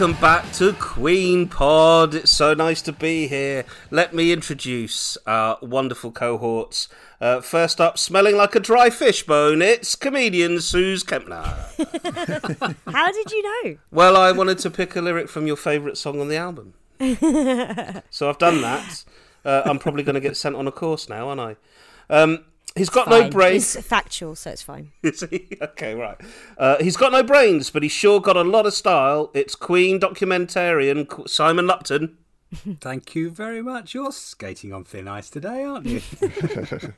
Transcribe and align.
welcome 0.00 0.18
back 0.18 0.50
to 0.50 0.72
Queen 0.72 1.46
Pod. 1.46 2.14
It's 2.14 2.30
so 2.30 2.54
nice 2.54 2.80
to 2.82 2.92
be 2.92 3.28
here. 3.28 3.66
Let 3.90 4.14
me 4.14 4.32
introduce 4.32 5.18
our 5.26 5.58
wonderful 5.60 6.10
cohorts. 6.10 6.88
Uh, 7.20 7.42
first 7.42 7.82
up, 7.82 7.98
smelling 7.98 8.34
like 8.34 8.54
a 8.54 8.60
dry 8.60 8.88
fish 8.88 9.26
bone, 9.26 9.60
it's 9.60 9.94
comedian 9.96 10.62
Suze 10.62 11.04
Kempner. 11.04 11.44
How 12.90 13.12
did 13.12 13.30
you 13.30 13.42
know? 13.42 13.76
Well, 13.90 14.16
I 14.16 14.32
wanted 14.32 14.58
to 14.60 14.70
pick 14.70 14.96
a 14.96 15.02
lyric 15.02 15.28
from 15.28 15.46
your 15.46 15.56
favourite 15.56 15.98
song 15.98 16.18
on 16.18 16.28
the 16.28 16.36
album. 16.36 16.72
so 18.08 18.30
I've 18.30 18.38
done 18.38 18.62
that. 18.62 19.04
Uh, 19.44 19.60
I'm 19.66 19.78
probably 19.78 20.02
going 20.02 20.14
to 20.14 20.20
get 20.20 20.34
sent 20.34 20.56
on 20.56 20.66
a 20.66 20.72
course 20.72 21.10
now, 21.10 21.28
aren't 21.28 21.42
I? 21.42 21.56
Um, 22.08 22.46
he's 22.76 22.90
got 22.90 23.08
no 23.08 23.28
brains. 23.28 23.76
It's 23.76 23.86
factual, 23.86 24.34
so 24.34 24.50
it's 24.50 24.62
fine. 24.62 24.92
Is 25.02 25.24
he? 25.28 25.56
Okay, 25.60 25.94
right. 25.94 26.20
Uh, 26.58 26.76
he's 26.80 26.96
got 26.96 27.12
no 27.12 27.22
brains, 27.22 27.70
but 27.70 27.82
he's 27.82 27.92
sure 27.92 28.20
got 28.20 28.36
a 28.36 28.42
lot 28.42 28.66
of 28.66 28.74
style. 28.74 29.30
It's 29.34 29.54
Queen 29.54 29.98
documentarian 30.00 31.28
Simon 31.28 31.66
Lupton. 31.66 32.18
Thank 32.80 33.14
you 33.14 33.30
very 33.30 33.62
much. 33.62 33.94
You're 33.94 34.12
skating 34.12 34.72
on 34.72 34.84
thin 34.84 35.06
ice 35.08 35.30
today, 35.30 35.64
aren't 35.64 35.86
you? 35.86 36.00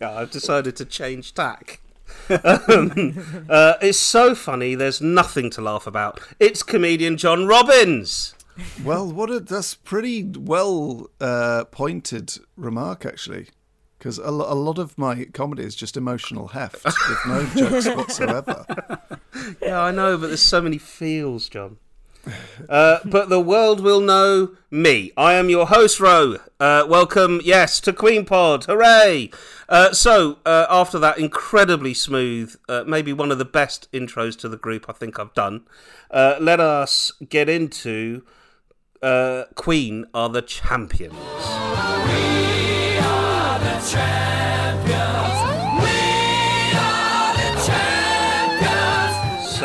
Yeah, 0.00 0.18
I've 0.18 0.30
decided 0.32 0.74
to 0.76 0.84
change 0.84 1.34
tack. 1.34 1.80
um, 2.28 3.44
uh, 3.48 3.74
it's 3.80 3.98
so 4.00 4.34
funny. 4.34 4.74
There's 4.74 5.00
nothing 5.00 5.48
to 5.50 5.60
laugh 5.60 5.86
about. 5.86 6.20
It's 6.40 6.62
comedian 6.62 7.16
John 7.16 7.46
Robbins. 7.46 8.34
Well, 8.82 9.10
what 9.12 9.30
a 9.30 9.38
that's 9.40 9.74
pretty 9.74 10.24
well 10.24 11.10
uh, 11.20 11.64
pointed 11.70 12.32
remark 12.56 13.04
actually, 13.06 13.48
because 13.98 14.18
a, 14.18 14.28
a 14.28 14.54
lot 14.56 14.78
of 14.78 14.96
my 14.98 15.24
comedy 15.26 15.62
is 15.62 15.74
just 15.74 15.96
emotional 15.96 16.48
heft 16.48 16.84
with 16.84 17.18
no 17.26 17.46
jokes 17.56 17.88
whatsoever. 17.88 18.64
Yeah, 19.62 19.80
I 19.80 19.90
know, 19.90 20.16
but 20.16 20.28
there's 20.28 20.42
so 20.42 20.60
many 20.60 20.78
feels, 20.78 21.48
John. 21.48 21.78
Uh, 22.68 22.98
but 23.04 23.28
the 23.28 23.40
world 23.40 23.80
will 23.80 24.00
know 24.00 24.50
me. 24.70 25.12
I 25.16 25.34
am 25.34 25.48
your 25.48 25.66
host, 25.66 26.00
Ro. 26.00 26.38
Uh, 26.58 26.84
welcome, 26.88 27.40
yes, 27.44 27.80
to 27.80 27.92
Queen 27.92 28.24
Pod. 28.24 28.64
Hooray! 28.64 29.30
Uh, 29.68 29.92
so, 29.92 30.38
uh, 30.44 30.66
after 30.68 30.98
that 30.98 31.18
incredibly 31.18 31.94
smooth, 31.94 32.56
uh, 32.68 32.84
maybe 32.86 33.12
one 33.12 33.30
of 33.30 33.38
the 33.38 33.44
best 33.44 33.90
intros 33.92 34.38
to 34.40 34.48
the 34.48 34.56
group 34.56 34.86
I 34.88 34.92
think 34.92 35.18
I've 35.18 35.34
done, 35.34 35.62
uh, 36.10 36.36
let 36.40 36.60
us 36.60 37.12
get 37.28 37.48
into 37.48 38.22
uh, 39.02 39.44
Queen 39.54 40.06
are 40.12 40.28
the 40.28 40.42
champions. 40.42 41.14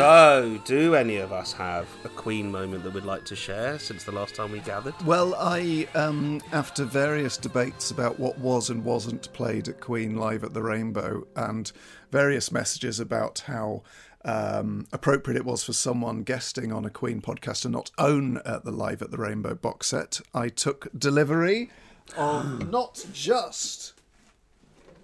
So, 0.02 0.60
do 0.64 0.94
any 0.94 1.16
of 1.16 1.32
us 1.32 1.52
have 1.54 1.88
a 2.04 2.08
Queen 2.08 2.50
moment 2.50 2.84
that 2.84 2.94
we'd 2.94 3.04
like 3.04 3.24
to 3.24 3.36
share 3.36 3.78
since 3.80 4.04
the 4.04 4.12
last 4.12 4.34
time 4.34 4.52
we 4.52 4.60
gathered? 4.60 4.94
Well, 5.04 5.34
I 5.36 5.88
um, 5.94 6.40
after 6.52 6.84
various 6.84 7.36
debates 7.36 7.90
about 7.90 8.20
what 8.20 8.38
was 8.38 8.70
and 8.70 8.84
wasn't 8.84 9.32
played 9.32 9.68
at 9.68 9.80
Queen 9.80 10.16
live 10.16 10.44
at 10.44 10.54
the 10.54 10.62
Rainbow, 10.62 11.26
and 11.34 11.70
various 12.10 12.52
messages 12.52 13.00
about 13.00 13.40
how. 13.46 13.82
Um, 14.24 14.86
appropriate 14.92 15.36
it 15.36 15.44
was 15.44 15.64
for 15.64 15.72
someone 15.72 16.22
guesting 16.22 16.72
on 16.72 16.84
a 16.84 16.90
Queen 16.90 17.20
podcast 17.20 17.62
to 17.62 17.68
not 17.68 17.90
own 17.98 18.38
uh, 18.44 18.60
the 18.60 18.70
Live 18.70 19.02
at 19.02 19.10
the 19.10 19.18
Rainbow 19.18 19.56
box 19.56 19.88
set. 19.88 20.20
I 20.32 20.48
took 20.48 20.86
delivery 20.96 21.70
of 22.16 22.70
not 22.70 23.04
just 23.12 23.94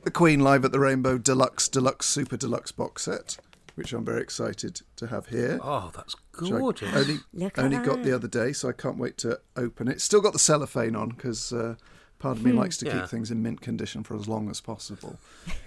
the 0.05 0.11
Queen 0.11 0.41
Live 0.41 0.65
at 0.65 0.73
the 0.73 0.81
Rainbow 0.81 1.19
Deluxe, 1.19 1.69
Deluxe, 1.69 2.07
Super 2.07 2.37
Deluxe 2.37 2.73
box 2.73 3.03
set, 3.05 3.37
which 3.75 3.93
I'm 3.93 4.05
very 4.05 4.23
excited 4.23 4.81
to 4.97 5.07
have 5.09 5.27
here. 5.27 5.59
Oh, 5.63 5.91
that's 5.95 6.15
gorgeous. 6.33 6.95
only 6.95 7.19
only 7.57 7.79
got 7.79 8.03
the 8.03 8.13
other 8.15 8.29
day, 8.29 8.53
so 8.53 8.69
I 8.69 8.73
can't 8.73 8.99
wait 8.99 9.19
to 9.19 9.41
open 9.57 9.89
it. 9.89 10.01
Still 10.01 10.21
got 10.21 10.33
the 10.33 10.39
cellophane 10.39 10.97
on 10.97 11.11
because 11.11 11.53
uh, 11.53 11.75
part 12.19 12.39
of 12.39 12.45
me 12.45 12.53
likes 12.53 12.77
to 12.79 12.87
Yeah. 12.87 13.01
keep 13.01 13.09
things 13.11 13.31
in 13.31 13.43
mint 13.43 13.61
condition 13.61 14.03
for 14.05 14.17
as 14.17 14.29
long 14.29 14.51
as 14.51 14.61
possible. 14.61 15.19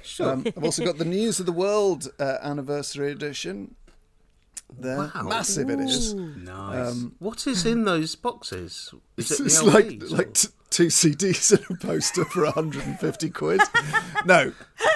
Sure. 0.03 0.31
Um, 0.33 0.43
I've 0.57 0.63
also 0.63 0.83
got 0.85 0.97
the 0.97 1.05
News 1.05 1.39
of 1.39 1.45
the 1.45 1.51
World 1.51 2.07
uh, 2.19 2.37
anniversary 2.41 3.11
edition. 3.11 3.75
There, 4.79 4.97
Wow. 4.97 5.23
massive 5.23 5.69
it 5.69 5.79
is. 5.79 6.13
nice. 6.13 7.03
what 7.19 7.45
is 7.47 7.65
in 7.65 7.83
those 7.83 8.15
boxes? 8.15 8.93
Is 9.17 9.31
It's, 9.31 9.39
it 9.39 9.45
it's 9.45 9.63
like 9.63 9.85
LPs 9.85 10.11
like 10.11 10.33
t- 10.33 10.47
two 10.69 10.87
CDs 10.87 11.51
and 11.51 11.77
a 11.77 11.85
poster 11.85 12.25
for 12.25 12.45
150 12.45 13.29
quid. 13.29 13.61
no, 14.25 14.53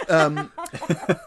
um, 0.10 0.52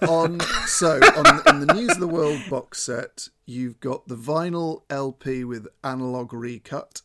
on 0.09 0.41
so 0.67 0.99
on 1.17 1.41
in 1.55 1.67
the 1.67 1.75
News 1.75 1.91
of 1.91 2.01
the 2.01 2.09
World 2.09 2.41
box 2.51 2.83
set, 2.83 3.29
you've 3.47 3.79
got 3.81 4.09
the 4.09 4.17
vinyl 4.17 4.83
LP 4.91 5.45
with 5.45 5.69
analog 5.85 6.33
recut, 6.33 7.03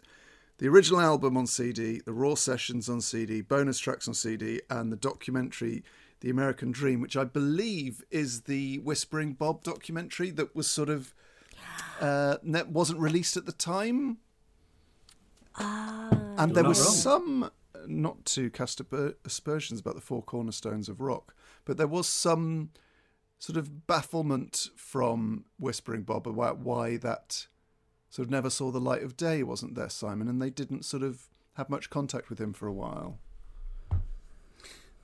the 0.58 0.68
original 0.70 1.02
album 1.02 1.36
on 1.38 1.46
CD, 1.46 2.00
the 2.06 2.14
raw 2.14 2.36
sessions 2.36 2.88
on 2.90 3.02
CD, 3.02 3.42
bonus 3.42 3.78
tracks 3.80 4.08
on 4.08 4.14
CD, 4.14 4.62
and 4.70 4.92
the 4.92 4.98
documentary. 4.98 5.84
The 6.22 6.30
American 6.30 6.72
Dream, 6.72 7.02
which 7.02 7.18
I 7.18 7.26
believe 7.26 8.02
is 8.10 8.44
the 8.44 8.78
Whispering 8.80 9.34
Bob 9.34 9.62
documentary 9.62 10.30
that 10.32 10.56
was 10.56 10.68
sort 10.68 10.88
of 10.88 11.14
uh, 12.04 12.38
ne- 12.44 12.64
wasn't 12.64 13.00
released 13.00 13.38
at 13.38 13.46
the 13.46 13.54
time. 13.54 14.18
And 15.58 16.54
there 16.54 16.64
was 16.64 16.80
wrong. 16.80 16.94
some, 16.94 17.52
not 17.88 18.26
to 18.26 18.50
cast 18.50 18.82
aspersions 19.26 19.80
about 19.80 19.96
the 19.96 20.02
four 20.02 20.22
cornerstones 20.22 20.90
of 20.90 21.00
rock, 21.00 21.34
but 21.64 21.78
there 21.78 21.88
was 21.88 22.08
some 22.08 22.72
sort 23.40 23.56
of 23.56 23.88
bafflement 23.88 24.70
from 24.76 25.46
Whispering 25.58 26.04
Bob 26.04 26.28
about 26.28 26.60
why 26.60 26.98
that 26.98 27.48
sort 28.10 28.26
of 28.28 28.32
never 28.32 28.50
saw 28.50 28.70
the 28.70 28.82
light 28.82 29.04
of 29.04 29.16
day, 29.16 29.42
wasn't 29.42 29.76
there, 29.76 29.90
Simon? 29.90 30.28
And 30.28 30.42
they 30.42 30.50
didn't 30.50 30.84
sort 30.84 31.04
of 31.04 31.30
have 31.54 31.70
much 31.70 31.90
contact 31.90 32.30
with 32.30 32.40
him 32.40 32.52
for 32.52 32.68
a 32.68 32.74
while. 32.74 33.20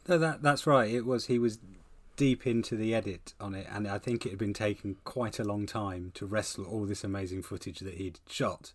No, 0.07 0.17
that 0.17 0.41
that's 0.41 0.65
right. 0.65 0.91
It 0.91 1.05
was 1.05 1.27
he 1.27 1.37
was 1.37 1.59
deep 2.19 2.45
into 2.45 2.75
the 2.75 2.93
edit 2.93 3.33
on 3.39 3.55
it, 3.55 3.65
and 3.71 3.87
I 3.87 3.97
think 3.97 4.25
it 4.25 4.31
had 4.31 4.37
been 4.37 4.53
taking 4.53 4.97
quite 5.05 5.39
a 5.39 5.45
long 5.45 5.65
time 5.65 6.11
to 6.15 6.25
wrestle 6.25 6.65
all 6.65 6.85
this 6.85 7.05
amazing 7.05 7.43
footage 7.43 7.79
that 7.79 7.93
he'd 7.93 8.19
shot 8.27 8.73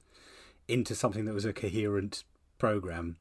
into 0.67 0.95
something 0.95 1.27
that 1.27 1.35
was 1.35 1.45
a 1.45 1.53
coherent 1.53 2.25
program. 2.57 3.19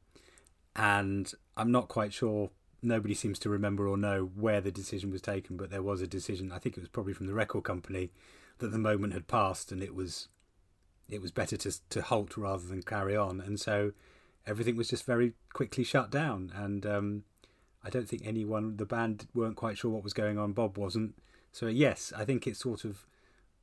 And 0.78 1.30
I'm 1.58 1.74
not 1.74 1.90
quite 1.90 2.14
sure. 2.14 2.52
Nobody 2.82 3.14
seems 3.14 3.38
to 3.40 3.50
remember 3.50 3.86
or 3.86 3.98
know 3.98 4.32
where 4.34 4.62
the 4.62 4.72
decision 4.72 5.12
was 5.12 5.22
taken, 5.22 5.58
but 5.58 5.70
there 5.70 5.84
was 5.84 6.02
a 6.02 6.08
decision. 6.08 6.54
I 6.54 6.58
think 6.58 6.78
it 6.78 6.80
was 6.80 6.88
probably 6.88 7.12
from 7.12 7.28
the 7.28 7.34
record 7.34 7.66
company 7.66 8.10
that 8.60 8.72
the 8.72 8.80
moment 8.80 9.12
had 9.12 9.28
passed, 9.28 9.74
and 9.74 9.84
it 9.84 9.94
was 9.94 10.30
it 11.10 11.22
was 11.22 11.32
better 11.32 11.58
to 11.58 11.90
to 11.90 12.02
halt 12.02 12.38
rather 12.38 12.66
than 12.66 12.82
carry 12.82 13.18
on. 13.18 13.42
And 13.42 13.60
so 13.60 13.92
everything 14.48 14.78
was 14.78 14.88
just 14.88 15.04
very 15.04 15.34
quickly 15.52 15.84
shut 15.84 16.10
down. 16.10 16.54
And 16.56 16.86
um, 16.86 17.24
I 17.84 17.90
don't 17.90 18.08
think 18.08 18.24
anyone, 18.26 18.78
the 18.78 18.86
band 18.86 19.28
weren't 19.34 19.58
quite 19.58 19.78
sure 19.78 19.92
what 19.92 20.04
was 20.04 20.14
going 20.14 20.38
on. 20.38 20.54
Bob 20.54 20.78
wasn't. 20.78 21.16
So 21.52 21.68
yes, 21.68 22.14
I 22.16 22.26
think 22.26 22.48
it 22.48 22.58
sort 22.58 22.86
of 22.86 23.06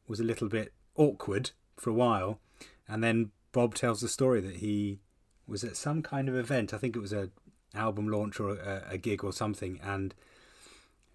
was 0.07 0.21
a 0.21 0.25
little 0.25 0.49
bit 0.49 0.73
awkward 0.95 1.51
for 1.77 1.91
a 1.91 1.95
while, 1.95 2.41
and 2.87 3.03
then 3.03 3.31
Bob 3.53 3.75
tells 3.75 4.01
the 4.01 4.09
story 4.09 4.41
that 4.41 4.57
he 4.57 5.01
was 5.47 5.65
at 5.65 5.77
some 5.77 6.03
kind 6.03 6.29
of 6.29 6.37
event. 6.37 6.75
I 6.75 6.79
think 6.79 6.95
it 6.95 7.01
was 7.01 7.13
a 7.13 7.31
album 7.75 8.09
launch 8.09 8.39
or 8.39 8.51
a, 8.51 8.85
a 8.91 8.99
gig 8.99 9.25
or 9.25 9.33
something, 9.33 9.81
and 9.83 10.15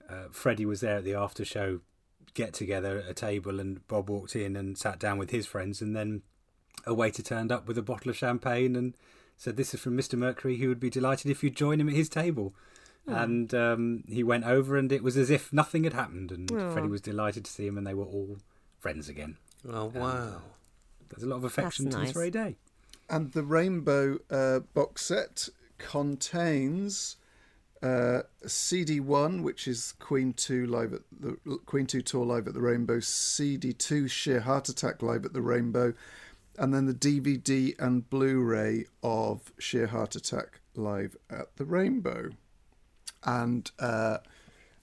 uh, 0.10 0.26
Freddie 0.32 0.66
was 0.66 0.82
there 0.82 0.98
at 0.98 1.04
the 1.04 1.14
after 1.14 1.46
show 1.46 1.82
get 2.34 2.54
together 2.54 3.00
at 3.00 3.10
a 3.10 3.14
table, 3.14 3.60
and 3.60 3.88
Bob 3.88 4.10
walked 4.10 4.36
in 4.36 4.56
and 4.56 4.78
sat 4.78 5.00
down 5.00 5.18
with 5.18 5.30
his 5.30 5.46
friends, 5.46 5.82
and 5.82 5.96
then 5.96 6.22
a 6.86 6.94
waiter 6.94 7.24
turned 7.24 7.52
up 7.52 7.68
with 7.68 7.78
a 7.78 7.84
bottle 7.84 8.10
of 8.10 8.18
champagne 8.18 8.76
and 8.76 8.96
said, 9.38 9.58
"This 9.58 9.74
is 9.74 9.80
from 9.80 9.98
Mr. 9.98 10.18
Mercury. 10.18 10.58
He 10.58 10.68
would 10.68 10.80
be 10.80 10.90
delighted 10.90 11.32
if 11.32 11.44
you'd 11.44 11.56
join 11.56 11.80
him 11.80 11.90
at 11.90 11.96
his 11.96 12.10
table." 12.10 12.54
And 13.08 13.54
um, 13.54 14.04
he 14.08 14.24
went 14.24 14.46
over, 14.46 14.78
and 14.78 14.92
it 14.92 15.04
was 15.04 15.16
as 15.16 15.30
if 15.30 15.54
nothing 15.54 15.84
had 15.84 15.94
happened. 15.94 16.32
And 16.32 16.50
Freddie 16.50 16.88
was 16.88 17.02
delighted 17.02 17.46
to 17.46 17.52
see 17.52 17.68
him, 17.68 17.78
and 17.78 17.86
they 17.86 17.94
were 17.94 18.06
all 18.06 18.38
friends 18.80 19.10
again. 19.10 19.38
Oh, 19.68 19.86
wow. 19.86 20.42
There's 21.10 21.24
a 21.24 21.28
lot 21.28 21.38
of 21.38 21.44
affection 21.44 21.90
to 21.90 21.98
nice. 21.98 22.08
this 22.08 22.14
very 22.14 22.32
day. 22.32 22.56
And 23.10 23.32
the 23.32 23.44
Rainbow 23.44 24.18
uh, 24.30 24.60
box 24.74 25.06
set 25.06 25.50
contains 25.78 27.18
uh, 27.82 28.22
CD 28.48 29.00
one, 29.00 29.44
which 29.44 29.68
is 29.68 29.94
Queen 30.00 30.34
two 30.34 30.66
live 30.66 30.94
at 30.94 31.02
the 31.12 31.38
Queen 31.66 31.86
two 31.86 32.02
tour 32.02 32.26
live 32.26 32.48
at 32.48 32.54
the 32.54 32.62
Rainbow, 32.62 33.00
CD 33.00 33.74
two 33.74 34.08
Sheer 34.08 34.40
Heart 34.40 34.70
Attack 34.70 35.04
live 35.04 35.26
at 35.26 35.34
the 35.34 35.42
Rainbow, 35.42 35.94
and 36.58 36.74
then 36.74 36.86
the 36.86 36.94
DVD 36.94 37.80
and 37.80 38.10
Blu-ray 38.10 38.86
of 39.04 39.52
Sheer 39.60 39.88
Heart 39.88 40.16
Attack 40.16 40.62
live 40.74 41.16
at 41.30 41.56
the 41.58 41.66
Rainbow. 41.66 42.32
And 43.26 43.70
uh, 43.80 44.20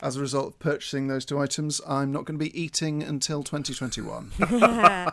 as 0.00 0.16
a 0.16 0.20
result 0.20 0.48
of 0.48 0.58
purchasing 0.58 1.06
those 1.06 1.24
two 1.24 1.38
items, 1.38 1.80
I'm 1.86 2.12
not 2.12 2.24
going 2.24 2.38
to 2.38 2.44
be 2.44 2.60
eating 2.60 3.02
until 3.02 3.42
2021. 3.42 4.32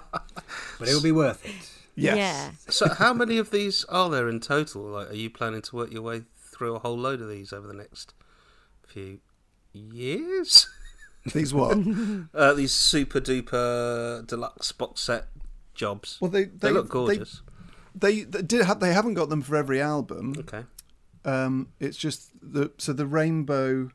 But 0.79 0.87
it'll 0.87 1.01
be 1.01 1.11
worth 1.11 1.45
it. 1.45 1.69
yes. 1.95 2.17
Yeah. 2.17 2.51
So, 2.69 2.89
how 2.89 3.13
many 3.13 3.37
of 3.37 3.51
these 3.51 3.83
are 3.85 4.09
there 4.09 4.29
in 4.29 4.39
total? 4.39 4.83
Like, 4.83 5.11
are 5.11 5.15
you 5.15 5.29
planning 5.29 5.61
to 5.63 5.75
work 5.75 5.91
your 5.91 6.01
way 6.01 6.23
through 6.37 6.75
a 6.75 6.79
whole 6.79 6.97
load 6.97 7.21
of 7.21 7.29
these 7.29 7.51
over 7.53 7.67
the 7.67 7.73
next 7.73 8.13
few 8.87 9.19
years? 9.73 10.67
These 11.33 11.53
what? 11.53 11.77
Uh, 12.33 12.53
these 12.53 12.71
super 12.71 13.19
duper 13.19 14.25
deluxe 14.25 14.71
box 14.71 15.01
set 15.01 15.27
jobs. 15.75 16.17
Well, 16.21 16.31
they 16.31 16.45
they, 16.45 16.69
they, 16.69 16.71
look 16.71 16.87
gorgeous. 16.87 17.41
They, 17.93 18.21
they 18.21 18.41
did 18.41 18.65
have 18.65 18.79
they 18.79 18.93
haven't 18.93 19.15
got 19.15 19.27
them 19.27 19.41
for 19.41 19.57
every 19.57 19.81
album. 19.81 20.33
okay. 20.39 20.63
Um, 21.25 21.69
it's 21.79 21.97
just 21.97 22.31
the 22.41 22.71
so 22.77 22.93
the 22.93 23.05
rainbow. 23.05 23.91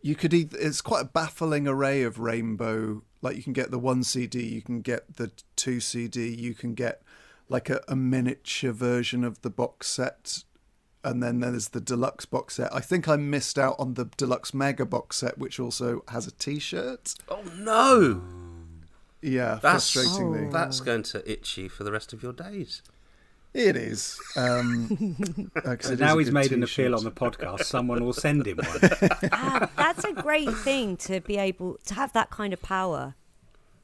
You 0.00 0.14
could 0.14 0.32
either 0.32 0.56
it's 0.60 0.80
quite 0.80 1.02
a 1.02 1.08
baffling 1.08 1.66
array 1.66 2.02
of 2.02 2.18
rainbow. 2.18 3.02
Like 3.20 3.36
you 3.36 3.42
can 3.42 3.52
get 3.52 3.70
the 3.70 3.78
one 3.78 4.04
CD, 4.04 4.46
you 4.46 4.62
can 4.62 4.80
get 4.80 5.16
the 5.16 5.32
two 5.56 5.80
CD, 5.80 6.28
you 6.28 6.54
can 6.54 6.74
get 6.74 7.02
like 7.48 7.68
a, 7.68 7.80
a 7.88 7.96
miniature 7.96 8.72
version 8.72 9.24
of 9.24 9.42
the 9.42 9.50
box 9.50 9.88
set, 9.88 10.44
and 11.02 11.22
then 11.22 11.40
there's 11.40 11.68
the 11.70 11.80
deluxe 11.80 12.26
box 12.26 12.56
set. 12.56 12.72
I 12.72 12.80
think 12.80 13.08
I 13.08 13.16
missed 13.16 13.58
out 13.58 13.74
on 13.78 13.94
the 13.94 14.04
deluxe 14.16 14.54
mega 14.54 14.86
box 14.86 15.16
set, 15.16 15.38
which 15.38 15.58
also 15.58 16.04
has 16.08 16.26
a 16.26 16.30
T-shirt. 16.30 17.14
Oh 17.28 17.42
no, 17.56 18.22
Yeah, 19.20 19.58
that's 19.60 19.92
frustratingly, 19.94 20.52
that's 20.52 20.80
going 20.80 21.02
to 21.04 21.30
itch 21.30 21.56
you 21.56 21.68
for 21.68 21.82
the 21.84 21.90
rest 21.90 22.12
of 22.12 22.22
your 22.22 22.32
days. 22.32 22.82
It 23.54 23.76
is. 23.76 24.20
Um, 24.36 25.48
uh, 25.56 25.76
'cause 25.76 25.86
So 25.86 25.94
now 25.94 26.16
a 26.16 26.18
he's 26.18 26.30
made 26.30 26.52
an 26.52 26.60
T-shirt. 26.60 26.86
appeal 26.86 26.94
on 26.98 27.04
the 27.04 27.10
podcast. 27.10 27.64
Someone 27.64 28.04
will 28.04 28.12
send 28.12 28.46
him 28.46 28.58
one. 28.58 28.90
Ah, 29.32 29.70
that's 29.76 30.04
a 30.04 30.12
great 30.12 30.50
thing 30.52 30.96
to 30.98 31.20
be 31.20 31.36
able 31.38 31.78
to 31.86 31.94
have 31.94 32.12
that 32.12 32.30
kind 32.30 32.52
of 32.52 32.62
power. 32.62 33.14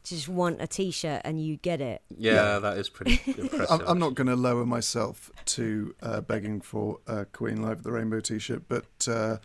Just 0.05 0.29
want 0.29 0.61
a 0.61 0.67
T-shirt 0.67 1.23
and 1.25 1.43
you 1.43 1.57
get 1.57 1.81
it. 1.81 2.03
Yeah, 2.17 2.59
that 2.59 2.77
is 2.77 2.91
pretty 2.91 3.21
impressive. 3.39 3.67
I'm, 3.71 3.81
I'm 3.87 3.99
not 3.99 4.15
going 4.15 4.27
to 4.27 4.37
lower 4.37 4.67
myself 4.67 5.31
to 5.47 5.95
uh, 6.03 6.21
begging 6.21 6.61
for 6.61 6.99
a 7.07 7.25
Queen 7.25 7.63
Live 7.63 7.79
at 7.79 7.85
the 7.85 7.93
Rainbow 7.93 8.21
T-shirt, 8.21 8.65
but 8.69 9.09
uh, 9.09 9.39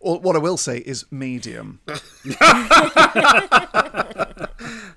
what 0.00 0.36
I 0.36 0.38
will 0.38 0.56
say 0.56 0.78
is 0.78 1.04
medium. 1.10 1.80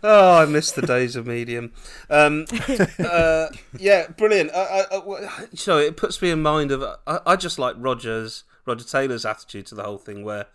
Oh, 0.03 0.39
I 0.39 0.45
miss 0.45 0.71
the 0.71 0.81
days 0.81 1.15
of 1.15 1.27
medium. 1.27 1.73
Um, 2.09 2.45
uh, 2.99 3.47
yeah, 3.77 4.07
brilliant. 4.07 4.51
I, 4.51 4.85
I, 4.91 4.97
I, 4.97 5.47
so 5.53 5.77
it 5.77 5.95
puts 5.95 6.21
me 6.21 6.31
in 6.31 6.41
mind 6.41 6.71
of 6.71 6.83
I, 7.05 7.35
just 7.35 7.59
like 7.59 7.75
Roger's 7.77 8.43
Roger 8.65 8.83
Taylor's 8.83 9.25
attitude 9.25 9.67
to 9.67 9.75
the 9.75 9.83
whole 9.83 9.99
thing, 9.99 10.23
where 10.23 10.47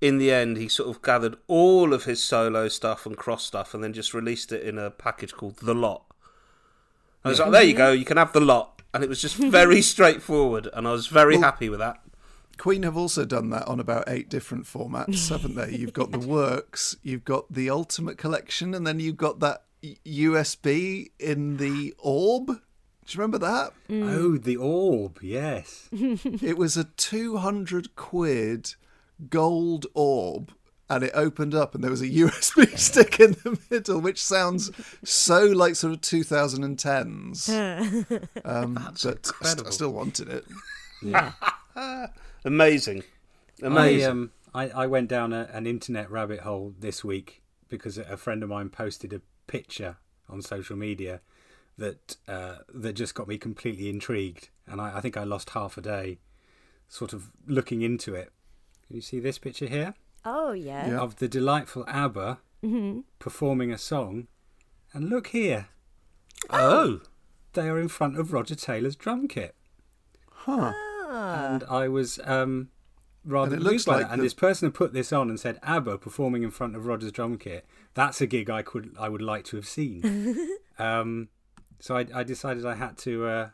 in 0.00 0.18
the 0.18 0.30
end 0.30 0.58
he 0.58 0.68
sort 0.68 0.94
of 0.94 1.02
gathered 1.02 1.36
all 1.48 1.94
of 1.94 2.04
his 2.04 2.22
solo 2.22 2.68
stuff 2.68 3.06
and 3.06 3.16
cross 3.16 3.44
stuff, 3.44 3.72
and 3.72 3.82
then 3.82 3.94
just 3.94 4.12
released 4.12 4.52
it 4.52 4.62
in 4.62 4.78
a 4.78 4.90
package 4.90 5.32
called 5.32 5.56
The 5.58 5.74
Lot. 5.74 6.04
I 7.24 7.30
was 7.30 7.40
like, 7.40 7.52
there 7.52 7.62
you 7.62 7.74
go, 7.74 7.90
you 7.90 8.04
can 8.04 8.18
have 8.18 8.34
the 8.34 8.40
lot, 8.40 8.82
and 8.92 9.02
it 9.02 9.08
was 9.08 9.22
just 9.22 9.36
very 9.36 9.80
straightforward, 9.94 10.68
and 10.74 10.86
I 10.86 10.92
was 10.92 11.06
very 11.06 11.38
happy 11.38 11.70
with 11.70 11.78
that. 11.80 12.03
Queen 12.58 12.82
have 12.82 12.96
also 12.96 13.24
done 13.24 13.50
that 13.50 13.66
on 13.68 13.80
about 13.80 14.04
eight 14.08 14.28
different 14.28 14.64
formats, 14.64 15.28
haven't 15.30 15.54
they? 15.56 15.76
You've 15.76 15.92
got 15.92 16.10
the 16.10 16.18
works, 16.18 16.96
you've 17.02 17.24
got 17.24 17.52
the 17.52 17.70
Ultimate 17.70 18.18
Collection, 18.18 18.74
and 18.74 18.86
then 18.86 19.00
you've 19.00 19.16
got 19.16 19.40
that 19.40 19.64
USB 19.82 21.10
in 21.18 21.56
the 21.58 21.94
orb. 21.98 22.46
Do 22.46 22.54
you 23.08 23.20
remember 23.20 23.38
that? 23.38 23.72
Oh, 23.90 24.38
the 24.38 24.56
orb, 24.56 25.18
yes. 25.22 25.88
It 25.92 26.56
was 26.56 26.76
a 26.76 26.84
200 26.84 27.94
quid 27.96 28.74
gold 29.28 29.86
orb 29.94 30.52
and 30.88 31.04
it 31.04 31.12
opened 31.14 31.54
up 31.54 31.74
and 31.74 31.82
there 31.84 31.90
was 31.90 32.00
a 32.02 32.08
USB 32.08 32.78
stick 32.78 33.20
in 33.20 33.32
the 33.44 33.58
middle, 33.70 34.00
which 34.00 34.22
sounds 34.22 34.70
so 35.04 35.44
like 35.44 35.76
sort 35.76 35.92
of 35.94 36.00
2010s. 36.00 37.48
Um, 38.44 38.74
but 38.74 39.06
I, 39.42 39.48
st- 39.48 39.66
I 39.66 39.70
still 39.70 39.90
wanted 39.92 40.28
it. 40.28 40.44
Yeah. 41.02 41.32
Amazing, 42.44 43.02
I, 43.62 43.66
amazing. 43.66 44.10
um, 44.10 44.30
I, 44.54 44.68
I 44.70 44.86
went 44.86 45.08
down 45.08 45.32
a, 45.32 45.48
an 45.52 45.66
internet 45.66 46.10
rabbit 46.10 46.40
hole 46.40 46.74
this 46.78 47.02
week 47.02 47.42
because 47.68 47.96
a 47.98 48.16
friend 48.16 48.42
of 48.42 48.48
mine 48.50 48.68
posted 48.68 49.12
a 49.12 49.20
picture 49.46 49.96
on 50.28 50.42
social 50.42 50.76
media 50.76 51.20
that 51.78 52.16
uh, 52.28 52.56
that 52.72 52.92
just 52.92 53.14
got 53.14 53.26
me 53.28 53.38
completely 53.38 53.88
intrigued, 53.88 54.48
and 54.66 54.80
I, 54.80 54.98
I 54.98 55.00
think 55.00 55.16
I 55.16 55.24
lost 55.24 55.50
half 55.50 55.76
a 55.76 55.80
day 55.80 56.18
sort 56.88 57.12
of 57.12 57.30
looking 57.46 57.82
into 57.82 58.14
it. 58.14 58.30
Can 58.86 58.96
you 58.96 59.02
see 59.02 59.18
this 59.18 59.38
picture 59.38 59.66
here 59.66 59.94
Oh 60.24 60.52
yeah. 60.52 60.88
Yeah. 60.88 60.98
of 61.00 61.16
the 61.16 61.28
delightful 61.28 61.84
ABBA 61.88 62.38
performing 63.18 63.72
a 63.72 63.78
song? 63.78 64.26
And 64.92 65.08
look 65.10 65.28
here, 65.28 65.68
oh, 66.50 67.00
they 67.54 67.68
are 67.68 67.80
in 67.80 67.88
front 67.88 68.18
of 68.18 68.32
Roger 68.32 68.54
Taylor's 68.54 68.94
drum 68.96 69.26
kit. 69.28 69.54
Huh. 70.30 70.72
And 71.14 71.64
I 71.64 71.88
was 71.88 72.18
um, 72.24 72.68
rather 73.24 73.56
And 73.56 73.66
amused 73.66 73.86
by 73.86 73.94
like 73.94 74.02
that. 74.02 74.12
And 74.12 74.20
the- 74.20 74.24
this 74.24 74.34
person 74.34 74.66
had 74.66 74.74
put 74.74 74.92
this 74.92 75.12
on 75.12 75.28
and 75.28 75.38
said, 75.38 75.58
"ABBA 75.62 75.98
performing 75.98 76.42
in 76.42 76.50
front 76.50 76.76
of 76.76 76.86
Roger's 76.86 77.12
drum 77.12 77.38
kit. 77.38 77.66
That's 77.94 78.20
a 78.20 78.26
gig 78.26 78.50
I 78.50 78.62
could 78.62 78.94
I 78.98 79.08
would 79.08 79.22
like 79.22 79.44
to 79.46 79.56
have 79.56 79.66
seen." 79.66 80.48
um, 80.78 81.28
so 81.80 81.96
I, 81.96 82.06
I 82.14 82.22
decided 82.22 82.64
I 82.66 82.74
had 82.74 82.96
to 82.98 83.26
uh, 83.26 83.48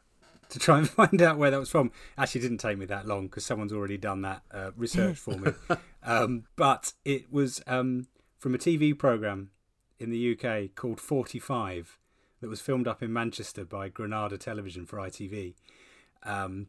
to 0.50 0.58
try 0.58 0.78
and 0.78 0.88
find 1.00 1.20
out 1.22 1.38
where 1.38 1.50
that 1.50 1.60
was 1.60 1.70
from. 1.70 1.92
Actually, 2.18 2.40
it 2.40 2.44
didn't 2.44 2.58
take 2.58 2.78
me 2.78 2.86
that 2.86 3.06
long 3.06 3.26
because 3.26 3.44
someone's 3.44 3.72
already 3.72 3.98
done 3.98 4.22
that 4.22 4.42
uh, 4.52 4.70
research 4.76 5.18
for 5.18 5.36
me. 5.36 5.52
um, 6.02 6.44
but 6.56 6.92
it 7.04 7.32
was 7.32 7.62
um, 7.66 8.06
from 8.38 8.54
a 8.54 8.58
TV 8.58 8.96
program 8.96 9.50
in 9.98 10.10
the 10.10 10.32
UK 10.36 10.74
called 10.74 11.00
Forty 11.00 11.38
Five 11.38 11.98
that 12.40 12.48
was 12.48 12.60
filmed 12.60 12.88
up 12.88 13.02
in 13.02 13.12
Manchester 13.12 13.64
by 13.64 13.88
Granada 13.88 14.38
Television 14.38 14.86
for 14.86 14.96
ITV. 14.98 15.54
Um, 16.22 16.68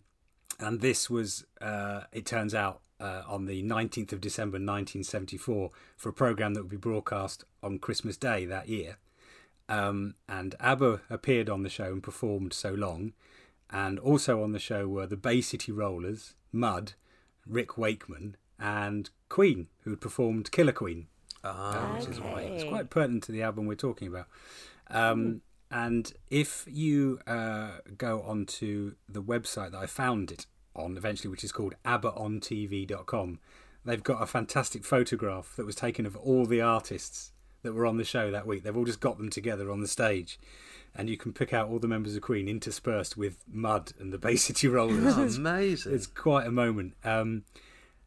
and 0.59 0.81
this 0.81 1.09
was, 1.09 1.45
uh, 1.59 2.01
it 2.11 2.25
turns 2.25 2.53
out, 2.53 2.81
uh, 2.99 3.23
on 3.27 3.45
the 3.45 3.63
19th 3.63 4.13
of 4.13 4.21
December 4.21 4.55
1974 4.55 5.71
for 5.97 6.09
a 6.09 6.13
program 6.13 6.53
that 6.53 6.61
would 6.61 6.69
be 6.69 6.77
broadcast 6.77 7.43
on 7.63 7.79
Christmas 7.79 8.17
Day 8.17 8.45
that 8.45 8.69
year. 8.69 8.97
Um, 9.67 10.15
and 10.29 10.55
ABBA 10.59 11.01
appeared 11.09 11.49
on 11.49 11.63
the 11.63 11.69
show 11.69 11.85
and 11.85 12.03
performed 12.03 12.53
so 12.53 12.73
long. 12.73 13.13
And 13.69 13.97
also 13.99 14.43
on 14.43 14.51
the 14.51 14.59
show 14.59 14.87
were 14.87 15.07
the 15.07 15.17
Bay 15.17 15.41
City 15.41 15.71
Rollers, 15.71 16.35
Mud, 16.51 16.93
Rick 17.47 17.77
Wakeman, 17.77 18.35
and 18.59 19.09
Queen, 19.29 19.67
who 19.83 19.91
had 19.91 20.01
performed 20.01 20.51
Killer 20.51 20.73
Queen 20.73 21.07
ah, 21.43 21.95
which 21.97 22.07
is 22.07 22.19
quite, 22.19 22.45
it's 22.47 22.63
quite 22.63 22.89
pertinent 22.89 23.23
to 23.23 23.31
the 23.31 23.41
album 23.41 23.65
we're 23.65 23.75
talking 23.75 24.07
about. 24.07 24.27
Um, 24.89 25.41
and 25.71 26.13
if 26.29 26.65
you 26.69 27.19
uh, 27.25 27.71
go 27.97 28.21
onto 28.23 28.95
the 29.07 29.23
website 29.23 29.71
that 29.71 29.77
I 29.79 29.85
found 29.85 30.31
it 30.31 30.45
on 30.75 30.97
eventually, 30.97 31.29
which 31.31 31.43
is 31.43 31.51
called 31.51 31.75
ABBAOnTV.com, 31.85 33.39
they've 33.85 34.03
got 34.03 34.21
a 34.21 34.25
fantastic 34.25 34.83
photograph 34.83 35.55
that 35.55 35.65
was 35.65 35.75
taken 35.75 36.05
of 36.05 36.15
all 36.17 36.45
the 36.45 36.61
artists 36.61 37.31
that 37.63 37.73
were 37.73 37.85
on 37.85 37.97
the 37.97 38.03
show 38.03 38.31
that 38.31 38.47
week. 38.47 38.63
They've 38.63 38.75
all 38.75 38.85
just 38.85 38.99
got 38.99 39.17
them 39.17 39.29
together 39.29 39.71
on 39.71 39.81
the 39.81 39.87
stage. 39.87 40.39
And 40.93 41.09
you 41.09 41.15
can 41.15 41.31
pick 41.31 41.53
out 41.53 41.69
all 41.69 41.79
the 41.79 41.87
members 41.87 42.15
of 42.15 42.21
Queen 42.21 42.49
interspersed 42.49 43.15
with 43.15 43.37
Mud 43.47 43.93
and 43.99 44.11
the 44.11 44.17
Bay 44.17 44.35
City 44.35 44.67
Rollers. 44.69 45.17
It's- 45.17 45.37
amazing. 45.37 45.93
it's 45.93 46.07
quite 46.07 46.45
a 46.47 46.51
moment. 46.51 46.95
Um, 47.03 47.43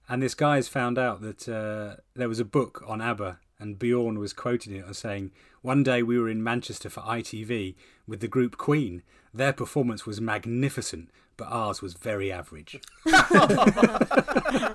and 0.08 0.22
this 0.22 0.34
guy 0.34 0.56
has 0.56 0.68
found 0.68 0.98
out 0.98 1.22
that 1.22 1.48
uh, 1.48 2.00
there 2.14 2.28
was 2.28 2.40
a 2.40 2.44
book 2.44 2.84
on 2.86 3.00
ABBA, 3.00 3.38
and 3.64 3.78
Bjorn 3.78 4.18
was 4.18 4.32
quoting 4.34 4.76
it 4.76 4.84
as 4.88 4.98
saying, 4.98 5.30
One 5.62 5.82
day 5.82 6.02
we 6.02 6.18
were 6.18 6.28
in 6.28 6.44
Manchester 6.44 6.90
for 6.90 7.00
ITV 7.00 7.74
with 8.06 8.20
the 8.20 8.28
group 8.28 8.58
Queen. 8.58 9.02
Their 9.32 9.54
performance 9.54 10.06
was 10.06 10.20
magnificent, 10.20 11.10
but 11.36 11.48
ours 11.50 11.82
was 11.82 11.94
very 11.94 12.30
average. 12.30 12.78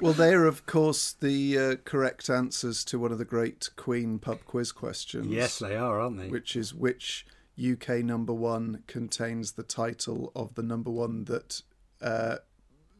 Well, 0.00 0.12
they 0.12 0.34
are, 0.34 0.44
of 0.44 0.66
course, 0.66 1.12
the 1.18 1.58
uh, 1.58 1.76
correct 1.86 2.28
answers 2.28 2.84
to 2.84 2.98
one 2.98 3.10
of 3.10 3.16
the 3.16 3.24
great 3.24 3.70
Queen 3.74 4.18
pub 4.18 4.40
quiz 4.44 4.70
questions. 4.70 5.28
yes, 5.28 5.58
they 5.58 5.76
are, 5.76 5.98
aren't 5.98 6.18
they? 6.18 6.28
Which 6.28 6.56
is 6.56 6.74
which 6.74 7.24
UK 7.58 8.04
number 8.04 8.34
one 8.34 8.82
contains 8.86 9.52
the 9.52 9.62
title 9.62 10.30
of 10.36 10.56
the 10.56 10.62
number 10.62 10.90
one 10.90 11.24
that 11.24 11.62
uh, 12.02 12.36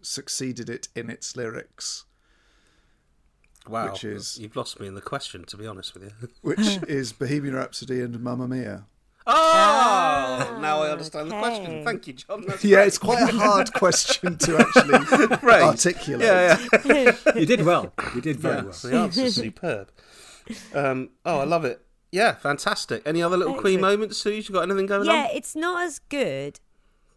succeeded 0.01 0.71
it 0.71 0.89
in 0.97 1.11
its 1.11 1.37
lyrics, 1.37 2.07
wow, 3.69 3.91
which 3.91 4.05
is- 4.05 4.39
you've 4.39 4.57
lost 4.57 4.79
me 4.81 4.87
in 4.87 4.95
the 4.95 5.01
question, 5.01 5.45
to 5.45 5.57
be 5.57 5.67
honest 5.67 5.95
with 5.95 6.05
you. 6.05 6.29
which 6.43 6.79
is 6.89 7.13
Bohemian 7.13 7.55
Rhapsody 7.55 8.01
and 8.01 8.21
Mamma 8.21 8.47
Mia. 8.49 8.85
Oh, 9.27 10.59
now 10.61 10.83
I 10.83 10.91
understand 10.91 11.31
the 11.31 11.39
question. 11.39 11.85
Thank 11.85 12.07
you, 12.07 12.13
John. 12.13 12.45
That's 12.47 12.63
Yeah, 12.65 12.77
great. 12.79 12.87
it's 12.89 12.99
quite 12.99 13.23
a 13.23 13.33
hard 13.33 13.73
question 13.73 14.37
to 14.39 14.59
actually 14.61 15.37
Great. 15.39 15.63
articulate. 15.63 16.27
Yeah, 16.27 16.59
yeah. 16.85 17.17
you 17.35 17.47
did 17.47 17.65
well. 17.65 17.93
You 18.15 18.21
did 18.21 18.37
very 18.39 18.63
well. 18.63 18.73
The 18.73 18.95
answer's 18.97 19.37
superb. 19.37 19.91
Um, 20.75 21.11
oh, 21.25 21.39
I 21.41 21.45
love 21.45 21.65
it. 21.65 21.81
Yeah, 22.13 22.35
fantastic. 22.35 23.03
Any 23.07 23.23
other 23.23 23.37
little 23.37 23.55
Queen 23.55 23.81
moments, 23.81 24.19
Suze? 24.19 24.49
You 24.49 24.55
got 24.55 24.63
anything 24.63 24.87
going 24.87 25.07
Yeah, 25.07 25.13
on? 25.13 25.19
Yeah, 25.19 25.29
it's 25.33 25.57
not 25.57 25.83
as 25.83 25.99
good 25.99 26.61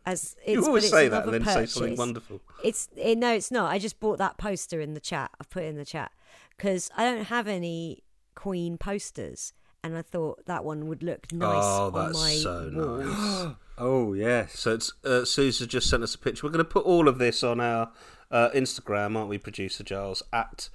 as 0.05 0.35
it's. 0.45 0.53
You 0.55 0.65
always 0.65 0.85
it's 0.85 0.93
say 0.93 1.09
that 1.09 1.23
and 1.27 1.35
another 1.35 1.43
then 1.43 1.67
say 1.67 1.71
something 1.71 1.97
wonderful. 1.97 2.41
It's 2.63 2.87
it, 2.95 3.17
no, 3.17 3.33
it's 3.33 3.51
not. 3.51 3.69
I 3.71 3.79
just 3.79 3.99
bought 3.99 4.17
that 4.19 4.37
poster 4.37 4.79
in 4.79 4.93
the 4.93 4.99
chat. 5.01 5.29
I've 5.41 5.49
put 5.49 5.63
it 5.63 5.67
in 5.67 5.75
the 5.75 5.85
chat 5.85 6.11
because 6.57 6.89
I 6.97 7.03
don't 7.05 7.25
have 7.25 7.47
any 7.47 8.03
Queen 8.35 8.77
posters, 8.77 9.53
and 9.83 9.97
I 9.97 10.01
thought 10.01 10.45
that 10.45 10.63
one 10.65 10.87
would 10.87 11.03
look 11.03 11.31
nice 11.31 11.63
Oh, 11.65 11.91
on 11.93 12.11
my 12.13 12.33
so 12.33 12.71
wall. 12.73 12.97
nice. 12.97 13.55
Oh, 13.79 14.13
yes. 14.13 14.57
So 14.59 14.73
it's 14.73 14.91
uh, 15.05 15.19
has 15.19 15.59
just 15.67 15.87
sent 15.87 16.01
us 16.01 16.15
a 16.15 16.17
picture. 16.17 16.47
We're 16.47 16.51
going 16.51 16.65
to 16.65 16.69
put 16.69 16.85
all 16.85 17.07
of 17.07 17.19
this 17.19 17.43
on 17.43 17.59
our 17.59 17.91
uh, 18.31 18.49
Instagram, 18.55 19.15
aren't 19.15 19.29
we, 19.29 19.37
producer 19.37 19.83
Giles? 19.83 20.23
At 20.33 20.69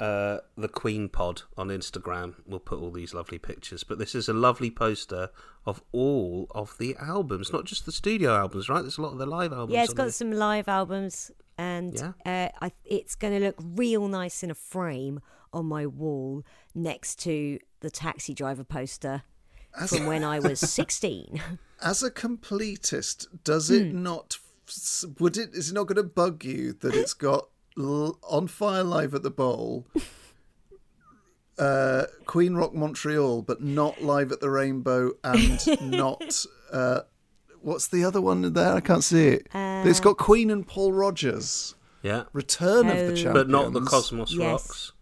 uh, 0.00 0.38
the 0.56 0.66
Queen 0.68 1.08
Pod 1.08 1.42
on 1.56 1.68
Instagram. 1.68 2.34
We'll 2.46 2.58
put 2.58 2.80
all 2.80 2.90
these 2.90 3.14
lovely 3.14 3.38
pictures. 3.38 3.84
But 3.84 3.98
this 3.98 4.12
is 4.12 4.28
a 4.28 4.32
lovely 4.32 4.72
poster 4.72 5.30
of 5.66 5.82
all 5.92 6.48
of 6.52 6.76
the 6.78 6.96
albums, 7.00 7.52
not 7.52 7.64
just 7.64 7.86
the 7.86 7.92
studio 7.92 8.34
albums, 8.36 8.68
right? 8.68 8.82
There's 8.82 8.98
a 8.98 9.02
lot 9.02 9.12
of 9.12 9.18
the 9.18 9.26
live 9.26 9.52
albums. 9.52 9.74
Yeah, 9.74 9.84
it's 9.84 9.94
got 9.94 10.04
here. 10.04 10.10
some 10.12 10.32
live 10.32 10.66
albums, 10.66 11.30
and 11.58 11.94
Yeah. 12.24 12.48
uh, 12.60 12.64
I, 12.66 12.72
it's 12.84 13.14
going 13.16 13.34
to 13.38 13.44
look 13.46 13.56
real 13.60 14.08
nice 14.08 14.42
in 14.42 14.50
a 14.50 14.54
frame 14.54 15.20
on 15.52 15.66
my 15.66 15.86
wall 15.86 16.44
next 16.74 17.16
to 17.24 17.58
the 17.80 17.90
taxi 17.90 18.32
driver 18.34 18.64
poster 18.64 19.22
As, 19.78 19.90
from 19.90 20.06
when 20.06 20.22
I 20.24 20.38
was 20.48 20.60
16. 20.60 21.42
as 21.82 22.02
a 22.02 22.10
completist, 22.10 23.26
does 23.44 23.70
it 23.70 23.90
Hmm. 23.92 24.02
not? 24.02 24.38
Would 25.18 25.36
it? 25.38 25.54
Is 25.54 25.70
it 25.70 25.74
not 25.74 25.86
going 25.86 25.96
to 25.96 26.02
bug 26.02 26.44
you 26.44 26.74
that 26.80 26.94
it's 26.94 27.14
got 27.14 27.48
l- 27.78 28.18
on 28.22 28.46
fire 28.48 28.84
live 28.84 29.14
at 29.14 29.22
the 29.22 29.30
bowl? 29.30 29.86
Uh, 31.58 32.04
Queen 32.26 32.54
Rock 32.54 32.72
Montreal, 32.72 33.42
but 33.42 33.60
not 33.60 34.00
live 34.00 34.30
at 34.30 34.38
the 34.38 34.48
Rainbow, 34.48 35.14
and 35.24 35.58
not 35.90 36.44
uh, 36.72 37.00
what's 37.62 37.86
the 37.88 38.04
other 38.04 38.20
one 38.20 38.52
there? 38.52 38.74
I 38.74 38.80
can't 38.80 39.04
see 39.04 39.28
it. 39.28 39.46
it's 39.54 40.00
got 40.00 40.16
Queen 40.18 40.50
and 40.50 40.66
Paul 40.66 40.92
Rodgers. 40.92 41.74
Yeah. 42.02 42.24
Return 42.32 42.88
of 42.88 42.96
the 42.96 43.04
Oh. 43.12 43.14
Champions, 43.14 43.32
But 43.34 43.48
not 43.48 43.72
the 43.72 43.80
Cosmos 43.80 44.32
Yes. 44.32 44.40
Rocks. 44.68 44.92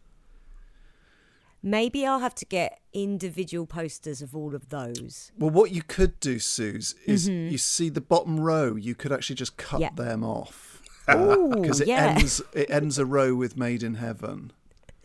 Maybe 1.62 2.06
I'll 2.06 2.20
have 2.20 2.34
to 2.36 2.44
get 2.44 2.80
individual 2.92 3.66
posters 3.66 4.22
of 4.22 4.36
all 4.36 4.54
of 4.54 4.68
those. 4.68 5.32
Well, 5.36 5.50
what 5.50 5.72
you 5.72 5.82
could 5.82 6.20
do, 6.20 6.38
Suze, 6.38 6.94
is 7.06 7.28
you 7.28 7.58
see 7.58 7.88
the 7.88 8.00
bottom 8.00 8.38
row. 8.38 8.76
You 8.76 8.94
could 8.94 9.12
actually 9.12 9.36
just 9.36 9.56
cut 9.56 9.80
Mm-hmm. 9.80 10.00
Yeah. 10.00 10.04
them 10.10 10.24
off 10.24 10.80
Oh, 11.08 11.60
because 11.60 11.80
it 11.80 11.88
yeah. 11.88 12.14
ends. 12.16 12.40
It 12.52 12.70
ends 12.70 12.98
a 12.98 13.06
row 13.06 13.34
with 13.34 13.56
"Made 13.56 13.82
in 13.82 13.94
Heaven." 13.96 14.52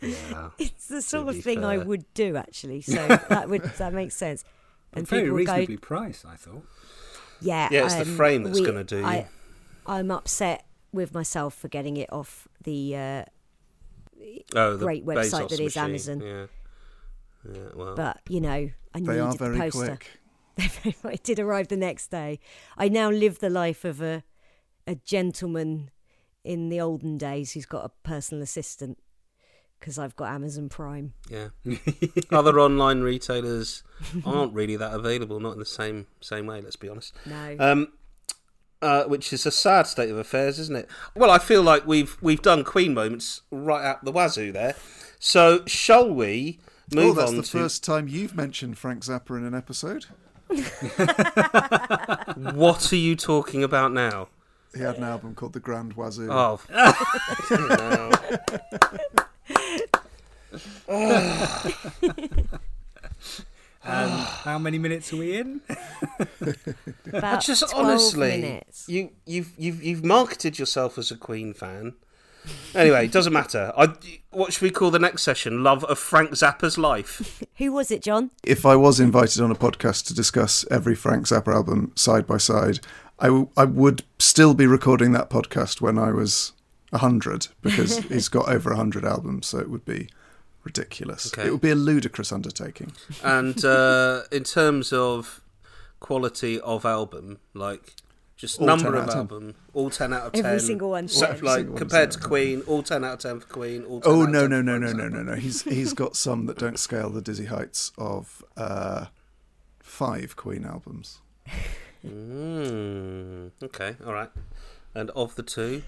Yeah. 0.00 0.50
It's 0.58 0.86
the 0.88 1.02
sort 1.02 1.28
of 1.28 1.42
thing 1.42 1.64
I 1.64 1.78
would 1.78 2.04
do, 2.14 2.36
actually. 2.36 2.82
So 2.82 3.06
that 3.28 3.48
would 3.48 3.62
that 3.78 3.92
makes 3.92 4.14
sense. 4.16 4.44
And 4.92 5.06
Very 5.08 5.22
people 5.22 5.34
would 5.36 5.46
go, 5.46 5.52
reasonably 5.54 5.76
priced, 5.78 6.26
I 6.26 6.36
thought. 6.36 6.64
Yeah, 7.42 7.68
Yeah, 7.70 7.84
it's 7.84 7.94
the 7.94 8.02
um, 8.02 8.16
frame 8.16 8.42
that's 8.44 8.60
gonna 8.60 8.84
do 8.84 8.98
you. 8.98 9.06
I, 9.06 9.26
I'm 9.86 10.10
upset 10.10 10.64
with 10.92 11.12
myself 11.14 11.54
for 11.54 11.68
getting 11.68 11.96
it 11.96 12.12
off 12.12 12.48
the. 12.62 12.96
Uh, 12.96 13.24
Oh, 14.54 14.76
the 14.76 14.84
Great 14.84 15.04
website 15.04 15.48
Bezos 15.48 15.48
that 15.48 15.52
is 15.60 15.60
machine. 15.76 15.82
Amazon. 15.82 16.20
Yeah. 16.20 16.46
Yeah, 17.52 17.60
well. 17.74 17.94
but 17.96 18.20
you 18.28 18.40
know, 18.40 18.50
I 18.52 18.70
They 18.94 19.00
needed 19.00 19.20
are 19.20 19.32
the 19.32 19.38
very 19.38 19.58
poster. 19.58 19.98
quick. 20.54 20.94
it 21.12 21.24
did 21.24 21.40
arrive 21.40 21.68
the 21.68 21.76
next 21.76 22.10
day. 22.12 22.38
I 22.78 22.88
now 22.88 23.10
live 23.10 23.40
the 23.40 23.50
life 23.50 23.84
of 23.84 24.00
a 24.00 24.22
a 24.86 24.94
gentleman 24.94 25.90
in 26.44 26.68
the 26.68 26.80
olden 26.80 27.18
days 27.18 27.52
who's 27.52 27.66
got 27.66 27.84
a 27.84 27.90
personal 28.04 28.42
assistant 28.42 28.98
because 29.82 29.98
I've 29.98 30.14
got 30.14 30.32
Amazon 30.32 30.68
Prime. 30.68 31.12
Yeah. 31.28 31.48
Other 32.30 32.60
online 32.60 33.00
retailers 33.00 33.82
aren't 34.24 34.54
really 34.54 34.76
that 34.76 34.94
available, 34.94 35.40
not 35.40 35.54
in 35.54 35.58
the 35.58 35.66
same 35.66 36.06
same 36.20 36.46
way. 36.46 36.60
Let's 36.60 36.76
be 36.76 36.88
honest. 36.88 37.12
No, 37.26 37.56
Um, 37.58 37.88
uh, 38.80 39.02
which 39.04 39.32
is 39.32 39.44
a 39.44 39.50
sad 39.50 39.88
state 39.88 40.08
of 40.08 40.16
affairs, 40.16 40.60
isn't 40.60 40.76
it? 40.76 40.88
Well, 41.16 41.30
I 41.30 41.38
feel 41.38 41.62
like 41.62 41.84
we've 41.84 42.16
we've 42.22 42.40
done 42.40 42.62
Queen 42.62 42.94
moments 42.94 43.40
right 43.50 43.84
out 43.84 44.04
the 44.04 44.12
wazoo 44.12 44.52
there. 44.52 44.76
So 45.18 45.64
shall 45.66 46.08
we 46.08 46.60
move 46.94 47.02
on? 47.02 47.02
Oh, 47.02 47.06
move 47.06 47.16
that's 47.16 47.30
on 47.30 47.36
That's 47.38 47.50
the 47.50 47.58
to 47.58 47.64
first 47.64 47.84
time 47.84 48.06
you've 48.06 48.36
mentioned 48.36 48.78
Frank 48.78 49.02
Zappa 49.02 49.36
in 49.36 49.44
an 49.44 49.54
episode. 49.54 50.06
what 52.54 52.92
are 52.92 52.96
you 52.96 53.16
talking 53.16 53.64
about 53.64 53.92
now? 53.92 54.28
He 54.74 54.80
had 54.80 54.96
an 54.96 55.04
album 55.04 55.34
called 55.34 55.54
The 55.54 55.60
Grand 55.60 55.96
Wazoo. 55.96 56.28
Oh, 56.30 56.60
And 60.88 61.64
um, 63.84 64.10
how 64.10 64.58
many 64.58 64.78
minutes 64.78 65.12
are 65.12 65.16
we 65.16 65.36
in? 65.36 65.60
about 67.06 67.42
just 67.42 67.68
12 67.70 67.84
honestly, 67.84 68.40
minutes. 68.40 68.88
you 68.88 69.10
you've 69.26 69.52
you've 69.58 69.82
you've 69.82 70.04
marketed 70.04 70.58
yourself 70.58 70.98
as 70.98 71.10
a 71.10 71.16
Queen 71.16 71.52
fan. 71.54 71.94
Anyway, 72.74 73.04
it 73.04 73.12
doesn't 73.12 73.32
matter. 73.32 73.72
I, 73.76 73.92
what 74.30 74.52
should 74.52 74.62
we 74.62 74.70
call 74.70 74.90
the 74.90 74.98
next 74.98 75.22
session? 75.22 75.62
Love 75.62 75.84
of 75.84 75.96
Frank 75.98 76.30
Zappa's 76.32 76.76
life. 76.76 77.42
Who 77.58 77.72
was 77.72 77.92
it, 77.92 78.02
John? 78.02 78.30
If 78.42 78.66
I 78.66 78.74
was 78.74 78.98
invited 78.98 79.40
on 79.40 79.52
a 79.52 79.54
podcast 79.54 80.06
to 80.08 80.14
discuss 80.14 80.64
every 80.68 80.96
Frank 80.96 81.26
Zappa 81.26 81.54
album 81.54 81.92
side 81.94 82.26
by 82.26 82.38
side, 82.38 82.80
I, 83.20 83.26
w- 83.26 83.48
I 83.56 83.64
would 83.64 84.02
still 84.18 84.54
be 84.54 84.66
recording 84.66 85.12
that 85.12 85.30
podcast 85.30 85.80
when 85.80 85.98
I 85.98 86.10
was 86.10 86.52
100 86.92 87.48
because 87.62 87.98
he's 88.08 88.28
got 88.28 88.48
over 88.48 88.70
100 88.70 89.04
albums, 89.04 89.46
so 89.46 89.58
it 89.58 89.68
would 89.70 89.84
be 89.84 90.08
ridiculous. 90.64 91.32
Okay. 91.32 91.48
It 91.48 91.50
would 91.50 91.60
be 91.60 91.70
a 91.70 91.74
ludicrous 91.74 92.30
undertaking. 92.32 92.92
And 93.24 93.64
uh, 93.64 94.22
in 94.30 94.44
terms 94.44 94.92
of 94.92 95.40
quality 96.00 96.60
of 96.60 96.84
album, 96.84 97.38
like 97.54 97.94
just 98.36 98.60
All 98.60 98.66
number 98.66 98.94
of 98.94 99.04
out 99.04 99.08
10. 99.10 99.16
album, 99.18 99.54
all 99.72 99.88
ten 99.90 100.12
out 100.12 100.22
of 100.26 100.32
ten. 100.32 100.44
Every 100.46 100.58
single 100.60 100.90
one 100.90 101.06
So, 101.08 101.26
10. 101.26 101.40
like 101.42 101.56
Single 101.56 101.72
one 101.74 101.78
compared 101.78 102.10
to 102.12 102.18
10. 102.18 102.28
Queen, 102.28 102.62
all 102.66 102.82
ten 102.82 103.04
out 103.04 103.12
of 103.14 103.18
ten 103.20 103.40
for 103.40 103.46
Queen. 103.46 103.84
All 103.84 104.00
10 104.00 104.12
Oh 104.12 104.22
out 104.22 104.26
of 104.26 104.32
no 104.32 104.40
10 104.42 104.50
no 104.50 104.56
for 104.56 104.62
no 104.62 104.78
no 104.78 104.92
no 104.92 105.08
no 105.08 105.22
no! 105.22 105.34
He's 105.36 105.62
he's 105.62 105.92
got 105.94 106.16
some 106.16 106.46
that 106.46 106.58
don't 106.58 106.78
scale 106.78 107.08
the 107.10 107.22
dizzy 107.22 107.46
heights 107.46 107.92
of 107.98 108.44
uh, 108.56 109.06
five 109.80 110.34
Queen 110.36 110.64
albums. 110.64 111.20
Mm, 112.06 113.50
okay, 113.62 113.96
all 114.04 114.12
right. 114.12 114.30
And 114.94 115.10
of 115.10 115.34
the 115.36 115.42
two, 115.42 115.82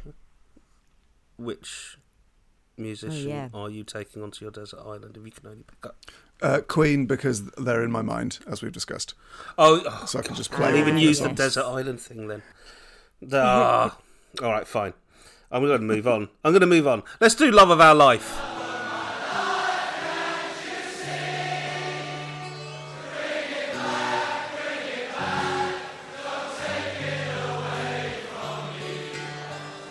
which 1.37 1.99
musician 2.77 3.29
yeah. 3.29 3.49
are 3.55 3.71
you 3.71 3.85
taking 3.85 4.23
onto 4.23 4.45
your 4.45 4.51
desert 4.51 4.81
island 4.81 5.17
if 5.17 5.25
you 5.25 5.31
can 5.31 5.47
only 5.49 5.63
pick 5.63 5.87
up? 5.87 5.97
Uh, 6.43 6.61
Queen 6.61 7.07
because 7.07 7.51
they're 7.53 7.83
in 7.85 7.93
my 7.93 8.03
mind 8.03 8.41
as 8.47 8.63
we've 8.63 8.73
discussed, 8.73 9.15
Oh, 9.57 9.83
oh 9.87 10.05
so 10.07 10.19
I 10.19 10.23
can 10.23 10.35
just 10.35 10.53
I 10.53 10.57
play. 10.57 10.67
can't 10.67 10.79
even 10.79 10.99
use 10.99 11.21
the 11.21 11.29
desert 11.29 11.65
island 11.65 12.01
thing 12.01 12.27
then. 12.29 12.43
Ah, 13.33 13.97
all 14.43 14.51
right, 14.51 14.67
fine. 14.67 14.93
I'm 15.51 15.63
going 15.63 15.81
to 15.81 15.87
move 15.87 16.09
on. 16.09 16.29
I'm 16.43 16.53
going 16.53 16.63
to 16.63 16.67
move 16.67 16.87
on. 16.89 17.05
Let's 17.21 17.37
do 17.37 17.51
Love 17.51 17.71
of 17.71 17.81
Our 17.81 17.95
Life. 17.95 18.64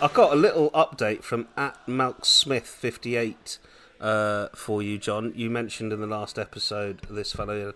I 0.04 0.08
got 0.12 0.34
a 0.34 0.36
little 0.36 0.70
update 0.72 1.22
from 1.22 1.48
at 1.56 1.78
Malk 1.86 2.26
Smith 2.26 2.66
58 2.66 3.58
uh, 4.02 4.48
for 4.54 4.82
you, 4.82 4.98
John. 4.98 5.32
You 5.34 5.48
mentioned 5.48 5.94
in 5.94 6.00
the 6.02 6.06
last 6.06 6.38
episode 6.38 7.00
this 7.08 7.32
fellow, 7.32 7.72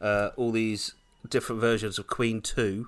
uh, 0.00 0.30
all 0.36 0.52
these 0.52 0.94
different 1.28 1.60
versions 1.60 1.98
of 1.98 2.06
Queen 2.06 2.40
2. 2.40 2.86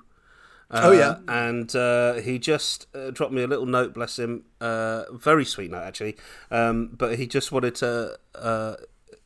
Uh, 0.71 0.81
Oh, 0.85 0.93
yeah. 0.93 1.17
and 1.27 1.75
uh, 1.75 2.15
he 2.21 2.39
just 2.39 2.87
uh, 2.95 3.11
dropped 3.11 3.33
me 3.33 3.43
a 3.43 3.49
little 3.49 3.67
note, 3.67 3.95
bless 3.95 4.17
him. 4.17 4.45
Uh, 4.61 5.07
very 5.13 5.45
sweet 5.45 5.73
note, 5.73 5.83
actually. 5.83 6.17
Um, 6.53 6.91
but 6.97 7.19
he 7.19 7.27
just 7.27 7.51
wanted 7.51 7.75
to 7.77 8.17
uh, 8.37 8.77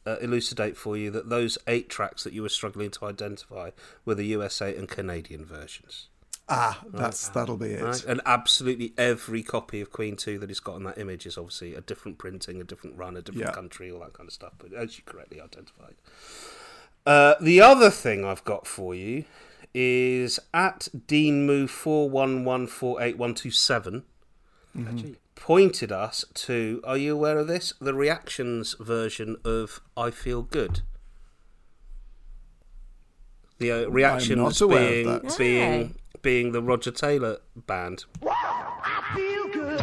uh, 0.06 0.16
elucidate 0.22 0.78
for 0.78 0.96
you 0.96 1.10
that 1.10 1.28
those 1.28 1.58
eight 1.66 1.90
tracks 1.90 2.24
that 2.24 2.32
you 2.32 2.40
were 2.40 2.48
struggling 2.48 2.90
to 2.92 3.04
identify 3.04 3.72
were 4.06 4.14
the 4.14 4.24
USA 4.28 4.74
and 4.74 4.88
Canadian 4.88 5.44
versions. 5.44 6.08
Ah, 6.50 6.82
that's 6.92 7.28
that'll 7.28 7.56
be 7.58 7.72
it. 7.72 7.82
Right? 7.82 8.04
And 8.04 8.20
absolutely 8.24 8.94
every 8.96 9.42
copy 9.42 9.80
of 9.82 9.90
Queen 9.92 10.16
2 10.16 10.38
that 10.38 10.48
he's 10.48 10.60
got 10.60 10.76
on 10.76 10.84
that 10.84 10.96
image 10.98 11.26
is 11.26 11.36
obviously 11.36 11.74
a 11.74 11.80
different 11.82 12.16
printing, 12.18 12.58
a 12.60 12.64
different 12.64 12.96
run, 12.96 13.16
a 13.16 13.22
different 13.22 13.48
Yeah. 13.48 13.52
country, 13.54 13.90
all 13.90 14.00
that 14.00 14.12
kind 14.14 14.28
of 14.28 14.32
stuff. 14.32 14.52
But 14.58 14.72
as 14.72 14.96
you 14.96 15.04
correctly 15.04 15.40
identified. 15.40 15.96
Uh, 17.04 17.34
the 17.40 17.60
other 17.60 17.90
thing 17.90 18.24
I've 18.24 18.44
got 18.44 18.66
for 18.66 18.94
you 18.94 19.24
is 19.74 20.38
at 20.54 20.88
DeanMove41148127 21.06 24.02
pointed 25.34 25.92
us 25.92 26.24
to, 26.34 26.80
are 26.84 26.96
you 26.96 27.12
aware 27.14 27.38
of 27.38 27.46
this? 27.46 27.72
The 27.80 27.94
reactions 27.94 28.74
version 28.80 29.36
of 29.44 29.80
I 29.96 30.10
Feel 30.10 30.42
Good. 30.42 30.80
The 33.58 33.72
uh, 33.72 33.86
reactions 33.88 34.36
not 34.38 34.60
aware 34.60 34.82
of 34.82 34.88
being, 34.88 35.06
that. 35.22 35.38
being, 35.38 35.94
being 36.22 36.52
the 36.52 36.62
Roger 36.62 36.90
Taylor 36.90 37.38
band. 37.66 38.04
I 38.22 39.12
feel 39.14 39.48
good. 39.48 39.80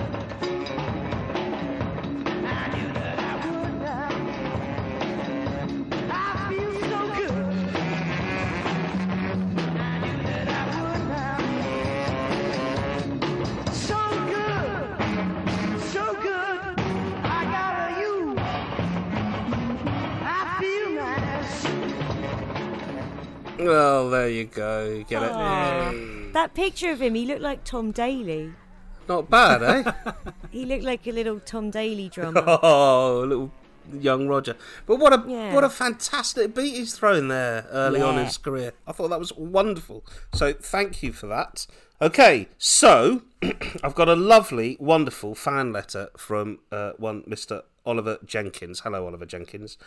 I 2.46 2.68
knew 2.74 2.89
that 2.94 3.20
I 3.20 3.36
would 3.46 3.75
now. 3.82 4.10
I 6.12 6.50
feel 6.50 6.74
so 6.82 7.00
good. 7.15 7.46
I 9.77 10.00
knew 10.00 10.18
that 10.24 10.48
I 10.48 10.63
would 10.82 11.04
now. 11.10 11.38
So 13.72 14.00
good, 14.34 14.86
so 15.92 16.04
good. 16.22 16.62
I 17.24 17.25
got 17.56 17.74
a 17.80 17.84
you. 18.01 18.15
I 20.22 20.32
feel 20.60 20.89
nice. 20.92 21.58
Well, 23.60 24.10
there 24.10 24.30
you 24.30 24.46
go. 24.46 25.04
Get 25.08 25.24
it? 25.24 25.32
Aw. 25.32 25.92
Yay. 25.92 26.14
That 26.36 26.54
picture 26.54 26.92
of 26.92 27.01
him, 27.01 27.15
he 27.15 27.25
looked 27.25 27.39
like 27.39 27.63
Tom 27.63 27.92
Daley. 27.92 28.51
Not 29.08 29.30
bad, 29.30 29.63
eh? 29.63 29.92
He 30.51 30.65
looked 30.65 30.84
like 30.84 31.08
a 31.08 31.13
little 31.13 31.39
Tom 31.39 31.72
Daley 31.72 32.10
drummer. 32.10 32.44
oh, 32.46 33.24
a 33.24 33.25
little 33.25 33.51
young 33.94 34.27
Roger. 34.27 34.58
But 34.86 34.98
what 34.98 35.13
a 35.13 35.24
Yeah. 35.25 35.54
what 35.56 35.63
a 35.63 35.70
fantastic 35.70 36.54
beat 36.54 36.75
he's 36.75 36.94
thrown 36.94 37.30
there 37.30 37.65
early 37.72 38.01
on 38.01 38.18
in 38.20 38.25
his 38.25 38.38
career. 38.38 38.74
I 38.86 38.92
thought 38.92 39.12
that 39.12 39.20
was 39.20 39.32
wonderful. 39.38 40.04
So 40.34 40.51
thank 40.51 41.01
you 41.01 41.13
for 41.13 41.27
that. 41.27 41.68
Okay, 42.01 42.50
so 42.58 43.22
I've 43.82 43.96
got 43.96 44.10
a 44.10 44.15
lovely, 44.18 44.75
wonderful 44.77 45.36
fan 45.36 45.72
letter 45.72 46.10
from 46.18 46.60
uh, 46.70 46.92
one 46.98 47.22
Mr. 47.24 47.62
Oliver 47.86 48.18
Jenkins. 48.25 48.82
Hello, 48.82 49.08
Oliver 49.08 49.25
Jenkins. 49.25 49.77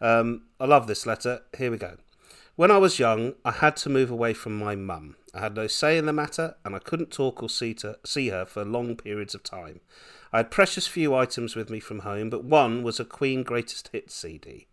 Um, 0.00 0.44
I 0.58 0.64
love 0.64 0.86
this 0.86 1.04
letter. 1.04 1.42
Here 1.58 1.70
we 1.70 1.76
go. 1.76 1.98
When 2.58 2.72
I 2.72 2.78
was 2.78 2.98
young, 2.98 3.34
I 3.44 3.52
had 3.52 3.76
to 3.76 3.88
move 3.88 4.10
away 4.10 4.34
from 4.34 4.58
my 4.58 4.74
mum. 4.74 5.14
I 5.32 5.38
had 5.38 5.54
no 5.54 5.68
say 5.68 5.96
in 5.96 6.06
the 6.06 6.12
matter, 6.12 6.56
and 6.64 6.74
I 6.74 6.80
couldn't 6.80 7.12
talk 7.12 7.40
or 7.40 7.48
see, 7.48 7.72
to, 7.74 8.00
see 8.04 8.30
her 8.30 8.44
for 8.44 8.64
long 8.64 8.96
periods 8.96 9.32
of 9.32 9.44
time. 9.44 9.78
I 10.32 10.38
had 10.38 10.50
precious 10.50 10.88
few 10.88 11.14
items 11.14 11.54
with 11.54 11.70
me 11.70 11.78
from 11.78 12.00
home, 12.00 12.30
but 12.30 12.42
one 12.42 12.82
was 12.82 12.98
a 12.98 13.04
Queen 13.04 13.44
Greatest 13.44 13.90
Hits 13.92 14.12
CD. 14.12 14.66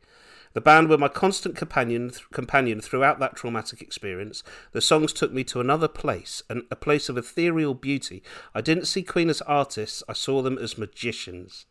The 0.54 0.62
band 0.62 0.90
were 0.90 0.98
my 0.98 1.10
constant 1.10 1.56
companion 1.56 2.12
companion 2.34 2.82
throughout 2.82 3.20
that 3.20 3.36
traumatic 3.36 3.84
experience. 3.84 4.42
The 4.72 4.82
songs 4.82 5.14
took 5.14 5.32
me 5.32 5.44
to 5.44 5.60
another 5.60 5.88
place, 5.88 6.42
an, 6.50 6.66
a 6.72 6.76
place 6.76 7.08
of 7.08 7.20
ethereal 7.20 7.76
beauty. 7.76 8.24
I 8.56 8.62
didn't 8.62 8.86
see 8.86 9.04
Queen 9.04 9.30
as 9.30 9.44
artists, 9.44 10.02
I 10.10 10.14
saw 10.14 10.42
them 10.42 10.58
as 10.58 10.76
magicians. 10.76 11.68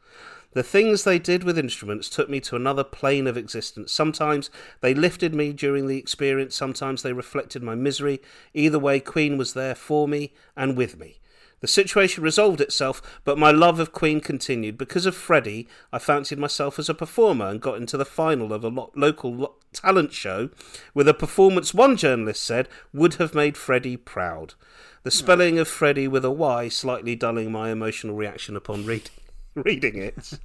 The 0.55 0.63
things 0.63 1.03
they 1.03 1.19
did 1.19 1.43
with 1.43 1.59
instruments 1.59 2.09
took 2.09 2.31
me 2.31 2.39
to 2.43 2.55
another 2.55 2.85
plane 2.85 3.27
of 3.27 3.37
existence. 3.37 3.91
Sometimes 3.91 4.51
they 4.83 4.95
lifted 4.95 5.35
me 5.35 5.53
during 5.53 5.89
the 5.89 5.99
experience, 5.99 6.55
sometimes 6.55 7.03
they 7.03 7.13
reflected 7.13 7.61
my 7.61 7.75
misery. 7.75 8.23
Either 8.55 8.79
way, 8.79 9.01
Queen 9.01 9.37
was 9.37 9.55
there 9.55 9.75
for 9.75 10.07
me 10.07 10.33
and 10.57 10.77
with 10.77 10.97
me. 10.97 11.19
The 11.59 11.67
situation 11.67 12.23
resolved 12.23 12.61
itself, 12.61 13.21
but 13.25 13.39
my 13.39 13.51
love 13.51 13.81
of 13.81 13.91
Queen 13.91 14.21
continued. 14.21 14.79
Because 14.79 15.07
of 15.07 15.17
Freddie, 15.17 15.67
I 15.93 15.99
fancied 15.99 16.39
myself 16.39 16.79
as 16.79 16.89
a 16.89 16.95
performer 16.95 17.47
and 17.47 17.61
got 17.61 17.79
into 17.79 17.97
the 17.97 18.05
final 18.05 18.53
of 18.53 18.63
a 18.63 18.69
lo- 18.69 18.93
local 18.95 19.35
lo- 19.35 19.55
talent 19.73 20.13
show 20.13 20.51
with 20.93 21.09
a 21.09 21.15
performance 21.15 21.75
one 21.75 21.97
journalist 21.97 22.45
said 22.45 22.69
would 22.93 23.15
have 23.15 23.35
made 23.35 23.57
Freddie 23.57 23.97
proud. 23.97 24.55
The 25.03 25.11
hmm. 25.11 25.15
spelling 25.15 25.59
of 25.59 25.67
Freddie 25.67 26.07
with 26.07 26.25
a 26.25 26.31
Y 26.31 26.69
slightly 26.69 27.17
dulling 27.17 27.51
my 27.51 27.71
emotional 27.71 28.15
reaction 28.15 28.57
upon 28.57 28.85
reading 28.85 29.11
reading 29.65 29.99
it. 29.99 30.39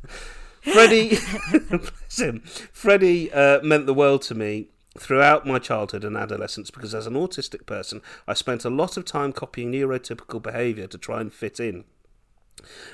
Freddie, 0.61 1.17
bless 1.69 2.19
him. 2.19 2.41
Freddie 2.41 3.31
uh, 3.31 3.61
meant 3.61 3.85
the 3.85 3.93
world 3.93 4.21
to 4.23 4.35
me 4.35 4.67
throughout 4.97 5.47
my 5.47 5.57
childhood 5.57 6.03
and 6.03 6.17
adolescence 6.17 6.69
because, 6.69 6.93
as 6.93 7.07
an 7.07 7.13
autistic 7.13 7.65
person, 7.65 8.01
I 8.27 8.33
spent 8.33 8.65
a 8.65 8.69
lot 8.69 8.97
of 8.97 9.05
time 9.05 9.31
copying 9.33 9.71
neurotypical 9.71 10.41
behaviour 10.41 10.87
to 10.87 10.97
try 10.97 11.21
and 11.21 11.33
fit 11.33 11.59
in. 11.59 11.85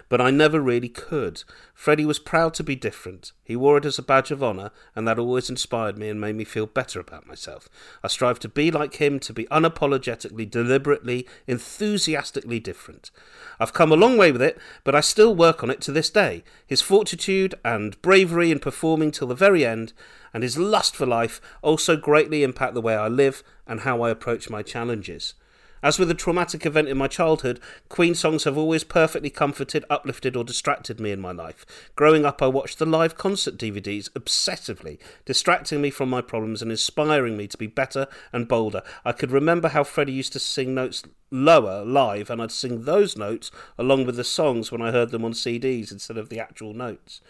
But 0.10 0.22
I 0.22 0.32
never 0.32 0.60
really 0.60 0.90
could. 0.90 1.44
Freddie 1.74 2.06
was 2.06 2.20
proud 2.20 2.54
to 2.56 2.64
be 2.64 2.76
different. 2.76 3.32
He 3.44 3.56
wore 3.56 3.78
it 3.78 3.86
as 3.86 4.00
a 4.00 4.04
badge 4.04 4.32
of 4.32 4.44
honour, 4.44 4.72
and 4.96 5.08
that 5.08 5.20
always 5.20 5.50
inspired 5.50 5.98
me 5.98 6.10
and 6.10 6.22
made 6.22 6.36
me 6.36 6.44
feel 6.44 6.66
better 6.66 7.00
about 7.00 7.28
myself. 7.28 7.68
I 8.04 8.08
strive 8.08 8.40
to 8.40 8.50
be 8.50 8.72
like 8.72 8.96
him, 8.96 9.20
to 9.20 9.34
be 9.34 9.46
unapologetically, 9.46 10.50
deliberately, 10.50 11.28
enthusiastically 11.48 12.60
different. 12.60 13.12
I've 13.60 13.74
come 13.74 13.92
a 13.92 13.96
long 13.96 14.18
way 14.18 14.32
with 14.32 14.42
it, 14.42 14.58
but 14.84 14.96
I 14.96 15.02
still 15.02 15.36
work 15.36 15.64
on 15.64 15.70
it 15.70 15.82
to 15.82 15.92
this 15.92 16.10
day. 16.10 16.44
His 16.66 16.82
fortitude 16.82 17.56
and 17.64 18.02
bravery 18.02 18.52
in 18.52 18.60
performing 18.60 19.12
till 19.12 19.28
the 19.28 19.36
very 19.36 19.66
end, 19.66 19.94
and 20.34 20.44
his 20.44 20.58
lust 20.58 20.96
for 20.96 21.06
life 21.06 21.40
also 21.62 21.96
greatly 21.96 22.44
impact 22.44 22.74
the 22.74 22.82
way 22.82 22.96
I 22.96 23.08
live 23.08 23.44
and 23.68 23.82
how 23.82 24.02
I 24.02 24.10
approach 24.10 24.50
my 24.50 24.62
challenges. 24.64 25.34
As 25.86 26.00
with 26.00 26.10
a 26.10 26.16
traumatic 26.16 26.66
event 26.66 26.88
in 26.88 26.98
my 26.98 27.08
childhood, 27.08 27.60
Queen 27.90 28.16
songs 28.16 28.46
have 28.46 28.58
always 28.58 28.84
perfectly 28.84 29.30
comforted, 29.30 29.86
uplifted, 29.88 30.36
or 30.36 30.44
distracted 30.44 31.00
me 31.00 31.12
in 31.12 31.22
my 31.22 31.32
life. 31.32 31.64
Growing 31.96 32.26
up, 32.26 32.42
I 32.42 32.48
watched 32.48 32.80
the 32.80 32.88
live 32.88 33.16
concert 33.16 33.56
DVDs 33.56 34.10
obsessively, 34.14 34.98
distracting 35.26 35.84
me 35.84 35.92
from 35.92 36.10
my 36.10 36.22
problems 36.22 36.64
and 36.64 36.72
inspiring 36.72 37.38
me 37.38 37.46
to 37.46 37.56
be 37.56 37.68
better 37.68 38.08
and 38.34 38.48
bolder. 38.48 38.82
I 39.06 39.12
could 39.12 39.30
remember 39.30 39.68
how 39.68 39.84
Freddie 39.84 40.14
used 40.14 40.34
to 40.34 40.40
sing 40.40 40.74
notes 40.74 41.04
lower 41.30 41.86
live, 41.86 42.32
and 42.32 42.42
I'd 42.42 42.52
sing 42.52 42.86
those 42.86 43.16
notes 43.16 43.52
along 43.78 44.08
with 44.08 44.16
the 44.16 44.24
songs 44.24 44.72
when 44.72 44.82
I 44.82 44.90
heard 44.90 45.12
them 45.12 45.24
on 45.24 45.34
CDs 45.34 45.92
instead 45.92 46.18
of 46.18 46.30
the 46.30 46.40
actual 46.40 46.74
notes. 46.74 47.22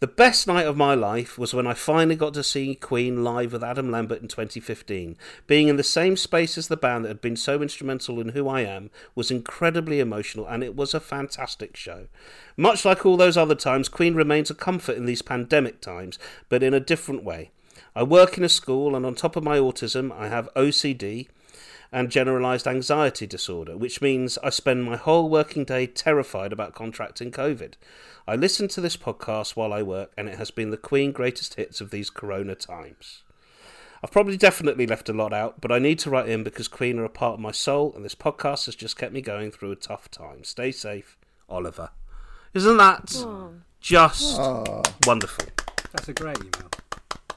The 0.00 0.06
best 0.06 0.46
night 0.46 0.66
of 0.66 0.78
my 0.78 0.94
life 0.94 1.38
was 1.38 1.52
when 1.52 1.66
I 1.66 1.74
finally 1.74 2.16
got 2.16 2.32
to 2.32 2.42
see 2.42 2.74
Queen 2.74 3.22
live 3.22 3.52
with 3.52 3.62
Adam 3.62 3.90
Lambert 3.90 4.22
in 4.22 4.28
2015. 4.28 5.14
Being 5.46 5.68
in 5.68 5.76
the 5.76 5.82
same 5.82 6.16
space 6.16 6.56
as 6.56 6.68
the 6.68 6.76
band 6.78 7.04
that 7.04 7.08
had 7.08 7.20
been 7.20 7.36
so 7.36 7.60
instrumental 7.60 8.18
in 8.18 8.30
who 8.30 8.48
I 8.48 8.62
am 8.62 8.88
was 9.14 9.30
incredibly 9.30 10.00
emotional 10.00 10.46
and 10.46 10.64
it 10.64 10.74
was 10.74 10.94
a 10.94 11.00
fantastic 11.00 11.76
show. 11.76 12.06
Much 12.56 12.86
like 12.86 13.04
all 13.04 13.18
those 13.18 13.36
other 13.36 13.54
times, 13.54 13.90
Queen 13.90 14.14
remains 14.14 14.50
a 14.50 14.54
comfort 14.54 14.96
in 14.96 15.04
these 15.04 15.20
pandemic 15.20 15.82
times, 15.82 16.18
but 16.48 16.62
in 16.62 16.72
a 16.72 16.80
different 16.80 17.22
way. 17.22 17.50
I 17.94 18.02
work 18.02 18.38
in 18.38 18.44
a 18.44 18.48
school 18.48 18.96
and 18.96 19.04
on 19.04 19.14
top 19.14 19.36
of 19.36 19.44
my 19.44 19.58
autism, 19.58 20.18
I 20.18 20.28
have 20.28 20.48
OCD 20.56 21.28
and 21.92 22.10
generalized 22.10 22.66
anxiety 22.68 23.26
disorder, 23.26 23.76
which 23.76 24.00
means 24.00 24.38
I 24.44 24.50
spend 24.50 24.84
my 24.84 24.96
whole 24.96 25.28
working 25.28 25.64
day 25.64 25.86
terrified 25.86 26.52
about 26.52 26.74
contracting 26.74 27.30
COVID. 27.32 27.74
I 28.28 28.36
listen 28.36 28.68
to 28.68 28.80
this 28.80 28.96
podcast 28.96 29.56
while 29.56 29.72
I 29.72 29.82
work, 29.82 30.12
and 30.16 30.28
it 30.28 30.36
has 30.38 30.50
been 30.50 30.70
the 30.70 30.76
Queen 30.76 31.10
greatest 31.10 31.54
hits 31.54 31.80
of 31.80 31.90
these 31.90 32.10
corona 32.10 32.54
times. 32.54 33.22
I've 34.02 34.12
probably 34.12 34.36
definitely 34.36 34.86
left 34.86 35.08
a 35.08 35.12
lot 35.12 35.32
out, 35.32 35.60
but 35.60 35.72
I 35.72 35.78
need 35.78 35.98
to 36.00 36.10
write 36.10 36.28
in 36.28 36.42
because 36.42 36.68
Queen 36.68 36.98
are 36.98 37.04
a 37.04 37.08
part 37.10 37.34
of 37.34 37.40
my 37.40 37.50
soul, 37.50 37.92
and 37.94 38.04
this 38.04 38.14
podcast 38.14 38.66
has 38.66 38.74
just 38.76 38.96
kept 38.96 39.12
me 39.12 39.20
going 39.20 39.50
through 39.50 39.72
a 39.72 39.76
tough 39.76 40.10
time. 40.10 40.44
Stay 40.44 40.70
safe, 40.72 41.18
Oliver. 41.48 41.90
Isn't 42.54 42.76
that 42.78 43.14
just 43.80 44.38
wonderful? 45.06 45.46
That's 45.92 46.08
a 46.08 46.12
great 46.14 46.38
email. 46.38 46.70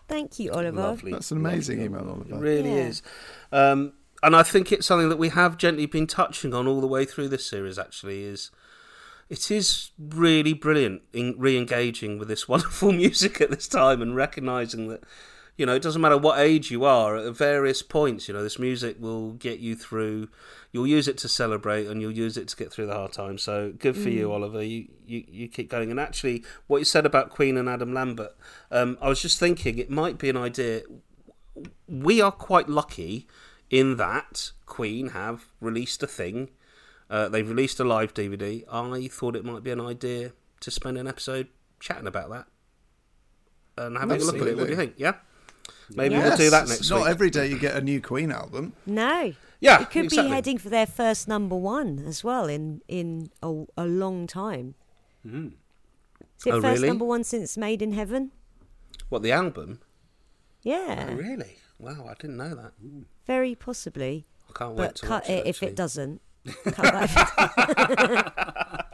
Thank 0.08 0.40
you, 0.40 0.52
Oliver. 0.52 0.80
Lovely. 0.80 1.12
That's 1.12 1.32
an 1.32 1.38
amazing 1.38 1.82
email, 1.82 2.02
It 2.02 2.08
Oliver. 2.08 2.36
really 2.38 2.70
Yeah. 2.70 2.86
is. 2.88 3.02
Um, 3.52 3.94
and 4.24 4.36
I 4.36 4.42
think 4.42 4.72
it's 4.72 4.88
something 4.88 5.10
that 5.10 5.18
we 5.18 5.30
have 5.30 5.58
gently 5.58 5.86
been 5.86 6.08
touching 6.08 6.54
on 6.54 6.66
all 6.66 6.80
the 6.80 6.88
way 6.88 7.04
through 7.04 7.28
this 7.28 7.46
series. 7.46 7.78
Actually, 7.78 8.24
is 8.24 8.52
it 9.30 9.52
is 9.52 9.92
really 10.00 10.54
brilliant 10.54 11.02
in 11.12 11.36
re-engaging 11.38 12.18
with 12.18 12.30
this 12.30 12.48
wonderful 12.48 12.94
music 12.94 13.42
at 13.42 13.52
this 13.52 13.68
time 13.68 14.02
and 14.02 14.16
recognizing 14.16 14.88
that 14.88 15.04
you 15.58 15.66
know 15.66 15.76
it 15.76 15.82
doesn't 15.82 16.02
matter 16.02 16.18
what 16.18 16.40
age 16.40 16.72
you 16.72 16.86
are 16.86 17.18
at 17.18 17.36
various 17.36 17.84
points. 17.84 18.30
You 18.30 18.34
know 18.34 18.42
this 18.42 18.58
music 18.58 18.96
will 18.98 19.34
get 19.34 19.60
you 19.60 19.76
through. 19.76 20.30
You'll 20.72 20.88
use 20.88 21.10
it 21.10 21.18
to 21.20 21.28
celebrate 21.28 21.88
and 21.88 22.02
you'll 22.02 22.12
use 22.12 22.38
it 22.38 22.48
to 22.48 22.56
get 22.56 22.72
through 22.72 22.88
the 22.88 22.94
hard 22.94 23.12
times. 23.12 23.44
So 23.44 23.74
good 23.78 23.98
for 23.98 24.10
you, 24.10 24.32
Oliver. 24.32 24.64
You, 24.64 24.88
you 25.06 25.26
you 25.28 25.48
keep 25.50 25.70
going. 25.70 25.92
And 25.92 26.00
actually, 26.00 26.46
what 26.68 26.78
you 26.78 26.86
said 26.86 27.06
about 27.06 27.30
Queen 27.30 27.58
and 27.58 27.68
Adam 27.68 27.94
Lambert, 27.94 28.36
um, 28.72 28.98
I 29.02 29.10
was 29.10 29.22
just 29.22 29.38
thinking 29.38 29.78
it 29.78 29.90
might 29.90 30.18
be 30.18 30.30
an 30.30 30.38
idea 30.38 30.84
we 31.88 32.22
are 32.22 32.32
quite 32.32 32.68
lucky 32.70 33.28
in 33.74 33.98
that 33.98 34.52
Queen 34.68 35.10
have 35.10 35.46
released 35.60 36.04
a 36.04 36.08
thing. 36.08 36.50
Uh, 37.10 37.28
they've 37.28 37.50
released 37.50 37.80
a 37.80 37.84
live 37.84 38.14
DVD. 38.14 38.64
I 38.72 39.08
thought 39.08 39.36
it 39.36 39.44
might 39.44 39.64
be 39.64 39.72
an 39.72 39.82
idea 39.82 40.34
to 40.62 40.72
spend 40.72 40.98
an 40.98 41.08
episode 41.08 41.48
chatting 41.80 42.08
about 42.08 42.30
that 42.30 42.46
and 43.78 43.98
having 43.98 44.22
a 44.22 44.24
look 44.26 44.36
at 44.42 44.48
it. 44.48 44.56
What 44.58 44.66
do 44.66 44.70
you 44.72 44.76
think? 44.78 44.94
Yeah, 44.98 45.16
maybe 45.96 46.16
Yes. 46.16 46.28
we'll 46.28 46.38
do 46.38 46.50
that 46.52 46.64
It's 46.64 46.72
next 46.72 46.90
not 46.90 47.02
week. 47.02 47.10
every 47.10 47.30
day 47.30 47.48
you 47.48 47.58
get 47.60 47.76
a 47.76 47.82
new 47.82 48.00
Queen 48.02 48.32
album. 48.32 48.74
No. 48.86 49.34
Yeah, 49.60 49.82
It 49.82 49.90
could 49.92 50.06
exactly. 50.06 50.30
be 50.30 50.34
heading 50.36 50.58
for 50.58 50.70
their 50.70 50.86
first 50.86 51.28
number 51.28 51.56
one 51.56 52.04
as 52.06 52.24
well 52.24 52.48
in 52.48 52.82
in 52.88 53.32
a, 53.42 53.64
a 53.78 53.86
long 53.86 54.28
time. 54.28 54.76
Mm. 55.26 55.54
Is 56.38 56.46
it 56.48 56.52
Oh, 56.54 56.62
first 56.62 56.76
really? 56.82 56.88
number 56.90 57.06
one 57.06 57.24
since 57.24 57.58
Made 57.58 57.82
in 57.82 57.94
Heaven? 57.94 58.32
What 59.10 59.22
the 59.24 59.32
album? 59.32 59.80
Yeah, 60.62 61.08
Oh, 61.12 61.16
really? 61.16 61.58
Wow, 61.84 62.08
I 62.10 62.14
didn't 62.16 62.38
know 62.38 62.56
that. 62.56 62.72
very 63.28 63.54
possibly. 63.56 64.26
I 64.50 64.54
can't 64.58 64.72
wait 64.76 64.86
But 64.88 64.96
to 64.96 65.06
cut 65.06 65.24
watch 65.24 65.30
it 65.30 65.46
it. 65.46 65.48
if 65.48 65.62
it 65.64 65.76
doesn't. 65.76 66.22
cut 66.64 66.76
that. 66.76 68.86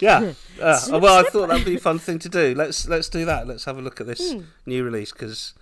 Yeah. 0.00 0.32
Uh, 0.60 0.98
well, 1.00 1.24
I 1.24 1.28
thought 1.30 1.48
that'd 1.50 1.64
be 1.64 1.76
a 1.76 1.78
fun 1.78 2.00
thing 2.00 2.18
to 2.18 2.28
do. 2.28 2.52
Let's 2.52 2.88
let's 2.88 3.08
do 3.08 3.24
that. 3.24 3.46
Let's 3.46 3.64
have 3.66 3.78
a 3.78 3.80
look 3.80 4.00
at 4.00 4.08
this 4.08 4.32
Hmm. 4.32 4.40
new 4.66 4.82
release 4.82 5.12
because, 5.12 5.54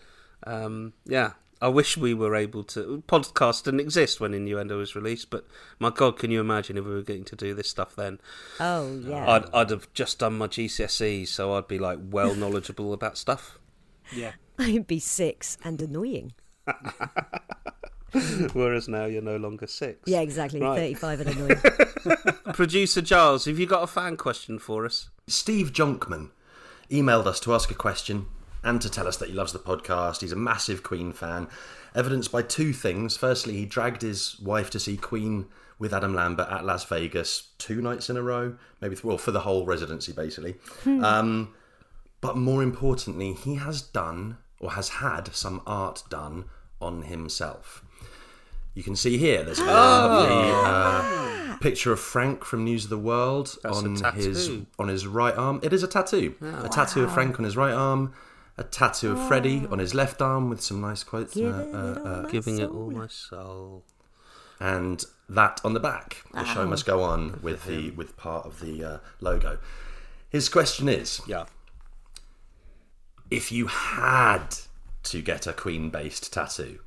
um, 0.47 0.95
yeah, 1.05 1.33
I 1.61 1.69
wish 1.69 1.99
we 1.99 2.15
were 2.15 2.35
able 2.35 2.65
to. 2.65 3.03
Podcast 3.07 3.65
didn't 3.65 3.81
exist 3.81 4.21
when 4.21 4.33
Innuendo 4.33 4.79
was 4.79 4.97
released, 4.97 5.29
but 5.29 5.47
my 5.79 5.91
God, 5.91 6.19
can 6.19 6.31
you 6.31 6.41
imagine 6.41 6.79
if 6.79 6.87
we 6.87 6.95
were 6.95 7.03
getting 7.03 7.27
to 7.27 7.37
do 7.37 7.53
this 7.53 7.69
stuff 7.69 7.95
then? 7.95 8.21
oh 8.59 9.01
yeah. 9.05 9.31
I'd 9.31 9.45
I'd 9.53 9.69
have 9.71 9.93
just 9.93 10.19
done 10.21 10.39
my 10.39 10.47
GCSEs, 10.47 11.29
so 11.29 11.53
I'd 11.53 11.69
be 11.69 11.79
like 11.79 11.99
well 12.11 12.35
knowledgeable 12.35 12.95
about 12.95 13.19
stuff. 13.19 13.59
Yeah. 14.15 14.33
I'd 14.67 14.87
be 14.87 14.99
six 14.99 15.57
and 15.65 15.81
annoying. 15.83 16.33
Whereas 18.55 18.89
now 18.89 19.05
you're 19.05 19.21
no 19.23 19.37
longer 19.37 19.67
six. 19.67 20.01
Yeah, 20.07 20.21
exactly. 20.21 20.61
Right. 20.61 20.79
Thirty-five 20.79 21.21
and 21.21 21.31
annoying. 21.37 22.55
Producer 22.55 23.03
Giles, 23.03 23.45
have 23.45 23.59
you 23.59 23.67
got 23.67 23.83
a 23.83 23.87
fan 23.87 24.17
question 24.17 24.59
for 24.59 24.87
us? 24.87 25.11
Steve 25.27 25.73
Jonkman 25.73 26.31
emailed 26.91 27.27
us 27.27 27.41
to 27.41 27.53
ask 27.55 27.71
a 27.71 27.75
question 27.75 28.27
and 28.63 28.81
to 28.81 28.89
tell 28.89 29.07
us 29.07 29.17
that 29.19 29.29
he 29.29 29.35
loves 29.35 29.53
the 29.53 29.59
podcast. 29.59 30.21
He's 30.23 30.33
a 30.33 30.37
massive 30.37 30.83
Queen 30.83 31.13
fan, 31.13 31.49
evidenced 31.95 32.33
by 32.33 32.43
two 32.43 32.73
things. 32.73 33.17
Firstly, 33.17 33.55
he 33.55 33.67
dragged 33.67 34.03
his 34.03 34.39
wife 34.41 34.71
to 34.71 34.81
see 34.81 34.97
Queen 34.97 35.47
with 35.79 35.93
Adam 35.93 36.15
Lambert 36.15 36.49
at 36.49 36.65
Las 36.65 36.85
Vegas 36.85 37.49
two 37.59 37.83
nights 37.83 38.09
in 38.09 38.17
a 38.17 38.23
row, 38.23 38.57
maybe 38.81 38.97
well 39.05 39.19
for 39.19 39.31
the 39.33 39.41
whole 39.41 39.67
residency 39.67 40.13
basically. 40.13 40.57
Um, 40.87 41.55
But 42.23 42.39
more 42.39 42.63
importantly, 42.63 43.35
he 43.35 43.57
has 43.57 43.83
done 43.83 44.39
or 44.61 44.73
has 44.73 44.89
had 44.89 45.35
some 45.35 45.63
art 45.67 46.03
done 46.09 46.45
on 46.81 47.03
himself. 47.03 47.83
You 48.75 48.83
can 48.83 48.97
see 48.97 49.17
here 49.17 49.43
there's 49.43 49.59
a 49.59 49.65
lovely 49.65 50.51
uh, 50.53 51.57
picture 51.59 51.93
of 51.93 52.01
Frank 52.01 52.45
from 52.45 52.65
News 52.65 52.85
of 52.85 52.91
the 52.91 52.99
World 52.99 53.57
That's 53.63 53.81
a 53.83 53.85
on 53.85 53.91
his 53.93 54.01
tattoo. 54.47 54.67
on 54.79 54.89
his 54.89 55.07
right 55.07 55.35
arm. 55.37 55.61
It 55.63 55.73
is 55.73 55.83
a 55.83 55.89
tattoo. 55.89 56.35
a 56.43 56.69
tattoo 56.69 57.05
of 57.05 57.13
Frank 57.13 57.39
on 57.39 57.45
his 57.45 57.57
right 57.57 57.73
arm, 57.73 58.13
a 58.59 58.65
tattoo 58.65 59.13
of 59.13 59.29
Freddie 59.29 59.67
on 59.71 59.79
his 59.79 59.95
left 59.95 60.21
arm 60.21 60.51
with 60.51 60.61
some 60.61 60.81
nice 60.81 61.03
quotes. 61.03 61.35
Give 61.35 61.55
uh, 61.55 61.59
it 61.59 61.75
uh, 61.75 61.79
all 62.01 62.07
uh, 62.07 62.23
Giving 62.29 62.59
it 62.59 62.71
all 62.71 62.91
my 62.91 63.07
soul. 63.07 63.83
and 64.61 65.05
that 65.29 65.61
on 65.65 65.73
the 65.75 65.81
back. 65.81 66.23
The 66.35 66.45
show 66.45 66.67
must 66.67 66.85
go 66.87 67.03
on 67.03 67.41
with 67.43 67.65
the 67.65 67.91
with 67.93 68.17
part 68.17 68.45
of 68.47 68.61
the 68.61 68.85
uh, 68.85 68.99
logo. 69.21 69.59
His 70.29 70.49
question 70.51 70.89
is: 70.89 71.21
Yeah. 71.27 71.47
If 73.31 73.51
you 73.51 73.67
had 73.67 74.57
to 75.05 75.23
get 75.23 75.47
a 75.47 75.53
Queen-based 75.53 76.33
tattoo, 76.33 76.81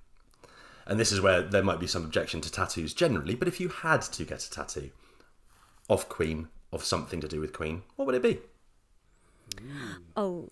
and 0.86 1.00
this 1.00 1.12
is 1.12 1.22
where 1.22 1.42
there 1.42 1.64
might 1.64 1.80
be 1.80 1.88
some 1.88 2.04
objection 2.04 2.42
to 2.42 2.52
tattoos 2.52 2.94
generally, 2.94 3.36
but 3.36 3.48
if 3.48 3.60
you 3.60 3.70
had 3.70 4.02
to 4.02 4.26
get 4.26 4.44
a 4.44 4.52
tattoo 4.52 4.90
of 5.90 6.10
Queen 6.10 6.48
of 6.72 6.84
something 6.84 7.22
to 7.22 7.28
do 7.28 7.40
with 7.40 7.54
Queen, 7.54 7.84
what 7.96 8.06
would 8.06 8.16
it 8.16 8.24
be? 8.24 8.40
Oh, 10.16 10.50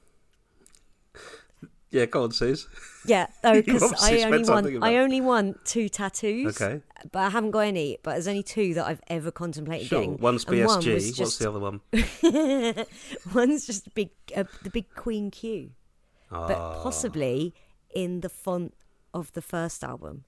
Yeah, 1.89 2.05
go 2.05 2.23
on, 2.23 2.31
Suze. 2.31 2.67
yeah. 3.05 3.27
Oh, 3.43 3.53
because 3.61 3.93
I 4.03 4.21
only 4.23 4.43
something 4.43 4.73
want 4.79 4.83
I 4.83 4.97
only 4.97 5.21
want 5.21 5.63
two 5.65 5.87
tattoos. 5.87 6.59
Okay. 6.61 6.81
But 7.11 7.19
I 7.19 7.29
haven't 7.29 7.51
got 7.51 7.59
any. 7.61 7.97
But 8.03 8.11
there's 8.13 8.27
only 8.27 8.43
two 8.43 8.73
that 8.73 8.85
I've 8.85 9.01
ever 9.07 9.31
contemplated 9.31 9.87
Sure. 9.87 9.99
getting. 9.99 10.17
One's 10.17 10.43
and 10.45 10.65
one 10.65 10.81
BSG. 10.81 11.19
What's 11.19 11.37
the 11.37 11.49
other 11.49 11.59
one? 11.59 11.79
One's 13.33 13.65
just 13.65 13.93
big, 13.93 14.09
uh, 14.35 14.43
the 14.63 14.69
big 14.69 14.93
Queen 14.95 15.31
Q, 15.31 15.71
but 16.29 16.51
Ah. 16.57 16.81
possibly 16.83 17.53
in 17.95 18.19
the 18.21 18.29
font 18.29 18.73
of 19.13 19.31
the 19.33 19.41
first 19.41 19.83
album. 19.83 20.25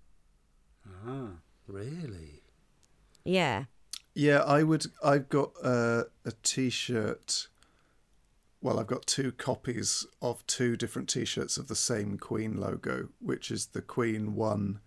Ah. 1.05 1.29
Really? 1.67 2.43
Yeah. 3.23 3.65
Yeah, 4.15 4.39
I 4.39 4.63
would. 4.63 4.85
I've 5.03 5.29
got 5.29 5.51
uh, 5.63 6.03
a 6.25 6.31
T-shirt. 6.41 7.47
Well, 8.61 8.79
I've 8.79 8.87
got 8.87 9.05
two 9.07 9.31
copies 9.31 10.05
of 10.21 10.45
two 10.45 10.75
different 10.75 11.07
T-shirts 11.07 11.57
of 11.57 11.67
the 11.67 11.75
same 11.75 12.17
Queen 12.17 12.59
logo, 12.59 13.07
which 13.21 13.51
is 13.51 13.67
the 13.67 13.81
Queen 13.81 14.35
One 14.35 14.79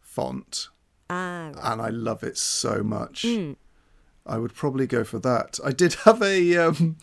font, 0.00 0.68
Ah. 1.08 1.52
right. 1.54 1.72
and 1.72 1.80
I 1.80 1.88
love 1.90 2.24
it 2.24 2.36
so 2.36 2.82
much. 2.82 3.24
I 4.26 4.38
would 4.38 4.54
probably 4.54 4.86
go 4.86 5.04
for 5.04 5.18
that. 5.20 5.58
I 5.64 5.70
did 5.72 5.94
have 6.04 6.20
a 6.22 6.56
um, 6.56 6.96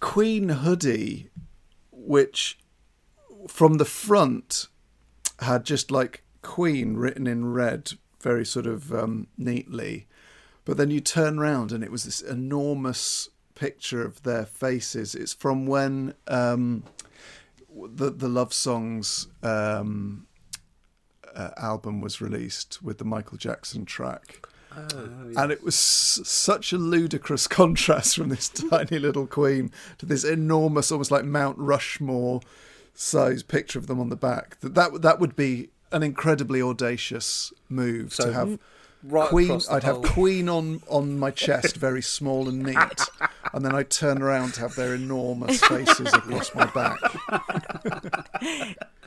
Queen 0.00 0.48
hoodie, 0.48 1.30
which 1.90 2.58
from 3.48 3.74
the 3.78 3.84
front 3.84 4.68
had 5.40 5.64
just 5.64 5.90
like 5.90 6.22
Queen 6.42 6.96
written 6.96 7.26
in 7.26 7.52
red, 7.52 7.92
very 8.20 8.44
sort 8.46 8.66
of 8.66 8.92
um, 8.94 9.26
neatly. 9.36 10.06
But 10.64 10.76
then 10.76 10.90
you 10.90 11.00
turn 11.00 11.40
round 11.40 11.72
and 11.72 11.82
it 11.82 11.90
was 11.90 12.04
this 12.04 12.20
enormous 12.20 13.28
picture 13.60 14.02
of 14.02 14.22
their 14.22 14.46
faces. 14.46 15.14
It's 15.14 15.34
from 15.34 15.66
when 15.66 16.14
um, 16.26 16.82
the 17.94 18.10
the 18.10 18.28
Love 18.28 18.52
Songs 18.54 19.28
um, 19.42 20.26
uh, 21.34 21.50
album 21.58 22.00
was 22.00 22.20
released 22.20 22.82
with 22.82 22.96
the 22.98 23.04
Michael 23.04 23.38
Jackson 23.38 23.84
track. 23.84 24.46
And 25.36 25.50
it 25.52 25.62
was 25.64 25.74
s- 25.74 26.20
such 26.24 26.72
a 26.72 26.78
ludicrous 26.78 27.46
contrast 27.60 28.16
from 28.16 28.28
this 28.30 28.48
tiny 28.70 28.98
little 28.98 29.26
queen 29.26 29.72
to 29.98 30.06
this 30.06 30.24
enormous, 30.24 30.90
almost 30.92 31.10
like 31.10 31.24
Mount 31.24 31.58
Rushmore 31.58 32.40
size 32.94 33.42
picture 33.42 33.78
of 33.78 33.86
them 33.88 34.00
on 34.00 34.08
the 34.08 34.16
back. 34.16 34.58
That 34.60 34.74
that, 34.74 35.02
that 35.02 35.20
would 35.20 35.36
be 35.36 35.70
an 35.92 36.02
incredibly 36.02 36.62
audacious 36.62 37.52
move 37.68 38.14
So, 38.14 38.26
to 38.26 38.32
have 38.32 38.58
Right 39.02 39.28
Queen. 39.28 39.48
the 39.48 39.66
I'd 39.70 39.84
have 39.84 40.02
Queen 40.02 40.48
on 40.48 40.82
on 40.88 41.18
my 41.18 41.30
chest, 41.30 41.76
very 41.76 42.02
small 42.02 42.48
and 42.48 42.62
neat, 42.62 42.76
and 43.54 43.64
then 43.64 43.74
I'd 43.74 43.90
turn 43.90 44.20
around 44.20 44.54
to 44.54 44.60
have 44.60 44.74
their 44.74 44.94
enormous 44.94 45.62
faces 45.62 46.12
across 46.12 46.54
my 46.54 46.66
back. 46.66 46.98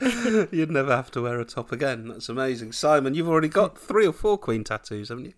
You'd 0.52 0.70
never 0.72 0.94
have 0.96 1.12
to 1.12 1.22
wear 1.22 1.38
a 1.38 1.44
top 1.44 1.70
again. 1.70 2.08
That's 2.08 2.28
amazing. 2.28 2.72
Simon, 2.72 3.14
you've 3.14 3.28
already 3.28 3.48
got 3.48 3.78
three 3.78 4.06
or 4.06 4.12
four 4.12 4.36
Queen 4.36 4.64
tattoos, 4.64 5.10
haven't 5.10 5.26
you? 5.26 5.34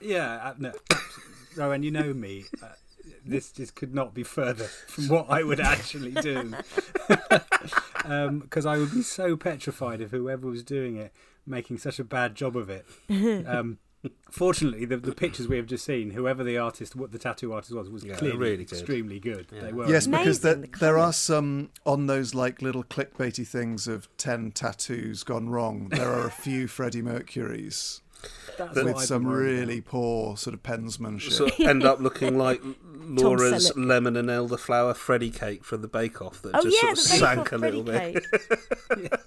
Yeah, 0.00 0.34
uh, 0.42 0.54
no, 0.58 0.72
Rohan, 1.56 1.84
you 1.84 1.92
know 1.92 2.12
me. 2.12 2.46
Uh, 2.60 2.68
this 3.24 3.52
just 3.52 3.76
could 3.76 3.94
not 3.94 4.14
be 4.14 4.24
further 4.24 4.64
from 4.64 5.08
what 5.08 5.26
I 5.30 5.42
would 5.44 5.60
actually 5.60 6.12
do. 6.12 6.54
Because 8.02 8.66
I 8.66 8.78
would 8.78 8.90
be 8.92 9.02
so 9.02 9.36
petrified 9.36 10.00
of 10.00 10.10
whoever 10.10 10.48
was 10.48 10.64
doing 10.64 10.96
it 10.96 11.12
making 11.46 11.78
such 11.78 11.98
a 11.98 12.04
bad 12.04 12.34
job 12.34 12.56
of 12.56 12.70
it. 12.70 12.84
Um, 13.08 13.78
fortunately, 14.30 14.84
the, 14.84 14.96
the 14.96 15.14
pictures 15.14 15.46
we 15.48 15.56
have 15.56 15.66
just 15.66 15.84
seen, 15.84 16.10
whoever 16.10 16.42
the 16.42 16.58
artist, 16.58 16.96
what 16.96 17.12
the 17.12 17.18
tattoo 17.18 17.52
artist 17.52 17.72
was, 17.72 17.88
was 17.90 18.04
Yeah, 18.04 18.16
clearly 18.16 18.36
really 18.38 18.64
good. 18.64 18.72
extremely 18.78 19.20
good. 19.20 19.46
They 19.50 19.72
were. 19.72 19.88
Yes, 19.88 20.06
because 20.06 20.40
there, 20.40 20.54
the 20.56 20.68
there 20.80 20.98
are 20.98 21.12
some 21.12 21.70
on 21.86 22.06
those 22.06 22.34
like 22.34 22.62
little 22.62 22.84
clickbaity 22.84 23.46
things 23.46 23.86
of 23.86 24.08
ten 24.16 24.50
tattoos 24.50 25.22
gone 25.22 25.48
wrong. 25.50 25.88
There 25.90 26.10
are 26.10 26.26
a 26.26 26.30
few 26.30 26.66
Freddie 26.68 27.02
Mercury's 27.02 28.00
That's 28.58 28.74
with 28.82 28.98
some 29.00 29.22
be 29.22 29.28
worried 29.28 29.58
really 29.60 29.80
poor 29.80 30.36
sort 30.36 30.54
of 30.54 30.62
pensmanship. 30.62 31.32
Sort 31.32 31.58
of 31.58 31.66
end 31.66 31.84
up 31.84 32.00
looking 32.00 32.36
like 32.38 32.60
Laura's 33.04 33.76
lemon 33.76 34.16
and 34.16 34.28
elderflower 34.28 34.96
Freddy 34.96 35.30
cake 35.30 35.64
from 35.64 35.82
the 35.82 35.88
Bake 35.88 36.22
Off 36.22 36.40
that 36.42 36.52
Oh 36.54 36.62
just 36.62 36.76
yeah, 36.82 36.94
sort 36.94 36.98
of 36.98 36.98
sank 37.46 37.52
a 37.52 37.56
little 37.58 37.84
Freddy 37.84 38.14
bit. 38.14 38.30
cake. 38.32 39.12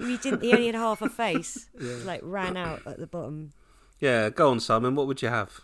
You 0.00 0.16
didn't. 0.16 0.42
He 0.44 0.52
only 0.52 0.66
had 0.66 0.76
half 0.76 1.02
a 1.02 1.08
face. 1.08 1.68
Like 2.04 2.20
ran 2.22 2.56
out 2.56 2.82
at 2.86 3.00
the 3.00 3.06
bottom. 3.08 3.50
Yeah, 4.00 4.30
go 4.30 4.50
on, 4.50 4.60
Simon. 4.60 4.94
What 4.94 5.06
would 5.06 5.22
you 5.22 5.28
have 5.28 5.60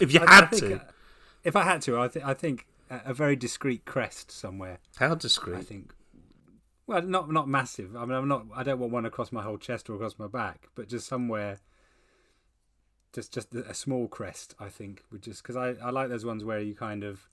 if 0.00 0.12
you 0.12 0.20
about. 0.20 0.28
I- 0.28 0.32
I 0.32 0.40
had 0.40 0.50
think, 0.50 0.62
to? 0.62 0.76
uh, 0.76 0.90
if 1.44 1.56
I 1.56 1.62
had 1.62 1.82
to, 1.82 2.00
I, 2.00 2.08
th- 2.08 2.24
I 2.24 2.34
think 2.34 2.66
a, 2.90 3.00
a 3.06 3.14
very 3.14 3.36
discreet 3.36 3.84
crest 3.84 4.30
somewhere. 4.30 4.78
How 4.96 5.14
discreet? 5.14 5.56
I 5.58 5.62
think. 5.62 5.92
Well, 6.86 7.02
not 7.02 7.30
not 7.30 7.48
massive. 7.48 7.94
I 7.96 8.00
mean, 8.00 8.12
I'm 8.16 8.28
not. 8.28 8.46
I 8.54 8.62
don't 8.64 8.80
want 8.80 8.92
one 8.92 9.06
across 9.06 9.30
my 9.30 9.42
whole 9.42 9.58
chest 9.58 9.88
or 9.88 9.94
across 9.94 10.18
my 10.18 10.26
back, 10.26 10.68
but 10.74 10.88
just 10.88 11.06
somewhere. 11.06 11.58
Just 13.12 13.34
just 13.34 13.52
a 13.54 13.74
small 13.74 14.06
crest, 14.06 14.54
I 14.60 14.68
think, 14.68 15.02
would 15.10 15.22
just 15.22 15.42
because 15.42 15.56
I, 15.56 15.70
I 15.84 15.90
like 15.90 16.08
those 16.10 16.24
ones 16.24 16.44
where 16.44 16.60
you 16.60 16.76
kind 16.76 17.02
of, 17.02 17.28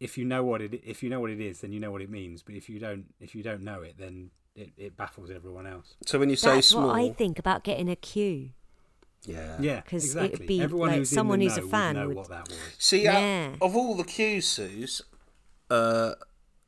if 0.00 0.16
you 0.16 0.24
know 0.24 0.42
what 0.42 0.62
it 0.62 0.80
if 0.84 1.02
you 1.02 1.10
know 1.10 1.20
what 1.20 1.28
it 1.30 1.40
is, 1.40 1.60
then 1.60 1.70
you 1.72 1.80
know 1.80 1.90
what 1.90 2.00
it 2.00 2.08
means. 2.08 2.42
But 2.42 2.54
if 2.54 2.70
you 2.70 2.78
don't 2.78 3.12
if 3.20 3.34
you 3.34 3.42
don't 3.42 3.62
know 3.62 3.82
it, 3.82 3.96
then 3.98 4.30
it, 4.54 4.70
it 4.78 4.96
baffles 4.96 5.30
everyone 5.30 5.66
else. 5.66 5.96
So 6.06 6.18
when 6.18 6.30
you 6.30 6.36
say 6.36 6.54
That's 6.54 6.68
small, 6.68 6.86
what 6.88 6.96
I 6.96 7.10
think 7.12 7.38
about 7.38 7.62
getting 7.62 7.90
a 7.90 7.96
queue. 7.96 8.50
Yeah, 9.26 9.56
Yeah, 9.60 9.80
'Cause 9.82 10.14
it'd 10.16 10.46
be 10.46 10.60
Everyone 10.60 10.88
like 10.88 10.98
who's 10.98 11.10
someone 11.10 11.40
who's 11.40 11.56
a 11.56 11.62
fan 11.62 11.94
would 11.96 12.00
know 12.00 12.08
would- 12.08 12.16
what 12.16 12.28
that 12.28 12.48
was. 12.48 12.58
See, 12.78 13.02
Yeah. 13.04 13.50
out 13.54 13.62
of 13.62 13.76
all 13.76 13.94
the 13.96 14.04
Q's, 14.04 14.46
Suze, 14.48 15.02
uh, 15.70 16.14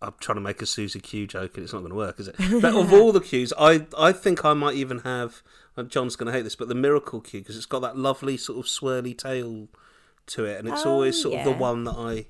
I'm 0.03 0.15
trying 0.21 0.37
to 0.37 0.43
make 0.43 0.61
a 0.63 0.67
Susie 0.67 1.01
Q 1.01 1.27
joke, 1.27 1.57
and 1.57 1.65
it's 1.65 1.73
not 1.73 1.81
going 1.81 1.91
to 1.91 1.97
work, 1.97 2.21
is 2.21 2.29
it? 2.29 2.37
But 2.61 2.75
of 2.75 2.93
all 2.93 3.13
the 3.13 3.21
Q's, 3.21 3.53
I 3.59 3.87
I 3.99 4.13
think 4.13 4.45
I 4.45 4.53
might 4.55 4.75
even 4.77 4.99
have. 5.01 5.43
uh, 5.79 5.83
John's 5.83 6.17
going 6.17 6.27
to 6.27 6.33
hate 6.33 6.43
this, 6.43 6.57
but 6.57 6.69
the 6.69 6.75
Miracle 6.75 7.21
Q 7.21 7.41
because 7.41 7.57
it's 7.57 7.67
got 7.67 7.81
that 7.81 7.97
lovely 7.99 8.37
sort 8.39 8.59
of 8.59 8.65
swirly 8.65 9.17
tail 9.17 9.69
to 10.29 10.45
it, 10.47 10.59
and 10.59 10.67
it's 10.69 10.87
Oh, 10.87 10.91
always 10.93 11.21
sort 11.21 11.39
of 11.39 11.45
the 11.45 11.53
one 11.53 11.85
that 11.85 11.97
I. 11.99 12.27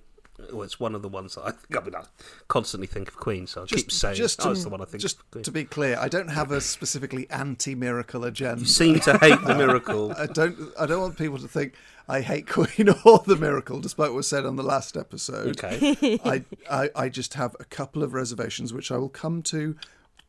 Well, 0.53 0.63
it's 0.63 0.79
one 0.79 0.95
of 0.95 1.03
the 1.03 1.09
ones 1.09 1.35
that 1.35 1.43
I 1.43 1.51
think. 1.53 1.77
I 1.77 1.85
mean, 1.85 1.95
I 1.95 2.03
constantly 2.49 2.87
think 2.87 3.09
of 3.09 3.17
Queen, 3.17 3.47
so 3.47 3.63
I 3.63 3.67
keep 3.67 3.91
saying, 3.91 4.17
just 4.17 4.41
"Oh, 4.43 4.45
to, 4.47 4.51
it's 4.53 4.65
the 4.65 4.69
one 4.69 4.81
I 4.83 4.85
think." 4.85 5.01
just 5.01 5.19
of 5.35 5.43
to 5.43 5.51
be 5.51 5.65
clear, 5.65 5.97
I 5.99 6.09
don't 6.09 6.29
have 6.29 6.51
a 6.51 6.61
specifically 6.61 7.29
anti-miracle 7.31 8.25
agenda. 8.25 8.61
You 8.61 8.67
seem 8.67 9.01
to 9.01 9.17
hate 9.19 9.41
the 9.43 9.55
Miracle. 9.55 10.13
I 10.19 10.27
don't. 10.27 10.59
I 10.79 10.87
don't 10.87 11.01
want 11.01 11.17
people 11.19 11.39
to 11.39 11.49
think 11.49 11.75
I 12.09 12.21
hate 12.21 12.47
Queen 12.49 12.89
or 13.05 13.19
the 13.27 13.37
Miracle, 13.37 13.81
despite 13.81 14.09
what 14.11 14.17
was 14.17 14.29
said 14.29 14.45
on 14.45 14.57
the 14.57 14.63
last 14.63 14.97
episode. 14.97 15.59
Okay. 15.63 16.19
I, 16.25 16.45
I 16.71 16.91
I 16.95 17.09
just 17.09 17.35
have 17.35 17.57
a 17.59 17.65
couple 17.65 18.03
of 18.03 18.13
reservations, 18.15 18.73
which 18.75 18.91
I 18.93 18.99
will 18.99 19.09
come 19.09 19.43
to 19.45 19.77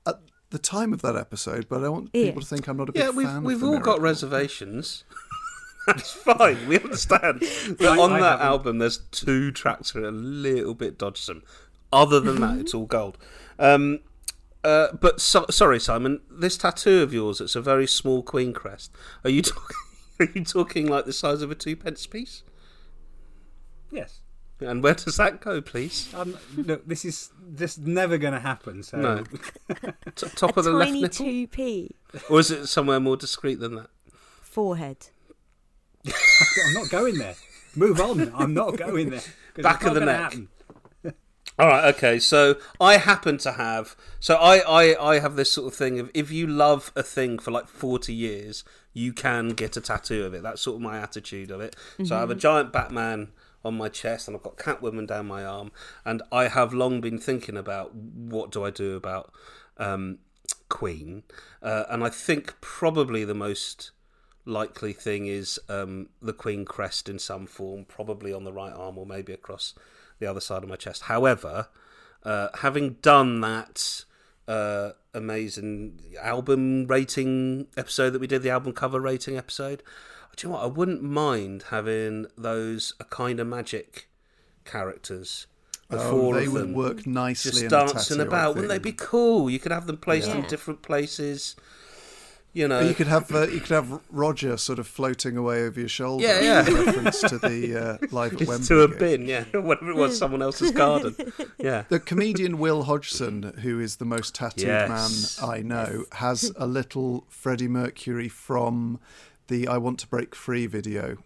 at 0.06 0.20
the 0.52 0.60
time 0.60 0.94
of 0.94 1.02
that 1.02 1.18
episode. 1.18 1.68
But 1.68 1.80
I 1.80 1.84
don't 1.84 1.92
want 1.94 2.10
Yeah. 2.14 2.26
people 2.28 2.42
to 2.42 2.48
think 2.48 2.68
I'm 2.68 2.78
not 2.78 2.90
a 2.90 2.92
big 2.94 3.04
Yeah, 3.04 3.10
we've 3.10 3.28
fan. 3.28 3.44
we've 3.44 3.56
of 3.58 3.62
the 3.62 3.68
all 3.68 3.80
got 3.80 4.00
reservations. 4.02 5.04
That's 5.88 6.12
fine. 6.12 6.68
We 6.68 6.78
understand. 6.80 7.42
But 7.80 7.98
on 7.98 8.12
I 8.14 8.20
that 8.20 8.32
haven't. 8.40 8.46
album, 8.48 8.78
there's 8.80 8.98
two 9.12 9.52
tracks 9.52 9.92
that 9.94 10.04
are 10.04 10.08
a 10.10 10.12
little 10.12 10.74
bit 10.76 11.00
dodgesome. 11.00 11.42
Other 11.92 12.20
than 12.20 12.40
that, 12.42 12.60
it's 12.60 12.74
all 12.76 12.86
gold. 12.86 13.18
Um, 13.58 14.00
uh, 14.64 14.90
but 15.00 15.20
so, 15.22 15.46
sorry, 15.50 15.80
Simon. 15.80 16.22
This 16.30 16.58
tattoo 16.58 17.02
of 17.02 17.14
yours, 17.14 17.40
it's 17.42 17.56
a 17.56 17.62
very 17.62 17.88
small 17.88 18.22
Queen 18.22 18.54
crest. 18.54 18.92
Are 19.24 19.30
you 19.30 19.42
talking? 19.54 19.76
Are 20.20 20.28
you 20.34 20.44
talking 20.44 20.88
like 20.88 21.06
the 21.06 21.14
size 21.14 21.42
of 21.42 21.50
a 21.52 21.56
two 21.56 21.76
pence 21.76 22.06
piece? 22.06 22.44
Yes. 23.92 24.20
And 24.60 24.82
where 24.82 24.96
does 24.96 25.18
that 25.18 25.40
go, 25.40 25.62
please? 25.62 26.12
Um, 26.16 26.36
look, 26.56 26.88
this 26.88 27.06
is 27.06 27.30
this 27.40 27.78
never 27.78 28.18
going 28.18 28.34
to 28.34 28.40
happen. 28.40 28.82
So 28.82 28.98
No. 28.98 29.24
T- 30.16 30.28
top 30.36 30.58
a 30.58 30.60
of 30.60 30.66
the 30.66 30.72
left 30.72 30.92
nipple, 30.92 31.10
two 31.10 31.48
p 31.48 31.96
or 32.30 32.40
is 32.40 32.50
it 32.50 32.66
somewhere 32.66 33.00
more 33.00 33.16
discreet 33.18 33.60
than 33.60 33.76
that? 33.76 33.90
forehead. 34.42 35.10
I'm 36.68 36.74
not 36.74 36.90
going 36.90 37.18
there. 37.18 37.36
Move 37.76 38.02
on. 38.02 38.34
I'm 38.36 38.54
not 38.54 38.78
going 38.78 39.10
there. 39.12 39.22
Back 39.58 39.84
of 39.86 39.94
the 39.94 40.02
not 40.02 40.06
neck. 40.06 40.20
happen. 40.20 40.50
All 41.60 41.68
right, 41.68 41.96
okay. 41.96 42.20
So 42.20 42.58
I 42.80 42.98
happen 42.98 43.38
to 43.40 43.54
have. 43.54 43.96
So 44.20 44.36
I, 44.36 44.60
I, 44.60 45.12
I 45.14 45.20
have 45.20 45.36
this 45.36 45.52
sort 45.52 45.72
of 45.72 45.78
thing 45.78 46.00
of 46.00 46.10
if 46.14 46.32
you 46.32 46.48
love 46.48 46.92
a 46.96 47.04
thing 47.04 47.40
for 47.40 47.52
like 47.52 47.68
forty 47.68 48.14
years, 48.14 48.64
you 48.94 49.14
can 49.14 49.50
get 49.50 49.78
a 49.78 49.82
tattoo 49.82 50.26
of 50.26 50.34
it. 50.34 50.44
That's 50.44 50.62
sort 50.62 50.76
of 50.76 50.82
my 50.82 50.98
attitude 50.98 51.52
of 51.52 51.62
it. 51.62 51.76
So 52.04 52.16
I 52.16 52.20
have 52.20 52.32
a 52.32 52.36
giant 52.36 52.74
Batman 52.74 53.30
on 53.64 53.78
my 53.78 53.90
chest, 53.90 54.28
and 54.28 54.36
I've 54.36 54.44
got 54.44 54.58
Catwoman 54.58 55.08
down 55.08 55.28
my 55.28 55.44
arm, 55.46 55.72
and 56.06 56.24
I 56.32 56.48
have 56.48 56.74
long 56.74 57.02
been 57.02 57.20
thinking 57.20 57.58
about 57.58 57.94
what 57.94 58.52
do 58.52 58.64
I 58.64 58.72
do 58.72 58.96
about 58.96 59.32
um, 59.78 60.20
Queen, 60.70 61.24
uh, 61.62 61.84
and 61.90 62.04
I 62.04 62.10
think 62.10 62.60
probably 62.62 63.24
the 63.24 63.36
most 63.36 63.92
likely 64.48 64.94
thing 64.94 65.28
is 65.28 65.60
um, 65.70 66.10
the 66.22 66.34
Queen 66.34 66.66
crest 66.66 67.10
in 67.10 67.20
some 67.20 67.46
form, 67.46 67.86
probably 67.86 68.34
on 68.34 68.44
the 68.44 68.54
right 68.54 68.74
arm 68.74 68.98
or 68.98 69.06
maybe 69.06 69.34
across 69.34 69.74
the 70.20 70.28
other 70.28 70.40
side 70.42 70.64
of 70.64 70.70
my 70.70 70.76
chest. 70.76 71.04
However, 71.04 71.68
uh, 72.24 72.50
having 72.60 72.94
done 73.02 73.42
that 73.42 74.04
uh, 74.48 74.92
amazing 75.14 76.00
album 76.22 76.88
rating 76.88 77.68
episode 77.76 78.12
that 78.12 78.20
we 78.20 78.28
did, 78.28 78.42
the 78.42 78.50
album 78.50 78.74
cover 78.74 79.00
rating 79.00 79.38
episode, 79.38 79.84
do 80.36 80.48
you 80.48 80.52
know 80.52 80.60
what? 80.60 80.64
I 80.64 80.68
wouldn't 80.68 81.02
mind 81.04 81.66
having 81.70 82.28
those 82.38 82.94
a 83.00 83.04
kind 83.04 83.40
of 83.40 83.48
magic 83.48 84.08
characters. 84.66 85.48
The 85.90 85.98
Oh, 86.00 86.12
four 86.12 86.36
they 86.36 86.46
of 86.46 86.54
would 86.54 86.62
them 86.62 86.74
work 86.74 87.08
nicely 87.08 87.52
just 87.52 87.70
dancing 87.70 88.18
tattoo, 88.18 88.28
about. 88.28 88.56
Wouldn't 88.56 88.70
they 88.70 88.78
be 88.78 88.92
cool? 88.92 89.50
You 89.50 89.58
could 89.58 89.72
have 89.72 89.88
them 89.88 89.98
placed 89.98 90.30
in 90.30 90.42
different 90.44 90.82
places. 90.82 91.56
You 92.58 92.68
know, 92.68 92.80
You 92.80 92.96
could 92.96 93.08
have 93.08 93.32
uh, 93.34 93.48
you 93.48 93.60
could 93.60 93.70
have 93.76 94.02
Roger 94.10 94.58
sort 94.58 94.80
of 94.80 94.88
floating 94.88 95.38
away 95.38 95.64
over 95.64 95.80
your 95.80 95.90
shoulder. 95.90 96.24
Yeah, 96.24 96.42
yeah. 96.42 96.68
in 96.68 96.74
reference 96.86 97.22
to 97.22 97.38
the 97.38 98.00
uh, 98.02 98.08
live 98.12 98.34
at 98.42 98.48
Wembley. 98.48 98.66
to 98.68 98.82
a 98.84 98.88
gig. 98.88 98.98
bin, 99.00 99.26
yeah, 99.28 99.44
whatever 99.54 99.92
it 99.92 99.96
was, 99.96 100.18
someone 100.18 100.42
else's 100.42 100.72
garden. 100.72 101.16
Yeah, 101.60 101.84
The 101.90 102.00
comedian 102.00 102.58
Will 102.58 102.84
Hodgson, 102.84 103.54
who 103.62 103.80
is 103.80 103.98
the 103.98 104.06
most 104.06 104.34
tattooed 104.34 104.68
Yes. 104.68 105.40
man 105.40 105.50
I 105.50 105.62
know, 105.62 106.06
has 106.14 106.52
a 106.56 106.66
little 106.66 107.26
Freddie 107.30 107.68
Mercury 107.68 108.28
from 108.30 109.00
the 109.50 109.68
"I 109.68 109.78
Want 109.78 110.00
to 110.00 110.08
Break 110.08 110.34
Free" 110.34 110.66
video 110.66 111.18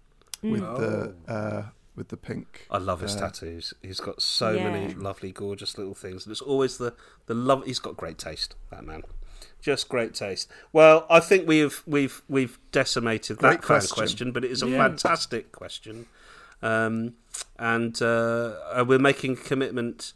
with 0.44 0.60
the 0.62 1.16
uh, 1.30 1.64
with 1.96 2.10
the 2.10 2.18
pink. 2.18 2.68
I 2.70 2.78
love 2.78 3.00
his 3.02 3.16
uh, 3.16 3.20
tattoos. 3.22 3.74
He's 3.82 4.00
got 4.02 4.22
so 4.22 4.52
Yeah. 4.52 4.70
many 4.70 4.94
lovely, 4.94 5.32
gorgeous 5.32 5.78
little 5.78 5.94
things, 5.96 6.26
and 6.26 6.32
it's 6.32 6.42
always 6.42 6.78
the 6.78 6.94
the 7.28 7.34
love. 7.36 7.64
He's 7.66 7.80
got 7.80 7.96
great 7.96 8.18
taste. 8.18 8.56
That 8.70 8.84
man, 8.86 9.04
just 9.62 9.88
great 9.90 10.14
taste. 10.14 10.50
Well, 10.74 11.06
I 11.10 11.20
think 11.20 11.48
we've 11.48 11.82
we've 11.86 12.22
we've 12.28 12.58
decimated 12.72 13.38
that 13.40 13.48
Great 13.48 13.60
fan 13.62 13.68
question. 13.68 13.96
question, 13.96 14.32
but 14.32 14.44
it 14.44 14.52
is 14.52 14.64
a 14.64 14.68
Yeah. 14.70 14.78
fantastic 14.88 15.52
question, 15.52 16.08
um, 16.62 17.14
and 17.60 18.02
uh, 18.02 18.56
uh, 18.74 18.86
we're 18.88 19.00
making 19.00 19.34
a 19.34 19.36
commitment 19.38 20.14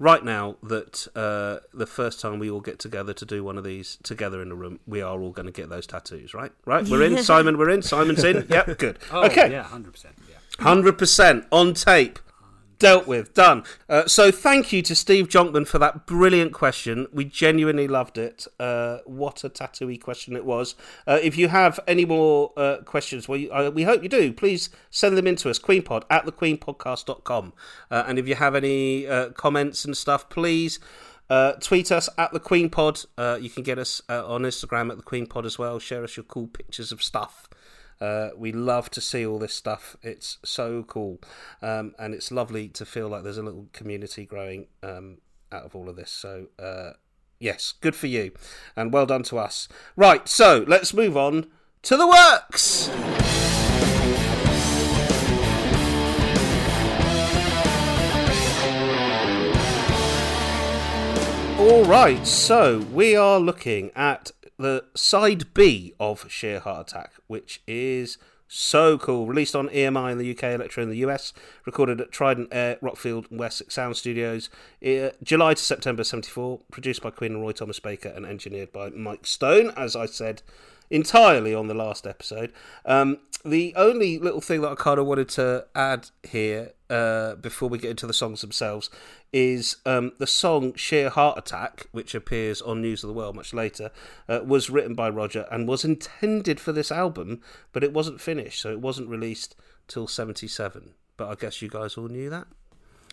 right 0.00 0.24
now 0.24 0.56
that 0.62 1.08
uh, 1.16 1.58
the 1.74 1.86
first 1.86 2.20
time 2.20 2.38
we 2.38 2.48
all 2.50 2.60
get 2.60 2.78
together 2.78 3.12
to 3.12 3.24
do 3.24 3.42
one 3.42 3.58
of 3.58 3.64
these 3.64 3.98
together 4.04 4.40
in 4.40 4.50
a 4.52 4.54
room, 4.54 4.78
we 4.86 5.02
are 5.02 5.20
all 5.20 5.32
going 5.32 5.46
to 5.46 5.52
get 5.52 5.68
those 5.68 5.86
tattoos. 5.86 6.34
Right, 6.34 6.52
right. 6.64 6.86
We're 6.88 7.02
in. 7.02 7.18
Simon, 7.22 7.58
we're 7.58 7.70
in. 7.70 7.82
Simon's 7.82 8.24
in. 8.24 8.46
Yep, 8.50 8.78
good. 8.78 8.98
Oh, 9.12 9.24
okay. 9.26 9.50
yeah, 9.50 9.64
hundred 9.64 9.92
percent. 9.92 10.14
Yeah. 10.30 10.36
Hundred 10.64 10.98
percent 10.98 11.46
on 11.52 11.74
tape. 11.74 12.18
Dealt 12.78 13.08
with, 13.08 13.34
done. 13.34 13.64
Uh, 13.88 14.06
so, 14.06 14.30
thank 14.30 14.72
you 14.72 14.82
to 14.82 14.94
Steve 14.94 15.28
Jonkman 15.28 15.66
for 15.66 15.78
that 15.80 16.06
brilliant 16.06 16.52
question. 16.52 17.08
We 17.12 17.24
genuinely 17.24 17.88
loved 17.88 18.18
it. 18.18 18.46
Uh, 18.60 18.98
what 19.04 19.42
a 19.42 19.50
tattooy 19.50 20.00
question 20.00 20.36
it 20.36 20.44
was. 20.44 20.76
Uh, 21.06 21.18
if 21.20 21.36
you 21.36 21.48
have 21.48 21.80
any 21.88 22.04
more 22.04 22.52
uh, 22.56 22.78
questions, 22.84 23.28
well, 23.28 23.38
you, 23.38 23.50
uh, 23.50 23.70
we 23.74 23.82
hope 23.82 24.04
you 24.04 24.08
do. 24.08 24.32
Please 24.32 24.70
send 24.90 25.16
them 25.16 25.26
in 25.26 25.34
to 25.36 25.50
us, 25.50 25.58
queenpod 25.58 26.04
at 26.08 26.24
thequeenpodcast.com. 26.24 27.52
Uh, 27.90 28.04
and 28.06 28.18
if 28.18 28.28
you 28.28 28.36
have 28.36 28.54
any 28.54 29.08
uh, 29.08 29.30
comments 29.30 29.84
and 29.84 29.96
stuff, 29.96 30.28
please 30.28 30.78
uh, 31.30 31.52
tweet 31.54 31.92
us 31.92 32.08
at 32.16 32.32
the 32.32 32.40
Queen 32.40 32.70
Pod. 32.70 33.00
Uh, 33.16 33.38
you 33.40 33.50
can 33.50 33.62
get 33.62 33.78
us 33.78 34.00
uh, 34.08 34.26
on 34.26 34.42
Instagram 34.42 34.90
at 34.90 34.96
the 34.96 35.02
Queen 35.02 35.26
Pod 35.26 35.44
as 35.44 35.58
well. 35.58 35.78
Share 35.78 36.04
us 36.04 36.16
your 36.16 36.24
cool 36.24 36.46
pictures 36.46 36.92
of 36.92 37.02
stuff. 37.02 37.48
Uh, 38.00 38.30
we 38.36 38.52
love 38.52 38.90
to 38.90 39.00
see 39.00 39.26
all 39.26 39.38
this 39.38 39.54
stuff. 39.54 39.96
It's 40.02 40.38
so 40.44 40.84
cool, 40.84 41.20
um, 41.62 41.94
and 41.98 42.14
it's 42.14 42.30
lovely 42.30 42.68
to 42.68 42.86
feel 42.86 43.08
like 43.08 43.24
there's 43.24 43.38
a 43.38 43.42
little 43.42 43.68
community 43.72 44.24
growing 44.24 44.66
um, 44.82 45.18
out 45.50 45.64
of 45.64 45.74
all 45.74 45.88
of 45.88 45.96
this. 45.96 46.10
So, 46.10 46.46
uh, 46.58 46.92
yes, 47.40 47.74
good 47.80 47.96
for 47.96 48.06
you, 48.06 48.32
and 48.76 48.92
well 48.92 49.06
done 49.06 49.22
to 49.24 49.38
us. 49.38 49.68
Right, 49.96 50.28
so 50.28 50.64
let's 50.68 50.94
move 50.94 51.16
on 51.16 51.46
to 51.82 51.96
the 51.96 52.06
works. 52.06 52.88
All 61.58 61.84
right, 61.84 62.24
so 62.24 62.78
we 62.92 63.16
are 63.16 63.40
looking 63.40 63.90
at 63.96 64.30
the 64.58 64.84
side 64.94 65.54
B 65.54 65.94
of 65.98 66.30
Sheer 66.30 66.60
Heart 66.60 66.90
Attack, 66.90 67.12
which 67.26 67.62
is 67.66 68.18
so 68.48 68.98
cool. 68.98 69.26
Released 69.26 69.54
on 69.54 69.68
EMI 69.68 70.12
in 70.12 70.18
the 70.18 70.30
UK, 70.30 70.44
Elektra 70.44 70.82
in 70.82 70.90
the 70.90 70.98
US, 70.98 71.32
recorded 71.64 72.00
at 72.00 72.10
Trident 72.10 72.48
Air, 72.50 72.76
Rockfield, 72.82 73.30
and 73.30 73.38
Wessex 73.38 73.74
Sound 73.74 73.96
Studios, 73.96 74.50
uh, 74.84 75.10
July 75.22 75.54
to 75.54 75.62
September 75.62 76.02
74, 76.02 76.60
produced 76.70 77.02
by 77.02 77.10
Queen 77.10 77.32
and 77.32 77.42
Roy 77.42 77.52
Thomas 77.52 77.78
Baker, 77.78 78.08
and 78.08 78.26
engineered 78.26 78.72
by 78.72 78.90
Mike 78.90 79.26
Stone, 79.26 79.72
as 79.76 79.94
I 79.94 80.06
said 80.06 80.42
entirely 80.90 81.54
on 81.54 81.68
the 81.68 81.74
last 81.74 82.06
episode. 82.06 82.52
Um, 82.84 83.18
the 83.44 83.72
only 83.76 84.18
little 84.18 84.40
thing 84.40 84.62
that 84.62 84.72
I 84.72 84.74
kind 84.74 84.98
of 84.98 85.06
wanted 85.06 85.28
to 85.30 85.66
add 85.74 86.10
here 86.22 86.72
uh, 86.90 87.36
before 87.36 87.68
we 87.68 87.78
get 87.78 87.90
into 87.90 88.06
the 88.06 88.12
songs 88.12 88.40
themselves 88.40 88.90
is 89.32 89.76
um, 89.86 90.12
the 90.18 90.26
song 90.26 90.74
Sheer 90.74 91.10
Heart 91.10 91.38
Attack, 91.38 91.86
which 91.92 92.14
appears 92.14 92.60
on 92.62 92.80
News 92.80 93.04
of 93.04 93.08
the 93.08 93.14
World 93.14 93.36
much 93.36 93.52
later, 93.52 93.90
uh, 94.28 94.40
was 94.44 94.70
written 94.70 94.94
by 94.94 95.08
Roger 95.08 95.46
and 95.50 95.68
was 95.68 95.84
intended 95.84 96.58
for 96.58 96.72
this 96.72 96.90
album, 96.90 97.40
but 97.72 97.84
it 97.84 97.92
wasn't 97.92 98.20
finished, 98.20 98.60
so 98.60 98.70
it 98.70 98.80
wasn't 98.80 99.08
released 99.08 99.54
till 99.86 100.08
77. 100.08 100.94
But 101.16 101.28
I 101.28 101.34
guess 101.34 101.62
you 101.62 101.68
guys 101.68 101.96
all 101.96 102.08
knew 102.08 102.30
that. 102.30 102.46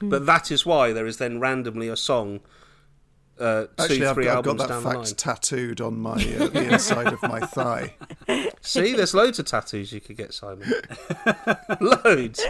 But 0.02 0.26
that 0.26 0.52
is 0.52 0.66
why 0.66 0.92
there 0.92 1.06
is 1.06 1.18
then 1.18 1.40
randomly 1.40 1.88
a 1.88 1.96
song. 1.96 2.42
Uh, 3.38 3.64
two, 3.64 3.70
Actually, 3.80 4.06
I've 4.06 4.16
three 4.16 4.26
got, 4.26 4.38
I've 4.38 4.58
got 4.58 4.68
that 4.70 4.82
fact 4.82 5.18
tattooed 5.18 5.82
on 5.82 6.00
my 6.00 6.14
uh, 6.14 6.48
the 6.48 6.70
inside 6.74 7.08
of 7.08 7.22
my 7.22 7.42
thigh. 7.42 7.94
See, 8.62 8.94
there's 8.94 9.14
loads 9.14 9.40
of 9.40 9.46
tattoos 9.46 9.92
you 9.92 10.00
could 10.00 10.16
get, 10.16 10.34
Simon. 10.34 10.72
loads. 11.82 12.42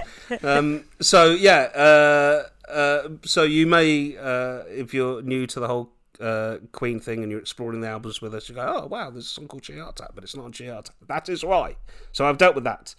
Um, 0.43 0.85
so 1.01 1.31
yeah, 1.31 1.69
uh, 1.73 2.71
uh, 2.71 3.09
so 3.23 3.43
you 3.43 3.65
may, 3.65 4.15
uh, 4.15 4.63
if 4.67 4.93
you're 4.93 5.23
new 5.23 5.47
to 5.47 5.59
the 5.59 5.67
whole 5.67 5.91
uh, 6.19 6.57
Queen 6.71 6.99
thing 6.99 7.23
and 7.23 7.31
you're 7.31 7.41
exploring 7.41 7.81
the 7.81 7.87
albums 7.87 8.21
with 8.21 8.33
us, 8.35 8.47
you 8.47 8.55
go, 8.55 8.81
"Oh 8.83 8.87
wow, 8.87 9.09
there's 9.09 9.25
a 9.25 9.29
song 9.29 9.47
called 9.47 9.67
Attack, 9.67 10.11
but 10.13 10.23
it's 10.23 10.35
not 10.35 10.45
on 10.45 10.51
Attack." 10.51 10.95
That 11.07 11.29
is 11.29 11.43
why. 11.43 11.77
So 12.11 12.25
I've 12.25 12.37
dealt 12.37 12.55
with 12.55 12.63
that. 12.63 12.95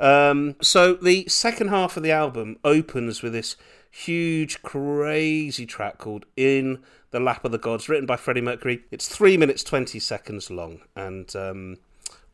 Um, 0.00 0.56
so 0.60 0.94
the 0.94 1.26
second 1.28 1.68
half 1.68 1.96
of 1.96 2.02
the 2.02 2.12
album 2.12 2.58
opens 2.64 3.22
with 3.22 3.32
this 3.32 3.56
huge, 3.90 4.62
crazy 4.62 5.66
track 5.66 5.98
called 5.98 6.26
"In 6.36 6.82
the 7.16 7.24
Lap 7.24 7.46
of 7.46 7.52
the 7.52 7.58
Gods," 7.58 7.88
written 7.88 8.04
by 8.04 8.16
Freddie 8.16 8.42
Mercury. 8.42 8.84
It's 8.90 9.08
three 9.08 9.38
minutes 9.38 9.64
twenty 9.64 9.98
seconds 9.98 10.50
long, 10.50 10.80
and 10.94 11.34
um, 11.34 11.78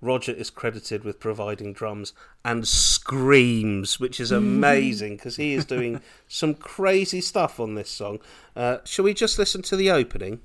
Roger 0.01 0.33
is 0.33 0.51
credited 0.51 1.05
with 1.05 1.21
providing 1.21 1.73
drums 1.73 2.13
and 2.45 2.67
screams, 2.67 4.01
which 4.01 4.19
is 4.19 4.33
amazing 4.33 5.17
because 5.17 5.37
he 5.37 5.55
is 5.55 5.65
doing 5.65 6.01
some 6.29 6.55
crazy 6.55 7.21
stuff 7.21 7.61
on 7.61 7.77
this 7.77 7.91
song. 7.91 8.19
Uh, 8.57 8.79
shall 8.85 9.05
we 9.05 9.15
just 9.15 9.39
listen 9.39 9.63
to 9.63 9.77
the 9.77 9.89
opening? 9.93 10.41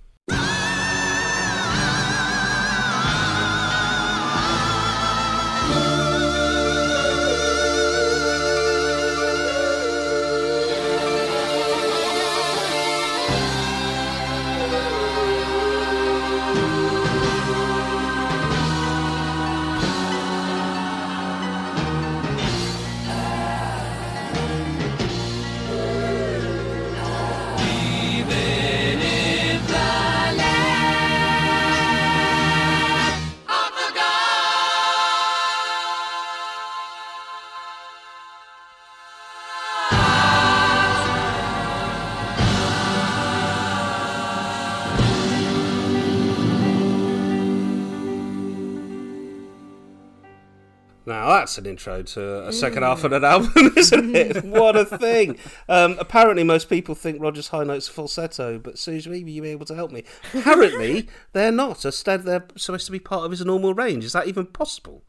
That's 51.48 51.58
an 51.58 51.66
intro 51.66 52.04
to 52.04 52.46
a 52.46 52.52
second 52.52 52.84
half 52.84 53.06
of 53.06 53.14
an 53.14 53.24
album, 53.24 53.72
isn't 53.78 54.14
it? 54.14 54.44
what 54.44 54.76
a 54.76 54.84
thing! 54.84 55.38
Um, 55.70 55.96
apparently, 55.98 56.44
most 56.44 56.70
people 56.70 56.94
think 56.94 57.22
Roger's 57.22 57.48
high 57.48 57.64
notes 57.64 57.88
are 57.88 57.94
falsetto, 57.94 58.60
but 58.60 58.78
Suze, 58.78 59.08
maybe 59.08 59.32
you'll 59.32 59.44
be 59.44 59.52
able 59.52 59.66
to 59.68 59.76
help 59.76 59.92
me. 59.92 60.04
Apparently, 60.34 61.08
they're 61.32 61.54
not. 61.54 61.86
Instead, 61.86 62.24
they're 62.24 62.46
supposed 62.58 62.86
to 62.88 62.92
be 62.92 63.00
part 63.00 63.24
of 63.24 63.32
his 63.32 63.46
normal 63.46 63.74
range. 63.74 64.04
Is 64.04 64.12
that 64.12 64.28
even 64.28 64.46
possible? 64.46 65.06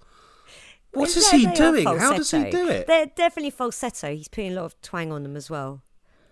What 0.93 1.09
is 1.09 1.29
Yeah, 1.33 1.39
he 1.39 1.47
doing? 1.49 1.87
How 1.87 2.13
does 2.17 2.31
he 2.31 2.49
do 2.51 2.69
it? 2.69 2.87
They're 2.87 3.07
definitely 3.07 3.51
falsetto. 3.51 4.15
He's 4.15 4.29
putting 4.29 4.53
a 4.53 4.55
lot 4.55 4.67
of 4.67 4.81
twang 4.81 5.11
on 5.11 5.25
them 5.25 5.35
as 5.35 5.51
well. 5.51 5.83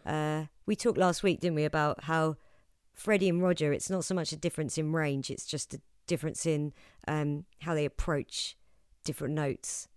Uh, 0.07 0.45
we 0.67 0.77
talked 0.77 0.99
last 0.99 1.25
week, 1.25 1.41
didn't 1.41 1.57
we, 1.57 1.65
about 1.65 2.05
how 2.05 2.37
Freddie 2.95 3.29
and 3.29 3.43
Roger, 3.43 3.73
it's 3.73 3.91
not 3.91 4.05
so 4.05 4.15
much 4.15 4.31
a 4.31 4.37
difference 4.37 4.79
in 4.79 4.93
range, 4.93 5.31
it's 5.31 5.47
just 5.47 5.75
a 5.75 5.81
difference 6.07 6.47
in 6.47 6.73
um, 7.09 7.45
how 7.63 7.75
they 7.75 7.85
approach 7.85 8.57
different 9.05 9.35
notes. 9.35 9.89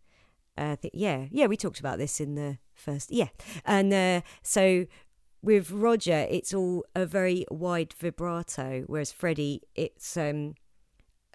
Uh, 0.59 0.71
I 0.71 0.75
think, 0.75 0.93
yeah, 0.95 1.27
yeah, 1.31 1.45
we 1.47 1.55
talked 1.55 1.79
about 1.79 1.97
this 1.97 2.19
in 2.19 2.35
the 2.35 2.57
first, 2.75 3.11
yeah. 3.11 3.29
And 3.65 3.93
uh, 3.93 4.21
so 4.43 4.85
with 5.41 5.71
Roger, 5.71 6.27
it's 6.29 6.53
all 6.53 6.83
a 6.95 7.05
very 7.05 7.45
wide 7.49 7.93
vibrato, 7.97 8.83
whereas 8.87 9.11
Freddie, 9.11 9.61
it's 9.75 10.17
um, 10.17 10.55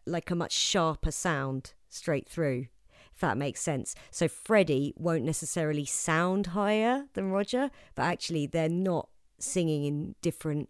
like 0.06 0.30
a 0.30 0.34
much 0.34 0.52
sharper 0.52 1.10
sound 1.10 1.72
straight 1.88 2.28
through, 2.28 2.66
if 3.14 3.20
that 3.20 3.38
makes 3.38 3.60
sense. 3.62 3.94
So 4.10 4.28
Freddie 4.28 4.92
won't 4.96 5.24
necessarily 5.24 5.86
sound 5.86 6.48
higher 6.48 7.06
than 7.14 7.30
Roger, 7.30 7.70
but 7.94 8.02
actually 8.02 8.46
they're 8.46 8.68
not 8.68 9.08
singing 9.38 9.84
in 9.84 10.14
different 10.22 10.68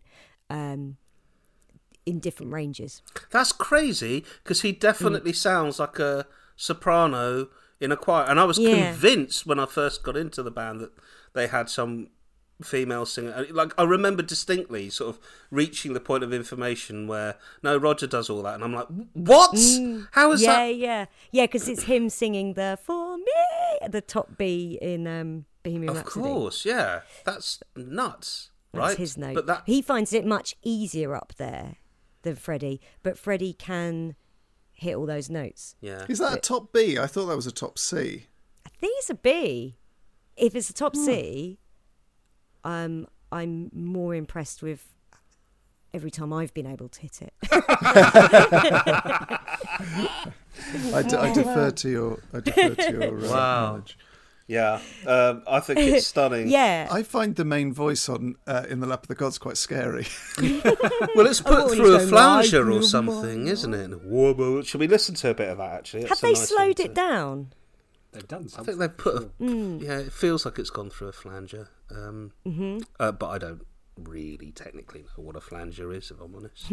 um 0.50 0.96
in 2.06 2.18
different 2.20 2.52
ranges. 2.52 3.02
That's 3.30 3.52
crazy 3.52 4.24
because 4.42 4.60
he 4.62 4.72
definitely 4.72 5.32
Mm. 5.32 5.36
sounds 5.36 5.78
like 5.78 5.98
a 5.98 6.26
soprano 6.56 7.48
in 7.80 7.92
a 7.92 7.96
choir. 7.96 8.24
And 8.28 8.38
I 8.40 8.44
was 8.44 8.58
Yeah. 8.58 8.92
convinced 8.92 9.46
when 9.46 9.58
I 9.58 9.66
first 9.66 10.02
got 10.02 10.16
into 10.16 10.42
the 10.42 10.50
band 10.50 10.80
that 10.80 10.92
they 11.32 11.46
had 11.48 11.68
some 11.68 12.08
female 12.62 13.04
singer. 13.04 13.46
Like 13.50 13.72
I 13.76 13.82
remember 13.82 14.22
distinctly, 14.22 14.88
sort 14.88 15.16
of 15.16 15.20
reaching 15.50 15.92
the 15.92 16.00
point 16.00 16.22
of 16.22 16.32
information 16.32 17.08
where 17.08 17.37
no, 17.62 17.76
Roger 17.76 18.06
does 18.06 18.30
all 18.30 18.42
that, 18.44 18.54
and 18.54 18.64
I'm 18.64 18.72
like, 18.72 18.87
what? 19.12 19.50
How 20.12 20.30
is 20.32 20.40
Mm. 20.40 20.44
yeah, 20.44 20.56
that? 20.66 20.76
yeah. 20.76 21.06
Yeah, 21.32 21.44
because 21.46 21.68
it's 21.68 21.82
him 21.84 22.08
singing 22.08 22.54
the 22.54 22.78
for 22.82 23.16
me 23.18 23.24
at 23.82 23.90
the 23.92 24.00
top 24.00 24.38
B 24.38 24.78
in 24.80 25.06
um 25.06 25.46
Bohemian 25.64 25.90
Of 25.90 25.96
Rhapsody. 25.96 26.22
course, 26.24 26.64
yeah. 26.64 27.00
That's 27.24 27.60
nuts, 27.74 28.50
That's 28.72 28.80
right? 28.90 28.96
his 28.98 29.16
note. 29.18 29.34
But 29.34 29.46
that 29.46 29.62
He 29.66 29.82
finds 29.82 30.12
it 30.12 30.24
much 30.24 30.54
easier 30.62 31.14
up 31.16 31.32
there 31.37 31.76
than 32.22 32.37
Freddie, 32.37 32.80
but 33.02 33.18
Freddie 33.18 33.52
can 33.54 34.14
hit 34.74 34.94
all 34.96 35.06
those 35.06 35.30
notes. 35.30 35.76
yeah. 35.80 36.04
Is 36.08 36.18
that 36.18 36.34
a 36.37 36.40
top 36.40 36.72
B? 36.72 36.98
I 36.98 37.06
thought 37.06 37.26
that 37.26 37.37
was 37.37 37.46
a 37.46 37.52
top 37.52 37.78
C. 37.78 38.26
I 38.66 38.70
think 38.80 38.94
it's 38.98 39.08
a 39.10 39.14
B. 39.14 39.76
If 40.37 40.54
it's 40.54 40.68
a 40.68 40.74
top 40.74 40.94
Hmm. 40.96 41.04
C, 41.04 41.58
um, 42.64 43.06
I'm 43.32 43.70
more 43.72 44.14
impressed 44.14 44.62
with 44.62 44.87
every 45.92 46.10
time 46.10 46.32
I've 46.32 46.52
been 46.54 46.66
able 46.66 46.88
to 46.88 47.00
hit 47.00 47.22
it. 47.22 47.32
I, 50.92 51.02
d- 51.06 51.16
I 51.16 51.32
defer 51.32 51.70
to 51.70 51.88
your. 51.88 52.18
I 52.32 52.40
defer 52.40 52.74
to 52.74 52.92
your 52.92 53.24
uh, 53.26 53.30
Wow. 53.30 53.66
knowledge. 53.70 53.98
Yeah, 54.46 54.80
um, 55.07 55.42
I 55.48 55.61
think 55.61 55.80
it's 55.80 56.07
stunning. 56.14 56.48
yeah. 56.48 56.88
I 56.90 57.02
find 57.02 57.35
the 57.35 57.46
main 57.46 57.72
voice 57.72 58.09
on 58.11 58.37
uh, 58.46 58.64
in 58.68 58.80
the 58.80 58.87
lap 58.87 59.02
of 59.04 59.09
the 59.09 59.14
gods 59.14 59.38
quite 59.38 59.57
scary. 59.57 60.07
Well, 61.16 61.26
it's 61.26 61.40
put 61.54 61.72
through 61.74 61.94
a 61.96 62.00
flanger 62.00 62.70
or 62.70 62.83
something, 62.83 63.46
isn't 63.46 63.72
it? 63.74 64.02
Whoa, 64.02 64.35
whoa. 64.35 64.62
Should 64.62 64.80
we 64.80 64.88
listen 64.88 65.14
to 65.16 65.30
a 65.30 65.35
bit 65.35 65.48
of 65.48 65.59
that? 65.59 65.72
Actually, 65.72 66.00
Have 66.02 66.09
That's 66.11 66.22
a 66.22 66.26
they 66.26 66.33
nice 66.33 66.48
slowed 66.48 66.80
it 66.80 66.88
to- 66.88 66.94
down? 66.94 67.52
They've 68.12 68.26
done 68.28 68.44
I 68.44 68.46
something. 68.48 68.64
think 68.64 68.78
they've 68.78 68.96
put 68.96 69.14
a 69.16 69.20
Mm. 69.42 69.83
yeah. 69.83 69.98
It 69.98 70.12
feels 70.12 70.44
like 70.44 70.59
it's 70.59 70.70
gone 70.70 70.90
through 70.90 71.09
a 71.09 71.12
flanger, 71.12 71.68
um, 71.90 72.33
Mm-hmm. 72.46 72.78
uh, 73.00 73.12
but 73.12 73.28
I 73.28 73.38
don't 73.38 73.66
really 73.96 74.50
technically 74.52 75.02
know 75.02 75.24
what 75.24 75.37
a 75.37 75.40
flanger 75.40 75.92
is. 75.92 76.11
If 76.11 76.20
I'm 76.20 76.35
honest, 76.35 76.66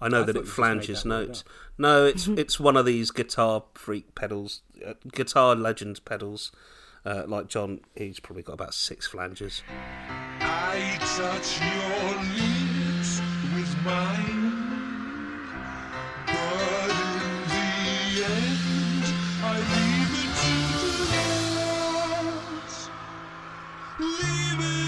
I 0.00 0.08
know 0.08 0.22
I 0.22 0.24
that 0.24 0.36
it 0.36 0.46
flanges 0.48 1.02
that 1.04 1.08
notes. 1.08 1.44
No, 1.78 2.04
it's 2.06 2.26
it's 2.28 2.58
one 2.60 2.76
of 2.76 2.84
these 2.86 3.10
guitar 3.10 3.64
freak 3.74 4.14
pedals, 4.14 4.62
uh, 4.86 4.94
guitar 5.12 5.54
legends 5.56 6.00
pedals. 6.00 6.52
Uh, 7.04 7.24
like 7.26 7.48
John, 7.48 7.80
he's 7.94 8.18
probably 8.18 8.42
got 8.42 8.54
about 8.54 8.74
six 8.74 9.06
flanges. 9.06 9.62
I 10.40 10.96
touch 11.16 11.60
your 11.60 12.14
lips 12.34 13.20
with 13.54 13.76
mine. 13.84 14.64
Leave 23.96 24.58
it 24.60 24.83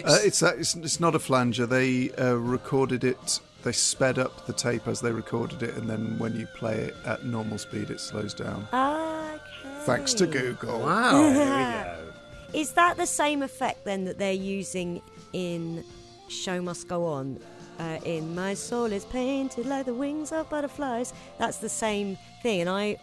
It's, 0.00 0.08
Uh, 0.08 0.18
it's, 0.24 0.42
uh, 0.42 0.52
it's 0.58 0.74
it's 0.74 1.00
not 1.00 1.14
a 1.14 1.18
flanger. 1.18 1.66
They 1.66 2.10
uh, 2.12 2.34
recorded 2.34 3.04
it. 3.04 3.40
They 3.62 3.72
sped 3.72 4.18
up 4.18 4.46
the 4.46 4.52
tape 4.52 4.88
as 4.88 5.00
they 5.00 5.12
recorded 5.12 5.62
it, 5.62 5.74
and 5.76 5.88
then 5.88 6.18
when 6.18 6.34
you 6.34 6.46
play 6.46 6.76
it 6.78 6.96
at 7.04 7.24
normal 7.24 7.58
speed, 7.58 7.90
it 7.90 8.00
slows 8.00 8.32
down. 8.34 8.66
Okay. 8.72 9.38
Thanks 9.84 10.14
to 10.14 10.26
Google. 10.26 10.80
wow. 10.80 11.96
Is 12.52 12.72
that 12.72 12.96
the 12.96 13.06
same 13.06 13.42
effect 13.42 13.84
then 13.84 14.04
that 14.06 14.18
they're 14.18 14.32
using 14.32 15.00
in 15.32 15.84
Show 16.28 16.60
Must 16.60 16.88
Go 16.88 17.04
On? 17.06 17.38
Uh, 17.78 17.98
in 18.04 18.34
My 18.34 18.52
Soul 18.54 18.92
is 18.92 19.06
Painted 19.06 19.64
Like 19.64 19.86
the 19.86 19.94
Wings 19.94 20.32
of 20.32 20.50
Butterflies. 20.50 21.14
That's 21.38 21.58
the 21.58 21.68
same 21.70 22.18
thing. 22.42 22.60
And 22.62 22.68
I 22.68 22.98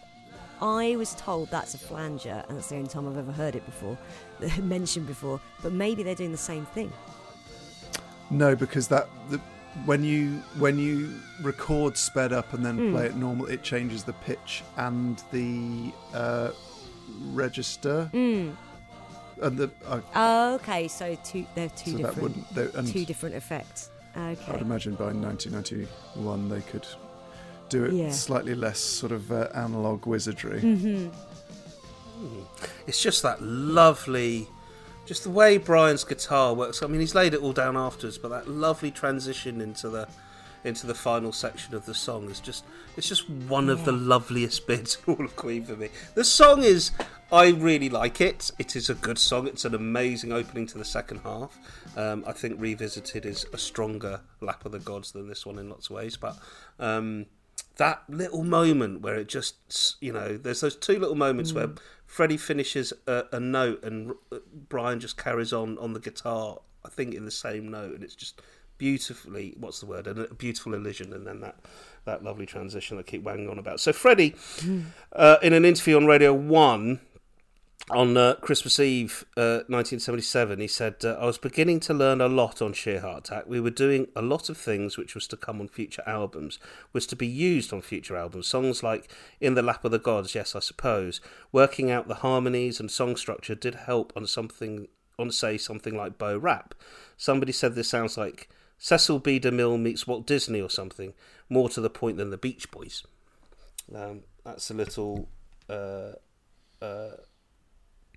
I 0.60 0.94
was 0.96 1.14
told 1.14 1.50
that's 1.50 1.74
a 1.74 1.78
flanger, 1.78 2.44
and 2.48 2.56
that's 2.56 2.68
the 2.68 2.76
only 2.76 2.88
time 2.88 3.08
I've 3.08 3.16
ever 3.16 3.32
heard 3.32 3.56
it 3.56 3.64
before, 3.64 3.96
mentioned 4.62 5.06
before. 5.06 5.40
But 5.62 5.72
maybe 5.72 6.02
they're 6.02 6.14
doing 6.14 6.32
the 6.32 6.36
same 6.38 6.66
thing. 6.66 6.92
No, 8.30 8.54
because 8.54 8.88
that 8.88 9.08
the, 9.30 9.38
when 9.84 10.04
you 10.04 10.42
when 10.58 10.78
you 10.78 11.14
record 11.42 11.96
sped 11.96 12.32
up 12.32 12.52
and 12.52 12.64
then 12.64 12.92
play 12.92 13.06
it 13.06 13.16
normal, 13.16 13.46
it 13.46 13.62
changes 13.62 14.04
the 14.04 14.12
pitch 14.12 14.62
and 14.76 15.22
the 15.32 15.92
uh, 16.14 16.50
register. 17.32 18.10
And 18.12 18.56
the 19.56 19.70
uh, 19.86 20.00
Oh, 20.14 20.54
okay. 20.56 20.88
So 20.88 21.16
two, 21.24 21.46
they're 21.54 21.68
two 21.70 21.92
so 21.92 21.96
different, 21.98 22.22
wouldn't. 22.22 22.54
They, 22.54 22.78
and 22.78 22.88
two 22.88 23.04
different 23.04 23.34
effects. 23.34 23.90
I'd 24.16 24.36
imagine 24.60 24.94
by 24.96 25.12
1991 25.12 26.48
they 26.48 26.60
could 26.62 26.86
do 27.68 27.84
it 27.84 27.92
Yeah. 27.92 28.10
slightly 28.10 28.54
less 28.56 28.80
sort 28.80 29.12
of 29.12 29.30
uh, 29.30 29.48
analog 29.54 30.06
wizardry. 30.06 31.10
It's 32.86 33.02
just 33.02 33.22
that 33.22 33.42
lovely, 33.42 34.48
just 35.06 35.24
the 35.24 35.30
way 35.30 35.58
Brian's 35.58 36.04
guitar 36.04 36.54
works. 36.54 36.82
I 36.82 36.86
mean, 36.86 37.00
he's 37.00 37.14
laid 37.14 37.34
it 37.34 37.40
all 37.40 37.52
down 37.52 37.76
afterwards, 37.76 38.18
but 38.18 38.28
that 38.28 38.48
lovely 38.48 38.90
transition 38.90 39.60
into 39.60 39.88
the 39.88 40.08
into 40.64 40.86
the 40.86 40.94
final 40.94 41.32
section 41.32 41.74
of 41.74 41.86
the 41.86 41.94
song 41.94 42.28
is 42.28 42.40
just 42.40 42.64
it's 42.96 43.08
just 43.08 43.30
one 43.30 43.68
of 43.68 43.84
the 43.84 43.92
loveliest 43.92 44.66
bits 44.66 44.98
in 45.06 45.14
all 45.14 45.24
of 45.24 45.36
Queen 45.36 45.64
for 45.64 45.76
me. 45.76 45.88
The 46.14 46.24
song 46.24 46.62
is 46.62 46.90
I 47.30 47.48
really 47.50 47.88
like 47.88 48.20
it. 48.20 48.50
It 48.58 48.74
is 48.74 48.88
a 48.88 48.94
good 48.94 49.18
song. 49.18 49.46
It's 49.46 49.64
an 49.64 49.74
amazing 49.74 50.32
opening 50.32 50.66
to 50.68 50.78
the 50.78 50.84
second 50.84 51.20
half. 51.20 51.58
Um, 51.96 52.24
I 52.26 52.32
think 52.32 52.60
Revisited 52.60 53.26
is 53.26 53.46
a 53.52 53.58
stronger 53.58 54.20
Lap 54.40 54.64
of 54.64 54.72
the 54.72 54.78
Gods 54.78 55.12
than 55.12 55.28
this 55.28 55.44
one 55.44 55.58
in 55.58 55.68
lots 55.68 55.90
of 55.90 55.96
ways, 55.96 56.16
but 56.16 56.36
um, 56.78 57.26
that 57.76 58.02
little 58.08 58.44
moment 58.44 59.00
where 59.02 59.16
it 59.16 59.28
just 59.28 59.96
you 60.00 60.12
know 60.12 60.36
there's 60.36 60.60
those 60.60 60.76
two 60.76 60.98
little 60.98 61.14
moments 61.14 61.52
where 61.52 61.70
Freddie 62.08 62.38
finishes 62.38 62.92
a, 63.06 63.26
a 63.30 63.38
note 63.38 63.84
and 63.84 64.12
R- 64.32 64.40
Brian 64.68 64.98
just 64.98 65.16
carries 65.16 65.52
on 65.52 65.78
on 65.78 65.92
the 65.92 66.00
guitar 66.00 66.58
I 66.84 66.88
think 66.88 67.14
in 67.14 67.24
the 67.24 67.30
same 67.30 67.70
note 67.70 67.94
and 67.94 68.02
it's 68.02 68.16
just 68.16 68.40
beautifully 68.78 69.54
what's 69.58 69.80
the 69.80 69.86
word 69.86 70.06
a 70.06 70.34
beautiful 70.34 70.72
illusion 70.74 71.12
and 71.12 71.26
then 71.26 71.40
that 71.40 71.56
that 72.06 72.24
lovely 72.24 72.46
transition 72.46 72.96
that 72.96 73.06
I 73.06 73.10
keep 73.10 73.22
wanging 73.22 73.50
on 73.50 73.58
about. 73.58 73.80
So 73.80 73.92
Freddie 73.92 74.34
uh, 75.12 75.36
in 75.42 75.52
an 75.52 75.64
interview 75.66 75.96
on 75.96 76.06
Radio 76.06 76.32
1 76.32 76.98
on 77.90 78.16
uh, 78.16 78.34
Christmas 78.34 78.78
Eve, 78.78 79.24
uh, 79.36 79.64
1977, 79.68 80.60
he 80.60 80.68
said, 80.68 80.96
uh, 81.04 81.16
I 81.20 81.24
was 81.24 81.38
beginning 81.38 81.80
to 81.80 81.94
learn 81.94 82.20
a 82.20 82.28
lot 82.28 82.60
on 82.60 82.72
Sheer 82.72 83.00
Heart 83.00 83.28
Attack. 83.28 83.44
We 83.46 83.60
were 83.60 83.70
doing 83.70 84.08
a 84.14 84.22
lot 84.22 84.50
of 84.50 84.58
things 84.58 84.98
which 84.98 85.14
was 85.14 85.26
to 85.28 85.36
come 85.36 85.60
on 85.60 85.68
future 85.68 86.02
albums, 86.06 86.58
was 86.92 87.06
to 87.06 87.16
be 87.16 87.26
used 87.26 87.72
on 87.72 87.80
future 87.80 88.16
albums. 88.16 88.46
Songs 88.46 88.82
like 88.82 89.10
In 89.40 89.54
the 89.54 89.62
Lap 89.62 89.84
of 89.84 89.90
the 89.90 89.98
Gods, 89.98 90.34
yes, 90.34 90.54
I 90.54 90.60
suppose. 90.60 91.20
Working 91.50 91.90
out 91.90 92.08
the 92.08 92.16
harmonies 92.16 92.78
and 92.78 92.90
song 92.90 93.16
structure 93.16 93.54
did 93.54 93.74
help 93.74 94.12
on 94.14 94.26
something, 94.26 94.88
on 95.18 95.30
say, 95.30 95.56
something 95.56 95.96
like 95.96 96.18
Bo 96.18 96.36
Rap. 96.36 96.74
Somebody 97.16 97.52
said 97.52 97.74
this 97.74 97.88
sounds 97.88 98.18
like 98.18 98.50
Cecil 98.76 99.20
B. 99.20 99.40
DeMille 99.40 99.80
meets 99.80 100.06
Walt 100.06 100.26
Disney 100.26 100.60
or 100.60 100.70
something, 100.70 101.14
more 101.48 101.68
to 101.70 101.80
the 101.80 101.90
point 101.90 102.18
than 102.18 102.30
the 102.30 102.38
Beach 102.38 102.70
Boys. 102.70 103.04
Um, 103.94 104.24
that's 104.44 104.70
a 104.70 104.74
little. 104.74 105.28
Uh, 105.70 106.12
uh, 106.80 107.16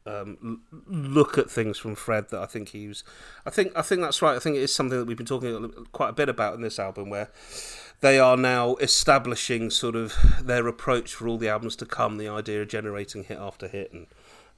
um, 0.05 0.61
l- 0.71 0.81
look 0.87 1.37
at 1.37 1.49
things 1.49 1.77
from 1.77 1.95
Fred 1.95 2.29
that 2.29 2.39
I 2.39 2.45
think 2.45 2.69
he 2.69 2.87
was. 2.87 3.03
I 3.45 3.49
think 3.49 3.71
I 3.75 3.81
think 3.81 4.01
that's 4.01 4.21
right. 4.21 4.35
I 4.35 4.39
think 4.39 4.55
it 4.55 4.61
is 4.61 4.73
something 4.73 4.97
that 4.97 5.05
we've 5.05 5.17
been 5.17 5.25
talking 5.25 5.71
quite 5.91 6.09
a 6.09 6.13
bit 6.13 6.29
about 6.29 6.55
in 6.55 6.61
this 6.61 6.79
album, 6.79 7.09
where 7.09 7.29
they 8.01 8.19
are 8.19 8.37
now 8.37 8.75
establishing 8.75 9.69
sort 9.69 9.95
of 9.95 10.15
their 10.41 10.67
approach 10.67 11.13
for 11.13 11.27
all 11.27 11.37
the 11.37 11.49
albums 11.49 11.75
to 11.77 11.85
come. 11.85 12.17
The 12.17 12.27
idea 12.27 12.61
of 12.61 12.67
generating 12.67 13.23
hit 13.25 13.37
after 13.37 13.67
hit 13.67 13.91
and 13.93 14.07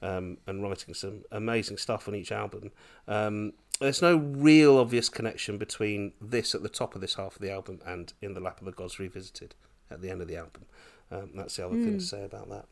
um, 0.02 0.38
and 0.46 0.62
writing 0.62 0.94
some 0.94 1.24
amazing 1.30 1.78
stuff 1.78 2.08
on 2.08 2.14
each 2.14 2.32
album. 2.32 2.72
Um, 3.08 3.54
there's 3.80 4.02
no 4.02 4.16
real 4.16 4.78
obvious 4.78 5.08
connection 5.08 5.58
between 5.58 6.12
this 6.20 6.54
at 6.54 6.62
the 6.62 6.68
top 6.68 6.94
of 6.94 7.00
this 7.00 7.14
half 7.14 7.36
of 7.36 7.42
the 7.42 7.50
album 7.50 7.80
and 7.84 8.12
in 8.22 8.34
the 8.34 8.40
lap 8.40 8.60
of 8.60 8.66
the 8.66 8.72
gods 8.72 8.98
revisited 8.98 9.54
at 9.90 10.00
the 10.00 10.10
end 10.10 10.22
of 10.22 10.28
the 10.28 10.36
album. 10.36 10.66
Um, 11.10 11.30
that's 11.34 11.56
the 11.56 11.66
other 11.66 11.74
thing 11.74 11.98
to 11.98 12.04
say 12.04 12.24
about 12.24 12.48
that. 12.50 12.66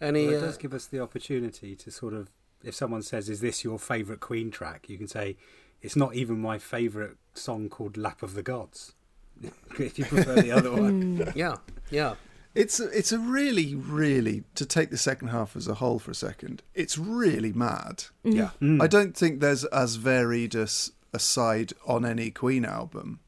Any 0.00 0.26
Well, 0.26 0.34
it 0.34 0.38
uh, 0.38 0.46
does 0.46 0.56
give 0.56 0.74
us 0.74 0.86
the 0.86 1.00
opportunity 1.00 1.76
to 1.76 1.90
sort 1.90 2.14
of, 2.14 2.30
if 2.62 2.74
someone 2.74 3.02
says, 3.02 3.28
"Is 3.28 3.40
this 3.40 3.64
your 3.64 3.78
favourite 3.78 4.20
Queen 4.20 4.50
track?" 4.50 4.88
You 4.88 4.98
can 4.98 5.08
say, 5.08 5.36
"It's 5.82 5.96
not 5.96 6.14
even 6.14 6.40
my 6.40 6.58
favourite 6.58 7.16
song 7.34 7.68
called 7.68 7.96
Lap 7.96 8.22
of 8.22 8.34
the 8.34 8.42
Gods." 8.42 8.94
if 9.78 9.98
you 9.98 10.04
prefer 10.04 10.36
the 10.36 10.52
other 10.52 10.70
one, 10.70 11.16
hmm. 11.16 11.22
yeah, 11.34 11.56
yeah. 11.90 12.14
It's 12.54 12.78
a, 12.78 12.88
it's 12.96 13.10
a 13.10 13.18
really, 13.18 13.74
really 13.74 14.44
to 14.54 14.64
take 14.64 14.90
the 14.90 14.96
second 14.96 15.28
half 15.28 15.56
as 15.56 15.66
a 15.66 15.74
whole 15.74 15.98
for 15.98 16.12
a 16.12 16.14
second. 16.14 16.62
It's 16.72 16.96
really 16.96 17.52
mad. 17.52 18.04
Mm-hmm. 18.24 18.32
Yeah. 18.32 18.50
I 18.60 18.64
hmm. 18.64 18.86
don't 18.86 19.16
think 19.16 19.40
there's 19.40 19.64
as 19.66 19.96
varied 19.96 20.54
as 20.54 20.92
a 21.12 21.18
side 21.18 21.72
on 21.86 22.04
any 22.04 22.30
Queen 22.30 22.64
album 22.64 23.20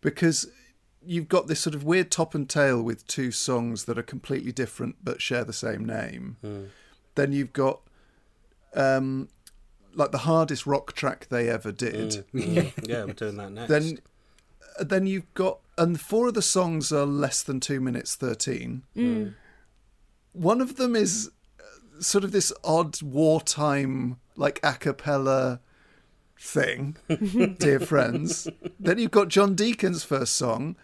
because 0.00 0.48
you've 1.04 1.28
got 1.28 1.46
this 1.46 1.60
sort 1.60 1.74
of 1.74 1.84
weird 1.84 2.10
top 2.10 2.34
and 2.34 2.48
tail 2.48 2.82
with 2.82 3.06
two 3.06 3.30
songs 3.30 3.84
that 3.84 3.98
are 3.98 4.02
completely 4.02 4.52
different 4.52 4.96
but 5.02 5.20
share 5.22 5.44
the 5.44 5.52
same 5.52 5.84
name. 5.84 6.36
Then 7.14 7.32
you've 7.32 7.52
got 7.52 7.80
um, 8.74 9.28
like 9.94 10.12
the 10.12 10.18
hardest 10.18 10.66
rock 10.66 10.92
track 10.92 11.26
they 11.30 11.48
ever 11.48 11.72
did. 11.72 12.24
Mm, 12.34 12.72
yeah, 12.88 13.04
we're 13.04 13.12
doing 13.14 13.36
that 13.36 13.52
next. 13.52 13.68
Then 13.68 13.98
then 14.78 15.06
you've 15.06 15.32
got 15.34 15.58
and 15.76 16.00
four 16.00 16.28
of 16.28 16.34
the 16.34 16.42
songs 16.42 16.92
are 16.92 17.06
less 17.06 17.42
than 17.42 17.60
two 17.60 17.80
minutes 17.80 18.14
thirteen. 18.14 18.82
One 20.32 20.60
of 20.60 20.76
them 20.76 20.94
is 20.94 21.30
uh, 21.58 22.00
sort 22.00 22.22
of 22.24 22.32
this 22.32 22.52
odd 22.62 23.02
wartime 23.02 24.18
like 24.36 24.60
a 24.62 24.74
cappella 24.74 25.60
thing, 26.38 26.96
dear 27.58 27.80
friends. 27.80 28.48
Then 28.78 28.98
you've 28.98 29.10
got 29.10 29.28
John 29.28 29.54
Deacon's 29.54 30.04
first 30.04 30.36
song, 30.36 30.76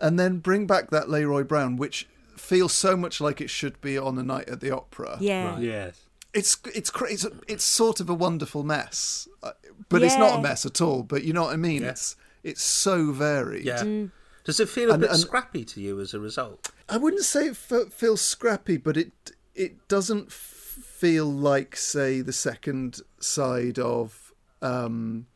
and 0.00 0.18
then 0.18 0.38
Bring 0.38 0.66
Back 0.66 0.90
That 0.90 1.08
Leroy 1.10 1.42
Brown, 1.44 1.76
which 1.76 2.06
feels 2.36 2.72
so 2.72 2.96
much 2.96 3.20
like 3.20 3.40
it 3.40 3.50
should 3.50 3.80
be 3.80 3.96
on 3.96 4.18
a 4.18 4.22
night 4.22 4.48
at 4.48 4.60
the 4.60 4.70
opera. 4.70 5.16
Yeah. 5.20 5.58
yes, 5.58 6.00
It's 6.32 6.56
it's 6.74 6.90
cra- 6.90 7.12
it's, 7.12 7.26
it's 7.48 7.64
sort 7.64 8.00
of 8.00 8.08
a 8.10 8.14
wonderful 8.14 8.64
mess, 8.64 9.28
Uh, 9.42 9.52
but 9.88 10.02
it's 10.02 10.16
not 10.18 10.38
a 10.38 10.42
mess 10.42 10.66
at 10.66 10.80
all. 10.80 11.02
But 11.02 11.24
you 11.24 11.32
know 11.32 11.42
what 11.44 11.52
I 11.52 11.56
mean? 11.56 11.84
It's 11.84 12.16
it's 12.42 12.62
so 12.62 13.12
varied. 13.12 13.64
yeah. 13.64 14.06
Does 14.44 14.60
it 14.60 14.68
feel 14.68 14.90
a 14.90 14.94
And- 14.94 15.00
bit 15.02 15.10
and- 15.10 15.20
scrappy 15.20 15.64
to 15.64 15.80
you 15.80 16.00
as 16.00 16.12
a 16.12 16.20
result? 16.20 16.70
I 16.88 16.98
wouldn't 16.98 17.24
say 17.24 17.46
it 17.46 17.56
fe- 17.56 17.88
feels 17.90 18.20
scrappy, 18.20 18.76
but 18.76 18.96
it 18.96 19.12
it 19.54 19.86
doesn't 19.88 20.26
f- 20.26 20.34
feel 20.82 21.26
like, 21.32 21.76
say, 21.76 22.20
the 22.20 22.32
second 22.32 23.00
side 23.20 23.78
of 23.78 24.32
um, 24.60 25.26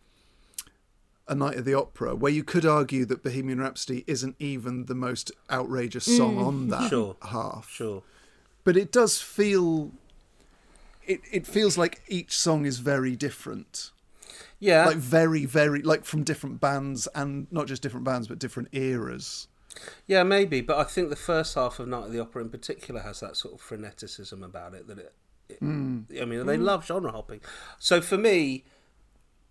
a 1.29 1.35
Night 1.35 1.57
of 1.57 1.65
the 1.65 1.75
Opera, 1.75 2.15
where 2.15 2.33
you 2.33 2.43
could 2.45 2.65
argue 2.65 3.05
that 3.07 3.23
Bohemian 3.23 3.61
Rhapsody 3.61 4.05
isn't 4.07 4.37
even 4.39 4.87
the 4.87 4.95
most 4.95 5.31
outrageous 5.51 6.09
mm. 6.09 6.17
song 6.17 6.39
on 6.39 6.69
that 6.69 6.89
Sure. 6.89 7.17
half. 7.23 7.69
Sure. 7.71 8.03
But 8.65 8.77
it 8.77 8.91
does 8.93 9.21
feel. 9.21 9.93
It 11.07 11.21
it 11.33 11.47
feels 11.47 11.79
like 11.79 12.03
each 12.09 12.37
song 12.37 12.67
is 12.67 12.79
very 12.79 13.17
different. 13.17 13.91
Yeah. 14.61 14.87
like 14.87 14.97
very 14.97 15.45
very 15.45 15.83
like 15.83 16.05
from 16.05 16.25
different 16.25 16.61
bands 16.61 17.07
and 17.15 17.47
not 17.53 17.69
just 17.69 17.81
different 17.81 18.05
bands 18.05 18.27
but 18.27 18.41
different 18.41 18.69
eras 18.73 19.47
Yeah, 20.07 20.25
maybe, 20.25 20.61
but 20.61 20.79
I 20.79 20.85
think 20.85 21.11
the 21.11 21.17
first 21.17 21.55
half 21.55 21.79
of 21.79 21.87
Night 21.87 22.07
of 22.07 22.13
the 22.13 22.19
Opera 22.19 22.43
in 22.43 22.51
particular 22.51 23.01
has 23.03 23.21
that 23.21 23.37
sort 23.37 23.55
of 23.55 23.61
freneticism 23.61 24.45
about 24.45 24.75
it 24.75 24.89
that 24.89 24.99
it. 24.99 25.13
it 25.49 25.63
mm. 25.63 26.05
I 26.21 26.25
mean, 26.25 26.45
they 26.47 26.57
mm. 26.57 26.63
love 26.63 26.87
genre 26.87 27.13
hopping. 27.13 27.41
So 27.79 28.01
for 28.01 28.19
me, 28.19 28.65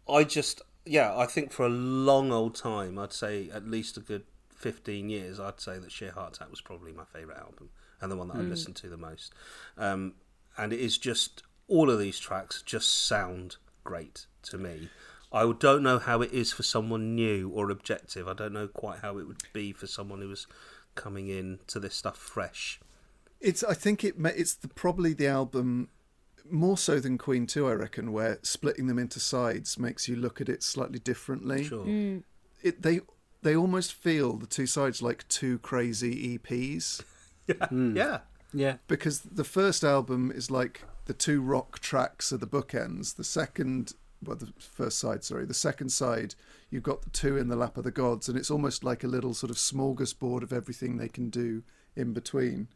I 0.10 0.24
just 0.24 0.62
yeah, 0.88 1.16
I 1.16 1.26
think 1.26 1.52
for 1.52 1.66
a 1.66 1.70
long 1.70 2.32
old 2.32 2.56
time, 2.56 2.98
I'd 2.98 3.14
say 3.14 3.50
at 3.54 3.68
least 3.68 3.98
a 3.98 4.00
good 4.00 4.24
fifteen 4.54 5.10
years, 5.10 5.40
I'd 5.40 5.60
say 5.60 5.78
that 5.80 5.92
Sheer 5.92 6.12
Heart 6.12 6.36
Attack 6.38 6.50
was 6.50 6.62
probably 6.62 6.92
my 6.92 7.06
favourite 7.06 7.40
album 7.40 7.70
and 8.02 8.12
the 8.12 8.16
one 8.16 8.28
that 8.28 8.38
I 8.38 8.42
listened 8.42 8.76
to 8.78 8.90
the 8.90 8.98
most. 8.98 9.34
Um, 9.78 10.14
and 10.58 10.72
it 10.72 10.80
is 10.80 10.98
just 10.98 11.44
all 11.68 11.90
of 11.90 12.00
these 12.00 12.20
tracks 12.20 12.62
just 12.62 13.08
sound 13.08 13.58
great 13.84 14.28
to 14.44 14.58
me. 14.58 14.90
I 15.32 15.52
don't 15.60 15.84
know 15.84 16.00
how 16.00 16.22
it 16.22 16.32
is 16.32 16.54
for 16.54 16.64
someone 16.64 17.16
new 17.16 17.50
or 17.50 17.70
objective. 17.70 18.28
I 18.28 18.34
don't 18.34 18.54
know 18.54 18.68
quite 18.68 19.00
how 19.00 19.18
it 19.18 19.28
would 19.28 19.42
be 19.52 19.74
for 19.74 19.88
someone 19.88 20.22
who 20.22 20.30
was 20.30 20.48
coming 20.98 21.30
in 21.30 21.60
to 21.68 21.80
this 21.80 21.96
stuff 21.96 22.18
fresh. 22.18 22.80
it's 23.40 23.64
i 23.64 23.74
think 23.74 24.04
it 24.04 24.16
it's 24.36 24.56
the, 24.56 24.68
probably 24.68 25.14
the 25.14 25.28
album 25.28 25.90
more 26.50 26.78
so 26.78 27.00
than 27.00 27.18
queen 27.18 27.46
2 27.48 27.68
i 27.68 27.74
reckon 27.74 28.12
where 28.12 28.40
splitting 28.42 28.88
them 28.88 29.00
into 29.00 29.20
sides 29.20 29.78
makes 29.80 30.08
you 30.08 30.16
look 30.16 30.40
at 30.42 30.50
it 30.50 30.64
slightly 30.64 31.00
differently 31.00 31.64
Sure. 31.64 31.86
Mm. 31.86 32.24
it 32.62 32.82
they 32.82 33.02
they 33.42 33.56
almost 33.56 33.94
feel 33.94 34.34
the 34.38 34.48
two 34.48 34.66
sides 34.68 35.02
like 35.02 35.28
two 35.28 35.60
crazy 35.60 36.38
eps 36.38 37.02
hmm. 37.70 37.96
Yeah. 37.96 38.20
yeah, 38.54 38.76
because 38.88 39.22
the 39.22 39.44
first 39.44 39.84
album 39.84 40.32
is 40.36 40.52
like 40.52 40.82
the 41.06 41.14
two 41.14 41.42
rock 41.42 41.80
tracks 41.80 42.34
are 42.34 42.38
the 42.38 42.46
bookends. 42.48 43.16
The 43.16 43.24
second, 43.24 43.94
well, 44.22 44.36
the 44.36 44.52
first 44.60 45.00
side, 45.00 45.24
sorry, 45.24 45.46
the 45.46 45.54
second 45.54 45.90
side, 45.94 46.36
you've 46.70 46.84
got 46.84 47.04
the 47.04 47.10
two 47.10 47.38
in 47.38 47.48
the 47.48 47.56
lap 47.56 47.78
of 47.78 47.86
the 47.86 47.92
gods, 47.92 48.28
and 48.28 48.38
it's 48.38 48.52
almost 48.52 48.84
like 48.84 49.06
a 49.06 49.08
little 49.08 49.34
sort 49.34 49.50
of 49.50 49.56
smorgasbord 49.56 50.44
of 50.44 50.52
everything 50.52 50.98
they 50.98 51.08
can 51.08 51.30
do 51.30 51.64
in 51.96 52.12
between. 52.12 52.68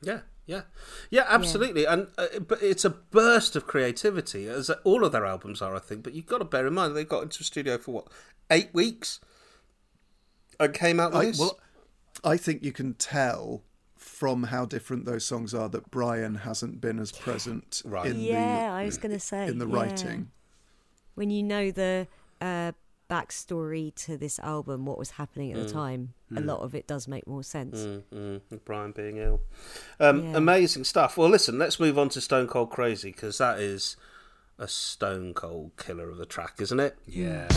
Yeah, 0.00 0.20
yeah, 0.46 0.62
yeah, 1.10 1.24
absolutely. 1.28 1.84
And 1.84 2.08
uh, 2.18 2.26
but 2.46 2.62
it's 2.62 2.84
a 2.84 2.90
burst 2.90 3.56
of 3.56 3.66
creativity, 3.66 4.48
as 4.48 4.70
all 4.84 5.04
of 5.04 5.12
their 5.12 5.24
albums 5.26 5.62
are, 5.62 5.74
I 5.74 5.78
think. 5.78 6.02
But 6.02 6.14
you've 6.14 6.26
got 6.26 6.38
to 6.38 6.44
bear 6.44 6.66
in 6.66 6.74
mind 6.74 6.94
they 6.96 7.04
got 7.04 7.22
into 7.22 7.40
a 7.40 7.44
studio 7.44 7.78
for 7.78 7.92
what 7.92 8.08
eight 8.50 8.72
weeks 8.74 9.20
and 10.60 10.72
came 10.74 11.00
out 11.00 11.12
with 11.12 11.20
I, 11.20 11.24
this. 11.26 11.38
well, 11.38 11.58
I 12.22 12.36
think 12.36 12.62
you 12.62 12.72
can 12.72 12.94
tell 12.94 13.62
from 13.96 14.44
how 14.44 14.66
different 14.66 15.06
those 15.06 15.24
songs 15.24 15.54
are 15.54 15.68
that 15.70 15.90
Brian 15.90 16.34
hasn't 16.36 16.80
been 16.80 16.98
as 16.98 17.10
present 17.10 17.82
Right. 17.84 18.06
in 18.06 18.20
Yeah, 18.20 18.68
the 18.68 18.74
I 18.74 18.84
was 18.84 18.98
going 18.98 19.12
to 19.12 19.18
say. 19.20 19.46
in 19.46 19.58
the 19.58 19.66
yeah. 19.66 19.74
writing. 19.76 20.30
When 21.14 21.30
you 21.30 21.42
know 21.42 21.70
the 21.70 22.06
uh, 22.40 22.72
backstory 23.10 23.94
to 24.06 24.16
this 24.16 24.38
album, 24.40 24.86
what 24.86 24.98
was 24.98 25.12
happening 25.12 25.52
at 25.52 25.66
the 25.66 25.72
time, 25.72 26.14
a 26.36 26.40
lot 26.40 26.60
of 26.60 26.74
it 26.74 26.86
does 26.86 27.06
make 27.06 27.26
more 27.26 27.42
sense. 27.42 27.80
Mm, 27.80 28.02
mm, 28.12 28.60
Brian 28.64 28.92
being 28.92 29.18
ill. 29.18 29.40
Um, 30.00 30.24
Yeah. 30.30 30.36
Amazing 30.38 30.84
stuff. 30.84 31.16
Well, 31.16 31.28
listen, 31.28 31.58
let's 31.58 31.78
move 31.78 31.98
on 31.98 32.08
to 32.10 32.20
Stone 32.20 32.48
Cold 32.48 32.70
Crazy 32.70 33.12
because 33.12 33.38
that 33.38 33.58
is 33.60 33.96
a 34.58 34.68
stone 34.68 35.34
cold 35.34 35.72
killer 35.76 36.08
of 36.10 36.20
a 36.20 36.26
track, 36.26 36.54
isn't 36.60 36.80
it? 36.80 36.96
yeah. 37.06 37.48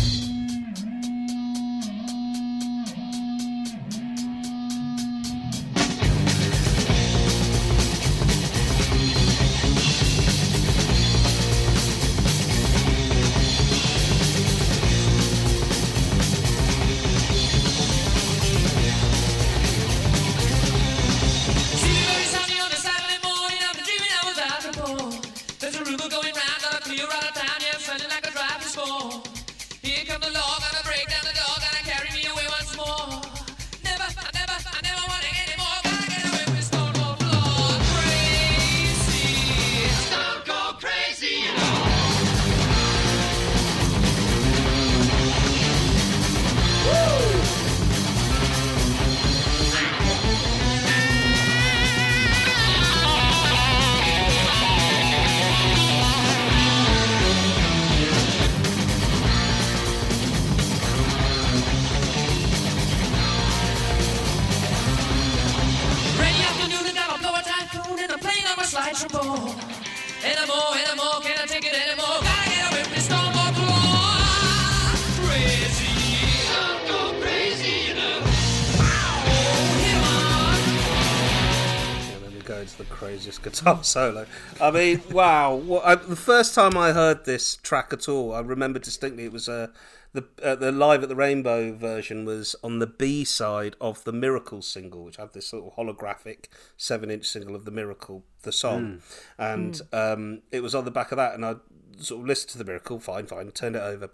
Guitar 83.60 83.84
solo. 83.84 84.26
I 84.62 84.72
mean, 84.72 85.02
wow! 85.12 85.56
What, 85.56 85.86
I, 85.86 85.96
the 85.96 86.16
first 86.16 86.56
time 86.56 86.78
I 86.78 86.92
heard 86.92 87.26
this 87.26 87.56
track 87.58 87.92
at 87.92 88.08
all, 88.08 88.34
I 88.34 88.40
remember 88.40 88.80
distinctly. 88.80 89.26
It 89.26 89.32
was 89.32 89.50
uh, 89.50 89.68
the 90.14 90.26
uh, 90.44 90.56
the 90.56 90.72
live 90.72 91.04
at 91.04 91.10
the 91.10 91.16
Rainbow 91.16 91.74
version 91.74 92.26
was 92.26 92.56
on 92.64 92.80
the 92.80 92.88
B 92.88 93.24
side 93.24 93.76
of 93.82 94.04
the 94.04 94.14
Miracle 94.14 94.62
single, 94.62 95.04
which 95.04 95.18
had 95.18 95.34
this 95.34 95.54
little 95.54 95.74
holographic 95.78 96.46
seven 96.78 97.12
inch 97.12 97.26
single 97.26 97.56
of 97.56 97.66
the 97.66 97.72
Miracle, 97.72 98.24
the 98.44 98.52
song, 98.52 99.02
and 99.38 99.82
um, 99.94 100.42
it 100.52 100.62
was 100.62 100.76
on 100.76 100.86
the 100.86 100.92
back 100.92 101.12
of 101.12 101.18
that. 101.18 101.34
And 101.34 101.46
I 101.46 101.56
sort 101.98 102.22
of 102.22 102.28
listened 102.28 102.52
to 102.52 102.58
the 102.58 102.66
Miracle, 102.66 103.00
fine, 103.00 103.26
fine, 103.26 103.50
turned 103.52 103.76
it 103.76 103.82
over, 103.82 104.10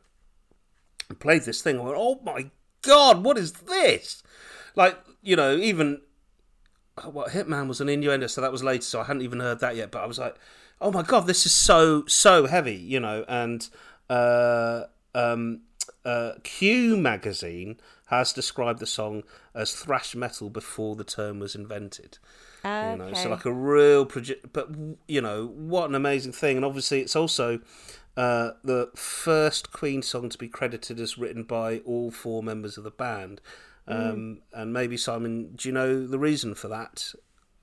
and 1.10 1.20
played 1.20 1.44
this 1.44 1.62
thing. 1.62 1.80
I 1.80 1.84
went, 1.84 1.98
"Oh 1.98 2.20
my 2.24 2.50
god, 2.82 3.24
what 3.24 3.38
is 3.38 3.54
this?" 3.54 4.24
Like 4.76 4.98
you 5.22 5.36
know, 5.36 5.56
even 5.56 6.02
oh, 6.98 7.10
what 7.10 7.30
Hitman 7.30 7.68
was 7.68 7.82
an 7.82 7.90
innuendo, 7.90 8.28
so 8.28 8.42
that 8.42 8.52
was 8.52 8.64
later, 8.64 8.84
so 8.84 9.02
I 9.02 9.06
hadn't 9.06 9.22
even 9.22 9.40
heard 9.40 9.60
that 9.60 9.76
yet. 9.76 9.92
But 9.92 10.04
I 10.04 10.06
was 10.06 10.20
like, 10.20 10.36
oh 10.82 10.92
my 10.92 11.04
god, 11.04 11.28
this 11.28 11.46
is 11.46 11.54
so 11.54 12.06
so 12.08 12.46
heavy, 12.46 12.76
you 12.76 13.00
know. 13.00 13.26
And 13.28 13.68
uh, 14.10 14.84
um, 15.16 15.62
uh, 16.06 16.34
Q 16.44 16.98
magazine 16.98 17.80
has 18.08 18.34
described 18.34 18.80
the 18.80 18.86
song 18.86 19.24
as 19.56 19.74
thrash 19.74 20.16
metal 20.16 20.50
before 20.50 20.96
the 20.96 21.04
term 21.04 21.40
was 21.40 21.56
invented. 21.56 22.20
You 22.64 22.98
know, 22.98 23.14
so 23.14 23.30
like 23.30 23.46
a 23.46 23.52
real 23.52 24.06
project, 24.06 24.54
but 24.54 24.70
you 25.08 25.20
know 25.20 25.48
what 25.48 25.90
an 25.90 25.96
amazing 25.96 26.32
thing, 26.32 26.56
and 26.56 26.66
obviously 26.66 27.02
it's 27.02 27.16
also 27.16 27.60
uh, 28.16 28.52
the 28.64 28.90
first 28.96 29.74
Queen 29.74 30.02
song 30.02 30.30
to 30.30 30.38
be 30.38 30.48
credited 30.48 31.00
as 31.00 31.18
written 31.18 31.44
by 31.44 31.80
all 31.80 32.12
four 32.12 32.44
members 32.44 32.78
of 32.78 32.84
the 32.84 32.92
band. 32.92 33.42
Um, 33.88 34.42
And 34.54 34.72
maybe 34.74 34.98
Simon, 34.98 35.56
do 35.56 35.68
you 35.68 35.74
know 35.74 36.08
the 36.08 36.20
reason 36.20 36.56
for 36.56 36.68
that? 36.70 37.14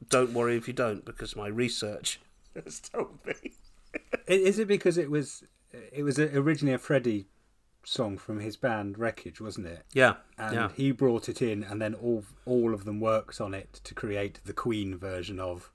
Don't 0.09 0.33
worry 0.33 0.57
if 0.57 0.66
you 0.66 0.75
don't, 0.75 1.05
because 1.05 1.37
my 1.37 1.47
research 1.49 2.21
has 2.64 2.81
told 2.81 3.18
me. 3.27 3.53
Is 4.27 4.59
it 4.59 4.68
because 4.68 4.99
it 4.99 5.11
was 5.11 5.45
it 5.93 6.03
was 6.03 6.18
originally 6.18 6.75
a 6.75 6.79
Freddie 6.79 7.27
song 7.85 8.18
from 8.18 8.41
his 8.41 8.57
band 8.57 8.99
Wreckage, 8.99 9.41
wasn't 9.41 9.66
it? 9.66 9.85
Yeah, 9.93 10.14
And 10.39 10.55
yeah, 10.55 10.68
he 10.75 10.93
brought 10.93 11.29
it 11.29 11.41
in, 11.43 11.64
and 11.64 11.81
then 11.81 11.95
all 11.95 12.25
all 12.45 12.75
of 12.75 12.85
them 12.85 13.01
worked 13.01 13.41
on 13.41 13.55
it 13.55 13.81
to 13.85 13.95
create 13.95 14.41
the 14.45 14.53
Queen 14.53 14.97
version 14.97 15.39
of 15.41 15.71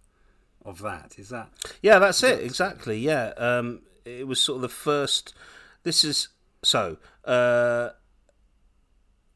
of 0.64 0.82
that. 0.82 1.18
Is 1.18 1.30
that 1.30 1.50
yeah. 1.82 2.00
That's 2.00 2.24
it 2.24 2.40
exactly. 2.42 2.98
Yeah, 3.00 3.34
um, 3.38 3.82
it 4.06 4.28
was 4.28 4.40
sort 4.40 4.58
of 4.58 4.62
the 4.62 4.70
first. 4.70 5.34
This 5.84 6.04
is 6.04 6.30
so. 6.64 6.98
Uh, 7.24 7.90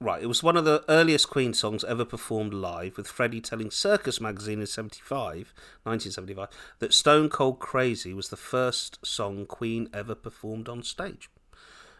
Right, 0.02 0.24
it 0.24 0.28
was 0.28 0.41
one 0.41 0.56
of 0.56 0.64
the 0.64 0.86
earliest 0.88 1.30
Queen 1.30 1.54
songs 1.54 1.84
ever 1.84 2.06
performed 2.06 2.54
live, 2.54 2.95
with 2.95 3.10
Freddie 3.10 3.41
telling 3.41 3.70
Circus 3.70 4.22
magazine 4.22 4.62
in 4.62 4.68
75, 4.68 5.54
1975, 5.84 6.47
that 6.80 6.93
Stone 6.93 7.28
Cold 7.28 7.60
Crazy 7.60 8.14
was 8.14 8.30
the 8.30 8.38
first 8.38 9.06
song 9.06 9.45
Queen 9.45 9.89
ever 9.93 10.16
performed 10.16 10.70
on 10.70 10.84
stage. 10.84 11.30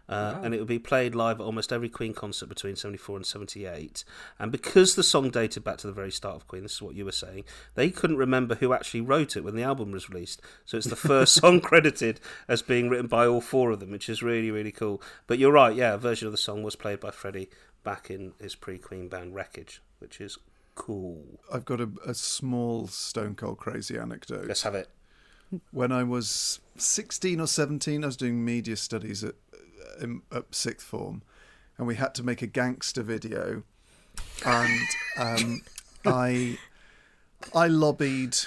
Uh, 0.08 0.40
And 0.42 0.56
it 0.56 0.60
would 0.60 0.68
be 0.68 0.80
played 0.80 1.14
live 1.14 1.40
at 1.40 1.44
almost 1.44 1.72
every 1.72 1.90
Queen 1.90 2.14
concert 2.14 2.50
between 2.50 2.76
74 2.76 3.18
and 3.18 3.26
78. 3.26 4.04
And 4.40 4.52
because 4.52 4.96
the 4.96 5.04
song 5.04 5.30
dated 5.30 5.64
back 5.64 5.78
to 5.80 5.88
the 5.88 5.94
very 5.94 6.10
start 6.10 6.36
of 6.36 6.48
Queen, 6.48 6.64
this 6.64 6.74
is 6.74 6.82
what 6.82 6.96
you 6.96 7.06
were 7.06 7.12
saying, 7.12 7.44
they 7.76 7.92
couldn't 7.92 8.18
remember 8.18 8.56
who 8.56 8.74
actually 8.74 9.02
wrote 9.02 9.38
it 9.38 9.44
when 9.44 9.56
the 9.56 9.62
album 9.62 9.92
was 9.92 10.10
released. 10.10 10.42
So 10.66 10.78
it's 10.78 10.88
the 10.88 10.96
first 10.96 11.34
song 11.42 11.62
credited 11.62 12.20
as 12.48 12.64
being 12.64 12.90
written 12.90 13.06
by 13.06 13.28
all 13.28 13.42
four 13.42 13.70
of 13.70 13.80
them, 13.82 13.92
which 13.92 14.10
is 14.10 14.24
really, 14.24 14.50
really 14.50 14.72
cool. 14.72 15.00
But 15.28 15.38
you're 15.38 15.52
right, 15.52 15.76
yeah, 15.76 15.94
a 15.94 15.98
version 15.98 16.26
of 16.26 16.32
the 16.32 16.38
song 16.38 16.64
was 16.64 16.76
played 16.76 17.00
by 17.02 17.12
Freddie 17.12 17.50
back 17.84 18.10
in 18.10 18.34
his 18.42 18.56
pre 18.56 18.78
Queen 18.78 19.08
band 19.08 19.36
Wreckage, 19.36 19.82
which 20.00 20.20
is 20.22 20.38
cool. 20.76 21.40
I've 21.54 21.66
got 21.66 21.82
a, 21.82 21.90
a 22.06 22.14
small 22.14 22.88
Stone 22.88 23.36
Cold 23.36 23.58
Crazy 23.58 23.98
anecdote. 23.98 24.48
Let's 24.48 24.64
have 24.64 24.76
it. 24.76 24.90
When 25.72 25.92
I 25.92 26.04
was 26.04 26.60
16 26.78 27.40
or 27.42 27.48
17, 27.48 28.04
I 28.04 28.08
was 28.08 28.16
doing 28.16 28.46
media 28.46 28.76
studies 28.76 29.24
at, 29.24 29.36
in, 30.00 30.22
at 30.32 30.54
sixth 30.54 30.86
form, 30.86 31.24
and 31.78 31.88
we 31.88 31.96
had 31.96 32.14
to 32.16 32.24
make 32.24 32.42
a 32.42 32.48
gangster 32.48 33.04
video. 33.04 33.64
And 34.46 34.88
um, 35.18 35.62
I, 36.06 36.58
I 37.54 37.68
lobbied 37.68 38.38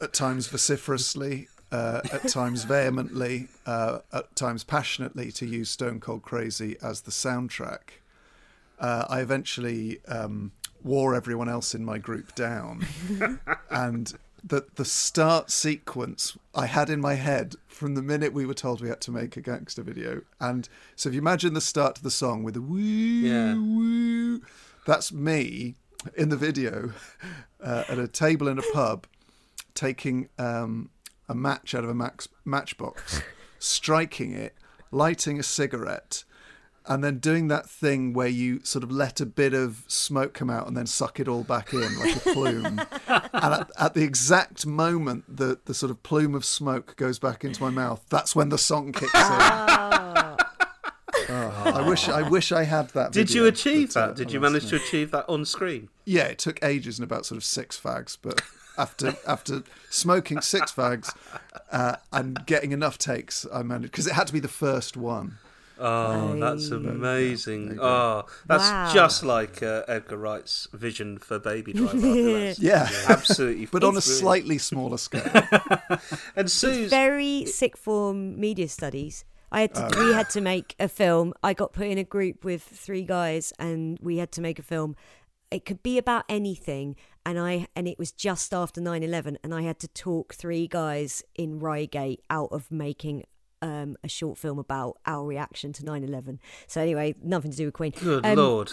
at 0.00 0.12
times 0.12 0.46
vociferously, 0.46 1.48
uh, 1.72 2.00
at 2.12 2.28
times 2.28 2.64
vehemently, 2.64 3.48
uh, 3.66 3.98
at 4.12 4.34
times 4.34 4.64
passionately 4.64 5.30
to 5.32 5.46
use 5.46 5.68
Stone 5.68 6.00
Cold 6.00 6.22
Crazy 6.22 6.76
as 6.82 7.02
the 7.02 7.10
soundtrack. 7.10 7.99
Uh, 8.80 9.04
I 9.08 9.20
eventually 9.20 10.00
um, 10.08 10.52
wore 10.82 11.14
everyone 11.14 11.48
else 11.48 11.74
in 11.74 11.84
my 11.84 11.98
group 11.98 12.34
down, 12.34 12.84
and 13.70 14.12
the 14.42 14.64
the 14.76 14.84
start 14.86 15.50
sequence 15.50 16.36
I 16.54 16.64
had 16.66 16.88
in 16.88 17.00
my 17.00 17.14
head 17.14 17.56
from 17.68 17.94
the 17.94 18.02
minute 18.02 18.32
we 18.32 18.46
were 18.46 18.54
told 18.54 18.80
we 18.80 18.88
had 18.88 19.02
to 19.02 19.10
make 19.10 19.36
a 19.36 19.42
gangster 19.42 19.82
video. 19.82 20.22
And 20.40 20.66
so 20.96 21.08
if 21.10 21.14
you 21.14 21.20
imagine 21.20 21.52
the 21.54 21.60
start 21.60 21.96
to 21.96 22.02
the 22.02 22.10
song 22.10 22.42
with 22.42 22.54
the 22.54 22.62
woo 22.62 22.78
Yeah. 22.78 23.54
woo, 23.54 24.40
that's 24.86 25.12
me 25.12 25.74
in 26.16 26.30
the 26.30 26.36
video 26.38 26.92
uh, 27.62 27.84
at 27.88 27.98
a 27.98 28.08
table 28.08 28.48
in 28.48 28.58
a 28.58 28.62
pub 28.72 29.06
taking 29.74 30.28
um, 30.38 30.88
a 31.28 31.34
match 31.34 31.74
out 31.74 31.84
of 31.84 31.90
a 31.90 31.94
max, 31.94 32.26
matchbox, 32.46 33.20
striking 33.58 34.32
it, 34.32 34.54
lighting 34.90 35.38
a 35.38 35.42
cigarette, 35.42 36.24
and 36.86 37.04
then 37.04 37.18
doing 37.18 37.48
that 37.48 37.68
thing 37.68 38.12
where 38.12 38.28
you 38.28 38.60
sort 38.64 38.82
of 38.82 38.90
let 38.90 39.20
a 39.20 39.26
bit 39.26 39.54
of 39.54 39.84
smoke 39.86 40.32
come 40.34 40.50
out 40.50 40.66
and 40.66 40.76
then 40.76 40.86
suck 40.86 41.20
it 41.20 41.28
all 41.28 41.44
back 41.44 41.72
in 41.72 41.98
like 41.98 42.16
a 42.16 42.20
plume. 42.20 42.64
and 43.08 43.54
at, 43.54 43.70
at 43.78 43.94
the 43.94 44.02
exact 44.02 44.66
moment 44.66 45.36
that 45.36 45.66
the 45.66 45.74
sort 45.74 45.90
of 45.90 46.02
plume 46.02 46.34
of 46.34 46.44
smoke 46.44 46.96
goes 46.96 47.18
back 47.18 47.44
into 47.44 47.62
my 47.62 47.70
mouth, 47.70 48.04
that's 48.08 48.34
when 48.34 48.48
the 48.48 48.58
song 48.58 48.92
kicks 48.92 49.14
in. 49.14 49.20
Oh, 51.30 51.62
I 51.74 51.86
wish 51.88 52.08
I 52.08 52.28
wish 52.28 52.50
I 52.52 52.64
had 52.64 52.88
that. 52.90 53.12
Did 53.12 53.28
video, 53.28 53.42
you 53.42 53.48
achieve 53.48 53.94
but, 53.94 54.00
uh, 54.00 54.06
that? 54.08 54.16
Did 54.16 54.32
you 54.32 54.40
manage 54.40 54.66
to 54.68 54.76
achieve 54.76 55.10
that 55.12 55.28
on 55.28 55.44
screen? 55.44 55.88
Yeah, 56.04 56.24
it 56.24 56.38
took 56.38 56.62
ages 56.64 56.98
and 56.98 57.04
about 57.04 57.26
sort 57.26 57.36
of 57.36 57.44
six 57.44 57.78
fags, 57.78 58.16
but 58.20 58.40
after 58.78 59.14
after 59.26 59.62
smoking 59.90 60.40
six 60.40 60.72
fags 60.72 61.14
uh, 61.70 61.96
and 62.12 62.44
getting 62.46 62.72
enough 62.72 62.98
takes, 62.98 63.46
I 63.52 63.62
managed 63.62 63.92
because 63.92 64.06
it 64.06 64.14
had 64.14 64.26
to 64.28 64.32
be 64.32 64.40
the 64.40 64.48
first 64.48 64.96
one. 64.96 65.38
Oh, 65.80 66.36
that's 66.38 66.70
Aye. 66.70 66.76
amazing. 66.76 67.78
Oh, 67.80 68.24
that's 68.46 68.68
Wow. 68.68 68.92
just 68.92 69.24
like 69.24 69.62
uh, 69.62 69.82
Edgar 69.88 70.16
Wright's 70.18 70.68
vision 70.72 71.18
for 71.18 71.38
Baby 71.38 71.72
Driver. 71.72 71.96
I 71.96 72.00
think 72.00 72.26
that's 72.38 72.58
Yeah, 72.58 72.88
Absolutely. 73.08 73.66
but 73.72 73.82
on 73.82 73.90
a 73.90 74.00
brilliant. 74.00 74.04
slightly 74.04 74.58
smaller 74.58 74.98
scale. 74.98 75.22
And 76.36 76.50
Sue's. 76.50 76.90
very 76.90 77.46
sick 77.46 77.76
form 77.76 78.38
media 78.38 78.68
studies. 78.68 79.24
I 79.52 79.62
had 79.62 79.74
to, 79.74 79.90
we 79.98 80.12
had 80.12 80.30
to 80.30 80.40
make 80.40 80.76
a 80.78 80.86
film. 80.88 81.34
I 81.42 81.54
got 81.54 81.72
put 81.72 81.86
in 81.88 81.98
a 81.98 82.04
group 82.04 82.44
with 82.44 82.62
three 82.62 83.02
guys, 83.02 83.52
and 83.58 83.98
we 84.00 84.18
had 84.18 84.30
to 84.32 84.40
make 84.40 84.58
a 84.60 84.62
film. 84.62 84.94
It 85.50 85.64
could 85.64 85.82
be 85.82 85.98
about 85.98 86.24
anything, 86.28 86.94
and 87.26 87.36
I 87.36 87.66
and 87.74 87.88
it 87.88 87.98
was 87.98 88.12
just 88.12 88.54
after 88.54 88.80
9-11, 88.80 89.38
and 89.42 89.52
I 89.52 89.62
had 89.62 89.80
to 89.80 89.88
talk 89.88 90.34
three 90.34 90.68
guys 90.68 91.24
in 91.34 91.58
Reigate 91.58 92.22
out 92.30 92.50
of 92.52 92.70
making 92.70 93.24
um, 93.62 93.96
a 94.04 94.08
short 94.08 94.38
film 94.38 94.58
about 94.58 94.98
our 95.06 95.24
reaction 95.26 95.72
to 95.74 95.82
9-11. 95.82 96.38
So 96.66 96.80
anyway, 96.80 97.14
nothing 97.22 97.50
to 97.50 97.56
do 97.56 97.64
with 97.66 97.74
Queen. 97.74 97.92
Good 97.92 98.24
Um, 98.26 98.36
lord. 98.36 98.70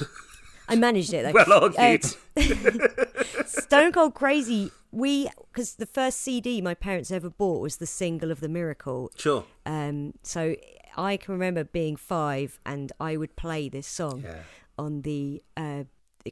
I 0.70 0.76
managed 0.76 1.14
it 1.14 1.24
though. 1.24 1.32
Well 1.48 1.64
argued. 1.76 2.06
Uh, 2.36 3.44
Stone 3.46 3.92
Cold 3.94 4.14
Crazy. 4.14 4.72
We 4.92 5.30
because 5.52 5.76
the 5.76 5.86
first 5.86 6.20
CD 6.22 6.62
my 6.62 6.74
parents 6.74 7.12
ever 7.12 7.30
bought 7.30 7.62
was 7.62 7.78
the 7.78 7.86
single 7.86 8.32
of 8.32 8.40
the 8.40 8.50
Miracle. 8.50 9.12
Sure. 9.16 9.46
Um, 9.66 10.14
so 10.24 10.56
I 10.98 11.18
can 11.18 11.34
remember 11.34 11.64
being 11.64 11.96
five 11.96 12.60
and 12.66 12.92
I 13.00 13.18
would 13.18 13.36
play 13.36 13.70
this 13.70 13.88
song 13.88 14.22
Yeah. 14.26 14.40
on 14.78 15.02
the 15.02 15.44
uh, 15.56 15.84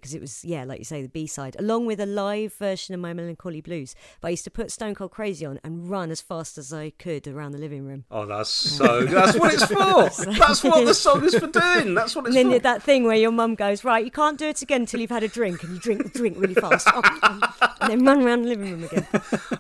because 0.02 0.14
it 0.14 0.22
was 0.22 0.44
yeah, 0.46 0.64
like 0.64 0.80
you 0.80 0.86
say, 0.86 1.02
the 1.02 1.10
B 1.10 1.28
side, 1.28 1.56
along 1.60 1.86
with 1.86 2.00
a 2.00 2.06
live 2.06 2.54
version 2.54 2.94
of 2.94 3.02
My 3.02 3.14
Melancholy 3.14 3.62
Blues. 3.62 3.96
But 4.22 4.30
I 4.30 4.32
used 4.32 4.44
to 4.46 4.52
put 4.52 4.72
Stone 4.72 4.96
Cold 4.96 5.12
Crazy 5.12 5.46
on 5.46 5.60
and 5.64 5.90
run 5.90 6.12
as 6.12 6.22
fast 6.22 6.58
as 6.58 6.72
I 6.74 6.92
could 6.92 7.28
around 7.28 7.52
the 7.52 7.58
living 7.58 7.86
room. 7.86 8.06
Oh, 8.12 8.26
that's 8.26 8.50
so. 8.50 9.04
That's 9.06 9.38
what 9.38 9.54
it's 9.54 9.66
for. 9.66 10.26
That's 10.38 10.64
what 10.64 10.86
the 10.86 10.94
song 11.06 11.24
is 11.24 11.36
for 11.36 11.48
doing. 11.48 11.94
That's 11.96 12.16
what 12.16 12.28
it's 12.28 12.36
And 12.36 12.52
then 12.52 12.60
for. 12.60 12.64
that 12.64 12.84
thing 12.84 13.04
where 13.04 13.16
your 13.16 13.32
mum 13.32 13.56
goes, 13.56 13.84
right, 13.84 14.04
you 14.04 14.12
can't 14.12 14.38
do 14.38 14.48
it 14.48 14.62
again 14.62 14.82
until 14.82 15.00
you've 15.00 15.10
had 15.10 15.24
a 15.24 15.28
drink, 15.28 15.64
and 15.64 15.74
you 15.74 15.80
drink 15.80 16.04
the 16.04 16.10
drink 16.18 16.38
really 16.40 16.54
fast, 16.54 16.88
and 17.82 17.92
then 17.92 18.06
run 18.06 18.22
around 18.22 18.44
the 18.44 18.50
living 18.50 18.72
room 18.72 18.84
again. 18.84 19.08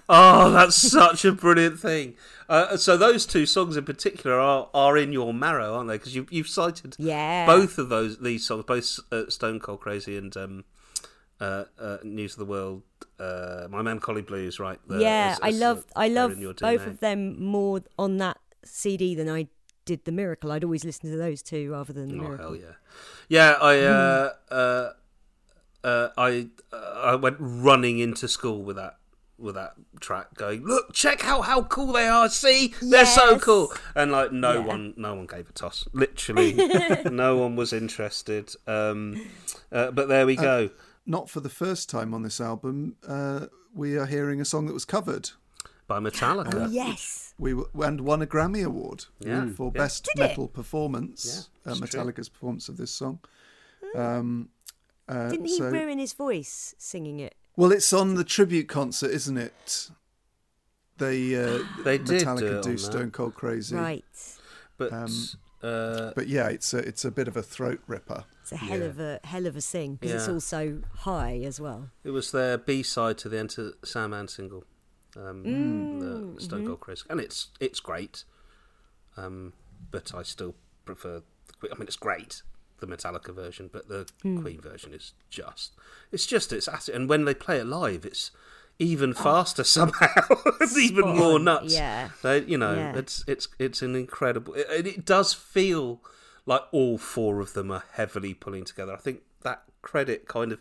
Oh, 0.09 0.51
that's 0.51 0.75
such 0.75 1.25
a 1.25 1.31
brilliant 1.31 1.79
thing. 1.79 2.15
Uh, 2.47 2.77
so 2.77 2.95
those 2.97 3.25
two 3.25 3.45
songs 3.45 3.75
in 3.77 3.83
particular 3.85 4.39
are, 4.39 4.69
are 4.73 4.97
in 4.97 5.11
your 5.11 5.33
marrow, 5.33 5.73
aren't 5.75 5.87
they? 5.87 5.97
Because 5.97 6.15
you, 6.15 6.27
you've 6.29 6.47
cited 6.47 6.95
Yeah. 6.99 7.45
both 7.45 7.77
of 7.77 7.89
those 7.89 8.19
these 8.19 8.45
songs, 8.45 8.65
both 8.65 8.99
uh, 9.11 9.29
Stone 9.29 9.59
Cold 9.61 9.79
Crazy 9.81 10.15
and 10.17 10.35
um, 10.37 10.63
uh, 11.41 11.65
uh, 11.79 11.97
News 12.03 12.33
of 12.33 12.39
the 12.39 12.45
World, 12.45 12.83
uh, 13.19 13.67
My 13.69 13.81
Melancholy 13.81 14.21
Blues, 14.21 14.59
right? 14.59 14.79
there 14.87 14.99
yeah, 15.01 15.31
as- 15.33 15.39
I 15.41 15.49
love 15.49 15.85
uh, 15.95 15.99
I 15.99 16.07
love 16.07 16.37
both 16.61 16.85
of 16.87 16.99
them 16.99 17.41
more 17.43 17.81
on 17.97 18.17
that 18.17 18.37
CD 18.63 19.15
than 19.15 19.29
I 19.29 19.47
did 19.85 20.05
the 20.05 20.11
Miracle. 20.11 20.51
I'd 20.51 20.63
always 20.63 20.83
listen 20.85 21.11
to 21.11 21.17
those 21.17 21.41
two 21.41 21.71
rather 21.71 21.93
than 21.93 22.09
the 22.09 22.15
Oh 22.15 22.21
Miracle. 22.21 22.45
hell 22.53 22.55
yeah, 22.55 22.73
yeah. 23.29 23.51
I 23.61 23.79
uh, 23.81 24.33
uh, 24.51 24.89
uh, 25.83 26.09
I 26.17 26.47
uh, 26.71 26.77
I 27.03 27.15
went 27.15 27.37
running 27.39 27.99
into 27.99 28.27
school 28.27 28.63
with 28.63 28.75
that 28.77 28.97
with 29.37 29.55
that 29.55 29.73
track, 29.99 30.33
going, 30.35 30.63
"Look, 30.65 30.93
check 30.93 31.25
out 31.27 31.41
how 31.45 31.63
cool 31.63 31.93
they 31.93 32.07
are. 32.07 32.29
See, 32.29 32.73
they're 32.81 33.05
so 33.05 33.37
cool." 33.39 33.71
And 33.95 34.11
like, 34.11 34.31
no 34.31 34.53
Yeah. 34.53 34.59
one, 34.65 34.93
no 34.97 35.13
one 35.15 35.25
gave 35.27 35.49
a 35.49 35.53
toss. 35.53 35.87
Literally, 35.93 36.53
no 37.11 37.37
one 37.37 37.55
was 37.55 37.73
interested. 37.73 38.53
Um, 38.67 39.25
uh, 39.71 39.91
but 39.91 40.07
there 40.07 40.25
we 40.25 40.35
go. 40.35 40.69
Not 41.05 41.29
for 41.29 41.39
the 41.39 41.49
first 41.49 41.89
time 41.89 42.13
on 42.13 42.23
this 42.23 42.39
album, 42.41 42.95
uh, 43.07 43.47
we 43.73 43.97
are 43.97 44.05
hearing 44.07 44.41
a 44.41 44.45
song 44.45 44.65
that 44.67 44.73
was 44.73 44.85
covered. 44.85 45.29
By 45.87 45.99
Metallica. 45.99 46.65
Oh, 46.65 46.69
yes. 46.69 47.35
We 47.37 47.51
w- 47.51 47.69
and 47.83 48.01
won 48.01 48.21
a 48.23 48.25
Grammy 48.25 48.63
award 48.65 49.05
Yeah, 49.19 49.49
for 49.49 49.71
yeah. 49.75 49.81
best 49.81 50.05
Did 50.05 50.19
it? 50.23 50.27
metal 50.29 50.47
performance. 50.47 51.49
Yeah, 51.63 51.71
uh, 51.71 51.75
it's 51.75 51.91
true. 51.91 51.99
Metallica's 52.01 52.27
performance 52.29 52.69
of 52.69 52.77
this 52.77 52.89
song. 52.89 53.19
Um, 53.93 54.49
uh, 55.07 55.29
Didn't 55.29 55.45
he 55.45 55.57
so- 55.57 55.69
ruin 55.69 55.99
his 55.99 56.13
voice 56.13 56.73
singing 56.79 57.19
it? 57.19 57.35
Well, 57.57 57.71
it's 57.71 57.93
on 57.93 58.15
the 58.15 58.23
tribute 58.23 58.67
concert, 58.67 59.11
isn't 59.11 59.37
it? 59.37 59.89
They 60.97 61.35
uh, 61.35 61.59
They 61.83 61.97
did 61.97 62.25
Metallica 62.27 62.39
do 62.39 62.47
it 62.57 62.63
do 62.63 62.71
that. 62.71 62.79
Stone 62.79 63.11
Cold 63.11 63.35
Crazy, 63.35 63.75
Right. 63.75 64.03
But 64.77 64.91
Um, 64.91 65.11
uh, 65.63 66.11
but 66.15 66.27
yeah, 66.27 66.47
it's 66.49 66.73
a 66.73 66.79
it's 66.79 67.05
a 67.05 67.11
bit 67.11 67.27
of 67.27 67.37
a 67.37 67.41
throat 67.43 67.81
ripper. 67.87 68.25
It's 68.41 68.51
a 68.51 68.57
hell 68.57 68.79
Yeah. 68.79 68.85
of 68.85 68.99
a 68.99 69.19
hell 69.23 69.45
of 69.47 69.55
a 69.55 69.61
sing 69.61 69.95
because 69.95 70.13
it's 70.13 70.29
also 70.29 70.83
high 70.99 71.39
as 71.43 71.59
well. 71.59 71.89
it 72.03 72.11
was 72.11 72.31
their 72.31 72.57
B 72.57 72.83
side 72.83 73.17
to 73.19 73.29
the 73.29 73.39
Enter 73.39 73.71
Sandman 73.83 74.27
single, 74.27 74.63
um, 75.17 75.43
Mm, 75.43 76.35
the 76.35 76.41
Stone 76.43 76.65
Cold 76.65 76.79
Crazy, 76.81 77.03
and 77.09 77.19
it's 77.19 77.49
it's 77.59 77.79
great. 77.79 78.23
Um, 79.17 79.53
but 79.91 80.13
I 80.13 80.23
still 80.23 80.55
prefer. 80.83 81.21
The, 81.61 81.71
I 81.71 81.75
mean, 81.75 81.87
it's 81.87 81.95
great 81.95 82.41
the 82.85 82.95
Metallica 82.95 83.33
version, 83.33 83.69
but 83.71 83.87
the 83.87 84.07
Hmm. 84.21 84.41
Queen 84.41 84.61
version 84.61 84.93
is 84.93 85.13
just. 85.29 85.73
It's 86.11 86.25
just 86.25 86.53
it's 86.53 86.67
at 86.67 86.87
and 86.89 87.09
when 87.09 87.25
they 87.25 87.33
play 87.33 87.57
it 87.59 87.65
live, 87.65 88.05
it's 88.05 88.31
even 88.79 89.11
Oh. 89.17 89.23
faster 89.23 89.63
somehow. 89.77 90.07
it's 90.61 90.77
even 90.77 91.15
more 91.17 91.39
nuts. 91.39 91.73
yeah. 91.73 92.09
They, 92.21 92.43
you 92.43 92.57
know, 92.57 92.73
Yeah. 92.73 92.97
it's 92.97 93.23
it's 93.27 93.47
it's 93.59 93.81
an 93.81 93.95
incredible. 93.95 94.53
It- 94.53 94.87
it 94.87 95.05
does 95.05 95.33
feel 95.33 96.01
like 96.45 96.61
all 96.71 96.97
four 96.97 97.39
of 97.39 97.53
them 97.53 97.71
are 97.71 97.83
heavily 97.93 98.33
pulling 98.33 98.65
together. 98.65 98.93
I 98.93 98.97
think 98.97 99.21
that 99.41 99.63
credit 99.81 100.27
kind 100.27 100.51
of, 100.51 100.59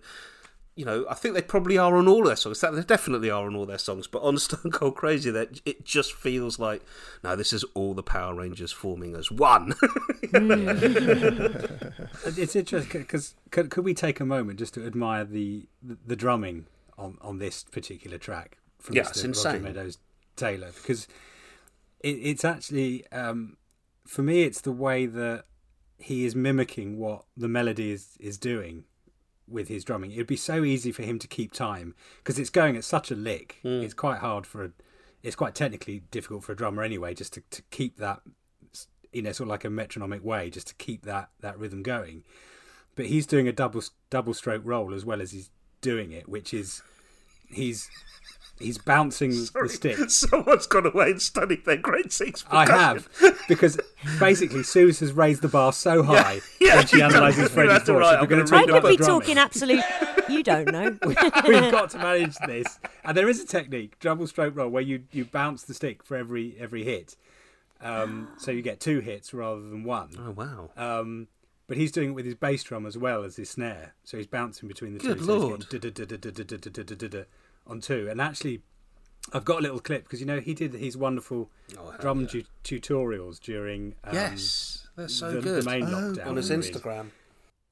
you 0.76 0.84
know, 0.84 1.06
I 1.08 1.14
think 1.14 1.34
they 1.34 1.42
probably 1.42 1.78
are 1.78 1.96
on 1.96 2.08
all 2.08 2.24
their 2.24 2.34
songs. 2.36 2.60
That 2.60 2.74
they 2.74 2.82
definitely 2.82 3.30
are 3.30 3.46
on 3.46 3.54
all 3.54 3.66
their 3.66 3.78
songs, 3.78 4.06
but 4.08 4.22
on 4.22 4.38
Stone 4.38 4.72
Cold 4.72 4.96
Crazy, 4.96 5.30
that 5.30 5.60
it 5.64 5.84
just 5.84 6.12
feels 6.12 6.58
like 6.58 6.82
no, 7.22 7.36
this 7.36 7.52
is 7.52 7.64
all 7.74 7.94
the 7.94 8.02
Power 8.02 8.34
Rangers 8.34 8.72
forming 8.72 9.14
as 9.14 9.30
one. 9.30 9.74
It's 12.26 12.56
interesting 12.56 13.02
because 13.02 13.34
could, 13.50 13.70
could 13.70 13.84
we 13.84 13.94
take 13.94 14.18
a 14.18 14.24
moment 14.24 14.58
just 14.58 14.74
to 14.74 14.86
admire 14.86 15.24
the 15.24 15.66
the, 15.82 15.96
the 16.06 16.16
drumming 16.16 16.66
on, 16.98 17.18
on 17.20 17.38
this 17.38 17.64
particular 17.64 18.18
track 18.18 18.58
from 18.78 18.96
Yeah, 18.96 19.02
Mr. 19.02 19.44
Roger. 19.44 19.60
Meadows 19.60 19.98
Taylor 20.36 20.70
because 20.74 21.06
it, 22.00 22.16
it's 22.22 22.44
actually 22.44 23.06
um, 23.12 23.56
for 24.06 24.22
me 24.22 24.42
it's 24.42 24.60
the 24.60 24.72
way 24.72 25.06
that 25.06 25.44
he 25.98 26.24
is 26.24 26.34
mimicking 26.34 26.98
what 26.98 27.24
the 27.36 27.48
melody 27.48 27.92
is 27.92 28.16
is 28.18 28.38
doing 28.38 28.84
with 29.48 29.68
his 29.68 29.84
drumming. 29.84 30.12
It'd 30.12 30.26
be 30.26 30.36
so 30.36 30.64
easy 30.64 30.92
for 30.92 31.02
him 31.02 31.18
to 31.18 31.28
keep 31.28 31.52
time 31.52 31.94
because 32.18 32.38
it's 32.38 32.50
going 32.50 32.76
at 32.76 32.84
such 32.84 33.10
a 33.10 33.14
lick. 33.14 33.58
Hmm. 33.62 33.82
It's 33.82 33.94
quite 33.94 34.18
hard 34.18 34.46
for 34.46 34.64
a. 34.64 34.70
It's 35.22 35.36
quite 35.36 35.54
technically 35.54 36.02
difficult 36.10 36.44
for 36.44 36.52
a 36.52 36.56
drummer 36.56 36.82
anyway, 36.82 37.14
just 37.14 37.32
to, 37.34 37.42
to 37.50 37.62
keep 37.70 37.96
that, 37.96 38.20
you 39.12 39.22
know, 39.22 39.32
sort 39.32 39.46
of 39.46 39.50
like 39.50 39.64
a 39.64 39.70
metronomic 39.70 40.22
way, 40.22 40.50
just 40.50 40.68
to 40.68 40.74
keep 40.74 41.04
that 41.06 41.30
that 41.40 41.58
rhythm 41.58 41.82
going. 41.82 42.24
But 42.96 43.06
he's 43.06 43.26
doing 43.26 43.48
a 43.48 43.52
double 43.52 43.82
double 44.10 44.34
stroke 44.34 44.62
roll 44.64 44.94
as 44.94 45.04
well 45.04 45.20
as 45.20 45.32
he's 45.32 45.50
doing 45.80 46.12
it, 46.12 46.28
which 46.28 46.52
is 46.52 46.82
he's 47.48 47.88
He's 48.58 48.78
bouncing 48.78 49.32
Sorry, 49.32 49.68
the 49.68 49.74
stick. 49.74 50.10
Someone's 50.10 50.66
gone 50.66 50.86
away 50.86 51.10
and 51.10 51.20
studied 51.20 51.64
their 51.64 51.76
grade 51.76 52.12
six. 52.12 52.42
Percussion. 52.42 52.74
I 52.74 52.78
have 52.78 53.08
because 53.48 53.78
basically 54.18 54.62
Suze 54.62 55.00
has 55.00 55.12
raised 55.12 55.42
the 55.42 55.48
bar 55.48 55.72
so 55.72 56.02
high 56.02 56.40
yeah, 56.60 56.76
yeah, 56.76 56.84
she 56.84 57.00
analyses 57.00 57.48
Freddie's 57.48 57.82
voice. 57.82 58.00
Right, 58.00 58.20
we're 58.20 58.26
going 58.26 58.44
to 58.44 58.50
talk 58.50 58.68
I 58.70 58.80
could 58.80 58.88
be 58.88 58.96
talking 58.96 59.38
absolute. 59.38 59.82
You 60.28 60.42
don't 60.42 60.70
know. 60.70 60.96
we, 61.04 61.14
have 61.14 61.72
got 61.72 61.90
to 61.90 61.98
manage 61.98 62.36
this, 62.46 62.78
and 63.04 63.16
there 63.16 63.28
is 63.28 63.42
a 63.42 63.46
technique, 63.46 63.98
double 64.00 64.26
stroke 64.26 64.56
roll, 64.56 64.70
where 64.70 64.82
you 64.82 65.04
you 65.12 65.24
bounce 65.24 65.64
the 65.64 65.74
stick 65.74 66.02
for 66.02 66.16
every 66.16 66.56
every 66.58 66.84
hit. 66.84 67.16
Um, 67.82 68.28
so 68.38 68.50
you 68.50 68.62
get 68.62 68.80
two 68.80 69.00
hits 69.00 69.34
rather 69.34 69.60
than 69.60 69.84
one. 69.84 70.10
Oh 70.18 70.30
wow! 70.30 70.70
Um, 70.76 71.28
but 71.66 71.76
he's 71.76 71.92
doing 71.92 72.10
it 72.10 72.12
with 72.12 72.24
his 72.24 72.34
bass 72.34 72.62
drum 72.62 72.86
as 72.86 72.96
well 72.96 73.24
as 73.24 73.36
his 73.36 73.50
snare, 73.50 73.94
so 74.04 74.16
he's 74.16 74.26
bouncing 74.26 74.68
between 74.68 74.94
the 74.94 75.00
Good 75.00 75.18
two. 75.18 75.24
Lord. 75.24 75.66
So 75.70 75.78
on 77.66 77.80
two, 77.80 78.08
and 78.10 78.20
actually, 78.20 78.62
I've 79.32 79.44
got 79.44 79.58
a 79.60 79.62
little 79.62 79.80
clip 79.80 80.04
because 80.04 80.20
you 80.20 80.26
know 80.26 80.40
he 80.40 80.54
did 80.54 80.74
his 80.74 80.96
wonderful 80.96 81.50
Oh, 81.78 81.94
drum 82.00 82.22
yeah. 82.32 82.42
tu- 82.62 82.80
tutorials 82.80 83.40
during 83.40 83.94
um, 84.04 84.14
yes, 84.14 84.86
they're 84.96 85.08
so 85.08 85.32
the, 85.32 85.40
good. 85.40 85.62
the 85.64 85.70
main 85.70 85.82
Oh, 85.84 85.86
lockdown 85.88 86.26
on 86.26 86.36
his 86.36 86.48
period. 86.48 86.64
Instagram. 86.74 87.06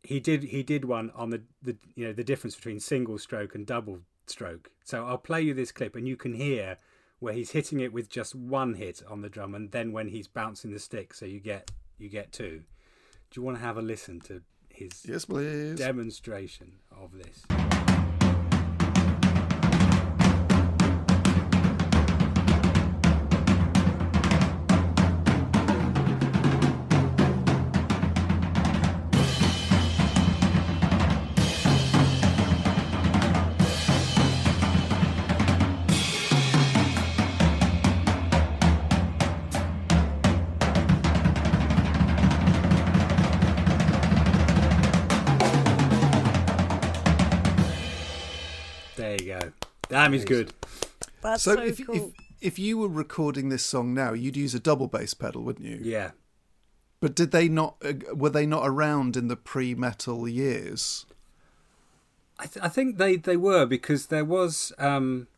He 0.02 0.18
did 0.18 0.42
he 0.44 0.62
did 0.62 0.84
one 0.84 1.10
on 1.14 1.30
the, 1.30 1.42
the 1.62 1.76
you 1.94 2.06
know 2.06 2.12
the 2.12 2.24
difference 2.24 2.56
between 2.56 2.80
single 2.80 3.18
stroke 3.18 3.54
and 3.54 3.66
double 3.66 4.00
stroke. 4.26 4.70
So 4.84 5.04
I'll 5.04 5.18
play 5.18 5.42
you 5.42 5.54
this 5.54 5.70
clip 5.72 5.94
and 5.94 6.08
you 6.08 6.16
can 6.16 6.32
hear 6.34 6.78
where 7.20 7.34
he's 7.34 7.52
hitting 7.52 7.78
it 7.80 7.92
with 7.92 8.08
just 8.08 8.34
one 8.34 8.74
hit 8.74 9.00
on 9.08 9.20
the 9.22 9.28
drum 9.28 9.54
and 9.54 9.70
then 9.70 9.92
when 9.92 10.08
he's 10.08 10.26
bouncing 10.26 10.72
the 10.72 10.78
stick 10.80 11.14
so 11.14 11.24
you 11.26 11.38
get 11.38 11.70
you 11.98 12.08
get 12.08 12.32
two. 12.32 12.62
Do 13.30 13.40
you 13.40 13.44
want 13.44 13.58
to 13.58 13.62
have 13.62 13.76
a 13.76 13.82
listen 13.82 14.20
to 14.22 14.42
his 14.70 14.90
Yes, 15.06 15.24
please. 15.26 15.78
demonstration 15.78 16.80
of 16.90 17.12
this? 17.12 17.42
Damn, 49.92 50.14
he's 50.14 50.24
good. 50.24 50.54
That's 51.20 51.42
So, 51.42 51.54
so, 51.54 51.62
if, 51.62 51.86
cool. 51.86 51.94
if 51.94 52.02
if 52.40 52.58
you 52.58 52.78
were 52.78 52.88
recording 52.88 53.50
this 53.50 53.62
song 53.62 53.92
now, 53.92 54.14
you'd 54.14 54.38
use 54.38 54.54
a 54.54 54.58
double 54.58 54.88
bass 54.88 55.12
pedal, 55.12 55.42
wouldn't 55.42 55.66
you? 55.66 55.80
Yeah. 55.82 56.12
But 56.98 57.14
did 57.14 57.30
they 57.30 57.46
not? 57.46 57.76
Uh, 57.84 57.92
were 58.14 58.30
they 58.30 58.46
not 58.46 58.66
around 58.66 59.18
in 59.18 59.28
the 59.28 59.36
pre-metal 59.36 60.26
years? 60.26 61.04
I, 62.38 62.46
th- 62.46 62.64
I 62.64 62.68
think 62.68 62.96
they, 62.96 63.16
they 63.16 63.36
were 63.36 63.66
because 63.66 64.06
there 64.06 64.24
was 64.24 64.72
um, 64.78 65.28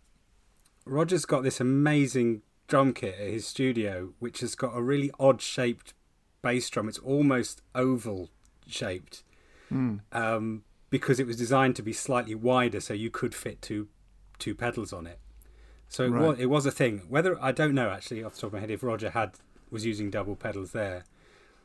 Roger's 0.87 1.25
got 1.27 1.43
this 1.43 1.61
amazing 1.61 2.43
drum 2.69 2.95
kit 2.95 3.17
at 3.19 3.27
his 3.29 3.49
studio, 3.49 4.13
which 4.21 4.39
has 4.39 4.55
got 4.55 4.77
a 4.77 4.81
really 4.81 5.11
odd 5.19 5.43
shaped 5.43 5.95
bass 6.43 6.71
drum. 6.71 6.89
It's 6.89 6.99
almost 6.99 7.61
oval 7.75 8.31
shaped 8.69 9.25
um, 10.13 10.63
because 10.91 11.19
it 11.19 11.27
was 11.27 11.37
designed 11.37 11.75
to 11.75 11.83
be 11.83 11.93
slightly 11.93 12.37
wider, 12.37 12.79
so 12.79 12.95
you 12.95 13.11
could 13.11 13.35
fit 13.35 13.61
two 13.61 13.89
two 14.39 14.55
pedals 14.55 14.93
on 14.93 15.07
it. 15.07 15.19
So 15.89 16.05
it 16.05 16.11
Right. 16.11 16.29
was 16.29 16.39
it 16.41 16.47
was 16.47 16.67
a 16.67 16.71
thing. 16.71 17.03
Whether 17.09 17.41
I 17.43 17.53
don't 17.53 17.75
know 17.75 17.91
actually 17.91 18.23
off 18.25 18.35
the 18.35 18.41
top 18.43 18.49
of 18.49 18.53
my 18.55 18.61
head 18.61 18.71
if 18.71 18.83
Roger 18.83 19.11
had 19.11 19.33
was 19.71 19.85
using 19.85 20.11
double 20.11 20.37
pedals 20.37 20.73
there. 20.73 21.05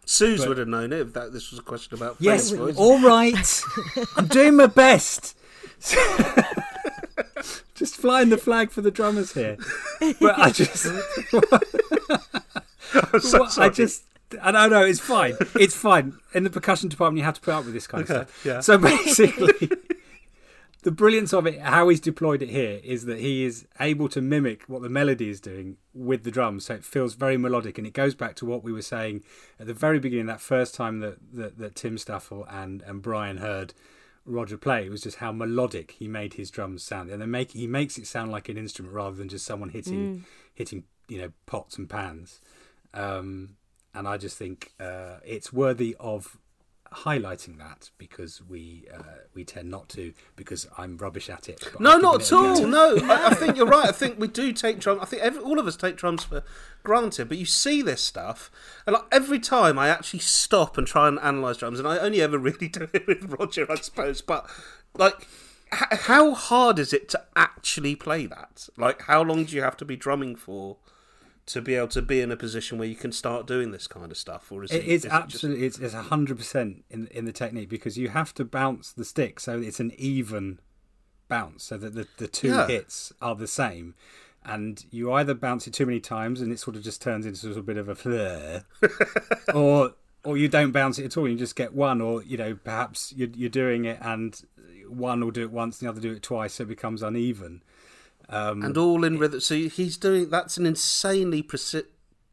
Suze 0.06 0.40
But- 0.42 0.50
would 0.50 0.58
have 0.58 0.68
known 0.68 0.92
it 0.94 1.00
if 1.00 1.14
that 1.14 1.34
this 1.34 1.52
was 1.52 1.60
a 1.60 1.64
question 1.64 1.94
about 1.96 2.18
Yes, 2.20 2.52
voice. 2.52 2.76
all 2.78 3.00
right. 3.02 3.62
I'm 4.18 4.28
doing 4.28 4.56
my 4.56 4.68
best. 4.68 5.36
just 7.76 7.96
flying 7.96 8.30
the 8.30 8.38
flag 8.38 8.72
for 8.72 8.82
the 8.82 8.92
drummers 8.92 9.34
here. 9.34 9.58
But 10.20 10.38
I 10.38 10.50
just, 10.52 10.84
so 13.22 13.46
I 13.58 13.70
just, 13.70 14.04
I 14.42 14.52
don't 14.52 14.70
know. 14.72 14.84
It's 14.84 15.00
fine. 15.00 15.36
It's 15.56 15.76
fine. 15.76 16.18
In 16.34 16.44
the 16.44 16.50
percussion 16.50 16.90
department, 16.90 17.20
you 17.20 17.24
have 17.26 17.36
to 17.36 17.42
put 17.42 17.54
up 17.54 17.66
with 17.66 17.74
this 17.74 17.88
kind 17.88 18.02
of 18.02 18.08
stuff. 18.10 18.46
yeah. 18.46 18.60
So 18.62 18.78
basically, 18.78 19.70
the 20.84 20.92
brilliance 20.92 21.34
of 21.34 21.46
it, 21.46 21.60
how 21.60 21.90
he's 21.90 22.00
deployed 22.00 22.42
it 22.42 22.50
here, 22.50 22.80
is 22.84 23.06
that 23.06 23.20
he 23.20 23.44
is 23.44 23.68
able 23.80 24.08
to 24.10 24.22
mimic 24.22 24.64
what 24.68 24.82
the 24.82 24.90
melody 24.90 25.30
is 25.30 25.42
doing 25.42 25.78
with 25.94 26.24
the 26.24 26.32
drums, 26.32 26.66
so 26.66 26.76
it 26.76 26.86
feels 26.86 27.16
very 27.16 27.38
melodic, 27.38 27.78
and 27.78 27.86
it 27.86 27.94
goes 27.94 28.16
back 28.16 28.36
to 28.36 28.46
what 28.46 28.64
we 28.64 28.72
were 28.72 28.82
saying 28.82 29.24
at 29.60 29.68
the 29.68 29.74
very 29.74 30.00
beginning, 30.00 30.28
that 30.28 30.42
first 30.42 30.74
time 30.74 31.00
that 31.00 31.18
that, 31.34 31.58
that 31.58 31.76
Tim 31.76 31.98
Staffell 31.98 32.46
and 32.50 32.82
and 32.84 33.02
Brian 33.02 33.38
heard 33.38 33.74
Roger 34.26 34.58
play. 34.58 34.86
It 34.86 34.92
was 34.92 35.02
just 35.02 35.18
how 35.18 35.32
melodic 35.32 35.92
he 35.92 36.08
made 36.08 36.36
his 36.36 36.50
drums 36.50 36.84
sound, 36.84 37.10
and 37.10 37.22
then 37.22 37.32
make 37.32 37.52
he 37.52 37.68
makes 37.68 37.98
it 37.98 38.08
sound 38.08 38.32
like 38.32 38.48
an 38.48 38.58
instrument 38.58 38.94
rather 38.94 39.16
than 39.16 39.28
just 39.28 39.46
someone 39.46 39.70
hitting 39.70 40.26
hitting 40.54 40.84
you 41.10 41.18
know 41.18 41.32
pots 41.46 41.78
and 41.78 41.90
pans. 41.90 42.40
Um, 42.94 43.58
and 43.94 44.08
I 44.08 44.18
just 44.18 44.38
think 44.38 44.74
uh, 44.80 45.18
it's 45.26 45.52
worthy 45.52 45.96
of 46.00 46.38
highlighting 46.92 47.58
that 47.58 47.90
because 47.98 48.42
we 48.42 48.86
uh, 48.94 49.02
we 49.34 49.44
tend 49.44 49.70
not 49.70 49.90
to 49.90 50.14
because 50.36 50.68
I'm 50.78 50.98
rubbish 50.98 51.30
at 51.30 51.48
it. 51.50 51.64
No, 51.80 51.98
not 51.98 52.22
at 52.22 52.34
all. 52.34 52.66
No, 52.66 52.98
I, 53.04 53.28
I 53.28 53.34
think 53.36 53.58
you're 53.58 53.66
right. 53.66 53.88
I 53.88 53.92
think 53.92 54.20
we 54.20 54.28
do 54.28 54.52
take 54.52 54.80
drums. 54.80 55.02
I 55.02 55.06
think 55.06 55.22
every, 55.22 55.42
all 55.42 55.60
of 55.60 55.68
us 55.68 55.76
take 55.76 55.98
drums 55.98 56.24
for 56.24 56.44
granted. 56.84 57.30
But 57.30 57.38
you 57.38 57.46
see 57.46 57.82
this 57.82 58.02
stuff, 58.02 58.52
and 58.86 58.94
like, 58.94 59.06
every 59.12 59.40
time 59.40 59.78
I 59.78 59.90
actually 59.90 60.20
stop 60.20 60.78
and 60.78 60.88
try 60.88 61.08
and 61.08 61.20
analyze 61.20 61.58
drums, 61.58 61.80
and 61.80 61.88
I 61.88 61.98
only 61.98 62.22
ever 62.22 62.38
really 62.40 62.68
do 62.68 62.88
it 62.94 63.08
with 63.08 63.36
Roger, 63.40 63.72
I 63.72 63.76
suppose. 63.76 64.22
But 64.22 64.50
like, 64.96 65.28
h- 65.74 66.00
how 66.02 66.34
hard 66.34 66.80
is 66.80 66.94
it 66.94 67.10
to 67.10 67.24
actually 67.36 67.96
play 67.96 68.26
that? 68.26 68.68
Like, 68.78 69.04
how 69.04 69.22
long 69.24 69.46
do 69.46 69.56
you 69.56 69.62
have 69.62 69.78
to 69.78 69.86
be 69.86 69.96
drumming 69.96 70.36
for? 70.36 70.78
To 71.50 71.62
be 71.62 71.76
able 71.76 71.88
to 71.90 72.02
be 72.02 72.22
in 72.22 72.32
a 72.32 72.38
position 72.38 72.78
where 72.78 72.88
you 72.88 72.96
can 72.96 73.12
start 73.12 73.48
doing 73.48 73.72
this 73.72 73.88
kind 73.88 74.12
of 74.12 74.18
stuff, 74.18 74.52
or 74.52 74.64
is 74.64 74.72
it? 74.72 74.78
It 74.78 74.86
is 74.86 74.88
is 74.88 75.06
it 75.06 75.10
just- 75.10 75.24
absolutely 75.24 75.66
it's 75.66 75.80
it's 75.80 75.94
hundred 75.94 76.38
percent 76.38 76.84
in 76.90 77.08
in 77.08 77.26
the 77.26 77.32
technique 77.32 77.70
because 77.70 77.98
you 77.98 78.10
have 78.10 78.34
to 78.36 78.46
bounce 78.46 78.92
the 78.92 79.04
stick 79.06 79.40
so 79.40 79.60
it's 79.60 79.80
an 79.80 79.92
even 79.98 80.60
bounce 81.28 81.64
so 81.64 81.78
that 81.78 81.96
the, 81.96 82.08
the 82.18 82.28
two 82.28 82.50
Yeah. 82.50 82.68
hits 82.68 83.14
are 83.22 83.36
the 83.36 83.48
same. 83.48 83.96
And 84.44 84.86
you 84.90 85.12
either 85.12 85.34
bounce 85.34 85.68
it 85.68 85.74
too 85.74 85.86
many 85.86 86.00
times 86.00 86.40
and 86.40 86.52
it 86.52 86.60
sort 86.60 86.76
of 86.78 86.82
just 86.84 87.02
turns 87.02 87.26
into 87.26 87.46
a 87.46 87.50
little 87.50 87.62
bit 87.64 87.78
of 87.78 87.90
a 87.90 87.96
flare, 87.96 88.64
or 89.54 89.94
or 90.24 90.38
you 90.38 90.48
don't 90.48 90.72
bounce 90.72 91.00
it 91.00 91.06
at 91.06 91.18
all. 91.18 91.28
You 91.28 91.36
just 91.38 91.56
get 91.56 91.74
one, 91.74 92.00
or 92.02 92.24
you 92.24 92.38
know 92.38 92.56
perhaps 92.56 93.14
you're, 93.16 93.30
you're 93.30 93.50
doing 93.50 93.86
it 93.86 93.98
and 94.02 94.42
one 94.88 95.22
will 95.22 95.32
do 95.32 95.42
it 95.42 95.52
once, 95.52 95.82
and 95.82 95.88
the 95.88 95.92
other 95.92 96.02
do 96.02 96.12
it 96.14 96.24
twice, 96.24 96.54
so 96.56 96.64
it 96.64 96.68
becomes 96.70 97.02
uneven. 97.04 97.62
Um, 98.30 98.62
and 98.64 98.78
all 98.78 99.04
in 99.04 99.18
rhythm. 99.18 99.40
So 99.40 99.56
he's 99.56 99.98
doing 99.98 100.30
that's 100.30 100.58
an 100.58 100.66
insanely 100.66 101.42
preci- 101.42 101.86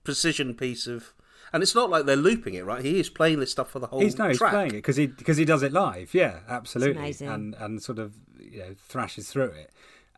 precision 0.04 0.54
piece 0.54 0.86
of, 0.86 1.14
and 1.52 1.62
it's 1.62 1.74
not 1.74 1.88
like 1.88 2.04
they're 2.04 2.16
looping 2.16 2.54
it, 2.54 2.64
right? 2.64 2.84
He 2.84 3.00
is 3.00 3.08
playing 3.08 3.40
this 3.40 3.50
stuff 3.50 3.70
for 3.70 3.78
the 3.78 3.86
whole 3.86 4.00
He's 4.00 4.18
no, 4.18 4.28
he's 4.28 4.38
track. 4.38 4.52
playing 4.52 4.70
it 4.70 4.72
because 4.74 4.96
he 4.96 5.06
because 5.06 5.36
he 5.38 5.44
does 5.46 5.62
it 5.62 5.72
live. 5.72 6.12
Yeah, 6.12 6.40
absolutely, 6.48 6.98
amazing. 6.98 7.28
and 7.28 7.54
and 7.54 7.82
sort 7.82 7.98
of 7.98 8.14
you 8.38 8.58
know 8.58 8.74
thrashes 8.76 9.30
through 9.30 9.52
it. 9.52 9.70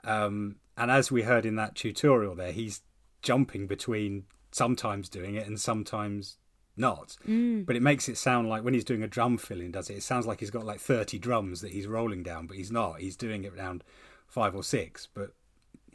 Um, 0.04 0.56
and 0.76 0.90
as 0.90 1.10
we 1.12 1.22
heard 1.22 1.46
in 1.46 1.56
that 1.56 1.74
tutorial, 1.74 2.34
there 2.34 2.52
he's 2.52 2.82
jumping 3.22 3.66
between 3.66 4.24
sometimes 4.50 5.08
doing 5.08 5.34
it 5.34 5.46
and 5.46 5.60
sometimes 5.60 6.38
not. 6.76 7.16
But 7.24 7.76
it 7.76 7.82
makes 7.82 8.08
it 8.08 8.16
sound 8.16 8.48
like 8.48 8.62
when 8.64 8.74
he's 8.74 8.84
doing 8.84 9.02
a 9.02 9.08
drum 9.08 9.36
filling, 9.38 9.72
does 9.72 9.90
it? 9.90 9.96
It 9.98 10.02
sounds 10.02 10.26
like 10.26 10.40
he's 10.40 10.50
got 10.50 10.64
like 10.64 10.80
thirty 10.80 11.18
drums 11.18 11.60
that 11.60 11.72
he's 11.72 11.86
rolling 11.86 12.22
down, 12.22 12.46
but 12.46 12.56
he's 12.56 12.72
not. 12.72 13.00
He's 13.00 13.16
doing 13.16 13.44
it 13.44 13.52
around 13.56 13.84
five 14.26 14.54
or 14.54 14.62
six, 14.62 15.08
but 15.12 15.32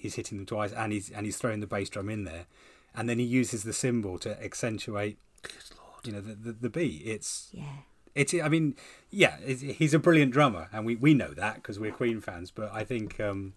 he's 0.04 0.16
hitting 0.16 0.38
them 0.38 0.45
twice, 0.45 0.72
and 0.72 0.91
he's 0.93 1.10
and 1.10 1.26
he's 1.26 1.38
throwing 1.38 1.60
the 1.62 1.68
bass 1.68 1.89
drum 1.89 2.10
in 2.10 2.24
there, 2.26 2.45
and 2.93 3.10
then 3.10 3.18
he 3.18 3.26
uses 3.26 3.64
the 3.64 3.74
cymbal 3.74 4.20
to 4.20 4.41
accentuate. 4.43 5.18
You 6.04 6.12
know 6.12 6.22
the, 6.22 6.36
the 6.36 6.51
the 6.51 6.70
beat. 6.70 7.01
It's 7.06 7.49
Yeah. 7.51 7.64
it's 8.14 8.34
i 8.36 8.47
mean 8.49 8.76
yeah 9.10 9.38
it's, 9.45 9.62
he's 9.62 9.93
a 9.93 9.99
brilliant 9.99 10.32
drummer 10.32 10.68
and 10.72 10.86
we, 10.86 10.95
we 10.95 11.14
know 11.14 11.30
that 11.34 11.56
because 11.56 11.80
we're 11.80 11.91
queen 11.91 12.22
fans 12.22 12.51
but 12.51 12.70
i 12.72 12.84
think 12.84 13.20
um 13.20 13.54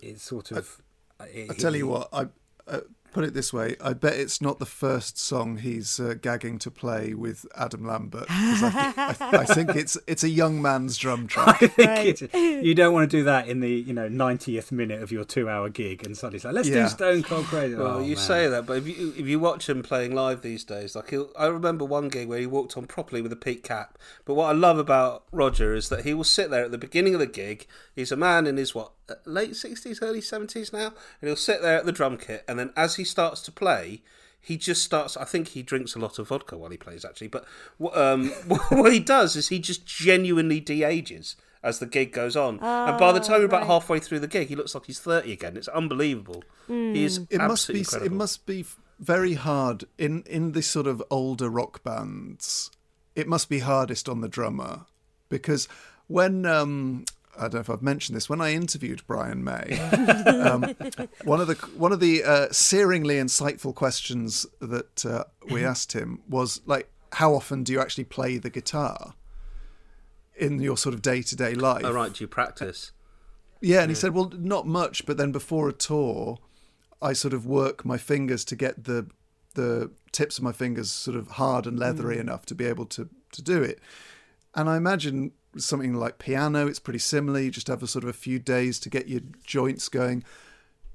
it's 0.00 0.22
sort 0.22 0.50
of 0.50 0.80
I 1.20 1.54
tell 1.58 1.76
you 1.76 1.86
what, 1.88 2.08
I 2.12 2.28
uh, 2.66 2.80
put 3.12 3.24
it 3.24 3.34
this 3.34 3.52
way: 3.52 3.76
I 3.82 3.92
bet 3.92 4.14
it's 4.14 4.40
not 4.40 4.58
the 4.58 4.66
first 4.66 5.18
song 5.18 5.58
he's 5.58 5.98
uh, 6.00 6.14
gagging 6.20 6.58
to 6.60 6.70
play 6.70 7.14
with 7.14 7.46
Adam 7.56 7.84
Lambert. 7.86 8.26
I, 8.28 9.12
thi- 9.12 9.24
I, 9.24 9.36
I 9.42 9.44
think 9.44 9.70
it's 9.76 9.98
it's 10.06 10.22
a 10.24 10.28
young 10.28 10.60
man's 10.62 10.96
drum 10.96 11.26
track. 11.26 11.62
I 11.62 11.66
think 11.66 12.22
it, 12.34 12.64
you 12.64 12.74
don't 12.74 12.92
want 12.92 13.10
to 13.10 13.16
do 13.16 13.24
that 13.24 13.48
in 13.48 13.60
the 13.60 13.70
you 13.70 13.92
know 13.92 14.08
90th 14.08 14.70
minute 14.72 15.02
of 15.02 15.10
your 15.12 15.24
two 15.24 15.48
hour 15.48 15.68
gig 15.68 16.04
and 16.06 16.16
suddenly 16.16 16.36
it's 16.36 16.44
like 16.44 16.54
let's 16.54 16.68
Yeah. 16.68 16.84
do 16.84 16.88
Stone 16.88 17.22
Cold 17.24 17.44
Crazy. 17.46 17.74
Well, 17.74 17.96
Oh, 17.96 18.00
you 18.00 18.16
man. 18.16 18.24
say 18.24 18.48
that, 18.48 18.66
but 18.66 18.78
if 18.78 18.86
you 18.86 19.14
if 19.16 19.26
you 19.26 19.38
watch 19.40 19.68
him 19.68 19.82
playing 19.82 20.14
live 20.14 20.42
these 20.42 20.64
days, 20.64 20.94
like 20.96 21.10
he'll, 21.10 21.30
I 21.38 21.46
remember 21.46 21.84
one 21.84 22.08
gig 22.08 22.28
where 22.28 22.38
he 22.38 22.46
walked 22.46 22.76
on 22.76 22.86
properly 22.86 23.20
with 23.22 23.32
a 23.32 23.36
peak 23.36 23.64
cap. 23.64 23.98
But 24.24 24.34
what 24.34 24.46
I 24.50 24.52
love 24.52 24.78
about 24.78 25.24
Roger 25.32 25.74
is 25.74 25.88
that 25.88 26.04
he 26.04 26.14
will 26.14 26.24
sit 26.24 26.50
there 26.50 26.64
at 26.64 26.70
the 26.70 26.78
beginning 26.78 27.14
of 27.14 27.20
the 27.20 27.26
gig. 27.26 27.66
He's 27.94 28.12
a 28.12 28.16
man 28.16 28.46
in 28.46 28.56
his 28.56 28.74
what 28.74 28.92
late 29.24 29.56
sixties, 29.56 30.00
early 30.02 30.20
seventies 30.20 30.72
now, 30.72 30.86
and 31.20 31.28
he'll 31.28 31.36
sit 31.36 31.62
there 31.62 31.78
at 31.78 31.86
the 31.86 31.92
drum 31.92 32.16
kit, 32.16 32.44
and 32.48 32.58
then 32.58 32.72
as 32.76 32.96
he 32.96 33.04
starts 33.04 33.40
to 33.42 33.52
play. 33.52 34.02
He 34.42 34.56
just 34.56 34.82
starts. 34.82 35.18
I 35.18 35.24
think 35.26 35.48
he 35.48 35.62
drinks 35.62 35.94
a 35.94 35.98
lot 35.98 36.18
of 36.18 36.28
vodka 36.28 36.56
while 36.56 36.70
he 36.70 36.78
plays, 36.78 37.04
actually. 37.04 37.28
But 37.28 37.44
what, 37.76 37.94
um, 37.94 38.30
what 38.70 38.90
he 38.90 38.98
does 38.98 39.36
is 39.36 39.48
he 39.48 39.58
just 39.58 39.84
genuinely 39.84 40.60
de-ages 40.60 41.36
as 41.62 41.78
the 41.78 41.84
gig 41.84 42.10
goes 42.10 42.36
on, 42.36 42.58
and 42.60 42.98
by 42.98 43.12
the 43.12 43.20
time 43.20 43.40
you're 43.40 43.44
about 43.44 43.60
right. 43.60 43.66
halfway 43.66 44.00
through 44.00 44.20
the 44.20 44.26
gig, 44.26 44.48
he 44.48 44.56
looks 44.56 44.74
like 44.74 44.86
he's 44.86 44.98
thirty 44.98 45.32
again. 45.34 45.58
It's 45.58 45.68
unbelievable. 45.68 46.42
He 46.68 47.04
is 47.04 47.20
It 47.28 47.36
must 47.36 47.68
be 47.68 47.80
incredible. 47.80 48.06
it 48.06 48.12
must 48.16 48.46
be 48.46 48.64
very 48.98 49.34
hard 49.34 49.84
in 49.98 50.22
in 50.22 50.52
this 50.52 50.68
sort 50.68 50.86
of 50.86 51.02
older 51.10 51.50
rock 51.50 51.84
bands. 51.84 52.70
It 53.14 53.28
must 53.28 53.50
be 53.50 53.58
hardest 53.58 54.08
on 54.08 54.22
the 54.22 54.28
drummer 54.28 54.86
because 55.28 55.68
when 56.06 56.46
um, 56.46 57.04
I 57.36 57.42
don't 57.42 57.54
know 57.54 57.60
if 57.60 57.70
I've 57.70 57.82
mentioned 57.82 58.16
this. 58.16 58.28
When 58.28 58.40
I 58.40 58.52
interviewed 58.52 59.02
Brian 59.06 59.42
May, 59.42 59.78
um, 60.44 60.74
one 61.24 61.40
of 61.40 61.46
the 61.46 61.54
one 61.74 61.92
of 61.92 62.00
the 62.00 62.22
uh, 62.24 62.48
searingly 62.48 63.14
insightful 63.20 63.74
questions 63.74 64.46
that 64.60 65.06
uh, 65.06 65.24
we 65.50 65.64
asked 65.72 65.92
him 65.92 66.20
was 66.28 66.60
like, 66.66 66.90
"How 67.12 67.34
often 67.34 67.62
do 67.64 67.72
you 67.72 67.80
actually 67.80 68.04
play 68.04 68.38
the 68.38 68.50
guitar 68.50 69.14
in 70.36 70.60
your 70.60 70.76
sort 70.76 70.94
of 70.94 71.02
day 71.02 71.22
to 71.22 71.36
day 71.36 71.54
life?" 71.54 71.84
Oh 71.84 71.92
right, 71.92 72.12
do 72.12 72.24
you 72.24 72.28
practice? 72.28 72.92
Yeah, 73.60 73.82
and 73.82 73.90
he 73.90 73.94
said, 73.94 74.14
"Well, 74.14 74.32
not 74.36 74.66
much, 74.66 75.06
but 75.06 75.16
then 75.16 75.32
before 75.32 75.68
a 75.68 75.72
tour, 75.72 76.38
I 77.00 77.12
sort 77.12 77.34
of 77.34 77.46
work 77.46 77.84
my 77.84 77.98
fingers 77.98 78.44
to 78.46 78.56
get 78.56 78.84
the 78.84 79.06
the 79.54 79.90
tips 80.12 80.38
of 80.38 80.44
my 80.44 80.52
fingers 80.52 80.90
sort 80.90 81.16
of 81.16 81.28
hard 81.32 81.66
and 81.66 81.78
leathery 81.78 82.18
enough 82.18 82.46
to 82.46 82.54
be 82.54 82.64
able 82.64 82.86
to 82.86 83.08
to 83.32 83.42
do 83.42 83.62
it." 83.62 83.78
And 84.54 84.68
I 84.68 84.76
imagine 84.76 85.30
something 85.56 85.94
like 85.94 86.18
piano, 86.18 86.66
it's 86.66 86.78
pretty 86.78 86.98
similar. 86.98 87.40
You 87.40 87.50
just 87.50 87.68
have 87.68 87.82
a 87.82 87.86
sort 87.86 88.04
of 88.04 88.10
a 88.10 88.14
few 88.14 88.38
days 88.38 88.78
to 88.80 88.90
get 88.90 89.08
your 89.08 89.20
joints 89.44 89.88
going. 89.88 90.24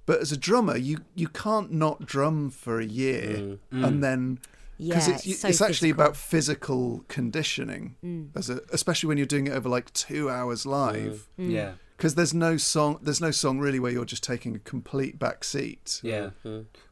But 0.05 0.21
as 0.21 0.31
a 0.31 0.37
drummer, 0.37 0.77
you 0.77 0.99
you 1.15 1.27
can't 1.27 1.71
not 1.71 2.05
drum 2.05 2.49
for 2.51 2.79
a 2.79 2.85
year 2.85 3.37
mm. 3.37 3.59
Mm. 3.73 3.87
and 3.87 4.03
then 4.03 4.39
because 4.77 5.07
Yeah, 5.07 5.15
it's, 5.15 5.25
it's 5.25 5.39
so 5.39 5.47
it's 5.47 5.61
actually 5.61 5.89
about 5.89 6.15
physical 6.15 7.03
conditioning, 7.07 7.95
mm. 8.03 8.29
as 8.35 8.49
a, 8.49 8.61
especially 8.71 9.07
when 9.07 9.17
you're 9.17 9.25
doing 9.25 9.47
it 9.47 9.51
over 9.51 9.69
like 9.69 9.91
two 9.93 10.29
hours 10.29 10.65
live. 10.65 11.27
Yeah. 11.37 11.73
Because 11.97 12.15
there's 12.15 12.33
no 12.33 12.57
song 12.57 12.99
there's 13.01 13.21
no 13.21 13.31
song 13.31 13.59
really 13.59 13.79
where 13.79 13.91
you're 13.91 14.05
just 14.05 14.23
taking 14.23 14.55
a 14.55 14.59
complete 14.59 15.17
back 15.17 15.43
seat. 15.43 16.01
Yeah. 16.03 16.31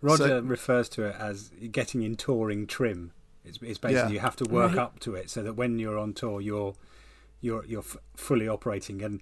Roger 0.01 0.28
So- 0.28 0.39
refers 0.41 0.89
to 0.89 1.03
it 1.03 1.16
as 1.20 1.51
getting 1.72 2.01
in 2.03 2.16
touring 2.16 2.66
trim. 2.68 3.11
It's, 3.45 3.59
it's 3.61 3.78
basically 3.78 3.95
Yeah. 3.95 4.09
you 4.09 4.20
have 4.20 4.38
to 4.38 4.45
work 4.45 4.72
Right. 4.72 4.80
up 4.80 4.99
to 5.01 5.16
it 5.16 5.30
so 5.30 5.43
that 5.43 5.53
when 5.53 5.78
you're 5.78 5.99
on 5.99 6.14
tour 6.14 6.39
you're 6.39 6.74
you're 7.44 7.64
you're 7.66 7.82
f- 7.91 7.98
fully 8.16 8.48
operating 8.48 9.04
and 9.04 9.22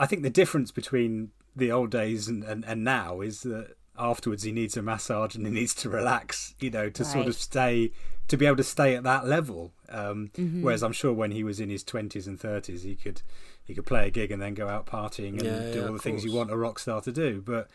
I 0.00 0.06
think 0.06 0.22
the 0.22 0.30
difference 0.30 0.70
between 0.72 1.30
the 1.54 1.70
old 1.70 1.90
days 1.90 2.28
and, 2.28 2.42
and, 2.44 2.64
and 2.66 2.82
now 2.82 3.20
is 3.20 3.42
that 3.42 3.76
afterwards 3.98 4.42
he 4.42 4.52
needs 4.52 4.76
a 4.76 4.82
massage 4.82 5.34
and 5.36 5.46
he 5.46 5.52
needs 5.52 5.74
to 5.74 5.88
relax, 5.90 6.54
you 6.60 6.70
know, 6.70 6.88
to 6.90 7.04
sort 7.04 7.26
of 7.28 7.34
stay 7.36 7.92
to 8.28 8.36
be 8.38 8.46
able 8.46 8.56
to 8.56 8.64
stay 8.64 8.96
at 8.96 9.02
that 9.04 9.26
level. 9.26 9.72
Um, 9.90 10.30
Mm-hmm. 10.36 10.62
Whereas 10.62 10.82
I'm 10.82 10.92
sure 10.92 11.12
when 11.12 11.30
he 11.32 11.44
was 11.44 11.60
in 11.60 11.68
his 11.68 11.84
twenties 11.84 12.26
and 12.26 12.40
thirties, 12.40 12.82
he 12.82 12.94
could 12.96 13.20
he 13.64 13.74
could 13.74 13.86
play 13.86 14.06
a 14.06 14.10
gig 14.10 14.32
and 14.32 14.40
then 14.42 14.54
go 14.54 14.66
out 14.66 14.86
partying 14.86 15.34
and 15.38 15.42
Yeah, 15.44 15.60
do 15.72 15.78
yeah, 15.78 15.80
all 15.82 15.88
the 15.88 15.94
of 15.94 16.00
things 16.02 16.24
you 16.24 16.32
want 16.32 16.50
a 16.50 16.56
rock 16.56 16.78
star 16.78 17.00
to 17.02 17.12
do. 17.12 17.42
But 17.44 17.68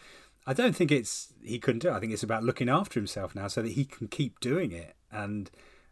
I 0.48 0.54
don't 0.54 0.76
think 0.76 0.92
it's 0.92 1.32
he 1.44 1.60
couldn't 1.60 1.80
do. 1.84 1.90
it. 1.90 1.94
I 1.94 2.00
think 2.00 2.12
it's 2.14 2.24
about 2.24 2.44
looking 2.44 2.68
after 2.68 3.00
himself 3.00 3.36
now 3.36 3.48
so 3.48 3.62
that 3.62 3.74
he 3.74 3.86
can 3.86 4.08
keep 4.08 4.40
doing 4.40 4.72
it. 4.72 4.96
And 5.12 5.52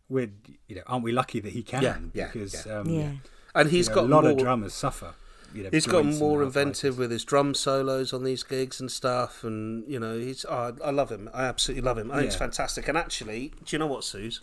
we're 0.09 0.31
you 0.67 0.75
know 0.77 0.83
aren't 0.87 1.03
we 1.03 1.11
lucky 1.11 1.39
that 1.39 1.53
he 1.53 1.61
can? 1.63 1.83
Yeah, 1.83 1.97
yeah, 2.13 2.25
because 2.33 2.65
yeah. 2.65 2.79
Um, 2.79 2.89
Yeah. 2.89 3.11
And 3.55 3.69
he's 3.69 3.87
you 3.87 3.95
know, 3.95 4.01
got 4.01 4.05
a 4.05 4.13
lot 4.13 4.23
more, 4.23 4.31
of 4.31 4.37
drummers 4.37 4.73
suffer. 4.73 5.15
You 5.53 5.63
know, 5.63 5.69
He's 5.71 5.87
got 5.87 6.05
more 6.05 6.43
inventive 6.43 6.97
with 6.97 7.11
his 7.11 7.23
drum 7.23 7.53
solos 7.53 8.11
on 8.11 8.25
these 8.25 8.43
gigs 8.43 8.81
and 8.81 8.91
stuff, 8.91 9.43
and 9.43 9.87
you 9.87 9.99
know 9.99 10.17
he's. 10.17 10.45
Oh, 10.47 10.75
I 10.83 10.91
love 10.91 11.09
him. 11.09 11.29
I 11.33 11.45
absolutely 11.45 11.83
love 11.83 11.97
him. 11.97 12.11
I 12.11 12.15
think 12.17 12.27
it's 12.27 12.35
fantastic. 12.35 12.89
And 12.89 12.97
actually, 12.97 13.53
do 13.63 13.75
you 13.75 13.79
know 13.79 13.87
what, 13.87 14.03
Suze? 14.03 14.41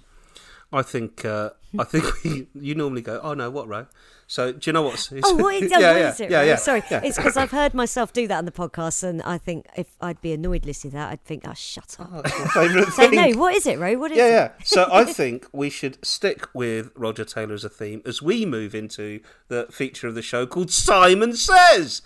I 0.72 0.82
think 0.82 1.24
uh, 1.24 1.50
I 1.78 1.84
think 1.84 2.04
we, 2.24 2.46
you 2.54 2.74
normally 2.74 3.02
go, 3.02 3.20
oh 3.22 3.34
no, 3.34 3.50
what 3.50 3.68
Ro? 3.68 3.86
So 4.26 4.50
do 4.52 4.60
you 4.70 4.72
know 4.72 4.80
what, 4.82 4.98
Suze? 4.98 5.22
Oh, 5.26 5.34
what 5.36 5.54
is, 5.62 5.70
yeah, 5.70 5.76
what 5.76 5.82
yeah, 6.00 6.08
is 6.10 6.20
it? 6.20 6.30
yeah, 6.30 6.38
Ro? 6.38 6.44
yeah, 6.46 6.56
Sorry, 6.56 6.82
yeah. 6.90 7.00
it's 7.04 7.18
because 7.18 7.36
I've 7.36 7.50
heard 7.50 7.74
myself 7.74 8.14
do 8.14 8.26
that 8.28 8.38
on 8.38 8.46
the 8.46 8.52
podcast, 8.52 9.02
and 9.02 9.20
I 9.22 9.36
think 9.36 9.66
if 9.76 9.88
I'd 10.00 10.22
be 10.22 10.32
annoyed 10.32 10.64
listening 10.64 10.92
to 10.92 10.96
that, 10.96 11.10
I'd 11.10 11.22
think, 11.24 11.42
"Oh, 11.46 11.52
shut 11.54 11.96
up." 12.00 12.08
Oh, 12.14 12.22
my 12.22 12.46
favourite 12.54 12.86
so 12.92 13.10
thing. 13.10 13.14
no, 13.32 13.38
what 13.38 13.54
is 13.54 13.66
it, 13.66 13.78
Ro? 13.78 13.94
What 13.98 14.10
is 14.12 14.16
Yeah, 14.16 14.26
it? 14.26 14.30
yeah. 14.30 14.52
So 14.64 14.88
I 14.90 15.04
think 15.04 15.46
we 15.52 15.68
should 15.68 16.02
stick 16.04 16.46
with 16.54 16.90
Roger 16.94 17.24
Taylor 17.26 17.52
as 17.54 17.64
a 17.64 17.68
theme 17.68 18.00
as 18.06 18.22
we 18.22 18.46
move 18.46 18.74
into 18.74 19.20
the 19.48 19.66
feature 19.70 20.08
of 20.08 20.14
the 20.14 20.22
show 20.22 20.46
called 20.46 20.70
Simon 20.70 21.34
Says. 21.36 22.00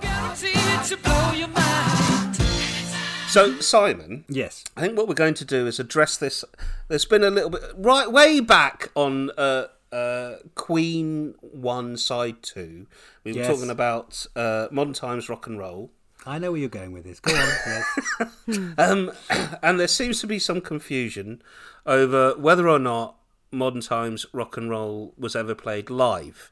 Guaranteed 0.00 0.84
to 0.86 0.96
blow 0.96 1.32
your 1.32 1.48
mind. 1.48 2.09
So 3.30 3.60
Simon, 3.60 4.24
Yes. 4.28 4.64
I 4.76 4.80
think 4.80 4.98
what 4.98 5.06
we're 5.06 5.14
going 5.14 5.34
to 5.34 5.44
do 5.44 5.66
is 5.66 5.78
address 5.78 6.16
this. 6.16 6.44
There's 6.88 7.04
been 7.04 7.22
a 7.22 7.30
little 7.30 7.50
bit 7.50 7.62
right 7.76 8.10
way 8.10 8.40
back 8.40 8.90
on 8.96 9.30
uh, 9.38 9.66
uh, 9.92 10.34
Queen 10.56 11.34
One 11.40 11.96
Side 11.96 12.42
Two. 12.42 12.86
We 13.22 13.32
were 13.32 13.38
Yes. 13.38 13.46
talking 13.46 13.70
about 13.70 14.26
uh, 14.34 14.66
modern 14.72 14.94
times 14.94 15.28
rock 15.28 15.46
and 15.46 15.58
roll, 15.58 15.90
I 16.26 16.38
know 16.38 16.50
where 16.52 16.60
you're 16.60 16.68
going 16.68 16.92
with 16.92 17.04
this. 17.04 17.18
Go 17.20 17.32
on. 17.34 17.48
yes. 18.46 18.74
um, 18.78 19.12
and 19.62 19.80
there 19.80 19.88
seems 19.88 20.20
to 20.20 20.26
be 20.26 20.38
some 20.38 20.60
confusion 20.60 21.40
over 21.86 22.34
whether 22.36 22.68
or 22.68 22.78
not 22.78 23.14
Modern 23.52 23.80
Times 23.80 24.26
Rock 24.32 24.56
and 24.58 24.68
Roll 24.68 25.14
was 25.16 25.34
ever 25.34 25.54
played 25.54 25.88
live. 25.88 26.50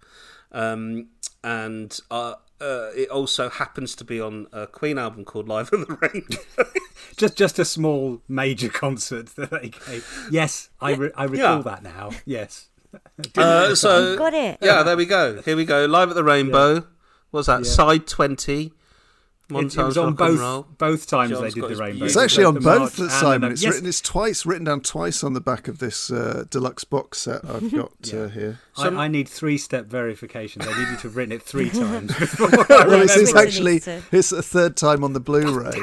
Um, 0.53 1.09
and 1.45 1.99
uh, 2.11 2.35
uh, 2.61 2.91
it 2.97 3.09
also 3.11 3.49
happens 3.49 3.95
to 3.97 4.05
be 4.05 4.21
on 4.21 4.47
a 4.53 4.67
Queen 4.67 4.99
album 4.99 5.25
called 5.25 5.49
Live 5.49 5.73
at 5.73 5.87
the 5.87 5.95
Rainbow. 6.01 6.71
Just 7.17 7.37
just 7.37 7.59
a 7.59 7.65
small 7.65 8.21
major 8.29 8.69
concert 8.69 9.27
that 9.37 9.51
they 9.51 9.71
gave. 9.71 10.29
Yes, 10.31 10.69
I 10.81 10.95
re- 10.95 11.11
I 11.17 11.25
recall 11.25 11.57
Yeah. 11.57 11.63
that 11.63 11.83
now. 11.83 12.11
Yes. 12.25 12.69
uh, 13.37 13.75
so 13.75 14.17
Got 14.17 14.35
it. 14.35 14.59
Yeah, 14.63 14.83
there 14.85 14.97
we 14.97 15.05
go. 15.07 15.41
Here 15.43 15.57
we 15.57 15.65
go. 15.65 15.87
Live 15.87 16.11
at 16.11 16.15
the 16.15 16.23
Rainbow. 16.25 16.87
What's 17.31 17.47
that? 17.49 17.65
Yeah. 17.65 17.71
Side 17.71 18.07
twenty. 18.07 18.73
Modern 19.51 19.69
It, 19.69 19.77
it 19.79 19.83
was 19.83 19.97
on 19.97 20.13
both 20.13 20.67
both 20.77 21.07
times 21.07 21.31
John's 21.31 21.55
they 21.55 21.61
did 21.61 21.71
the 21.71 21.77
rainbow. 21.77 22.05
It's 22.05 22.19
actually 22.19 22.45
on 22.45 22.55
The 22.55 22.61
march 22.61 22.97
both, 22.97 23.11
Simon. 23.11 23.53
It's 23.53 23.63
yes, 23.63 23.75
written. 23.75 23.89
It's 23.89 24.03
twice 24.03 24.45
written 24.45 24.65
down 24.65 24.83
twice 24.83 25.25
on 25.25 25.33
the 25.33 25.41
back 25.41 25.69
of 25.69 25.79
this 25.79 26.11
uh, 26.11 26.45
deluxe 26.51 26.85
box 26.85 27.19
set 27.19 27.43
I've 27.47 27.73
got 27.75 27.93
uh, 28.13 28.29
here. 28.29 28.61
I, 28.77 28.89
I 28.89 29.09
need 29.09 29.27
three-step 29.27 29.87
verification. 29.87 30.61
I 30.63 30.79
need 30.79 30.91
you 30.91 30.97
to 30.97 31.03
have 31.05 31.17
written 31.17 31.33
it 31.33 31.43
three 31.43 31.71
times. 31.71 32.13
Well, 32.39 32.51
it's, 32.53 32.69
remember 32.69 33.05
it's 33.05 33.17
it. 33.17 33.37
actually 33.37 33.77
it's 34.13 34.33
a 34.33 34.43
third 34.43 34.77
time 34.77 35.03
on 35.03 35.15
the 35.15 35.21
Blu-ray. 35.21 35.81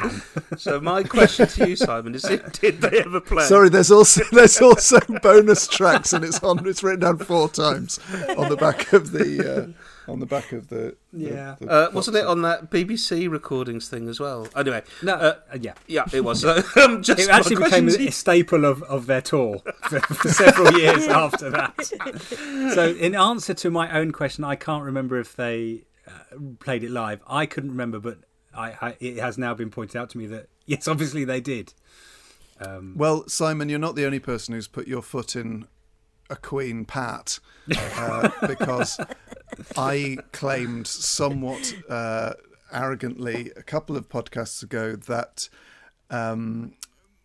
So 0.57 0.79
my 0.79 1.03
question 1.03 1.47
to 1.47 1.69
you, 1.69 1.75
Simon, 1.75 2.15
is: 2.15 2.21
Did 2.21 2.79
they 2.79 2.99
ever 2.99 3.19
play? 3.19 3.43
Sorry, 3.43 3.69
there's 3.69 3.91
also 3.91 4.21
there's 4.31 4.61
also 4.61 4.99
bonus 5.21 5.67
tracks, 5.67 6.13
and 6.13 6.23
it's 6.23 6.41
on. 6.43 6.65
It's 6.67 6.81
written 6.81 7.01
down 7.01 7.17
four 7.17 7.49
times 7.49 7.99
on 8.37 8.49
the 8.49 8.55
back 8.55 8.93
of 8.93 9.11
the 9.11 9.73
uh, 9.75 9.84
on 10.07 10.19
the 10.19 10.25
back 10.25 10.51
of 10.51 10.67
the. 10.69 10.95
the- 11.13 11.25
Yeah. 11.31 11.55
the 11.59 11.69
Uh, 11.69 11.89
wasn't 11.93 12.17
it 12.17 12.25
on 12.25 12.41
that 12.43 12.69
BBC 12.69 13.27
recordings 13.29 13.87
thing 13.87 14.07
as 14.07 14.19
well? 14.19 14.47
Anyway, 14.55 14.83
no, 15.03 15.13
uh, 15.13 15.35
uh, 15.53 15.57
yeah. 15.59 15.73
yeah, 15.87 16.05
it 16.13 16.23
was. 16.23 16.41
So, 16.45 16.61
um, 16.83 17.01
just 17.03 17.19
It 17.19 17.29
actually 17.29 17.57
became 17.63 17.87
a, 17.89 17.93
a 17.93 18.11
staple 18.11 18.65
of, 18.65 18.83
of 18.83 19.05
their 19.07 19.21
tour 19.21 19.61
for, 19.83 19.99
for 19.99 20.29
several 20.29 20.73
years 20.79 21.07
after 21.07 21.49
that. 21.51 21.81
So, 22.73 22.89
in 22.89 23.15
answer 23.15 23.53
to 23.53 23.71
my 23.71 23.91
own 23.97 24.11
question, 24.11 24.43
I 24.43 24.55
can't 24.55 24.83
remember 24.83 25.19
if 25.19 25.35
they 25.35 25.83
uh, 26.07 26.11
played 26.59 26.83
it 26.83 26.91
live. 26.91 27.21
I 27.27 27.45
couldn't 27.45 27.71
remember, 27.71 27.99
but 27.99 28.19
I, 28.55 28.73
I, 28.81 28.95
it 28.99 29.17
has 29.17 29.37
now 29.37 29.53
been 29.53 29.69
pointed 29.69 29.97
out 29.97 30.09
to 30.11 30.17
me 30.17 30.27
that 30.27 30.47
yes, 30.65 30.87
obviously 30.87 31.25
they 31.25 31.41
did. 31.41 31.73
Um, 32.59 32.93
Well, 32.95 33.27
Simon, 33.27 33.67
you're 33.69 33.79
not 33.79 33.95
the 33.95 34.05
only 34.05 34.19
person 34.19 34.53
who's 34.55 34.67
put 34.67 34.87
your 34.87 35.01
foot 35.01 35.35
in 35.35 35.67
a 36.29 36.35
Queen 36.35 36.85
pat, 36.85 37.39
uh, 37.77 38.29
because 38.47 38.97
I 39.77 40.17
claimed 40.31 40.87
somewhat 40.87 41.73
uh, 41.89 42.33
arrogantly 42.71 43.51
a 43.55 43.63
couple 43.63 43.95
of 43.95 44.09
podcasts 44.09 44.63
ago 44.63 44.95
that 44.95 45.49
um, 46.09 46.73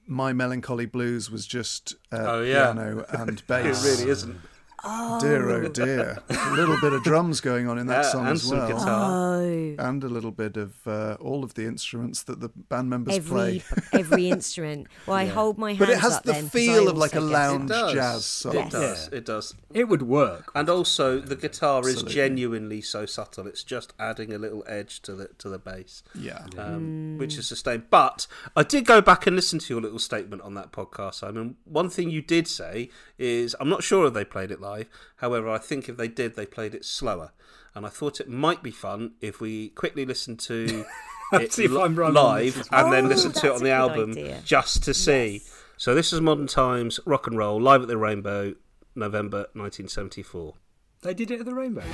my 0.06 0.32
melancholy 0.32 0.86
blues 0.86 1.30
was 1.30 1.46
just 1.46 1.94
uh, 2.12 2.16
Oh, 2.26 2.42
yeah. 2.42 2.72
piano 2.72 3.04
and 3.10 3.46
bass. 3.46 3.84
It 3.84 3.88
really 3.98 4.10
isn't. 4.10 4.36
Dear 4.82 5.50
oh 5.50 5.68
dear, 5.68 6.22
a 6.30 6.50
little 6.54 6.76
bit 6.80 6.92
of 6.94 7.02
drums 7.02 7.40
going 7.40 7.68
on 7.68 7.78
in 7.78 7.86
that 7.88 8.04
Yeah, 8.04 8.10
song 8.10 8.20
and 8.26 8.30
as 8.36 8.42
some 8.44 8.58
well, 8.58 8.68
guitar. 8.68 9.10
Oh, 9.10 9.74
and 9.78 10.02
a 10.04 10.08
little 10.08 10.30
bit 10.30 10.56
of 10.56 10.74
uh, 10.86 11.16
all 11.20 11.44
of 11.44 11.54
the 11.54 11.66
instruments 11.66 12.22
that 12.24 12.40
the 12.40 12.48
band 12.48 12.88
members 12.88 13.16
every 13.16 13.62
play. 13.62 13.62
every 13.92 14.30
instrument. 14.30 14.86
Well, 15.06 15.16
I 15.16 15.26
hold 15.38 15.58
my 15.58 15.70
hands 15.74 15.78
But 15.80 15.90
it 15.90 15.98
has 15.98 16.14
up 16.14 16.22
the 16.22 16.32
then, 16.32 16.42
'cause 16.44 16.50
feel 16.52 16.88
of 16.88 16.96
like 16.96 17.14
a 17.14 17.20
lounge 17.20 17.70
It 17.70 17.92
jazz 17.94 18.24
song. 18.24 18.56
It 18.56 18.70
does. 18.70 19.08
Yeah. 19.12 19.18
It 19.18 19.26
does. 19.26 19.54
it 19.74 19.88
would 19.88 20.02
work. 20.02 20.50
And 20.54 20.68
also, 20.70 21.20
the 21.20 21.36
guitar 21.36 21.86
is 21.86 22.02
genuinely 22.02 22.80
so 22.80 23.04
subtle. 23.06 23.46
It's 23.46 23.62
just 23.64 23.92
adding 23.98 24.32
a 24.32 24.38
little 24.38 24.64
edge 24.66 25.02
to 25.02 25.14
the 25.14 25.28
to 25.38 25.48
the 25.50 25.58
bass. 25.58 26.02
Yeah. 26.14 26.46
um, 26.56 27.18
which 27.18 27.36
is 27.36 27.46
sustained. 27.46 27.84
But 27.90 28.26
I 28.56 28.62
did 28.62 28.86
go 28.86 29.00
back 29.02 29.26
and 29.26 29.36
listen 29.36 29.58
to 29.58 29.74
your 29.74 29.82
little 29.82 29.98
statement 29.98 30.40
on 30.42 30.54
that 30.54 30.72
podcast, 30.72 31.14
Simon. 31.16 31.56
One 31.64 31.90
thing 31.90 32.08
you 32.10 32.22
did 32.22 32.48
say 32.48 32.88
is 33.18 33.54
I'm 33.60 33.68
not 33.68 33.82
sure 33.82 34.06
if 34.06 34.14
they 34.14 34.24
played 34.24 34.50
it 34.50 34.60
live. 34.70 34.88
However, 35.16 35.48
I 35.48 35.58
think 35.58 35.88
if 35.88 35.96
they 35.96 36.08
did, 36.08 36.36
they 36.36 36.46
played 36.46 36.74
it 36.74 36.84
slower. 36.84 37.32
And 37.74 37.86
I 37.86 37.88
thought 37.88 38.20
it 38.20 38.28
might 38.28 38.62
be 38.62 38.70
fun 38.70 39.12
if 39.20 39.40
we 39.40 39.68
quickly 39.70 40.04
listen 40.04 40.36
to 40.38 40.84
it 41.32 41.52
See 41.52 41.64
if 41.64 41.70
li- 41.70 41.82
I'm 41.82 41.94
live 41.96 42.54
this 42.56 42.68
as 42.72 42.84
and 42.84 42.92
then 42.92 43.06
Oh, 43.06 43.08
listen 43.08 43.32
to 43.32 43.46
it 43.46 43.52
on 43.52 43.62
the 43.62 43.70
album 43.70 44.10
idea. 44.12 44.40
just 44.44 44.82
to 44.84 44.94
see. 44.94 45.42
So 45.76 45.94
this 45.94 46.12
is 46.12 46.20
Modern 46.20 46.46
Times 46.46 46.98
Rock 47.06 47.26
and 47.26 47.36
Roll 47.38 47.60
live 47.60 47.82
at 47.82 47.88
the 47.88 47.96
Rainbow, 47.96 48.54
November 48.94 49.46
1974. 49.54 50.54
They 51.02 51.14
did 51.14 51.30
it 51.30 51.40
at 51.40 51.46
the 51.46 51.54
Rainbow. 51.54 51.84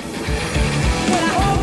Well, 1.09 1.57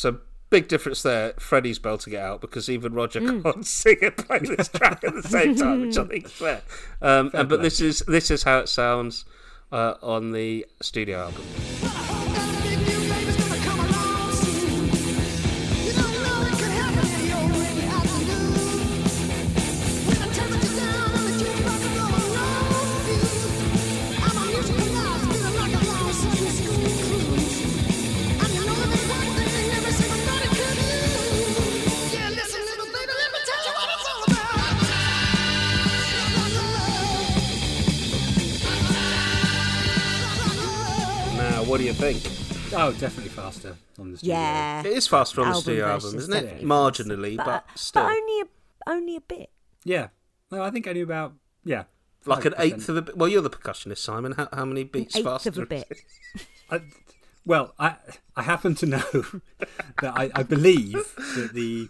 So 0.00 0.18
big 0.48 0.66
difference 0.66 1.02
there. 1.02 1.34
Freddie's 1.38 1.78
belting 1.78 2.14
it 2.14 2.20
out 2.20 2.40
because 2.40 2.70
even 2.70 2.94
Roger 2.94 3.20
can't 3.20 3.66
sing 3.66 3.98
and 4.00 4.16
play 4.16 4.38
this 4.38 4.68
track 4.68 5.04
at 5.04 5.14
the 5.14 5.22
same 5.22 5.54
time, 5.54 5.82
which 5.82 5.98
I 5.98 6.04
think 6.04 6.24
is 6.24 6.32
fair. 6.32 6.62
Um, 7.02 7.30
and, 7.34 7.46
but 7.50 7.56
play. 7.56 7.64
this 7.64 7.82
is 7.82 7.98
this 8.08 8.30
is 8.30 8.44
how 8.44 8.60
it 8.60 8.70
sounds 8.70 9.26
uh, 9.72 9.94
on 10.02 10.32
the 10.32 10.66
studio 10.80 11.20
album. 11.20 12.56
what 41.70 41.78
do 41.78 41.84
you 41.84 41.92
think? 41.92 42.20
Oh, 42.74 42.90
definitely 42.98 43.28
faster 43.30 43.76
on 43.96 44.10
the 44.10 44.18
studio. 44.18 44.34
Yeah, 44.34 44.80
It 44.80 44.86
is 44.86 45.06
faster 45.06 45.40
on 45.40 45.46
the 45.46 45.50
Album 45.50 45.62
studio 45.62 45.86
album, 45.86 46.14
isn't 46.16 46.34
it? 46.34 46.62
Marginally, 46.64 47.36
but, 47.36 47.46
but 47.46 47.78
still. 47.78 48.02
only 48.02 48.40
a, 48.40 48.90
only 48.90 49.14
a 49.16 49.20
bit. 49.20 49.50
Yeah. 49.84 50.08
No, 50.50 50.64
I 50.64 50.70
think 50.70 50.88
only 50.88 51.00
about 51.00 51.34
yeah. 51.64 51.84
like 52.26 52.44
an 52.44 52.54
5%. 52.54 52.60
eighth 52.60 52.88
of 52.88 52.96
a 52.96 53.02
bit. 53.02 53.16
Well, 53.16 53.28
you're 53.28 53.40
the 53.42 53.50
percussionist, 53.50 53.98
Simon. 53.98 54.32
How, 54.32 54.48
how 54.52 54.64
many 54.64 54.82
beats 54.82 55.14
Eighth 55.14 55.24
faster? 55.24 55.50
of 55.50 55.58
a 55.58 55.66
bit. 55.66 55.88
I, 56.72 56.80
well, 57.46 57.72
I 57.78 57.94
I 58.34 58.42
happen 58.42 58.74
to 58.74 58.86
know 58.86 59.02
that 60.02 60.16
I, 60.16 60.28
I 60.34 60.42
believe 60.42 60.92
that 61.36 61.50
the 61.54 61.88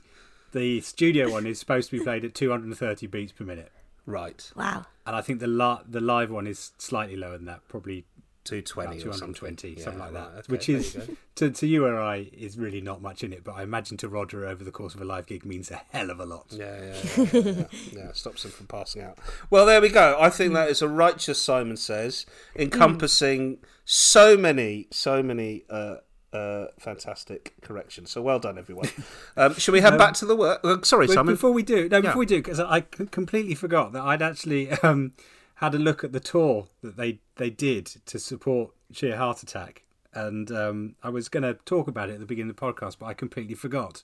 the 0.52 0.82
studio 0.82 1.30
one 1.30 1.46
is 1.46 1.58
supposed 1.58 1.88
to 1.88 1.96
be 1.98 2.04
played 2.04 2.26
at 2.26 2.34
230 2.34 3.06
beats 3.06 3.32
per 3.32 3.44
minute, 3.44 3.72
Right, 4.04 4.50
Wow. 4.56 4.84
and 5.06 5.16
I 5.16 5.22
think 5.22 5.40
the 5.40 5.46
la- 5.46 5.82
the 5.88 6.00
live 6.00 6.30
one 6.30 6.46
is 6.46 6.72
slightly 6.76 7.16
lower 7.16 7.36
than 7.38 7.46
that, 7.46 7.66
probably 7.68 8.04
two 8.44 8.62
twenty 8.62 8.98
about 9.02 9.08
or 9.08 9.12
something. 9.12 9.56
220, 9.56 9.68
Yeah, 9.78 9.84
something 9.84 10.00
like 10.00 10.12
that. 10.12 10.18
right, 10.18 10.38
okay, 10.38 10.42
which 10.48 10.68
is 10.68 10.94
you 10.94 11.16
to 11.36 11.50
to 11.50 11.66
you 11.66 11.84
or 11.86 12.00
I 12.00 12.30
is 12.32 12.56
really 12.58 12.80
not 12.80 13.02
much 13.02 13.22
in 13.22 13.32
it, 13.32 13.44
but 13.44 13.52
I 13.52 13.62
imagine 13.62 13.96
to 13.98 14.08
Roger 14.08 14.46
over 14.46 14.64
the 14.64 14.70
course 14.70 14.94
of 14.94 15.00
a 15.00 15.04
live 15.04 15.26
gig 15.26 15.44
means 15.44 15.70
a 15.70 15.80
hell 15.90 16.10
of 16.10 16.20
a 16.20 16.26
lot. 16.26 16.46
Yeah, 16.50 16.80
yeah, 16.82 16.96
yeah, 17.16 17.40
yeah, 17.42 17.64
yeah. 17.92 18.12
Stops 18.14 18.44
him 18.44 18.50
from 18.50 18.66
passing 18.66 19.02
out. 19.02 19.18
Well, 19.50 19.66
there 19.66 19.80
we 19.80 19.88
go. 19.90 20.16
I 20.18 20.30
think 20.30 20.54
that 20.54 20.68
is 20.70 20.80
a 20.82 20.88
righteous, 20.88 21.40
Simon 21.40 21.76
says, 21.76 22.26
encompassing 22.56 23.58
so 23.84 24.36
many, 24.36 24.86
so 24.90 25.22
many 25.22 25.64
uh, 25.68 25.96
uh, 26.32 26.66
fantastic 26.78 27.54
corrections. 27.60 28.10
So 28.10 28.22
well 28.22 28.38
done, 28.38 28.58
everyone. 28.58 28.88
Um, 29.36 29.54
shall 29.54 29.72
we 29.72 29.80
head 29.80 29.96
back 29.96 30.14
to 30.14 30.26
the 30.26 30.36
work? 30.36 30.60
Uh, 30.62 30.78
sorry, 30.82 31.08
Simon. 31.08 31.34
before 31.34 31.52
we 31.52 31.62
do, 31.62 31.88
no, 31.88 32.02
before 32.02 32.18
we 32.18 32.26
do, 32.26 32.38
because 32.42 32.60
I 32.60 32.80
completely 32.80 33.54
forgot 33.54 33.92
that 33.92 34.02
I'd 34.02 34.20
actually 34.22 34.70
um, 34.82 35.12
had 35.60 35.74
a 35.74 35.78
look 35.78 36.04
at 36.04 36.12
the 36.12 36.20
tour 36.20 36.66
that 36.82 36.96
they 36.96 37.20
they 37.36 37.50
did 37.50 37.86
to 38.06 38.18
support 38.18 38.70
Sheer 38.92 39.16
Heart 39.16 39.42
Attack, 39.42 39.82
and 40.12 40.50
um, 40.52 40.94
I 41.02 41.08
was 41.10 41.28
going 41.28 41.42
to 41.44 41.54
talk 41.64 41.86
about 41.88 42.10
it 42.10 42.14
at 42.14 42.20
the 42.20 42.26
beginning 42.26 42.50
of 42.50 42.56
the 42.56 42.62
podcast, 42.62 42.96
but 42.98 43.06
I 43.06 43.14
completely 43.14 43.54
forgot. 43.54 44.02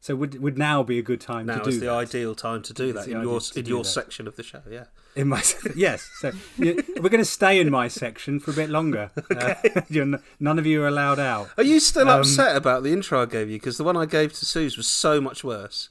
So 0.00 0.14
would 0.14 0.40
would 0.40 0.58
now 0.58 0.82
be 0.82 0.98
a 0.98 1.02
good 1.02 1.20
time 1.20 1.46
now 1.46 1.58
to 1.58 1.64
do 1.64 1.70
is 1.70 1.80
the 1.80 1.86
that 1.86 1.92
ideal 1.92 2.34
time 2.34 2.62
to 2.64 2.72
do 2.74 2.90
It's 2.90 3.06
that 3.06 3.10
in 3.10 3.22
your 3.22 3.40
in 3.56 3.64
your 3.66 3.82
that. 3.82 3.88
section 3.88 4.28
of 4.28 4.36
the 4.36 4.42
show. 4.42 4.60
Yeah. 4.70 4.84
in 5.16 5.26
my 5.28 5.42
yes. 5.76 6.08
So 6.20 6.32
you, 6.58 6.84
we're 7.00 7.08
going 7.08 7.24
to 7.24 7.24
stay 7.24 7.58
in 7.58 7.70
my 7.70 7.88
section 7.88 8.38
for 8.38 8.50
a 8.50 8.54
bit 8.54 8.68
longer. 8.70 9.10
Uh, 9.36 9.54
you're 9.88 10.04
n- 10.04 10.22
none 10.38 10.58
of 10.58 10.66
you 10.66 10.82
are 10.82 10.86
allowed 10.88 11.18
out. 11.18 11.48
Are 11.56 11.64
you 11.64 11.80
still 11.80 12.08
Um, 12.08 12.20
upset 12.20 12.54
about 12.56 12.82
the 12.84 12.92
intro 12.92 13.22
I 13.22 13.26
gave 13.26 13.48
you? 13.50 13.56
Because 13.58 13.78
the 13.78 13.84
one 13.84 13.96
I 13.96 14.06
gave 14.06 14.32
to 14.34 14.46
Suze 14.46 14.76
was 14.76 14.86
so 14.86 15.20
much 15.20 15.42
worse. 15.42 15.88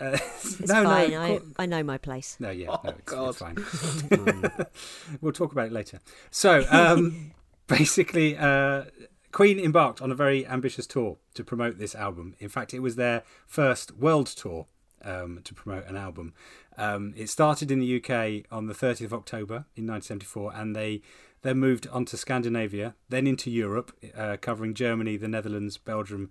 Uh, 0.00 0.16
It's 0.42 0.60
no, 0.68 0.84
fine. 0.84 1.10
no, 1.10 1.20
I, 1.22 1.40
I 1.58 1.66
know 1.66 1.82
my 1.82 1.98
place. 1.98 2.36
no, 2.40 2.50
yeah, 2.50 2.68
Oh, 2.70 2.80
no, 2.84 2.90
it's, 2.90 3.02
God. 3.12 3.28
it's 3.28 3.38
fine. 3.38 4.66
we'll 5.20 5.32
talk 5.32 5.52
about 5.52 5.66
it 5.66 5.72
later. 5.72 6.00
So, 6.30 6.64
um, 6.70 7.32
basically, 7.66 8.36
uh, 8.36 8.84
Queen 9.32 9.58
embarked 9.60 10.00
on 10.02 10.10
a 10.10 10.14
very 10.14 10.46
ambitious 10.46 10.86
tour 10.86 11.18
to 11.34 11.44
promote 11.44 11.78
this 11.78 11.94
album. 11.94 12.34
In 12.38 12.48
fact, 12.48 12.74
it 12.74 12.80
was 12.80 12.96
their 12.96 13.22
first 13.46 13.96
world 13.96 14.26
tour 14.26 14.66
um, 15.04 15.40
to 15.44 15.54
promote 15.54 15.86
an 15.86 15.96
album. 15.96 16.34
Um, 16.76 17.12
it 17.16 17.28
started 17.28 17.70
in 17.70 17.78
the 17.78 17.96
UK 17.96 18.46
on 18.50 18.66
the 18.66 18.74
30th 18.74 19.04
of 19.06 19.14
October 19.14 19.66
in 19.76 19.86
1974, 19.86 20.52
and 20.54 20.74
they 20.74 21.02
then 21.42 21.58
moved 21.58 21.86
on 21.88 22.04
to 22.06 22.16
Scandinavia, 22.16 22.94
then 23.08 23.26
into 23.26 23.50
Europe, 23.50 23.92
uh, 24.16 24.36
covering 24.40 24.74
Germany, 24.74 25.16
the 25.16 25.28
Netherlands, 25.28 25.78
Belgium, 25.78 26.30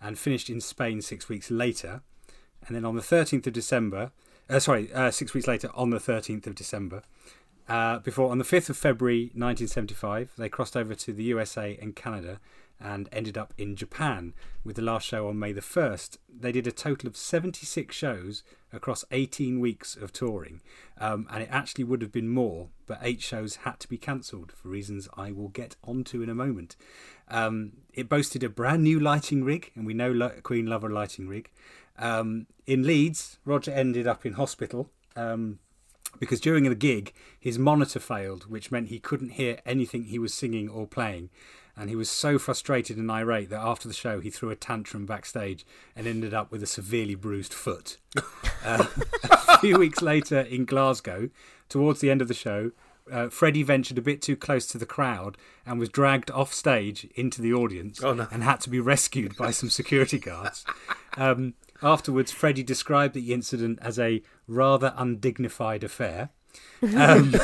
and 0.00 0.18
finished 0.18 0.48
in 0.50 0.60
Spain 0.60 1.00
six 1.02 1.28
weeks 1.28 1.50
later. 1.50 2.02
And 2.66 2.74
then 2.74 2.84
on 2.84 2.96
the 2.96 3.02
13th 3.02 3.46
of 3.46 3.52
December, 3.52 4.10
uh, 4.48 4.58
sorry, 4.58 4.92
uh, 4.92 5.10
six 5.10 5.34
weeks 5.34 5.46
later, 5.46 5.70
on 5.74 5.90
the 5.90 5.98
13th 5.98 6.46
of 6.46 6.54
December, 6.54 7.02
uh, 7.68 7.98
before 7.98 8.30
on 8.30 8.38
the 8.38 8.44
5th 8.44 8.70
of 8.70 8.76
February 8.76 9.24
1975, 9.34 10.32
they 10.38 10.48
crossed 10.48 10.76
over 10.76 10.94
to 10.94 11.12
the 11.12 11.24
USA 11.24 11.76
and 11.80 11.96
Canada 11.96 12.40
and 12.78 13.08
ended 13.10 13.38
up 13.38 13.54
in 13.56 13.74
Japan 13.74 14.34
with 14.62 14.76
the 14.76 14.82
last 14.82 15.06
show 15.06 15.28
on 15.28 15.38
May 15.38 15.52
the 15.52 15.62
1st. 15.62 16.18
They 16.28 16.52
did 16.52 16.66
a 16.66 16.72
total 16.72 17.08
of 17.08 17.16
76 17.16 17.94
shows 17.94 18.42
across 18.72 19.04
18 19.10 19.60
weeks 19.60 19.96
of 19.96 20.12
touring, 20.12 20.60
um, 21.00 21.26
and 21.30 21.42
it 21.42 21.48
actually 21.50 21.84
would 21.84 22.02
have 22.02 22.12
been 22.12 22.28
more, 22.28 22.68
but 22.86 22.98
eight 23.00 23.22
shows 23.22 23.56
had 23.56 23.80
to 23.80 23.88
be 23.88 23.96
cancelled 23.96 24.52
for 24.52 24.68
reasons 24.68 25.08
I 25.16 25.32
will 25.32 25.48
get 25.48 25.76
onto 25.82 26.22
in 26.22 26.28
a 26.28 26.34
moment. 26.34 26.76
Um, 27.28 27.72
it 27.94 28.08
boasted 28.08 28.44
a 28.44 28.48
brand 28.48 28.82
new 28.82 29.00
lighting 29.00 29.42
rig, 29.42 29.72
and 29.74 29.86
we 29.86 29.94
know 29.94 30.30
Queen 30.42 30.66
love 30.66 30.84
a 30.84 30.88
lighting 30.88 31.28
rig. 31.28 31.50
Um, 31.98 32.46
in 32.66 32.82
Leeds, 32.82 33.38
Roger 33.44 33.70
ended 33.70 34.06
up 34.06 34.24
in 34.26 34.34
hospital. 34.34 34.90
Um, 35.14 35.58
because 36.18 36.40
during 36.40 36.64
the 36.64 36.74
gig 36.74 37.12
his 37.38 37.58
monitor 37.58 38.00
failed, 38.00 38.50
which 38.50 38.70
meant 38.70 38.88
he 38.88 38.98
couldn't 38.98 39.30
hear 39.30 39.58
anything 39.66 40.04
he 40.04 40.18
was 40.18 40.32
singing 40.32 40.68
or 40.68 40.86
playing. 40.86 41.28
And 41.76 41.90
he 41.90 41.96
was 41.96 42.08
so 42.08 42.38
frustrated 42.38 42.96
and 42.96 43.10
irate 43.10 43.50
that 43.50 43.60
after 43.60 43.86
the 43.86 43.92
show 43.92 44.20
he 44.20 44.30
threw 44.30 44.48
a 44.48 44.56
tantrum 44.56 45.04
backstage 45.04 45.66
and 45.94 46.06
ended 46.06 46.32
up 46.32 46.50
with 46.50 46.62
a 46.62 46.66
severely 46.66 47.14
bruised 47.14 47.52
foot. 47.52 47.98
Uh, 48.64 48.86
a 49.48 49.58
few 49.58 49.78
weeks 49.78 50.00
later 50.00 50.40
in 50.40 50.64
Glasgow, 50.64 51.28
towards 51.68 52.00
the 52.00 52.10
end 52.10 52.22
of 52.22 52.28
the 52.28 52.34
show, 52.34 52.70
uh, 53.12 53.28
Freddie 53.28 53.62
ventured 53.62 53.98
a 53.98 54.02
bit 54.02 54.22
too 54.22 54.36
close 54.36 54.66
to 54.68 54.78
the 54.78 54.86
crowd 54.86 55.36
and 55.66 55.78
was 55.78 55.90
dragged 55.90 56.30
off 56.30 56.52
stage 56.54 57.06
into 57.14 57.42
the 57.42 57.52
audience 57.52 58.02
Oh, 58.02 58.14
no. 58.14 58.26
and 58.32 58.42
had 58.42 58.60
to 58.62 58.70
be 58.70 58.80
rescued 58.80 59.36
by 59.36 59.50
some 59.50 59.68
security 59.68 60.18
guards. 60.18 60.64
Um, 61.18 61.52
afterwards, 61.82 62.32
Freddie 62.32 62.62
described 62.62 63.14
the 63.14 63.32
incident 63.32 63.78
as 63.82 63.98
a 63.98 64.22
rather 64.46 64.94
undignified 64.96 65.84
affair. 65.84 66.30
Um, 66.96 67.34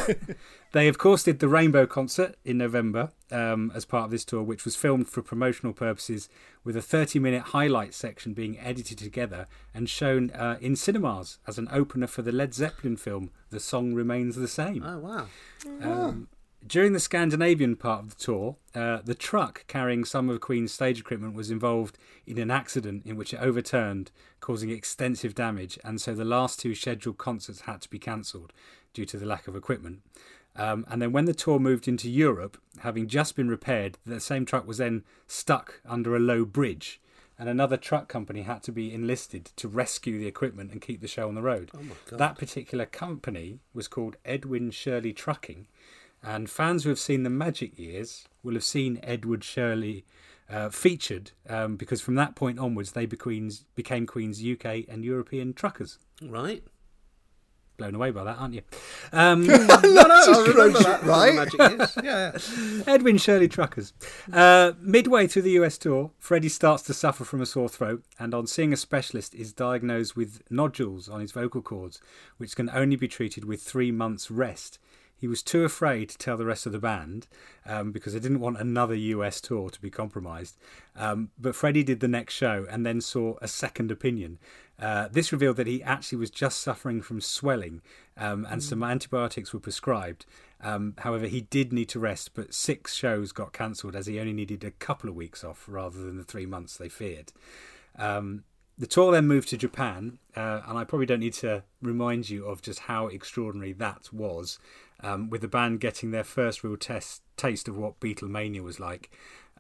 they, 0.72 0.89
of 0.89 0.97
course, 0.97 1.24
did 1.24 1.39
the 1.39 1.49
Rainbow 1.49 1.87
concert 1.87 2.37
in 2.45 2.59
November 2.59 3.11
um, 3.30 3.70
as 3.74 3.85
part 3.85 4.07
of 4.07 4.11
this 4.11 4.24
tour, 4.24 4.43
which 4.43 4.64
was 4.64 4.76
filmed 4.76 5.09
for 5.09 5.20
promotional 5.22 5.74
purposes 5.74 6.28
with 6.64 6.76
a 6.76 6.83
30 6.83 7.18
minute 7.18 7.43
highlight 7.43 7.93
section 7.93 8.33
being 8.33 8.59
edited 8.59 8.99
together 8.99 9.49
and 9.74 9.89
shown 9.89 10.30
uh, 10.30 10.57
in 10.61 10.76
cinemas 10.76 11.39
as 11.47 11.59
an 11.59 11.68
opener 11.70 12.07
for 12.07 12.22
the 12.22 12.33
Led 12.33 12.55
Zeppelin 12.55 12.97
film 12.97 13.30
The 13.51 13.61
Song 13.61 13.93
Remains 13.95 14.37
the 14.37 14.49
Same. 14.49 14.83
Oh 14.83 14.99
wow. 14.99 15.26
Um, 15.83 16.28
during 16.66 16.92
the 16.92 17.00
Scandinavian 17.00 17.76
part 17.76 18.00
of 18.00 18.10
the 18.10 18.22
tour, 18.22 18.56
uh, 18.74 18.98
the 19.04 19.14
truck 19.14 19.64
carrying 19.66 20.04
some 20.04 20.28
of 20.28 20.40
Queen's 20.40 20.72
stage 20.72 21.00
equipment 21.00 21.34
was 21.34 21.50
involved 21.50 21.98
in 22.26 22.38
an 22.38 22.50
accident 22.50 23.04
in 23.04 23.16
which 23.16 23.34
it 23.34 23.40
overturned, 23.40 24.10
causing 24.40 24.70
extensive 24.70 25.34
damage, 25.34 25.78
and 25.84 26.00
so 26.00 26.14
the 26.14 26.24
last 26.24 26.60
two 26.60 26.74
scheduled 26.74 27.18
concerts 27.18 27.62
had 27.62 27.80
to 27.82 27.90
be 27.90 27.98
cancelled 27.98 28.52
due 28.92 29.04
to 29.04 29.16
the 29.16 29.26
lack 29.26 29.48
of 29.48 29.56
equipment. 29.56 30.02
Um, 30.54 30.84
and 30.88 31.00
then 31.00 31.12
when 31.12 31.24
the 31.24 31.34
tour 31.34 31.58
moved 31.58 31.88
into 31.88 32.10
Europe, 32.10 32.58
having 32.80 33.08
just 33.08 33.34
been 33.36 33.48
repaired, 33.48 33.98
the 34.04 34.20
same 34.20 34.44
truck 34.44 34.66
was 34.66 34.78
then 34.78 35.02
stuck 35.26 35.80
under 35.86 36.14
a 36.14 36.20
low 36.20 36.44
bridge, 36.44 37.00
and 37.38 37.48
another 37.48 37.76
truck 37.78 38.08
company 38.08 38.42
had 38.42 38.62
to 38.64 38.72
be 38.72 38.92
enlisted 38.92 39.46
to 39.56 39.66
rescue 39.66 40.18
the 40.18 40.26
equipment 40.26 40.70
and 40.70 40.82
keep 40.82 41.00
the 41.00 41.08
show 41.08 41.26
on 41.26 41.34
the 41.34 41.42
road. 41.42 41.70
That 42.18 42.38
particular 42.38 42.84
company 42.86 43.60
was 43.72 43.88
called 43.88 44.16
Edwin 44.24 44.70
Shirley 44.70 45.12
Trucking, 45.14 45.66
and 46.22 46.48
fans 46.50 46.84
who 46.84 46.90
have 46.90 46.98
seen 46.98 47.22
the 47.22 47.30
Magic 47.30 47.78
Years 47.78 48.26
will 48.42 48.54
have 48.54 48.64
seen 48.64 49.00
Edward 49.02 49.42
Shirley 49.44 50.04
uh, 50.50 50.68
featured 50.68 51.30
um, 51.48 51.76
because 51.76 52.00
from 52.00 52.14
that 52.16 52.34
point 52.34 52.58
onwards 52.58 52.92
they 52.92 53.06
became, 53.06 53.50
became 53.74 54.06
Queen's 54.06 54.42
UK 54.44 54.84
and 54.88 55.04
European 55.04 55.54
truckers. 55.54 55.98
Right. 56.20 56.62
Blown 57.78 57.94
away 57.94 58.10
by 58.10 58.22
that, 58.24 58.36
aren't 58.38 58.54
you? 58.54 58.60
Um, 59.12 59.46
No, 59.46 59.56
no, 59.56 59.66
I 59.82 60.44
remember 60.46 60.78
Right? 61.06 61.34
that. 61.58 61.92
Yeah, 62.04 62.32
yeah. 62.36 62.82
Edwin 62.92 63.16
Shirley 63.16 63.48
Truckers. 63.48 63.94
Uh, 64.30 64.72
midway 64.78 65.26
through 65.26 65.42
the 65.42 65.52
US 65.52 65.78
tour, 65.78 66.10
Freddie 66.18 66.50
starts 66.50 66.82
to 66.84 66.94
suffer 66.94 67.24
from 67.24 67.40
a 67.40 67.46
sore 67.46 67.70
throat, 67.70 68.04
and 68.18 68.34
on 68.34 68.46
seeing 68.46 68.72
a 68.74 68.76
specialist, 68.76 69.34
is 69.34 69.52
diagnosed 69.54 70.14
with 70.16 70.42
nodules 70.50 71.08
on 71.08 71.20
his 71.20 71.32
vocal 71.32 71.62
cords, 71.62 72.00
which 72.36 72.54
can 72.54 72.68
only 72.70 72.94
be 72.96 73.08
treated 73.08 73.44
with 73.46 73.62
three 73.62 73.90
months' 73.90 74.30
rest. 74.30 74.78
He 75.22 75.28
was 75.28 75.44
too 75.44 75.62
afraid 75.62 76.08
to 76.08 76.18
tell 76.18 76.36
the 76.36 76.44
rest 76.44 76.66
of 76.66 76.72
the 76.72 76.80
band 76.80 77.28
um, 77.64 77.92
because 77.92 78.12
they 78.12 78.18
didn't 78.18 78.40
want 78.40 78.58
another 78.58 78.96
US 78.96 79.40
tour 79.40 79.70
to 79.70 79.80
be 79.80 79.88
compromised. 79.88 80.56
Um, 80.96 81.30
but 81.38 81.54
Freddie 81.54 81.84
did 81.84 82.00
the 82.00 82.08
next 82.08 82.34
show 82.34 82.66
and 82.68 82.84
then 82.84 83.00
saw 83.00 83.36
a 83.40 83.46
second 83.46 83.92
opinion. 83.92 84.40
Uh, 84.80 85.06
this 85.12 85.30
revealed 85.30 85.58
that 85.58 85.68
he 85.68 85.80
actually 85.80 86.18
was 86.18 86.28
just 86.28 86.60
suffering 86.60 87.02
from 87.02 87.20
swelling 87.20 87.82
um, 88.16 88.44
and 88.50 88.64
some 88.64 88.82
antibiotics 88.82 89.54
were 89.54 89.60
prescribed. 89.60 90.26
Um, 90.60 90.94
however, 90.98 91.28
he 91.28 91.42
did 91.42 91.72
need 91.72 91.88
to 91.90 92.00
rest, 92.00 92.34
but 92.34 92.52
six 92.52 92.96
shows 92.96 93.30
got 93.30 93.52
cancelled 93.52 93.94
as 93.94 94.06
he 94.06 94.18
only 94.18 94.32
needed 94.32 94.64
a 94.64 94.72
couple 94.72 95.08
of 95.08 95.14
weeks 95.14 95.44
off 95.44 95.66
rather 95.68 96.00
than 96.00 96.16
the 96.16 96.24
three 96.24 96.46
months 96.46 96.76
they 96.76 96.88
feared. 96.88 97.32
Um, 97.96 98.42
the 98.78 98.86
tour 98.86 99.12
then 99.12 99.26
moved 99.28 99.48
to 99.50 99.56
Japan, 99.56 100.18
uh, 100.34 100.62
and 100.66 100.78
I 100.78 100.84
probably 100.84 101.06
don't 101.06 101.20
need 101.20 101.34
to 101.34 101.62
remind 101.80 102.30
you 102.30 102.46
of 102.46 102.62
just 102.62 102.80
how 102.80 103.06
extraordinary 103.06 103.72
that 103.74 104.08
was, 104.12 104.58
um, 105.03 105.30
with 105.30 105.40
the 105.40 105.48
band 105.48 105.80
getting 105.80 106.11
their 106.11 106.24
first 106.24 106.62
real 106.62 106.76
test, 106.76 107.22
taste 107.36 107.68
of 107.68 107.76
what 107.76 108.00
Beatlemania 108.00 108.62
was 108.62 108.78
like. 108.78 109.11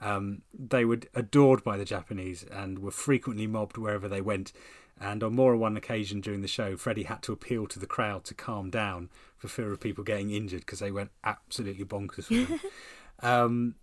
Um, 0.00 0.42
they 0.52 0.84
were 0.84 1.00
adored 1.14 1.62
by 1.62 1.76
the 1.76 1.84
Japanese 1.84 2.44
and 2.44 2.80
were 2.80 2.90
frequently 2.90 3.46
mobbed 3.46 3.78
wherever 3.78 4.08
they 4.08 4.20
went. 4.20 4.52
And 5.00 5.22
on 5.22 5.34
more 5.34 5.52
than 5.52 5.60
one 5.60 5.76
occasion 5.76 6.20
during 6.20 6.42
the 6.42 6.48
show, 6.48 6.76
Freddie 6.76 7.04
had 7.04 7.22
to 7.22 7.32
appeal 7.32 7.66
to 7.68 7.78
the 7.78 7.86
crowd 7.86 8.24
to 8.24 8.34
calm 8.34 8.70
down 8.70 9.10
for 9.36 9.48
fear 9.48 9.72
of 9.72 9.80
people 9.80 10.04
getting 10.04 10.30
injured 10.30 10.60
because 10.60 10.78
they 10.78 10.90
went 10.92 11.10
absolutely 11.24 11.84
bonkers 11.84 12.24
for 12.24 12.34
him. 12.34 12.60
um, 13.20 13.74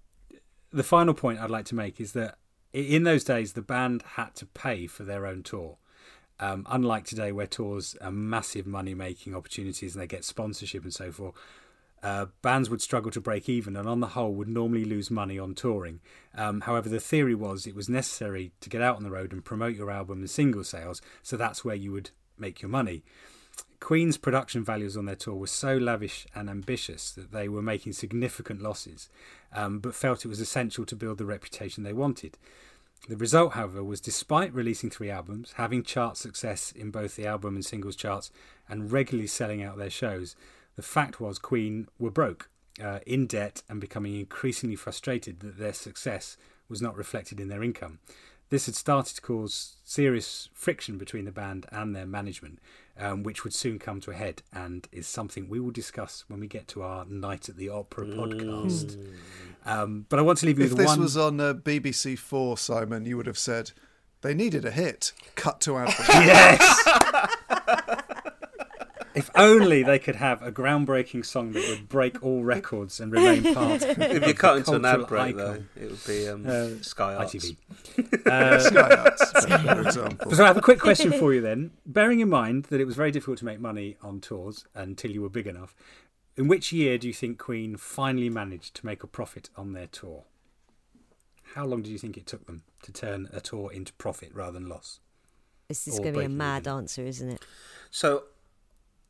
the 0.71 0.83
final 0.83 1.13
point 1.13 1.39
I'd 1.39 1.49
like 1.49 1.65
to 1.65 1.75
make 1.75 1.99
is 1.99 2.13
that 2.13 2.37
in 2.71 3.03
those 3.03 3.23
days, 3.23 3.53
the 3.53 3.61
band 3.61 4.03
had 4.15 4.35
to 4.35 4.45
pay 4.45 4.87
for 4.87 5.03
their 5.03 5.25
own 5.25 5.43
tour. 5.43 5.77
Um, 6.39 6.65
unlike 6.69 7.05
today, 7.05 7.31
where 7.31 7.47
tours 7.47 7.95
are 8.01 8.11
massive 8.11 8.65
money 8.65 8.93
making 8.93 9.35
opportunities 9.35 9.93
and 9.93 10.01
they 10.01 10.07
get 10.07 10.23
sponsorship 10.23 10.83
and 10.83 10.93
so 10.93 11.11
forth, 11.11 11.35
uh, 12.01 12.27
bands 12.41 12.69
would 12.69 12.81
struggle 12.81 13.11
to 13.11 13.19
break 13.19 13.49
even 13.49 13.75
and, 13.75 13.87
on 13.87 13.99
the 13.99 14.07
whole, 14.07 14.33
would 14.33 14.47
normally 14.47 14.85
lose 14.85 15.11
money 15.11 15.37
on 15.37 15.53
touring. 15.53 15.99
Um, 16.35 16.61
however, 16.61 16.87
the 16.87 16.99
theory 16.99 17.35
was 17.35 17.67
it 17.67 17.75
was 17.75 17.89
necessary 17.89 18.51
to 18.61 18.69
get 18.69 18.81
out 18.81 18.95
on 18.95 19.03
the 19.03 19.11
road 19.11 19.33
and 19.33 19.43
promote 19.43 19.75
your 19.75 19.91
album 19.91 20.19
and 20.19 20.29
single 20.29 20.63
sales, 20.63 21.01
so 21.23 21.35
that's 21.35 21.65
where 21.65 21.75
you 21.75 21.91
would 21.91 22.11
make 22.37 22.61
your 22.61 22.69
money. 22.69 23.03
Queen's 23.81 24.17
production 24.17 24.63
values 24.63 24.97
on 24.97 25.05
their 25.05 25.15
tour 25.15 25.35
were 25.35 25.47
so 25.47 25.75
lavish 25.75 26.25
and 26.35 26.49
ambitious 26.49 27.11
that 27.11 27.31
they 27.31 27.47
were 27.47 27.61
making 27.61 27.93
significant 27.93 28.61
losses, 28.61 29.09
um, 29.53 29.79
but 29.79 29.95
felt 29.95 30.25
it 30.25 30.29
was 30.29 30.39
essential 30.39 30.85
to 30.85 30.95
build 30.95 31.17
the 31.17 31.25
reputation 31.25 31.83
they 31.83 31.93
wanted. 31.93 32.37
The 33.07 33.17
result, 33.17 33.53
however, 33.53 33.83
was 33.83 34.01
despite 34.01 34.53
releasing 34.53 34.89
three 34.89 35.09
albums, 35.09 35.53
having 35.55 35.83
chart 35.83 36.17
success 36.17 36.71
in 36.71 36.91
both 36.91 37.15
the 37.15 37.25
album 37.25 37.55
and 37.55 37.65
singles 37.65 37.95
charts, 37.95 38.31
and 38.67 38.91
regularly 38.91 39.27
selling 39.27 39.63
out 39.63 39.77
their 39.77 39.89
shows, 39.89 40.35
the 40.75 40.81
fact 40.81 41.19
was 41.19 41.39
Queen 41.39 41.87
were 41.97 42.11
broke, 42.11 42.49
uh, 42.81 42.99
in 43.05 43.25
debt, 43.25 43.63
and 43.67 43.81
becoming 43.81 44.15
increasingly 44.19 44.75
frustrated 44.75 45.39
that 45.39 45.57
their 45.57 45.73
success 45.73 46.37
was 46.67 46.81
not 46.81 46.95
reflected 46.95 47.39
in 47.39 47.47
their 47.47 47.63
income. 47.63 47.99
This 48.49 48.65
had 48.65 48.75
started 48.75 49.15
to 49.15 49.21
cause 49.21 49.75
serious 49.83 50.49
friction 50.53 50.97
between 50.97 51.25
the 51.25 51.31
band 51.31 51.67
and 51.71 51.95
their 51.95 52.05
management, 52.05 52.59
um, 52.99 53.23
which 53.23 53.43
would 53.43 53.53
soon 53.53 53.79
come 53.79 53.99
to 54.01 54.11
a 54.11 54.13
head, 54.13 54.41
and 54.53 54.87
is 54.91 55.07
something 55.07 55.47
we 55.49 55.59
will 55.59 55.71
discuss 55.71 56.25
when 56.27 56.39
we 56.39 56.47
get 56.47 56.67
to 56.69 56.81
our 56.83 57.05
Night 57.05 57.49
at 57.49 57.55
the 57.57 57.69
Opera 57.69 58.05
podcast. 58.05 58.97
Um, 59.65 60.05
but 60.09 60.19
I 60.19 60.21
want 60.21 60.39
to 60.39 60.45
leave 60.45 60.59
you 60.59 60.65
If 60.65 60.71
with 60.71 60.79
this 60.79 60.87
one. 60.87 60.99
was 61.01 61.17
on 61.17 61.39
uh, 61.39 61.53
BBC 61.53 62.17
Four, 62.17 62.57
Simon, 62.57 63.05
you 63.05 63.17
would 63.17 63.27
have 63.27 63.37
said 63.37 63.71
they 64.21 64.33
needed 64.33 64.65
a 64.65 64.71
hit. 64.71 65.13
Cut 65.35 65.61
to 65.61 65.77
album. 65.77 65.93
Yes. 66.09 67.35
if 69.19 69.29
only 69.35 69.83
they 69.83 69.99
could 69.99 70.15
have 70.15 70.41
a 70.41 70.51
groundbreaking 70.51 71.25
song 71.25 71.51
that 71.51 71.67
would 71.69 71.89
break 71.89 72.23
all 72.23 72.43
records 72.43 72.99
and 72.99 73.11
remain 73.11 73.53
part. 73.53 73.83
If 73.99 74.25
you 74.27 74.33
cut 74.33 74.57
into 74.57 74.73
an 74.73 74.85
ad 74.85 75.07
break, 75.07 75.35
icon. 75.35 75.37
though, 75.37 75.81
it 75.83 75.89
would 75.91 76.05
be 76.07 76.27
um, 76.27 76.45
Uh, 76.47 76.81
Sky 76.81 77.15
Arts. 77.15 77.35
ITV. 77.35 77.57
Uh, 78.25 78.59
Sky 78.59 78.95
Arts, 78.95 79.31
for 79.45 79.81
example. 79.81 80.31
So 80.31 80.43
I 80.43 80.47
have 80.47 80.57
a 80.57 80.61
quick 80.61 80.79
question 80.79 81.11
for 81.11 81.33
you 81.33 81.41
then. 81.41 81.71
Bearing 81.85 82.19
in 82.19 82.29
mind 82.29 82.65
that 82.65 82.79
it 82.79 82.85
was 82.85 82.95
very 82.95 83.11
difficult 83.11 83.37
to 83.39 83.45
make 83.45 83.59
money 83.59 83.97
on 84.01 84.19
tours 84.21 84.65
until 84.73 85.11
you 85.11 85.21
were 85.21 85.29
big 85.29 85.47
enough, 85.47 85.75
in 86.37 86.47
which 86.47 86.71
year 86.71 86.97
do 86.97 87.07
you 87.07 87.13
think 87.13 87.37
Queen 87.37 87.75
finally 87.77 88.29
managed 88.29 88.75
to 88.75 88.85
make 88.85 89.03
a 89.03 89.07
profit 89.07 89.49
on 89.57 89.73
their 89.73 89.87
tour? 89.87 90.23
How 91.55 91.65
long 91.65 91.81
do 91.81 91.91
you 91.91 91.97
think 91.97 92.15
it 92.15 92.25
took 92.27 92.45
them 92.45 92.63
to 92.83 92.91
turn 92.91 93.27
a 93.33 93.41
tour 93.41 93.71
into 93.71 93.91
profit 93.93 94.31
rather 94.33 94.53
than 94.53 94.69
loss? 94.69 94.99
This 95.67 95.87
is 95.87 95.99
going 95.99 96.13
to 96.13 96.19
be 96.19 96.25
a 96.25 96.29
mad 96.29 96.63
even. 96.63 96.73
answer, 96.77 97.01
isn't 97.03 97.29
it? 97.29 97.45
So, 97.91 98.23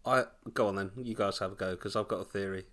I 0.06 0.24
go 0.54 0.68
on 0.68 0.76
then. 0.76 0.92
You 0.98 1.16
guys 1.16 1.40
have 1.40 1.52
a 1.52 1.56
go 1.56 1.72
because 1.72 1.96
I've 1.96 2.08
got 2.08 2.18
a 2.22 2.26
theory. 2.26 2.66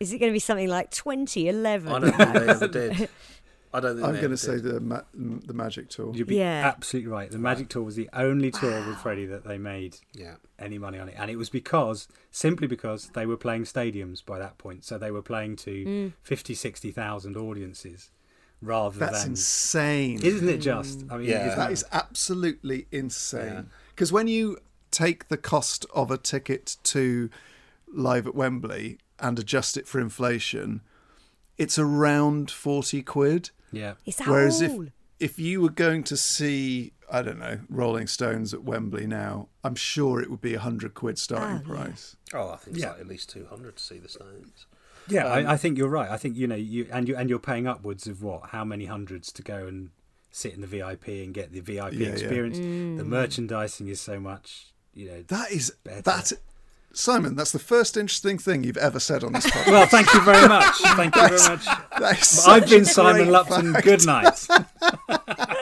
Is 0.00 0.12
it 0.12 0.18
going 0.18 0.30
to 0.32 0.34
be 0.34 0.40
something 0.40 0.68
like 0.68 0.90
2011? 0.90 1.92
I 1.92 1.98
don't 1.98 2.12
think 2.16 2.32
they 2.32 2.48
ever 2.48 2.68
did. 2.68 3.08
I 3.74 3.80
don't 3.80 3.96
think 3.96 4.06
I'm 4.06 4.16
going 4.16 4.30
to 4.30 4.36
say 4.36 4.54
did. 4.56 4.64
the 4.64 4.80
ma- 4.80 5.00
the 5.14 5.54
Magic 5.54 5.88
Tour. 5.88 6.12
You'd 6.14 6.26
be 6.26 6.36
Yeah. 6.36 6.72
absolutely 6.76 7.10
right. 7.10 7.30
The 7.30 7.38
Magic 7.38 7.68
Tour 7.70 7.82
was 7.84 7.96
the 7.96 8.10
only 8.12 8.50
tour 8.50 8.86
with 8.86 8.98
Freddie 8.98 9.24
that 9.26 9.44
they 9.44 9.56
made 9.56 9.96
Yeah. 10.12 10.34
any 10.58 10.76
money 10.76 10.98
on 10.98 11.08
it, 11.08 11.14
and 11.18 11.30
it 11.30 11.36
was 11.36 11.48
because 11.48 12.06
simply 12.30 12.66
because 12.66 13.08
they 13.14 13.24
were 13.24 13.38
playing 13.38 13.62
stadiums 13.64 14.22
by 14.24 14.38
that 14.38 14.58
point, 14.58 14.84
so 14.84 14.98
they 14.98 15.10
were 15.10 15.22
playing 15.22 15.56
to 15.56 15.84
mm. 15.86 16.12
50, 16.22 16.54
60,000 16.54 17.36
audiences 17.36 18.10
rather 18.60 18.98
That's 18.98 19.22
than. 19.22 19.32
insane. 19.32 20.22
Isn't 20.22 20.48
it 20.48 20.58
just? 20.58 21.04
I 21.10 21.16
mean, 21.16 21.28
Yeah. 21.30 21.54
That 21.54 21.72
is 21.72 21.84
absolutely 21.92 22.88
insane. 22.92 23.70
Because 23.94 24.12
when 24.12 24.28
you 24.28 24.58
take 24.92 25.28
the 25.28 25.36
cost 25.36 25.84
of 25.94 26.10
a 26.10 26.16
ticket 26.18 26.76
to 26.84 27.28
live 27.92 28.26
at 28.26 28.34
Wembley 28.34 28.98
and 29.18 29.38
adjust 29.38 29.76
it 29.76 29.86
for 29.88 30.00
inflation, 30.00 30.80
it's 31.58 31.78
around 31.78 32.50
40 32.50 33.02
quid. 33.02 33.50
yeah. 33.72 33.94
Is 34.06 34.16
that 34.16 34.28
Whereas 34.28 34.62
all? 34.62 34.82
if 34.84 34.92
if 35.20 35.38
you 35.38 35.60
were 35.60 35.70
going 35.70 36.02
to 36.02 36.16
see, 36.16 36.92
I 37.08 37.22
don't 37.22 37.38
know, 37.38 37.60
Rolling 37.68 38.08
Stones 38.08 38.52
at 38.52 38.64
Wembley 38.64 39.06
now, 39.06 39.46
I'm 39.62 39.76
sure 39.76 40.20
it 40.20 40.28
would 40.30 40.40
be 40.40 40.54
a 40.54 40.58
100 40.58 40.94
quid 40.94 41.16
starting 41.16 41.58
Oh, 41.64 41.74
yeah. 41.74 41.82
price. 41.84 42.16
Oh, 42.34 42.50
I 42.50 42.56
think 42.56 42.76
it's 42.76 42.82
Yeah. 42.84 42.90
like 42.92 43.00
at 43.00 43.06
least 43.06 43.30
two 43.30 43.46
hundred 43.46 43.76
to 43.76 43.82
see 43.82 43.98
the 43.98 44.08
Stones. 44.08 44.66
Yeah, 45.08 45.26
Um, 45.26 45.46
I, 45.46 45.52
I 45.52 45.56
think 45.56 45.78
you're 45.78 45.88
right. 45.88 46.10
I 46.10 46.16
think 46.16 46.36
you 46.36 46.46
know 46.48 46.56
you 46.56 46.88
and 46.92 47.06
you 47.08 47.14
and 47.16 47.28
you're 47.30 47.38
paying 47.38 47.66
upwards 47.68 48.06
of 48.08 48.22
what? 48.22 48.50
How 48.50 48.64
many 48.64 48.86
hundreds 48.86 49.30
to 49.32 49.42
go 49.42 49.66
and 49.68 49.90
sit 50.32 50.54
in 50.54 50.60
the 50.60 50.66
VIP 50.66 51.06
and 51.08 51.32
get 51.34 51.52
the 51.52 51.60
VIP 51.60 51.92
Yeah, 51.92 52.06
yeah. 52.08 52.12
experience? 52.14 52.56
The 52.58 53.04
merchandising 53.04 53.86
is 53.88 54.00
so 54.00 54.18
much. 54.18 54.72
You 54.94 55.06
know. 55.08 55.22
That 55.28 55.50
is 55.50 55.72
Better. 55.84 56.02
that 56.02 56.32
Simon, 56.94 57.36
that's 57.36 57.52
the 57.52 57.58
first 57.58 57.96
interesting 57.96 58.36
thing 58.38 58.64
you've 58.64 58.76
ever 58.76 59.00
said 59.00 59.24
on 59.24 59.32
this 59.32 59.46
podcast. 59.46 59.70
well, 59.70 59.86
thank 59.86 60.12
you 60.12 60.20
very 60.20 60.46
much. 60.46 60.74
Thank 60.94 61.16
you 61.16 61.22
very 61.28 61.40
much. 61.40 61.64
That 61.98 62.18
is 62.20 62.46
I've 62.46 62.68
been 62.68 62.82
a 62.82 62.84
Simon 62.84 63.30
Lupton. 63.30 63.72
fact. 63.72 63.84
Good 63.84 64.04
night. 64.06 64.46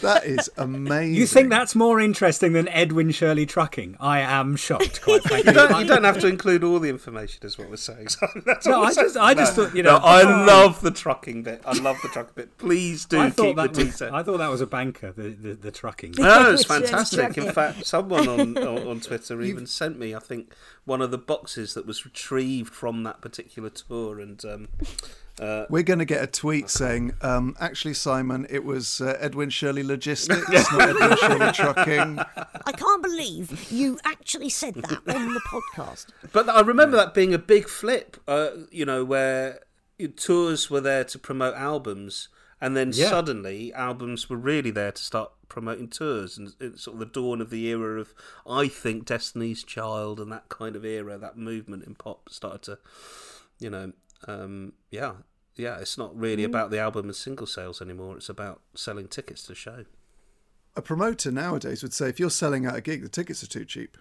That 0.00 0.24
is 0.24 0.50
amazing. 0.56 1.14
You 1.24 1.26
think 1.26 1.50
that's 1.50 1.74
more 1.74 2.00
interesting 2.00 2.52
than 2.52 2.68
Edwin 2.68 3.10
Shirley 3.10 3.46
trucking? 3.46 3.96
I 4.00 4.20
am 4.20 4.56
shocked, 4.56 5.02
quite 5.02 5.22
frankly. 5.22 5.50
You 5.52 5.54
don't, 5.58 5.80
you 5.80 5.86
don't 5.86 6.04
have 6.04 6.18
to 6.20 6.26
include 6.26 6.64
all 6.64 6.78
the 6.78 6.88
information, 6.88 7.44
is 7.46 7.58
what 7.58 7.68
we're 7.70 7.76
saying. 7.76 8.08
So 8.14 8.26
that's 8.46 8.66
No, 8.66 8.74
all 8.74 8.80
we're 8.82 8.86
I 8.86 8.92
just- 8.94 9.14
saying. 9.14 9.26
I 9.26 9.34
just 9.34 9.56
No. 9.56 9.64
thought, 9.66 9.76
you 9.76 9.82
know- 9.82 9.98
No, 9.98 10.04
I 10.04 10.44
love 10.46 10.80
the 10.80 10.90
trucking 10.90 11.42
bit. 11.42 11.62
I 11.64 11.72
love 11.78 11.96
the 12.02 12.08
trucking 12.08 12.32
bit. 12.34 12.58
Please 12.58 13.04
do 13.04 13.18
I 13.20 13.26
keep 13.26 13.34
thought 13.36 13.56
the 13.56 13.62
that 13.68 13.76
was, 13.76 13.92
detail. 13.92 14.14
I 14.14 14.22
thought 14.22 14.38
that 14.38 14.50
was 14.50 14.60
a 14.60 14.66
banker. 14.66 15.12
The 15.12 15.30
the, 15.30 15.54
the 15.54 15.70
trucking. 15.70 16.14
No, 16.18 16.50
it's 16.50 16.68
Which 16.68 16.80
fantastic. 16.80 17.36
In 17.38 17.52
fact, 17.52 17.86
someone 17.86 18.28
on, 18.28 18.58
on, 18.58 18.86
on 18.86 19.00
Twitter 19.00 19.40
even 19.42 19.66
sent 19.66 19.98
me, 19.98 20.14
I 20.14 20.18
think, 20.20 20.52
one 20.84 21.00
of 21.02 21.10
the 21.10 21.18
boxes 21.18 21.74
that 21.74 21.86
was 21.86 22.04
retrieved 22.04 22.72
from 22.74 23.02
that 23.04 23.20
particular 23.20 23.70
tour. 23.70 24.20
And 24.20 24.44
um, 24.44 24.68
uh, 25.40 25.66
We're 25.68 25.82
going 25.82 25.98
to 25.98 26.04
get 26.04 26.22
a 26.22 26.26
tweet 26.26 26.70
saying, 26.70 27.12
um, 27.20 27.56
actually, 27.58 27.94
Simon, 27.94 28.46
it 28.50 28.64
was 28.64 29.00
uh, 29.00 29.16
Edwin 29.20 29.50
Shirley 29.50 29.82
Logistics, 29.82 30.48
not 30.72 30.88
Edwin 30.90 31.16
Shirley 31.18 31.52
Trucking. 31.52 32.18
I 32.66 32.72
can't 32.72 33.02
believe 33.02 33.70
you 33.72 33.98
actually 34.04 34.48
said 34.50 34.74
that 34.74 35.02
on 35.14 35.34
the 35.34 35.40
podcast. 35.40 36.06
But 36.32 36.48
I 36.48 36.60
remember 36.60 36.96
that 36.96 37.14
being 37.14 37.34
a 37.34 37.38
big 37.38 37.68
flip, 37.68 38.16
uh, 38.28 38.50
you 38.70 38.84
know, 38.84 39.04
where 39.04 39.60
tours 40.16 40.70
were 40.70 40.80
there 40.80 41.04
to 41.04 41.18
promote 41.18 41.54
albums, 41.54 42.28
and 42.60 42.76
then 42.76 42.92
Yeah. 42.94 43.10
suddenly 43.10 43.72
albums 43.74 44.30
were 44.30 44.36
really 44.36 44.70
there 44.70 44.92
to 44.92 45.02
start 45.02 45.32
promoting 45.48 45.88
tours, 45.88 46.38
and 46.38 46.54
it's 46.60 46.82
sort 46.84 46.94
of 46.94 46.98
the 47.00 47.06
dawn 47.06 47.40
of 47.40 47.50
the 47.50 47.66
era 47.66 48.00
of, 48.00 48.14
I 48.48 48.68
think, 48.68 49.04
Destiny's 49.06 49.62
Child 49.64 50.18
and 50.20 50.30
that 50.32 50.48
kind 50.48 50.74
of 50.76 50.84
era, 50.84 51.18
that 51.18 51.36
movement 51.36 51.84
in 51.84 51.94
pop 51.96 52.28
started 52.30 52.62
to, 52.62 52.78
you 53.58 53.70
know, 53.70 53.92
um, 54.26 54.72
yeah, 54.90 55.12
yeah. 55.56 55.78
It's 55.78 55.98
not 55.98 56.16
really 56.18 56.44
about 56.44 56.70
the 56.70 56.78
album 56.78 57.06
and 57.06 57.16
single 57.16 57.46
sales 57.46 57.80
anymore. 57.82 58.16
It's 58.16 58.28
about 58.28 58.60
selling 58.74 59.08
tickets 59.08 59.42
to 59.44 59.54
show. 59.54 59.84
A 60.76 60.82
promoter 60.82 61.30
nowadays 61.30 61.82
would 61.82 61.92
say, 61.92 62.08
if 62.08 62.18
you're 62.18 62.30
selling 62.30 62.66
out 62.66 62.76
a 62.76 62.80
gig, 62.80 63.02
the 63.02 63.08
tickets 63.08 63.42
are 63.42 63.48
too 63.48 63.64
cheap. 63.64 63.96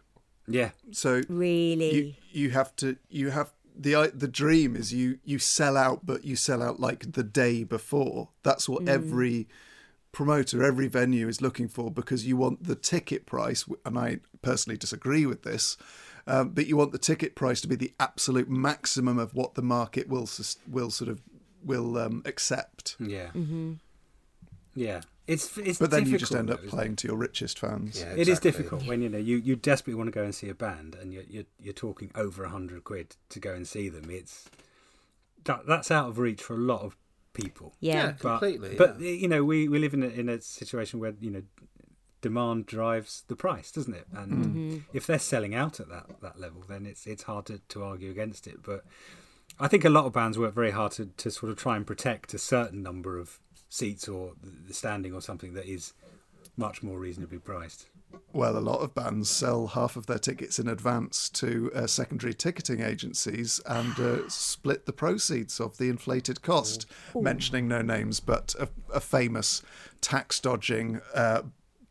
Yeah. 0.48 0.72
So 0.92 1.22
Really? 1.30 1.96
you 1.96 2.14
you 2.32 2.50
have 2.50 2.76
to 2.78 2.98
you 3.10 3.30
have 3.30 3.54
the 3.76 4.12
the 4.14 4.28
dream 4.28 4.76
is 4.76 4.94
you 4.94 5.20
you 5.24 5.40
sell 5.40 5.78
out, 5.78 6.06
but 6.06 6.26
you 6.26 6.36
sell 6.36 6.62
out 6.62 6.80
like 6.80 7.14
the 7.14 7.24
day 7.24 7.64
before. 7.64 8.30
That's 8.44 8.68
what 8.68 8.88
every 8.88 9.48
promoter, 10.12 10.64
every 10.64 10.88
venue 10.88 11.28
is 11.28 11.42
looking 11.42 11.68
for 11.68 11.90
because 11.90 12.26
you 12.26 12.38
want 12.38 12.66
the 12.66 12.76
ticket 12.76 13.26
price. 13.26 13.66
And 13.86 13.98
I 13.98 14.20
personally 14.42 14.78
disagree 14.78 15.26
with 15.26 15.44
this, 15.44 15.78
um, 16.28 16.50
but 16.50 16.68
you 16.68 16.78
want 16.78 16.92
the 16.92 16.98
ticket 16.98 17.36
price 17.36 17.62
to 17.62 17.68
be 17.68 17.76
the 17.76 17.94
absolute 18.00 18.50
maximum 18.50 19.18
of 19.18 19.34
what 19.34 19.56
the 19.56 19.62
market 19.62 20.08
will 20.08 20.30
will 20.68 20.90
sort 20.90 21.10
of 21.10 21.22
will 21.64 21.98
um, 21.98 22.22
accept. 22.26 22.96
Yeah. 23.00 23.30
Yeah. 24.76 25.02
It's 25.26 25.58
it's. 25.58 25.80
But 25.80 25.92
then 25.92 26.06
you 26.06 26.18
just 26.18 26.36
end 26.36 26.50
up 26.50 26.58
though, 26.60 26.66
isn't 26.66 26.78
playing 26.78 26.96
to 26.98 27.08
your 27.08 27.16
richest 27.16 27.58
fans. 27.58 28.02
Yeah, 28.02 28.14
It 28.16 28.28
is 28.28 28.40
difficult 28.40 28.86
when 28.86 29.02
you 29.02 29.08
know 29.08 29.18
you, 29.18 29.38
you 29.38 29.56
desperately 29.56 29.96
want 29.96 30.08
to 30.08 30.12
go 30.12 30.24
and 30.24 30.36
see 30.36 30.50
a 30.50 30.54
band 30.54 30.96
and 30.96 31.14
you're 31.14 31.24
you're, 31.30 31.46
you're 31.62 31.74
talking 31.74 32.12
over 32.16 32.44
a 32.44 32.50
hundred 32.50 32.84
quid 32.84 33.16
to 33.30 33.40
go 33.40 33.54
and 33.54 33.66
see 33.66 33.88
them. 33.88 34.10
It's 34.10 34.50
that 35.46 35.66
that's 35.66 35.92
out 35.92 36.10
of 36.10 36.20
reach 36.20 36.42
for 36.44 36.56
a 36.56 36.60
lot 36.60 36.82
of 36.82 36.98
people. 37.34 37.74
yeah. 37.80 37.94
Yeah. 37.94 38.14
But, 38.22 38.40
Completely, 38.40 38.76
But 38.76 39.00
yeah. 39.00 39.12
you 39.12 39.28
know 39.30 39.46
we, 39.46 39.70
we 39.70 39.80
live 39.80 39.94
in 39.94 40.04
a, 40.04 40.08
in 40.08 40.28
a 40.28 40.42
situation 40.42 41.00
where 41.00 41.14
you 41.22 41.32
know 41.32 41.44
demand 42.24 42.66
drives 42.66 43.24
the 43.28 43.36
price, 43.36 43.70
doesn't 43.70 43.94
it? 43.94 44.08
And 44.14 44.86
if 44.94 45.06
they're 45.06 45.20
selling 45.20 45.54
out 45.54 45.80
at 45.80 45.90
that, 45.90 46.22
that 46.22 46.40
level, 46.40 46.64
then 46.68 46.88
it's 46.88 47.06
it's 47.06 47.24
hard 47.24 47.46
to, 47.48 47.60
to 47.68 47.84
argue 47.84 48.10
against 48.10 48.48
it. 48.48 48.64
But 48.64 48.86
I 49.60 49.68
think 49.68 49.86
a 49.86 49.90
lot 49.90 50.06
of 50.06 50.14
bands 50.14 50.40
work 50.40 50.56
very 50.56 50.72
hard 50.72 50.94
to, 50.94 51.06
to 51.06 51.30
sort 51.30 51.52
of 51.52 51.58
try 51.58 51.76
and 51.76 51.86
protect 51.86 52.34
a 52.34 52.40
certain 52.40 52.82
number 52.82 53.20
of 53.20 53.40
seats 53.70 54.08
or 54.08 54.34
the 54.42 54.74
standing 54.74 55.14
or 55.14 55.22
something 55.22 55.54
that 55.54 55.66
is 55.66 55.94
much 56.56 56.82
more 56.82 56.98
reasonably 56.98 57.40
priced. 57.40 57.88
Well, 58.32 58.58
a 58.58 58.60
lot 58.60 58.80
of 58.80 58.96
bands 58.96 59.30
sell 59.30 59.68
half 59.68 59.96
of 59.96 60.06
their 60.06 60.20
tickets 60.20 60.60
in 60.60 60.68
advance 60.68 61.30
to 61.30 61.72
uh, 61.76 61.88
secondary 61.88 62.34
ticketing 62.34 62.82
agencies 62.82 63.60
and 63.66 64.00
uh, 64.00 64.18
split 64.30 64.86
the 64.86 64.94
proceeds 64.94 65.60
of 65.60 65.78
the 65.78 65.90
inflated 65.90 66.42
cost. 66.42 66.86
Mentioning 67.16 67.68
no 67.68 67.82
names, 67.82 68.20
but 68.20 68.56
a, 68.60 68.70
a 68.94 69.00
famous 69.00 69.62
tax 70.00 70.40
dodging 70.40 71.02
uh, 71.14 71.42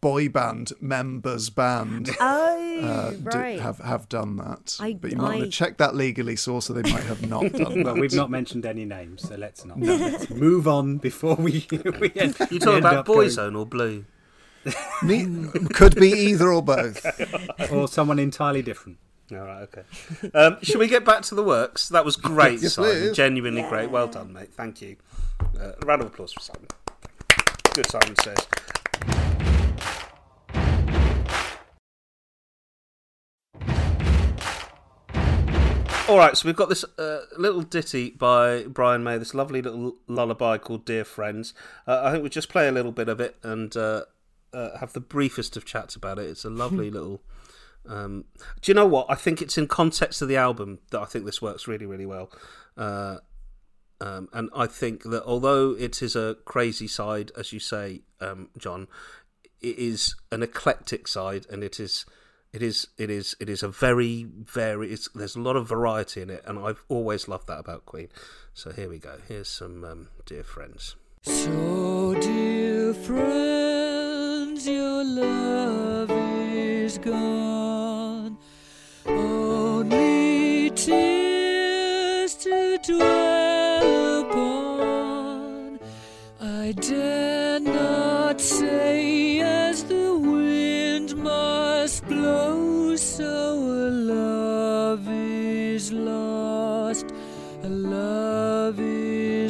boy 0.02 0.28
band 0.28 0.72
members 0.80 1.48
band 1.48 2.10
Oh, 2.20 2.80
uh, 2.82 3.10
do- 3.12 3.60
have 3.60 3.78
have 3.78 4.08
done 4.10 4.36
that. 4.36 4.76
I- 4.80 4.92
but 4.94 5.10
you 5.12 5.16
might 5.16 5.38
want 5.38 5.40
to 5.44 5.48
check 5.48 5.78
that 5.78 5.94
legally, 5.94 6.36
source, 6.36 6.66
so 6.66 6.74
they 6.74 6.82
might 6.92 7.04
have 7.04 7.26
not 7.26 7.50
done 7.52 7.82
Well, 7.84 7.94
that. 7.94 8.00
we've 8.00 8.12
not 8.12 8.28
mentioned 8.30 8.66
any 8.66 8.84
names, 8.84 9.26
so 9.26 9.36
let's 9.36 9.64
not. 9.64 9.78
Let's 9.80 10.28
move 10.28 10.68
on 10.68 10.98
before 10.98 11.36
we. 11.36 11.66
we 12.00 12.12
end, 12.16 12.36
You 12.40 12.46
we 12.50 12.58
talking 12.58 12.80
about 12.80 12.96
up 12.96 13.06
going- 13.06 13.28
Boyzone 13.28 13.56
or 13.58 13.64
Blue? 13.64 14.04
Ne- 15.02 15.48
could 15.74 15.94
be 15.96 16.08
either 16.10 16.52
or 16.52 16.62
both. 16.62 17.04
or 17.72 17.88
someone 17.88 18.18
entirely 18.18 18.62
different. 18.62 18.98
All 19.32 19.38
right, 19.38 19.62
okay. 19.62 19.82
Um, 20.34 20.58
should 20.62 20.78
we 20.78 20.88
get 20.88 21.04
back 21.04 21.22
to 21.22 21.34
the 21.34 21.42
works? 21.42 21.88
That 21.88 22.04
was 22.04 22.16
great, 22.16 22.60
Yes, 22.60 22.74
Simon. 22.74 22.90
please. 22.92 23.16
Genuinely 23.16 23.62
great. 23.62 23.90
Well 23.90 24.06
done, 24.08 24.32
mate. 24.32 24.52
Thank 24.52 24.82
you. 24.82 24.96
Uh, 25.58 25.72
a 25.80 25.86
round 25.86 26.02
of 26.02 26.08
applause 26.08 26.32
for 26.32 26.40
Simon. 26.40 26.66
Good, 27.74 27.88
Simon 27.88 28.14
says. 28.18 29.31
All 36.08 36.18
right, 36.18 36.36
so 36.36 36.46
we've 36.48 36.56
got 36.56 36.68
this 36.68 36.84
uh, 36.98 37.20
little 37.38 37.62
ditty 37.62 38.10
by 38.10 38.64
Brian 38.64 39.04
May, 39.04 39.18
this 39.18 39.34
lovely 39.34 39.62
little 39.62 39.96
lullaby 40.08 40.58
called 40.58 40.84
"Dear 40.84 41.04
Friends." 41.04 41.54
Uh, 41.86 42.02
I 42.04 42.10
think 42.10 42.24
we 42.24 42.28
just 42.28 42.48
play 42.48 42.66
a 42.66 42.72
little 42.72 42.92
bit 42.92 43.08
of 43.08 43.20
it 43.20 43.36
and 43.42 43.74
uh, 43.76 44.02
uh, 44.52 44.78
have 44.78 44.92
the 44.92 45.00
briefest 45.00 45.56
of 45.56 45.64
chats 45.64 45.94
about 45.94 46.18
it. 46.18 46.28
It's 46.28 46.44
a 46.44 46.50
lovely 46.50 46.90
little. 46.90 47.22
Um, 47.88 48.24
do 48.60 48.70
you 48.70 48.74
know 48.74 48.86
what? 48.86 49.06
I 49.08 49.14
think 49.14 49.40
it's 49.40 49.56
in 49.56 49.68
context 49.68 50.20
of 50.22 50.28
the 50.28 50.36
album 50.36 50.80
that 50.90 51.00
I 51.00 51.04
think 51.04 51.24
this 51.24 51.40
works 51.40 51.66
really, 51.66 51.86
really 51.86 52.06
well. 52.06 52.30
Uh, 52.76 53.18
um, 54.00 54.28
and 54.32 54.50
I 54.54 54.66
think 54.66 55.04
that 55.04 55.22
although 55.24 55.70
it 55.70 56.02
is 56.02 56.16
a 56.16 56.36
crazy 56.44 56.88
side, 56.88 57.30
as 57.36 57.52
you 57.52 57.60
say, 57.60 58.02
um, 58.20 58.50
John, 58.58 58.88
it 59.60 59.78
is 59.78 60.16
an 60.32 60.42
eclectic 60.42 61.06
side, 61.06 61.46
and 61.48 61.62
it 61.62 61.78
is, 61.78 62.04
it 62.52 62.62
is, 62.62 62.88
it 62.98 63.10
is, 63.10 63.34
it 63.40 63.48
is 63.48 63.62
a 63.62 63.68
very, 63.68 64.24
very. 64.24 64.94
There's 65.14 65.36
a 65.36 65.40
lot 65.40 65.56
of 65.56 65.66
variety 65.66 66.20
in 66.20 66.30
it, 66.30 66.42
and 66.46 66.58
I've 66.58 66.84
always 66.88 67.26
loved 67.26 67.46
that 67.48 67.58
about 67.58 67.86
Queen. 67.86 68.08
So 68.52 68.72
here 68.72 68.90
we 68.90 68.98
go. 68.98 69.16
Here's 69.26 69.48
some 69.48 69.84
um, 69.84 70.08
dear 70.26 70.42
friends. 70.42 70.96
So, 71.22 72.14
dear 72.20 72.92
friends, 72.92 74.66
your 74.66 75.04
love 75.04 76.10
is 76.10 76.98
gone. 76.98 77.41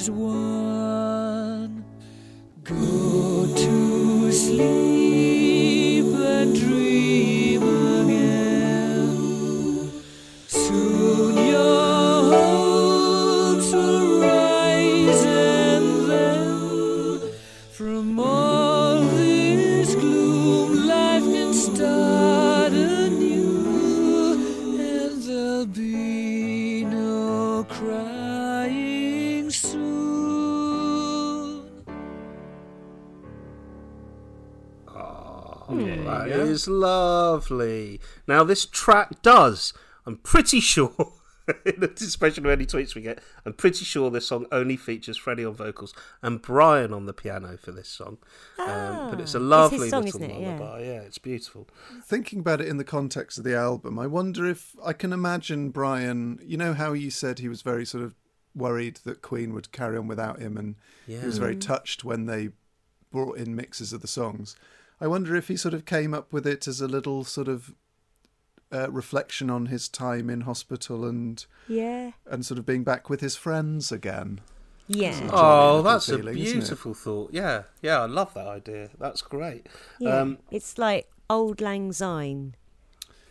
Is 0.03 0.11
won. 0.11 1.85
Go 2.65 3.55
to 3.55 4.33
sleep 4.33 5.02
is 36.63 36.69
lovely. 36.69 38.01
Now, 38.27 38.45
this 38.45 38.67
track 38.67 39.23
does, 39.23 39.73
I'm 40.07 40.17
pretty 40.19 40.61
sure, 40.61 40.95
in 41.67 41.83
anticipation 41.83 42.45
of 42.47 42.53
any 42.53 42.67
tweets 42.67 42.95
we 42.95 43.03
get, 43.03 43.21
I'm 43.45 43.53
pretty 43.53 43.85
sure 43.85 44.11
this 44.11 44.27
song 44.29 44.47
only 44.53 44.77
features 44.77 45.17
Freddie 45.17 45.45
on 45.45 45.55
vocals 45.55 45.95
and 46.23 46.41
Brian 46.41 46.93
on 46.93 47.07
the 47.07 47.13
piano 47.13 47.57
for 47.57 47.73
this 47.73 47.89
song. 47.89 48.19
um, 48.59 49.11
but 49.11 49.21
it's 49.21 49.35
a 49.35 49.39
Ah, 49.39 49.41
it's 49.41 49.51
lovely 49.51 49.89
song, 49.91 50.05
little 50.05 50.21
isn't 50.23 50.31
it? 50.31 50.41
Yeah. 50.41 50.59
lullaby. 50.59 50.81
Yeah. 50.83 51.01
it's 51.03 51.19
beautiful. 51.19 51.69
Thinking 52.05 52.41
about 52.41 52.61
it 52.61 52.69
in 52.69 52.77
the 52.77 52.85
context 52.85 53.39
of 53.39 53.45
the 53.45 53.57
album, 53.57 53.99
I 53.99 54.07
wonder 54.07 54.47
if 54.47 54.75
I 54.85 54.93
can 54.93 55.13
imagine 55.13 55.71
Brian. 55.71 56.39
You 56.43 56.57
know 56.57 56.75
how 56.75 56.93
you 56.93 57.11
said 57.11 57.39
he 57.39 57.49
was 57.49 57.63
very 57.63 57.85
sort 57.85 58.05
of 58.05 58.15
worried 58.55 59.01
that 59.05 59.23
Queen 59.23 59.55
would 59.55 59.73
carry 59.73 59.97
on 59.97 60.07
without 60.07 60.39
him, 60.39 60.57
and 60.57 60.77
he 61.07 61.17
was 61.27 61.39
very 61.39 61.57
touched 61.57 62.05
when 62.05 62.27
they 62.27 62.51
brought 63.11 63.37
in 63.37 63.55
mixes 63.57 63.93
of 63.93 64.01
the 64.01 64.09
songs. 64.09 64.57
I 65.03 65.09
wonder 65.09 65.35
if 65.35 65.49
he 65.49 65.57
sort 65.57 65.75
of 65.75 65.85
came 65.85 66.15
up 66.15 66.33
with 66.33 66.47
it 66.47 66.69
as 66.69 66.81
a 66.81 66.87
little 66.87 67.25
sort 67.25 67.49
of 67.49 67.75
uh, 68.73 68.89
reflection 68.89 69.51
on 69.51 69.67
his 69.67 69.89
time 69.89 70.31
in 70.31 70.43
hospital 70.43 71.05
and 71.05 71.45
Yeah. 71.67 72.13
and 72.25 72.47
sort 72.47 72.59
of 72.59 72.65
being 72.65 72.85
back 72.85 73.11
with 73.11 73.21
his 73.21 73.35
friends 73.35 73.91
again. 73.91 74.41
Yeah. 74.87 75.29
Oh, 75.33 75.83
that's 75.83 76.07
feeling, 76.07 76.29
a 76.29 76.41
beautiful 76.41 76.95
thought. 76.95 77.31
Yeah, 77.33 77.65
yeah, 77.83 78.01
I 78.01 78.07
love 78.07 78.33
that 78.35 78.47
idea. 78.47 78.91
That's 79.01 79.23
great. 79.23 79.67
Yeah. 79.99 80.19
Um, 80.21 80.39
it's 80.53 80.79
like 80.79 81.11
Auld 81.29 81.61
Lang 81.61 81.93
Syne. 81.93 82.55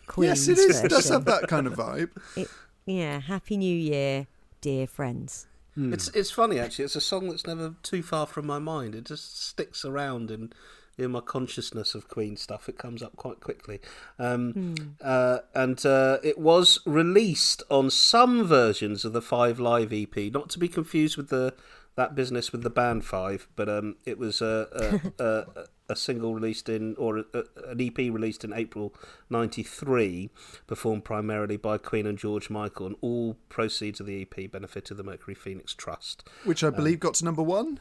Queen's 0.06 0.46
yes, 0.46 0.58
it 0.58 0.70
is. 0.70 0.84
It 0.84 0.90
does 0.90 1.08
have 1.08 1.24
that 1.24 1.48
kind 1.48 1.66
of 1.66 1.72
vibe. 1.72 2.10
It, 2.36 2.50
yeah. 2.84 3.20
Happy 3.20 3.56
New 3.56 3.76
Year, 3.76 4.26
dear 4.60 4.86
friends. 4.86 5.46
It's 5.74 6.08
it's 6.08 6.30
funny 6.30 6.58
actually. 6.58 6.84
It's 6.84 6.96
a 6.96 7.00
song 7.00 7.30
that's 7.30 7.46
never 7.46 7.76
too 7.82 8.02
far 8.02 8.26
from 8.26 8.46
my 8.46 8.58
mind. 8.58 8.94
It 8.94 9.04
just 9.04 9.42
sticks 9.42 9.86
around 9.86 10.30
in 10.30 10.52
in 10.98 11.12
my 11.12 11.20
consciousness 11.20 11.94
of 11.94 12.08
Queen 12.08 12.36
stuff. 12.36 12.68
It 12.68 12.78
comes 12.78 13.02
up 13.02 13.16
quite 13.16 13.40
quickly, 13.40 13.80
um, 14.18 14.96
uh, 15.00 15.38
and 15.54 15.84
uh, 15.84 16.18
it 16.22 16.38
was 16.38 16.78
released 16.84 17.62
on 17.70 17.90
some 17.90 18.44
versions 18.44 19.04
of 19.04 19.12
the 19.12 19.22
Five 19.22 19.58
Live 19.58 19.92
EP, 19.92 20.16
not 20.32 20.50
to 20.50 20.58
be 20.58 20.68
confused 20.68 21.16
with 21.16 21.28
the 21.28 21.54
that 21.94 22.14
business 22.14 22.52
with 22.52 22.62
the 22.62 22.70
band 22.70 23.04
Five, 23.04 23.48
but 23.56 23.68
um, 23.68 23.96
it 24.04 24.18
was 24.18 24.40
a 24.40 25.02
a, 25.18 25.22
a, 25.24 25.64
a 25.90 25.96
single 25.96 26.34
released 26.34 26.68
in 26.68 26.94
or 26.96 27.18
a, 27.18 27.24
a, 27.34 27.70
an 27.70 27.80
EP 27.80 27.98
released 27.98 28.44
in 28.44 28.52
April 28.52 28.94
'93, 29.30 30.30
performed 30.66 31.04
primarily 31.04 31.56
by 31.56 31.78
Queen 31.78 32.06
and 32.06 32.18
George 32.18 32.50
Michael, 32.50 32.86
and 32.86 32.96
all 33.00 33.36
proceeds 33.48 34.00
of 34.00 34.06
the 34.06 34.22
EP 34.22 34.50
benefited 34.50 34.96
the 34.96 35.02
Mercury 35.02 35.34
Phoenix 35.34 35.74
Trust. 35.74 36.28
Which 36.44 36.64
I 36.64 36.70
believe 36.70 37.00
got 37.00 37.14
to 37.14 37.24
number 37.24 37.42
one. 37.42 37.80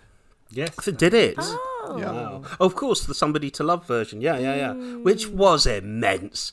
Yes. 0.51 0.87
it 0.87 0.97
Did 0.97 1.13
it? 1.13 1.35
Oh. 1.39 1.95
Yeah. 1.97 2.11
Wow. 2.11 2.43
Of 2.59 2.75
course, 2.75 3.05
the 3.05 3.13
Somebody 3.13 3.49
to 3.51 3.63
Love 3.63 3.85
version. 3.87 4.21
Yeah, 4.21 4.37
yeah, 4.37 4.55
yeah. 4.55 4.73
Which 4.97 5.27
was 5.27 5.65
immense. 5.65 6.51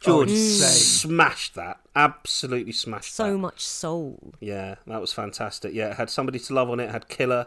George 0.00 0.30
insane. 0.30 0.70
smashed 1.10 1.54
that. 1.54 1.80
Absolutely 1.96 2.72
smashed 2.72 3.16
that. 3.16 3.22
So 3.24 3.32
that. 3.32 3.38
much 3.38 3.60
soul. 3.64 4.34
Yeah, 4.40 4.74
that 4.86 5.00
was 5.00 5.12
fantastic. 5.12 5.72
Yeah, 5.72 5.90
it 5.92 5.96
had 5.96 6.10
Somebody 6.10 6.38
to 6.40 6.54
Love 6.54 6.68
on 6.68 6.80
it. 6.80 6.84
it 6.84 6.90
had 6.90 7.08
Killer, 7.08 7.46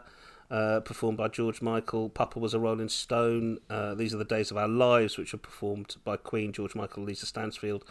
uh, 0.50 0.80
performed 0.80 1.18
by 1.20 1.28
George 1.28 1.62
Michael. 1.62 2.10
Papa 2.10 2.40
was 2.40 2.56
a 2.56 2.60
Rolling 2.60 2.90
Stone. 2.90 3.60
Uh, 3.70 3.94
These 3.94 4.14
are 4.16 4.18
the 4.18 4.26
Days 4.26 4.50
of 4.50 4.58
Our 4.58 4.68
Lives, 4.68 5.18
which 5.18 5.34
were 5.34 5.40
performed 5.40 5.98
by 6.04 6.18
Queen, 6.18 6.52
George 6.52 6.74
Michael, 6.74 7.04
Lisa 7.04 7.28
Stansfield. 7.28 7.86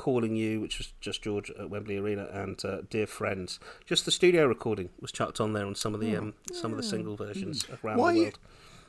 Calling 0.00 0.34
You, 0.34 0.62
which 0.62 0.78
was 0.78 0.94
just 1.02 1.20
George 1.20 1.50
at 1.58 1.68
Wembley 1.68 1.98
Arena, 1.98 2.26
and 2.32 2.64
uh, 2.64 2.78
Dear 2.88 3.06
Friends. 3.06 3.60
Just 3.84 4.06
the 4.06 4.10
studio 4.10 4.46
recording 4.46 4.88
was 4.98 5.12
chucked 5.12 5.40
on 5.42 5.52
there 5.52 5.66
on 5.66 5.74
some 5.74 5.92
of 5.92 6.00
the 6.00 6.16
um, 6.16 6.32
some 6.54 6.70
of 6.70 6.78
the 6.78 6.82
single 6.82 7.16
versions 7.16 7.66
around 7.84 7.98
Why- 7.98 8.14
the 8.14 8.20
world. 8.22 8.38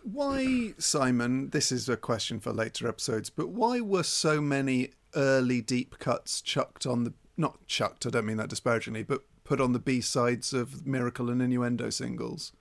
Why, 0.04 0.74
Simon, 0.80 1.50
this 1.50 1.70
is 1.72 1.90
a 1.90 1.98
question 1.98 2.40
for 2.40 2.54
later 2.54 2.88
episodes, 2.88 3.30
but 3.30 3.50
why 3.50 3.82
were 3.82 4.04
so 4.04 4.40
many 4.42 4.92
early 5.16 5.60
deep 5.62 6.00
cuts 6.00 6.42
chucked 6.42 6.86
on 6.88 7.04
the, 7.04 7.14
not 7.38 7.68
chucked, 7.68 8.06
I 8.08 8.10
don't 8.10 8.26
mean 8.26 8.38
that 8.38 8.50
disparagingly, 8.50 9.04
but 9.04 9.22
put 9.44 9.60
on 9.62 9.74
the 9.74 9.80
B 9.80 10.00
sides 10.02 10.54
of 10.54 10.88
Miracle 10.88 11.30
and 11.30 11.40
Innuendo 11.42 11.90
singles? 11.92 12.52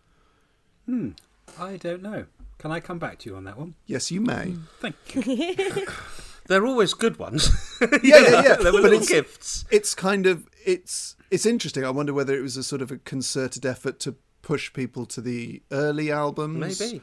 Hmm. 0.87 1.11
I 1.59 1.77
don't 1.79 2.03
know. 2.03 2.27
Can 2.59 2.73
I 2.73 2.81
come 2.81 2.99
back 2.99 3.21
to 3.21 3.31
you 3.31 3.37
on 3.37 3.45
that 3.45 3.57
one? 3.57 3.75
Yes, 3.87 4.11
you 4.11 4.21
may. 4.21 4.57
Thank 4.81 4.97
you. 5.15 5.87
They're 6.51 6.67
always 6.67 6.95
good 6.95 7.17
ones. 7.19 7.49
Yeah, 8.03 8.19
yeah, 8.19 8.43
yeah. 8.43 8.57
They 8.57 8.65
were 8.73 8.83
But 8.83 8.83
little 8.83 8.93
it's- 8.95 9.09
gifts. 9.09 9.65
It's 9.71 9.95
kind 9.95 10.27
of, 10.27 10.47
it's, 10.67 11.17
it's 11.31 11.47
interesting. 11.47 11.85
I 11.85 11.91
wonder 11.91 12.13
whether 12.13 12.37
it 12.37 12.43
was 12.43 12.57
a 12.59 12.63
sort 12.65 12.83
of 12.83 12.91
a 12.91 12.99
concerted 12.99 13.65
effort 13.65 14.01
to 14.01 14.17
push 14.43 14.73
people 14.73 15.07
to 15.07 15.21
the 15.23 15.63
early 15.71 16.11
albums. 16.11 16.81
Maybe. 16.81 17.01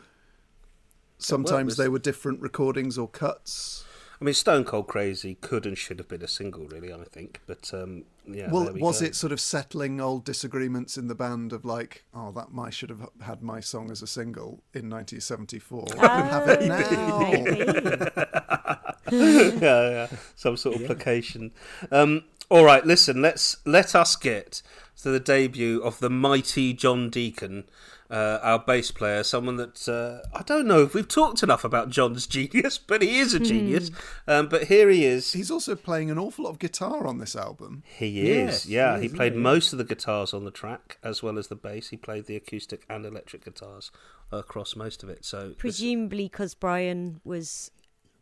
Sometimes 1.18 1.78
they 1.78 1.88
were 1.90 1.98
different 1.98 2.42
recordings 2.42 2.98
or 2.98 3.08
cuts. 3.08 3.86
I 4.20 4.26
mean, 4.26 4.34
Stone 4.34 4.64
Cold 4.66 4.88
Crazy 4.88 5.36
could 5.36 5.66
and 5.66 5.78
should 5.78 6.00
have 6.00 6.08
been 6.08 6.24
a 6.24 6.28
single, 6.28 6.66
really. 6.66 6.92
I 6.92 7.04
think, 7.04 7.42
but 7.46 7.72
um, 7.74 8.06
yeah. 8.28 8.50
well, 8.52 8.72
we 8.72 8.82
was 8.82 9.02
go. 9.02 9.08
it 9.08 9.16
sort 9.16 9.32
of 9.32 9.40
settling 9.40 10.02
old 10.02 10.26
disagreements 10.26 10.98
in 10.98 11.08
the 11.08 11.16
band 11.16 11.54
of 11.54 11.66
like, 11.66 12.04
oh, 12.14 12.32
that 12.32 12.48
I 12.60 12.70
should 12.72 12.90
have 12.90 13.08
had 13.22 13.44
my 13.44 13.60
song 13.60 13.92
as 13.92 14.02
a 14.02 14.08
single 14.08 14.64
in 14.74 14.90
1974. 14.90 15.88
have 16.00 16.50
it 16.50 16.68
now. 16.68 18.24
Yeah, 19.10 19.90
yeah, 19.90 20.08
some 20.36 20.58
sort 20.58 20.76
of 20.76 20.86
placation. 20.86 21.52
Um, 21.92 22.26
all 22.50 22.66
right, 22.66 22.86
listen. 22.86 23.22
Let's 23.22 23.58
let 23.66 23.96
us 23.96 24.18
get 24.18 24.62
to 25.02 25.10
the 25.10 25.20
debut 25.20 25.82
of 25.82 26.00
the 26.00 26.10
mighty 26.10 26.74
John 26.74 27.10
Deacon, 27.10 27.66
uh, 28.10 28.40
our 28.42 28.60
bass 28.60 28.92
player. 28.92 29.24
Someone 29.24 29.58
that 29.58 29.88
uh, 29.88 30.28
I 30.38 30.44
don't 30.44 30.68
know 30.68 30.82
if 30.84 30.94
we've 30.94 31.08
talked 31.08 31.44
enough 31.44 31.64
about 31.64 31.90
John's 31.90 32.26
genius, 32.38 32.78
but 32.78 33.02
he 33.02 33.20
is 33.20 33.34
a 33.34 33.40
genius. 33.40 33.92
Um, 34.28 34.48
but 34.48 34.66
here 34.66 34.90
he 34.90 35.06
is. 35.06 35.34
He's 35.34 35.52
also 35.52 35.76
playing 35.76 36.10
an 36.12 36.18
awful 36.18 36.46
lot 36.46 36.52
of 36.52 36.60
guitar 36.60 37.06
on 37.08 37.18
this 37.18 37.36
album. 37.36 37.84
He 37.86 38.08
Yes, 38.28 38.66
is, 38.66 38.72
yeah. 38.72 38.96
he 38.96 39.02
He, 39.02 39.06
is, 39.08 39.14
played 39.14 39.34
yeah, 39.34 39.38
yeah. 39.40 39.44
most 39.44 39.72
of 39.74 39.78
the 39.78 39.86
guitars 39.86 40.34
on 40.34 40.46
the 40.46 40.52
track, 40.52 40.98
as 41.04 41.22
well 41.22 41.38
as 41.38 41.48
the 41.48 41.56
bass. 41.56 41.90
He 41.90 41.98
played 41.98 42.26
the 42.26 42.36
acoustic 42.36 42.86
and 42.90 43.06
electric 43.06 43.44
guitars 43.46 43.92
across 44.32 44.76
most 44.76 45.04
of 45.04 45.10
it. 45.10 45.24
So, 45.26 45.54
Presumably 45.58 46.26
because 46.26 46.54
Brian 46.54 47.20
was 47.24 47.72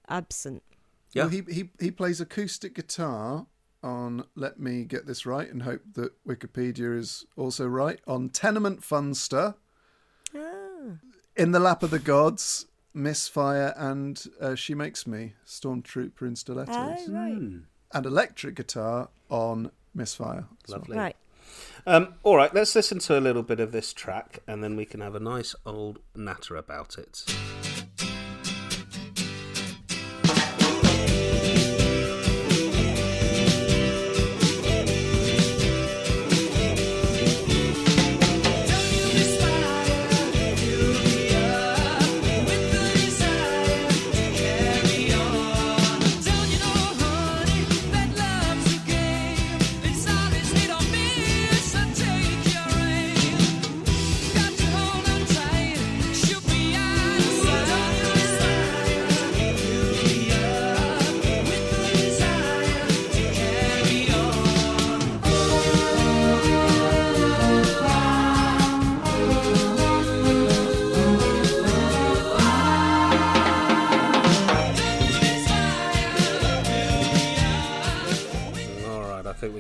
absent. 0.10 0.64
Yeah. 1.14 1.24
Well, 1.24 1.30
he, 1.30 1.44
he 1.50 1.70
he 1.80 1.92
plays 1.92 2.20
acoustic 2.20 2.76
guitar 2.76 3.48
on. 3.82 4.26
Let 4.36 4.60
me 4.60 4.84
get 4.84 5.06
this 5.08 5.26
right 5.26 5.50
and 5.50 5.64
hope 5.64 5.82
that 5.94 6.12
Wikipedia 6.28 6.98
is 6.98 7.26
also 7.38 7.66
right 7.68 8.00
on 8.08 8.30
Tenement 8.30 8.82
Funster. 8.82 9.56
In 11.36 11.52
the 11.52 11.60
Lap 11.60 11.84
of 11.84 11.92
the 11.92 12.00
Gods, 12.00 12.66
Misfire, 12.94 13.74
and 13.78 14.24
uh, 14.40 14.56
She 14.56 14.74
Makes 14.74 15.06
Me, 15.06 15.34
Stormtrooper 15.46 16.22
in 16.22 16.36
Stilettos, 16.36 16.76
Oh, 17.08 17.12
right. 17.12 17.34
and 17.94 18.06
electric 18.06 18.56
guitar 18.56 19.10
on 19.30 19.72
Misfire. 19.94 20.46
as 20.66 20.70
well. 20.72 20.80
lovely. 20.80 20.98
Right. 20.98 21.16
Um, 21.86 22.16
all 22.24 22.36
right, 22.38 22.54
let's 22.54 22.74
listen 22.76 23.00
to 23.00 23.18
a 23.18 23.22
little 23.22 23.44
bit 23.44 23.60
of 23.60 23.72
this 23.72 23.94
track, 23.94 24.40
and 24.48 24.64
then 24.64 24.76
we 24.76 24.86
can 24.86 25.02
have 25.02 25.14
a 25.16 25.20
nice 25.20 25.54
old 25.66 26.00
natter 26.16 26.56
about 26.56 26.98
it. 26.98 27.24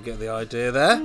Get 0.05 0.19
the 0.19 0.29
idea 0.29 0.71
there. 0.71 1.01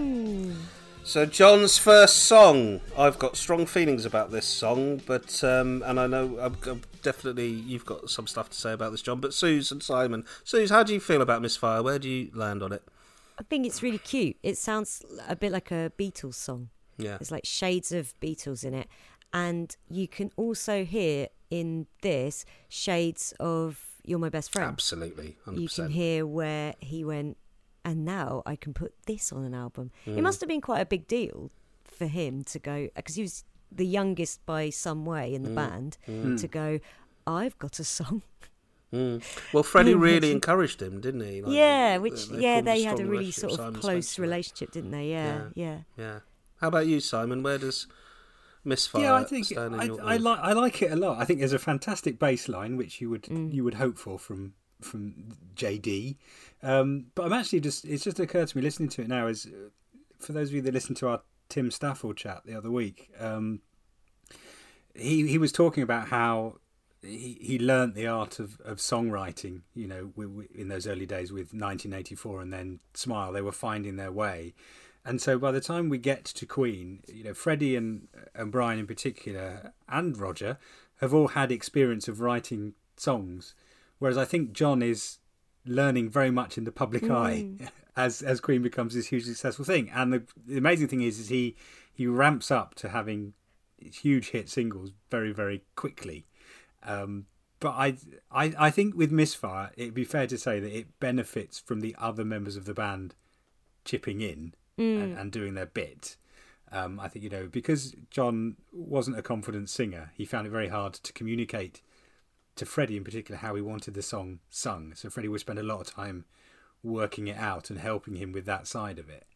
So 1.02 1.26
John's 1.26 1.78
first 1.78 2.24
song. 2.24 2.80
I've 2.96 3.18
got 3.18 3.36
strong 3.36 3.66
feelings 3.66 4.04
about 4.04 4.30
this 4.30 4.46
song, 4.46 5.00
but 5.06 5.42
um, 5.42 5.82
and 5.86 5.98
I 5.98 6.06
know 6.06 6.38
I'm, 6.40 6.56
I'm 6.66 6.82
definitely 7.02 7.48
you've 7.48 7.86
got 7.86 8.10
some 8.10 8.26
stuff 8.26 8.50
to 8.50 8.56
say 8.56 8.72
about 8.72 8.92
this, 8.92 9.02
John. 9.02 9.18
But 9.20 9.32
Suze 9.34 9.72
and 9.72 9.82
Simon, 9.82 10.24
Suze, 10.44 10.70
how 10.70 10.82
do 10.82 10.92
you 10.92 11.00
feel 11.00 11.22
about 11.22 11.42
Misfire? 11.42 11.82
Where 11.82 11.98
do 11.98 12.08
you 12.08 12.30
land 12.34 12.62
on 12.62 12.72
it? 12.72 12.82
I 13.38 13.42
think 13.42 13.66
it's 13.66 13.82
really 13.82 13.98
cute. 13.98 14.36
It 14.42 14.58
sounds 14.58 15.02
a 15.26 15.34
bit 15.34 15.50
like 15.50 15.70
a 15.70 15.90
Beatles 15.98 16.34
song. 16.34 16.68
Yeah, 16.98 17.16
There's 17.16 17.32
like 17.32 17.46
shades 17.46 17.92
of 17.92 18.12
Beatles 18.20 18.62
in 18.64 18.74
it. 18.74 18.86
And 19.32 19.74
you 19.88 20.06
can 20.06 20.30
also 20.36 20.84
hear 20.84 21.28
in 21.50 21.86
this 22.02 22.44
shades 22.68 23.32
of 23.40 23.80
You're 24.04 24.18
My 24.18 24.28
Best 24.28 24.52
Friend. 24.52 24.68
absolutely, 24.68 25.36
You 25.50 25.68
can 25.68 25.88
hear 25.88 26.26
where 26.26 26.74
he 26.80 27.04
went, 27.04 27.38
and 27.84 28.04
now 28.04 28.42
I 28.46 28.56
can 28.56 28.72
put 28.74 28.92
this 29.06 29.32
on 29.32 29.44
an 29.44 29.54
album. 29.54 29.90
Mm. 30.06 30.18
It 30.18 30.22
must 30.22 30.40
have 30.40 30.48
been 30.48 30.60
quite 30.60 30.80
a 30.80 30.86
big 30.86 31.06
deal 31.06 31.50
for 31.84 32.06
him 32.06 32.44
to 32.44 32.58
go, 32.58 32.88
because 32.94 33.14
he 33.16 33.22
was 33.22 33.44
the 33.72 33.86
youngest 33.86 34.44
by 34.46 34.70
some 34.70 35.04
way 35.04 35.30
Mm. 35.30 35.34
in 35.34 35.42
the 35.44 35.50
band, 35.50 35.98
to 36.38 36.48
go, 36.48 36.80
I've 37.26 37.58
got 37.58 37.78
a 37.78 37.84
song. 37.84 38.22
Mm. 38.92 39.22
Well, 39.52 39.62
Freddie 39.62 39.94
really 40.10 40.32
encouraged 40.32 40.82
him, 40.82 41.00
didn't 41.00 41.20
he? 41.20 41.42
Like, 41.42 41.54
yeah, 41.54 41.98
which, 41.98 42.28
they 42.28 42.40
yeah, 42.42 42.54
formed 42.56 42.66
they 42.66 42.82
had 42.82 42.98
a 43.00 43.06
really 43.06 43.30
sort 43.30 43.52
of 43.52 43.58
Simon 43.58 43.74
close 43.80 44.08
Spencer. 44.08 44.22
relationship, 44.22 44.72
didn't 44.72 44.90
they? 44.90 45.10
Yeah, 45.10 45.42
yeah. 45.54 45.78
Yeah. 45.96 46.18
How 46.60 46.68
about 46.68 46.86
you, 46.88 46.98
Simon? 47.00 47.42
Where 47.44 47.58
does 47.58 47.86
Misfire 48.64 49.02
yeah, 49.02 49.14
I 49.14 49.24
think 49.24 49.46
stand 49.46 49.74
in 49.74 49.80
I, 49.80 49.84
your 49.84 50.02
I 50.04 50.16
like 50.18 50.38
I 50.40 50.52
like 50.52 50.82
it 50.82 50.92
a 50.92 50.96
lot. 50.96 51.18
I 51.18 51.24
think 51.24 51.38
there's 51.38 51.54
a 51.54 51.58
fantastic 51.58 52.18
bass 52.18 52.46
line 52.48 52.76
which 52.76 53.00
you 53.00 53.08
would 53.08 53.22
Mm. 53.22 53.54
you 53.54 53.64
would 53.64 53.74
hope 53.74 53.96
for 53.96 54.18
from 54.18 54.52
from 54.80 55.36
JD. 55.54 56.16
Um, 56.62 57.06
but 57.14 57.26
I'm 57.26 57.32
actually 57.32 57.60
just 57.60 57.84
it's 57.84 58.04
just 58.04 58.20
occurred 58.20 58.48
to 58.48 58.56
me 58.56 58.62
listening 58.62 58.88
to 58.90 59.02
it 59.02 59.08
now 59.08 59.26
is 59.26 59.48
for 60.18 60.32
those 60.32 60.48
of 60.48 60.54
you 60.54 60.62
that 60.62 60.74
listened 60.74 60.96
to 60.98 61.08
our 61.08 61.22
Tim 61.48 61.70
Staffell 61.70 62.14
chat 62.14 62.42
the 62.44 62.54
other 62.54 62.70
week. 62.70 63.10
Um, 63.18 63.60
he 64.94 65.26
he 65.26 65.38
was 65.38 65.52
talking 65.52 65.82
about 65.82 66.08
how 66.08 66.56
he, 67.02 67.38
he 67.40 67.58
learnt 67.58 67.94
the 67.94 68.06
art 68.06 68.38
of, 68.38 68.60
of 68.60 68.78
songwriting, 68.78 69.62
you 69.74 69.86
know, 69.86 70.06
wi- 70.16 70.30
wi- 70.30 70.48
in 70.54 70.68
those 70.68 70.86
early 70.86 71.06
days 71.06 71.32
with 71.32 71.54
1984 71.54 72.42
and 72.42 72.52
then 72.52 72.80
Smile. 72.94 73.32
They 73.32 73.42
were 73.42 73.52
finding 73.52 73.96
their 73.96 74.12
way. 74.12 74.54
And 75.04 75.20
so 75.20 75.38
by 75.38 75.50
the 75.50 75.62
time 75.62 75.88
we 75.88 75.98
get 75.98 76.24
to 76.26 76.44
Queen, 76.44 77.02
you 77.08 77.24
know, 77.24 77.34
Freddie 77.34 77.74
and, 77.74 78.08
and 78.34 78.52
Brian 78.52 78.78
in 78.78 78.86
particular, 78.86 79.72
and 79.88 80.16
Roger, 80.16 80.58
have 81.00 81.14
all 81.14 81.28
had 81.28 81.50
experience 81.50 82.06
of 82.06 82.20
writing 82.20 82.74
songs. 82.96 83.54
Whereas 84.00 84.18
I 84.18 84.24
think 84.24 84.52
John 84.52 84.82
is 84.82 85.18
learning 85.64 86.10
very 86.10 86.30
much 86.30 86.58
in 86.58 86.64
the 86.64 86.72
public 86.72 87.08
eye 87.08 87.46
as 87.96 88.22
as 88.22 88.40
Queen 88.40 88.62
becomes 88.62 88.94
this 88.94 89.08
hugely 89.08 89.32
successful 89.32 89.64
thing. 89.64 89.90
And 89.94 90.12
the, 90.12 90.22
the 90.44 90.58
amazing 90.58 90.88
thing 90.88 91.02
is, 91.02 91.20
is 91.20 91.28
he 91.28 91.54
he 91.92 92.06
ramps 92.06 92.50
up 92.50 92.74
to 92.76 92.88
having 92.88 93.34
huge 93.78 94.30
hit 94.30 94.48
singles 94.48 94.90
very 95.10 95.32
very 95.32 95.62
quickly. 95.76 96.26
Um, 96.82 97.26
but 97.60 97.72
I, 97.72 97.96
I 98.32 98.54
I 98.58 98.70
think 98.70 98.96
with 98.96 99.12
Misfire, 99.12 99.70
it'd 99.76 99.94
be 99.94 100.04
fair 100.04 100.26
to 100.26 100.38
say 100.38 100.58
that 100.60 100.76
it 100.76 100.98
benefits 100.98 101.58
from 101.58 101.80
the 101.80 101.94
other 101.98 102.24
members 102.24 102.56
of 102.56 102.64
the 102.64 102.74
band 102.74 103.14
chipping 103.84 104.22
in 104.22 104.54
and, 105.02 105.18
and 105.18 105.30
doing 105.30 105.54
their 105.54 105.66
bit. 105.66 106.16
Um, 106.72 106.98
I 106.98 107.08
think 107.08 107.22
you 107.22 107.28
know 107.28 107.48
because 107.52 107.94
John 108.10 108.56
wasn't 108.72 109.18
a 109.18 109.22
confident 109.22 109.68
singer, 109.68 110.12
he 110.14 110.24
found 110.24 110.46
it 110.46 110.50
very 110.50 110.68
hard 110.68 110.94
to 110.94 111.12
communicate 111.12 111.82
to 112.60 112.66
Freddie 112.66 112.96
in 112.96 113.04
particular 113.04 113.38
how 113.38 113.54
he 113.54 113.60
wanted 113.62 113.94
the 113.94 114.02
song 114.02 114.38
sung. 114.48 114.94
So 114.94 115.10
Freddie 115.10 115.28
would 115.28 115.40
spend 115.40 115.58
a 115.58 115.62
lot 115.62 115.80
of 115.80 115.86
time 115.88 116.24
working 116.82 117.26
it 117.28 117.36
out 117.36 117.68
and 117.70 117.78
helping 117.78 118.14
him 118.16 118.32
with 118.32 118.46
that 118.46 118.66
side 118.66 118.98
of 118.98 119.08
it. 119.10 119.26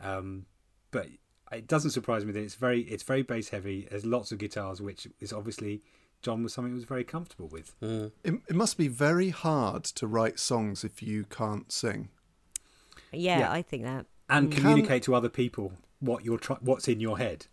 Um, 0.00 0.46
but 0.90 1.06
it 1.52 1.66
doesn't 1.66 1.92
surprise 1.92 2.24
me 2.24 2.32
that 2.32 2.40
it's 2.42 2.54
very 2.56 2.82
it's 2.82 3.02
very 3.02 3.22
bass 3.22 3.48
heavy. 3.50 3.86
There's 3.90 4.04
lots 4.04 4.32
of 4.32 4.38
guitars, 4.38 4.80
which 4.82 5.06
is 5.20 5.32
obviously 5.32 5.82
John 6.22 6.42
was 6.42 6.52
something 6.52 6.72
he 6.72 6.76
was 6.76 6.84
very 6.84 7.04
comfortable 7.04 7.48
with. 7.48 7.74
It, 7.80 8.34
it 8.48 8.54
must 8.54 8.76
be 8.76 8.88
very 8.88 9.30
hard 9.30 9.84
to 9.84 10.06
write 10.06 10.38
songs 10.38 10.84
if 10.84 11.02
you 11.02 11.24
can't 11.24 11.70
sing. 11.72 12.08
Yeah, 13.12 13.40
Yeah. 13.40 13.52
I 13.52 13.62
think 13.62 13.84
that. 13.84 14.06
and 14.28 14.50
Can- 14.52 14.60
communicate 14.62 15.02
to 15.04 15.14
other 15.14 15.28
people 15.28 15.72
what 16.00 16.24
you're 16.24 16.38
try- 16.38 16.58
what's 16.60 16.88
in 16.88 17.00
your 17.00 17.18
head. 17.18 17.46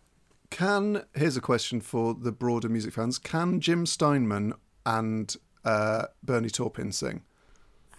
Can 0.49 1.03
here's 1.13 1.35
a 1.37 1.41
question 1.41 1.81
for 1.81 2.13
the 2.13 2.31
broader 2.31 2.69
music 2.69 2.93
fans: 2.93 3.17
Can 3.19 3.59
Jim 3.59 3.85
Steinman 3.85 4.53
and 4.87 5.35
uh, 5.65 6.05
Bernie 6.23 6.49
Taupin 6.49 6.91
sing? 6.93 7.23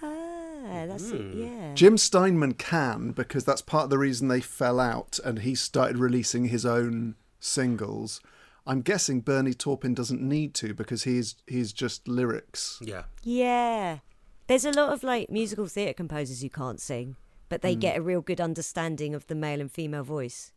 Ah, 0.03 0.87
that's 0.87 1.11
it. 1.11 1.35
Yeah. 1.35 1.75
Jim 1.75 1.99
Steinman 1.99 2.55
can 2.55 3.13
because 3.13 3.45
that's 3.45 3.61
part 3.63 3.85
of 3.85 3.91
the 3.91 3.99
reason 3.99 4.29
they 4.29 4.41
fell 4.41 4.81
out, 4.81 5.19
and 5.25 5.41
he 5.41 5.55
started 5.55 5.99
releasing 5.99 6.47
his 6.47 6.65
own 6.65 7.15
singles. 7.39 8.21
I'm 8.67 8.81
guessing 8.81 9.21
Bernie 9.21 9.55
Taupin 9.55 9.95
doesn't 9.95 10.21
need 10.21 10.55
to 10.55 10.75
because 10.75 11.05
he's 11.05 11.37
he's 11.47 11.73
just 11.73 12.09
lyrics. 12.09 12.79
Yeah. 12.83 13.05
Yeah. 13.23 13.99
There's 14.47 14.65
a 14.65 14.73
lot 14.73 14.93
of 14.93 15.03
like 15.03 15.31
musical 15.31 15.67
theatre 15.67 15.93
composers 15.93 16.41
who 16.41 16.49
can't 16.49 16.81
sing, 16.81 17.17
but 17.51 17.61
they 17.61 17.75
get 17.75 17.99
a 17.99 18.03
real 18.03 18.23
good 18.23 18.41
understanding 18.41 19.15
of 19.15 19.27
the 19.27 19.35
male 19.35 19.61
and 19.61 19.71
female 19.71 20.05
voice. 20.05 20.53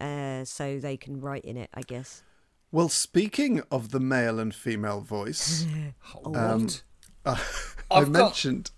Uh, 0.00 0.44
so 0.44 0.78
they 0.78 0.96
can 0.96 1.20
write 1.20 1.44
in 1.44 1.56
it, 1.58 1.68
I 1.74 1.82
guess. 1.82 2.22
Well, 2.76 2.90
speaking 2.90 3.62
of 3.70 3.90
the 3.90 4.00
male 4.00 4.38
and 4.38 4.54
female 4.54 5.00
voice, 5.00 5.64
um, 6.26 6.68
I 7.24 7.40
I've 7.90 8.12
got- 8.12 8.24
mentioned. 8.26 8.70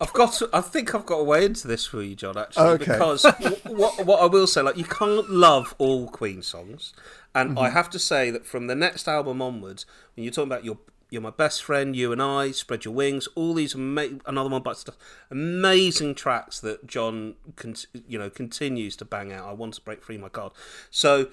I've 0.00 0.12
got. 0.12 0.40
I 0.54 0.60
think 0.60 0.94
I've 0.94 1.04
got 1.06 1.16
a 1.16 1.24
way 1.24 1.44
into 1.44 1.66
this 1.66 1.84
for 1.86 2.02
you, 2.02 2.14
John. 2.14 2.38
Actually, 2.38 2.66
Okay. 2.74 2.84
because 2.92 3.22
w- 3.40 3.56
what 3.64 4.06
what 4.06 4.22
I 4.22 4.26
will 4.26 4.46
say, 4.46 4.62
like 4.62 4.76
you 4.76 4.84
can't 4.84 5.28
love 5.28 5.74
all 5.78 6.06
Queen 6.08 6.40
songs, 6.40 6.92
and 7.34 7.58
I 7.58 7.70
have 7.70 7.90
to 7.90 7.98
say 7.98 8.30
that 8.30 8.46
from 8.46 8.68
the 8.68 8.76
next 8.76 9.08
album 9.08 9.42
onwards, 9.42 9.86
when 10.14 10.22
you're 10.22 10.32
talking 10.32 10.48
about 10.52 10.64
your 10.64 10.78
you're 11.10 11.20
my 11.20 11.30
best 11.30 11.64
friend, 11.64 11.96
you 11.96 12.12
and 12.12 12.22
I, 12.22 12.52
spread 12.52 12.84
your 12.84 12.94
wings, 12.94 13.26
all 13.34 13.52
these 13.52 13.74
ama- 13.74 14.20
another 14.24 14.48
one 14.48 14.62
but 14.62 14.78
stuff, 14.78 14.96
amazing 15.32 16.14
tracks 16.14 16.60
that 16.60 16.86
John, 16.86 17.34
con- 17.56 17.74
you 18.08 18.16
know, 18.20 18.30
continues 18.30 18.94
to 18.96 19.04
bang 19.04 19.32
out. 19.32 19.48
I 19.48 19.52
want 19.52 19.74
to 19.74 19.80
break 19.80 20.04
free 20.04 20.16
my 20.16 20.28
card, 20.28 20.52
so 20.90 21.28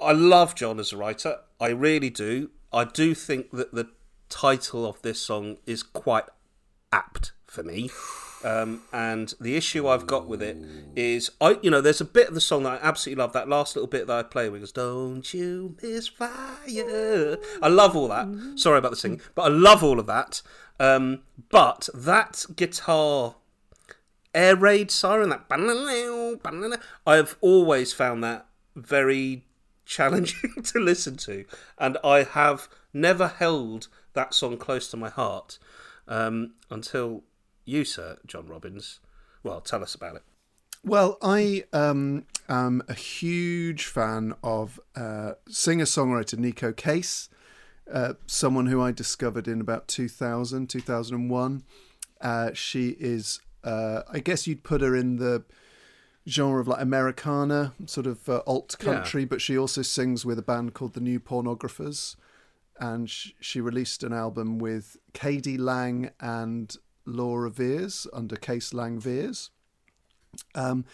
I 0.00 0.12
love 0.12 0.54
John 0.54 0.78
as 0.78 0.92
a 0.92 0.96
writer. 0.96 1.38
I 1.60 1.68
really 1.68 2.10
do. 2.10 2.50
I 2.72 2.84
do 2.84 3.14
think 3.14 3.50
that 3.52 3.74
the 3.74 3.88
title 4.28 4.86
of 4.86 5.00
this 5.02 5.20
song 5.20 5.58
is 5.66 5.82
quite 5.82 6.24
apt 6.92 7.32
for 7.46 7.62
me. 7.62 7.90
Um, 8.44 8.82
and 8.92 9.34
the 9.40 9.56
issue 9.56 9.88
I've 9.88 10.06
got 10.06 10.28
with 10.28 10.40
it 10.42 10.56
is, 10.94 11.30
I 11.40 11.58
you 11.60 11.70
know, 11.70 11.80
there's 11.80 12.00
a 12.00 12.04
bit 12.04 12.28
of 12.28 12.34
the 12.34 12.40
song 12.40 12.62
that 12.62 12.80
I 12.80 12.86
absolutely 12.86 13.20
love. 13.20 13.32
That 13.32 13.48
last 13.48 13.74
little 13.74 13.88
bit 13.88 14.06
that 14.06 14.16
I 14.16 14.22
play 14.22 14.46
it 14.46 14.50
goes, 14.50 14.70
"Don't 14.70 15.34
you 15.34 15.76
miss 15.82 16.06
fire?" 16.06 17.38
I 17.60 17.68
love 17.68 17.96
all 17.96 18.08
that. 18.08 18.28
Sorry 18.56 18.78
about 18.78 18.92
the 18.92 18.96
singing, 18.96 19.20
but 19.34 19.42
I 19.42 19.48
love 19.48 19.82
all 19.82 19.98
of 19.98 20.06
that. 20.06 20.42
Um, 20.78 21.22
but 21.50 21.88
that 21.92 22.44
guitar 22.54 23.34
air 24.34 24.54
raid 24.54 24.92
siren, 24.92 25.30
that 25.30 25.48
I've 27.06 27.36
always 27.40 27.92
found 27.92 28.22
that 28.22 28.46
very 28.76 29.44
challenging 29.88 30.52
to 30.62 30.78
listen 30.78 31.16
to, 31.16 31.44
and 31.78 31.98
I 32.04 32.22
have 32.22 32.68
never 32.92 33.26
held 33.26 33.88
that 34.12 34.34
song 34.34 34.58
close 34.58 34.88
to 34.90 34.96
my 34.96 35.08
heart 35.08 35.58
um, 36.06 36.52
until 36.70 37.24
you, 37.64 37.84
sir, 37.84 38.18
John 38.26 38.46
Robbins. 38.46 39.00
Well, 39.42 39.60
tell 39.60 39.82
us 39.82 39.94
about 39.94 40.16
it. 40.16 40.22
Well, 40.84 41.18
I 41.22 41.64
um, 41.72 42.26
am 42.48 42.82
a 42.88 42.94
huge 42.94 43.84
fan 43.84 44.34
of 44.44 44.78
uh, 44.94 45.32
singer 45.48 45.84
songwriter 45.84 46.38
Neko 46.38 46.76
Case, 46.76 47.28
uh, 47.92 48.14
someone 48.26 48.66
who 48.66 48.80
I 48.80 48.92
discovered 48.92 49.48
in 49.48 49.60
about 49.60 49.88
2000, 49.88 50.68
2001. 50.68 51.62
Uh, 52.20 52.50
she 52.52 52.96
is, 53.00 53.40
uh, 53.64 54.02
I 54.10 54.20
guess 54.20 54.46
you'd 54.46 54.62
put 54.62 54.80
her 54.80 54.94
in 54.94 55.16
the 55.16 55.44
genre 56.28 56.60
of 56.60 56.68
like 56.68 56.80
Americana, 56.80 57.72
sort 57.86 58.06
of 58.06 58.28
uh, 58.28 58.42
alt 58.46 58.76
country, 58.78 59.24
but 59.24 59.40
she 59.40 59.56
also 59.56 59.82
sings 59.82 60.24
with 60.24 60.38
a 60.38 60.42
band 60.42 60.74
called 60.74 60.94
the 60.94 61.00
New 61.00 61.18
Pornographers. 61.20 62.16
And 62.80 63.10
sh- 63.10 63.32
she 63.40 63.60
released 63.60 64.02
an 64.04 64.12
album 64.12 64.58
with 64.58 64.96
k.d. 65.12 65.56
lang 65.58 66.10
and 66.20 66.76
Laura 67.04 67.50
Veirs 67.50 68.06
under 68.12 68.36
Case 68.36 68.72
Lang 68.72 69.00
Veirs. 69.00 69.50
Um, 70.54 70.84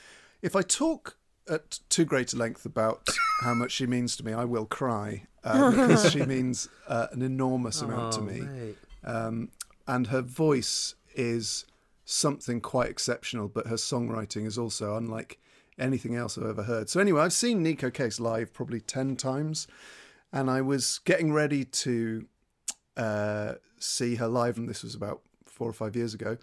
if 0.40 0.56
I 0.56 0.62
talk 0.62 1.16
at 1.48 1.80
too 1.90 2.04
great 2.06 2.32
a 2.32 2.36
length 2.36 2.64
about 2.64 3.06
how 3.42 3.52
much 3.52 3.72
she 3.72 3.86
means 3.86 4.16
to 4.16 4.24
me, 4.24 4.32
I 4.32 4.44
will 4.44 4.64
cry 4.64 5.26
uh, 5.42 5.70
because 5.72 6.10
she 6.10 6.24
means 6.24 6.68
uh, 6.88 7.08
an 7.12 7.20
enormous 7.20 7.82
amount 7.82 8.12
to 8.12 8.20
me. 8.22 8.74
Um, 9.04 9.50
and 9.86 10.06
her 10.06 10.22
voice 10.22 10.94
is 11.14 11.66
something 12.04 12.60
quite 12.60 12.90
exceptional, 12.90 13.48
but 13.48 13.66
her 13.66 13.76
songwriting 13.76 14.46
is 14.46 14.58
also 14.58 14.96
unlike 14.96 15.38
anything 15.78 16.14
else 16.14 16.38
I've 16.38 16.46
ever 16.46 16.64
heard. 16.64 16.88
So, 16.88 17.00
anyway, 17.00 17.22
I've 17.22 17.32
seen 17.32 17.64
Neko 17.64 17.92
Case 17.92 18.20
live 18.20 18.52
probably 18.52 18.80
10 18.80 19.16
times, 19.16 19.66
and 20.32 20.50
I 20.50 20.60
was 20.60 21.00
getting 21.04 21.32
ready 21.32 21.64
to 21.64 22.26
uh, 22.96 23.54
see 23.78 24.16
her 24.16 24.28
live, 24.28 24.56
and 24.56 24.68
this 24.68 24.82
was 24.82 24.94
about 24.94 25.20
four 25.46 25.68
or 25.68 25.72
five 25.72 25.96
years 25.96 26.14
ago. 26.14 26.36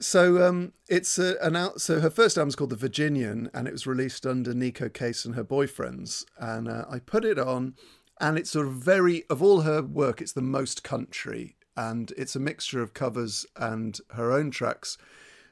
So 0.00 0.46
um, 0.46 0.72
it's 0.88 1.18
a, 1.18 1.36
an 1.40 1.56
out. 1.56 1.80
So 1.80 2.00
her 2.00 2.10
first 2.10 2.36
album 2.36 2.42
album's 2.42 2.56
called 2.56 2.70
The 2.70 2.76
Virginian, 2.76 3.50
and 3.54 3.68
it 3.68 3.72
was 3.72 3.86
released 3.86 4.26
under 4.26 4.52
Neko 4.52 4.92
Case 4.92 5.24
and 5.24 5.34
her 5.34 5.44
boyfriends. 5.44 6.24
And 6.38 6.68
uh, 6.68 6.84
I 6.90 6.98
put 6.98 7.24
it 7.24 7.38
on, 7.38 7.74
and 8.20 8.36
it's 8.36 8.50
sort 8.50 8.66
of 8.66 8.74
very 8.74 9.24
of 9.30 9.42
all 9.42 9.62
her 9.62 9.82
work, 9.82 10.20
it's 10.20 10.32
the 10.32 10.42
most 10.42 10.82
country, 10.82 11.56
and 11.76 12.12
it's 12.16 12.36
a 12.36 12.40
mixture 12.40 12.82
of 12.82 12.94
covers 12.94 13.46
and 13.56 14.00
her 14.10 14.32
own 14.32 14.50
tracks. 14.50 14.96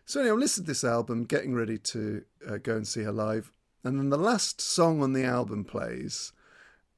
So 0.05 0.21
anyway, 0.21 0.37
I 0.37 0.39
listened 0.39 0.67
to 0.67 0.71
this 0.71 0.85
album, 0.85 1.25
getting 1.25 1.55
ready 1.55 1.79
to 1.79 2.25
uh, 2.49 2.57
go 2.59 2.77
and 2.77 2.87
see 2.87 3.03
her 3.03 3.13
live, 3.13 3.53
and 3.85 3.99
then 3.99 4.11
the 4.11 4.17
last 4.19 4.61
song 4.61 5.03
on 5.03 5.13
the 5.13 5.25
album 5.25 5.65
plays, 5.65 6.33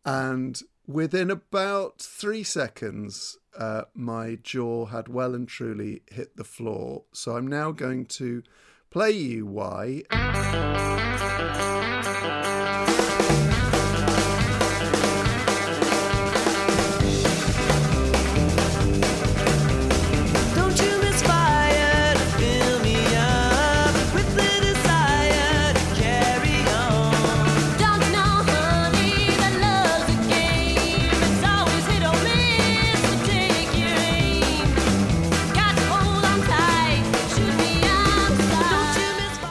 and 0.05 0.61
within 0.87 1.31
about 1.31 2.01
three 2.01 2.43
seconds, 2.43 3.39
uh, 3.59 3.83
my 3.95 4.39
jaw 4.43 4.87
had 4.87 5.09
well 5.09 5.35
and 5.35 5.49
truly 5.49 6.03
hit 6.11 6.37
the 6.37 6.45
floor. 6.45 7.05
So 7.13 7.37
I'm 7.37 7.47
now 7.47 7.73
going 7.73 8.07
to 8.07 8.43
play 8.91 9.13
you 9.13 9.47
why. 9.47 10.03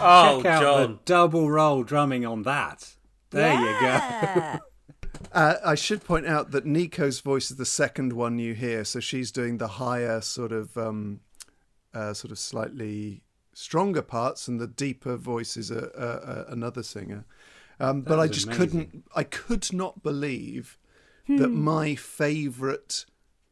Oh, 0.04 0.38
Check 0.42 0.46
out 0.52 0.62
John. 0.62 0.92
the 0.92 1.00
double 1.06 1.50
roll 1.50 1.84
drumming 1.84 2.26
on 2.26 2.44
that. 2.44 2.94
There 3.32 3.54
you 3.54 3.80
go. 3.82 4.60
Uh, 5.32 5.56
I 5.66 5.76
should 5.76 6.04
point 6.04 6.28
out 6.28 6.52
that 6.52 6.66
Neko's 6.66 7.20
voice 7.20 7.50
is 7.50 7.58
the 7.58 7.66
second 7.66 8.14
one 8.14 8.38
you 8.38 8.54
hear, 8.54 8.84
so 8.84 9.00
she's 9.00 9.32
doing 9.32 9.58
the 9.58 9.68
higher, 9.68 10.22
sort 10.22 10.52
of, 10.52 10.78
um, 10.78 11.22
uh, 11.94 12.14
sort 12.14 12.32
of 12.32 12.38
slightly 12.38 13.24
stronger 13.54 14.02
parts, 14.04 14.48
and 14.48 14.60
the 14.60 14.68
deeper 14.68 15.16
voice 15.16 15.56
is 15.58 15.72
a, 15.72 15.90
a, 15.96 16.08
a, 16.52 16.54
another 16.54 16.84
singer. 16.84 17.26
Um, 17.80 18.02
but 18.02 18.20
I 18.20 18.28
just 18.28 18.48
amazing. 18.48 18.60
couldn't, 18.68 19.04
I 19.16 19.24
could 19.24 19.74
not 19.74 20.04
believe 20.04 20.78
that 21.28 21.50
my 21.50 21.96
favourite 21.96 23.06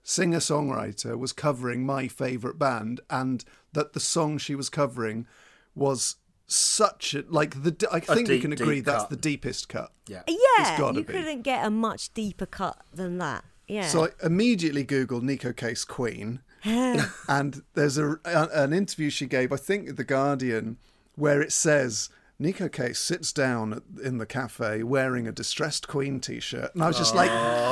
singer 0.03 0.40
songwriter 0.40 1.18
was 1.18 1.34
covering 1.34 1.86
my 1.86 2.07
favourite 2.07 2.60
band, 2.60 3.02
and 3.10 3.44
that 3.73 3.94
the 3.94 3.99
song 3.99 4.38
she 4.38 4.56
was 4.56 4.69
covering 4.69 5.26
was 5.73 6.18
such 6.53 7.14
a 7.14 7.23
like 7.30 7.64
the. 7.64 7.76
I 7.91 7.99
think 7.99 8.28
we 8.30 8.40
can 8.40 8.53
agree 8.53 8.80
that's 8.82 9.03
cut. 9.03 9.10
the 9.10 9.15
deepest 9.15 9.69
cut. 9.69 9.91
Yeah. 10.07 10.22
yeah, 10.28 10.78
gotta 10.78 10.99
you 10.99 11.06
be. 11.06 11.14
couldn't 11.14 11.41
get 11.44 11.65
a 11.65 11.69
much 11.69 12.14
deeper 12.14 12.45
cut 12.45 12.78
than 12.94 13.18
that. 13.19 13.44
Yeah. 13.68 13.88
So 13.88 14.06
I 14.06 14.10
immediately 14.26 14.84
googled 14.86 15.22
Neko 15.23 15.56
Case 15.56 15.86
Queen, 15.86 16.41
and 16.65 17.61
there's 17.73 17.98
a, 17.98 18.19
a- 18.26 18.49
an 18.53 18.73
interview 18.73 19.10
she 19.10 19.26
gave, 19.28 19.53
I 19.53 19.57
think, 19.57 19.88
at 19.90 19.98
the 19.98 20.03
Guardian, 20.03 20.78
where 21.15 21.41
it 21.41 21.53
says 21.53 22.10
Neko 22.41 22.69
Case 22.72 22.99
sits 22.99 23.32
down 23.32 23.73
at- 23.73 23.84
in 24.03 24.18
the 24.18 24.26
cafe 24.26 24.84
wearing 24.84 25.26
a 25.28 25.32
distressed 25.32 25.88
Queen 25.88 26.19
T-shirt, 26.19 26.73
and 26.76 26.84
I 26.84 26.88
was 26.88 26.98
just 26.98 27.15
like, 27.15 27.30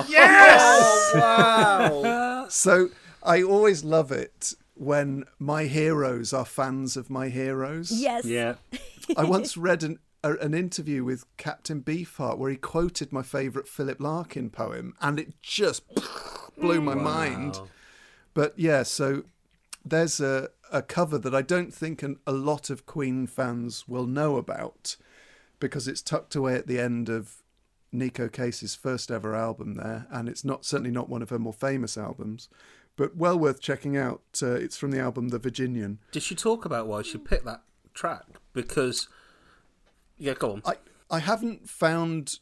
yes. 0.10 1.11
wow. 1.15 2.45
So 2.49 2.89
I 3.22 3.43
always 3.43 3.84
love 3.84 4.11
it 4.11 4.53
when 4.80 5.26
my 5.38 5.65
heroes 5.65 6.31
are 6.31 6.45
fans 6.45 6.95
of 6.95 7.10
my 7.10 7.27
heroes. 7.27 7.91
yes. 7.91 8.23
Yeah. 8.23 8.56
I 9.18 9.26
once 9.26 9.57
read 9.57 9.84
an, 9.84 9.99
a, 10.23 10.35
an 10.35 10.53
interview 10.53 11.03
with 11.03 11.26
Captain 11.35 11.81
Beefheart 11.81 12.38
where 12.38 12.49
he 12.49 12.56
quoted 12.56 13.11
my 13.11 13.22
favourite 13.22 13.68
Philip 13.68 13.99
Larkin 13.99 14.49
poem, 14.49 14.93
and 15.01 15.19
it 15.19 15.34
just 15.41 15.84
blew 16.57 16.80
my 16.80 16.93
hmm. 16.93 17.03
mind. 17.03 17.60
But 18.34 18.57
yeah, 18.57 18.84
so 18.84 19.23
there's 19.84 20.22
a, 20.22 20.49
a 20.72 20.81
cover 20.81 21.18
that 21.18 21.35
I 21.35 21.41
don't 21.41 21.73
think 21.73 22.01
an, 22.01 22.18
a 22.26 22.31
lot 22.31 22.69
of 22.69 22.85
Queen 22.85 23.27
fans 23.27 23.85
will 23.85 24.06
know 24.06 24.38
about 24.38 24.95
because 25.60 25.89
it's 25.89 26.01
tucked 26.01 26.35
away 26.35 26.56
at 26.56 26.68
the 26.68 26.80
end 26.80 27.10
of 27.10 27.43
Neko 27.93 28.31
Case's 28.31 28.76
first 28.76 29.11
ever 29.11 29.35
album 29.35 29.73
there, 29.73 30.07
and 30.10 30.30
it's 30.30 30.45
not 30.45 30.64
certainly 30.64 30.91
not 30.91 31.10
one 31.10 31.22
of 31.22 31.31
her 31.31 31.39
more 31.39 31.51
famous 31.51 31.97
albums, 31.97 32.47
but 32.99 33.15
well 33.15 33.39
worth 33.39 33.61
checking 33.61 33.95
out. 33.95 34.21
Uh, 34.43 34.55
it's 34.55 34.77
from 34.77 34.91
the 34.91 34.99
album 34.99 35.30
The 35.30 35.39
Virginian. 35.39 35.99
Did 36.11 36.21
she 36.21 36.35
talk 36.35 36.65
about 36.65 36.85
why 36.85 37.01
she 37.01 37.17
picked 37.17 37.45
that 37.45 37.61
track? 37.93 38.26
Because, 38.51 39.07
yeah, 40.17 40.34
go 40.34 40.51
on. 40.51 40.61
I 40.65 40.73
I 41.09 41.19
haven't 41.19 41.69
found 41.69 42.39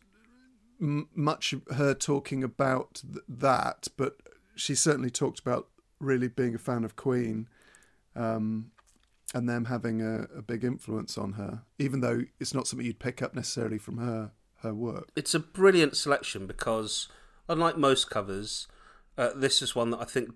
m- 0.82 1.10
much 1.14 1.54
of 1.54 1.62
her 1.76 1.94
talking 1.94 2.44
about 2.44 3.02
th- 3.14 3.24
that, 3.30 3.88
but 3.98 4.18
she 4.56 4.74
certainly 4.74 5.12
talked 5.12 5.40
about 5.40 5.68
really 6.00 6.28
being 6.28 6.56
a 6.56 6.58
fan 6.58 6.84
of 6.84 6.96
Queen, 6.96 7.48
um, 8.16 8.72
and 9.36 9.48
them 9.48 9.66
having 9.66 10.02
a, 10.02 10.24
a 10.36 10.42
big 10.42 10.64
influence 10.64 11.20
on 11.20 11.34
her, 11.34 11.62
even 11.78 12.02
though 12.02 12.22
it's 12.40 12.56
not 12.56 12.66
something 12.68 12.86
you'd 12.86 13.00
pick 13.00 13.22
up 13.22 13.36
necessarily 13.36 13.78
from 13.78 13.98
her 14.00 14.32
her 14.64 14.74
work. 14.74 15.10
it's 15.16 15.36
a 15.36 15.40
brilliant 15.40 15.96
selection 15.96 16.48
because, 16.48 17.08
unlike 17.48 17.78
most 17.78 18.10
covers, 18.10 18.68
uh, 19.20 19.30
this 19.36 19.62
is 19.62 19.76
one 19.76 19.92
that 19.92 20.02
I 20.02 20.06
think, 20.06 20.34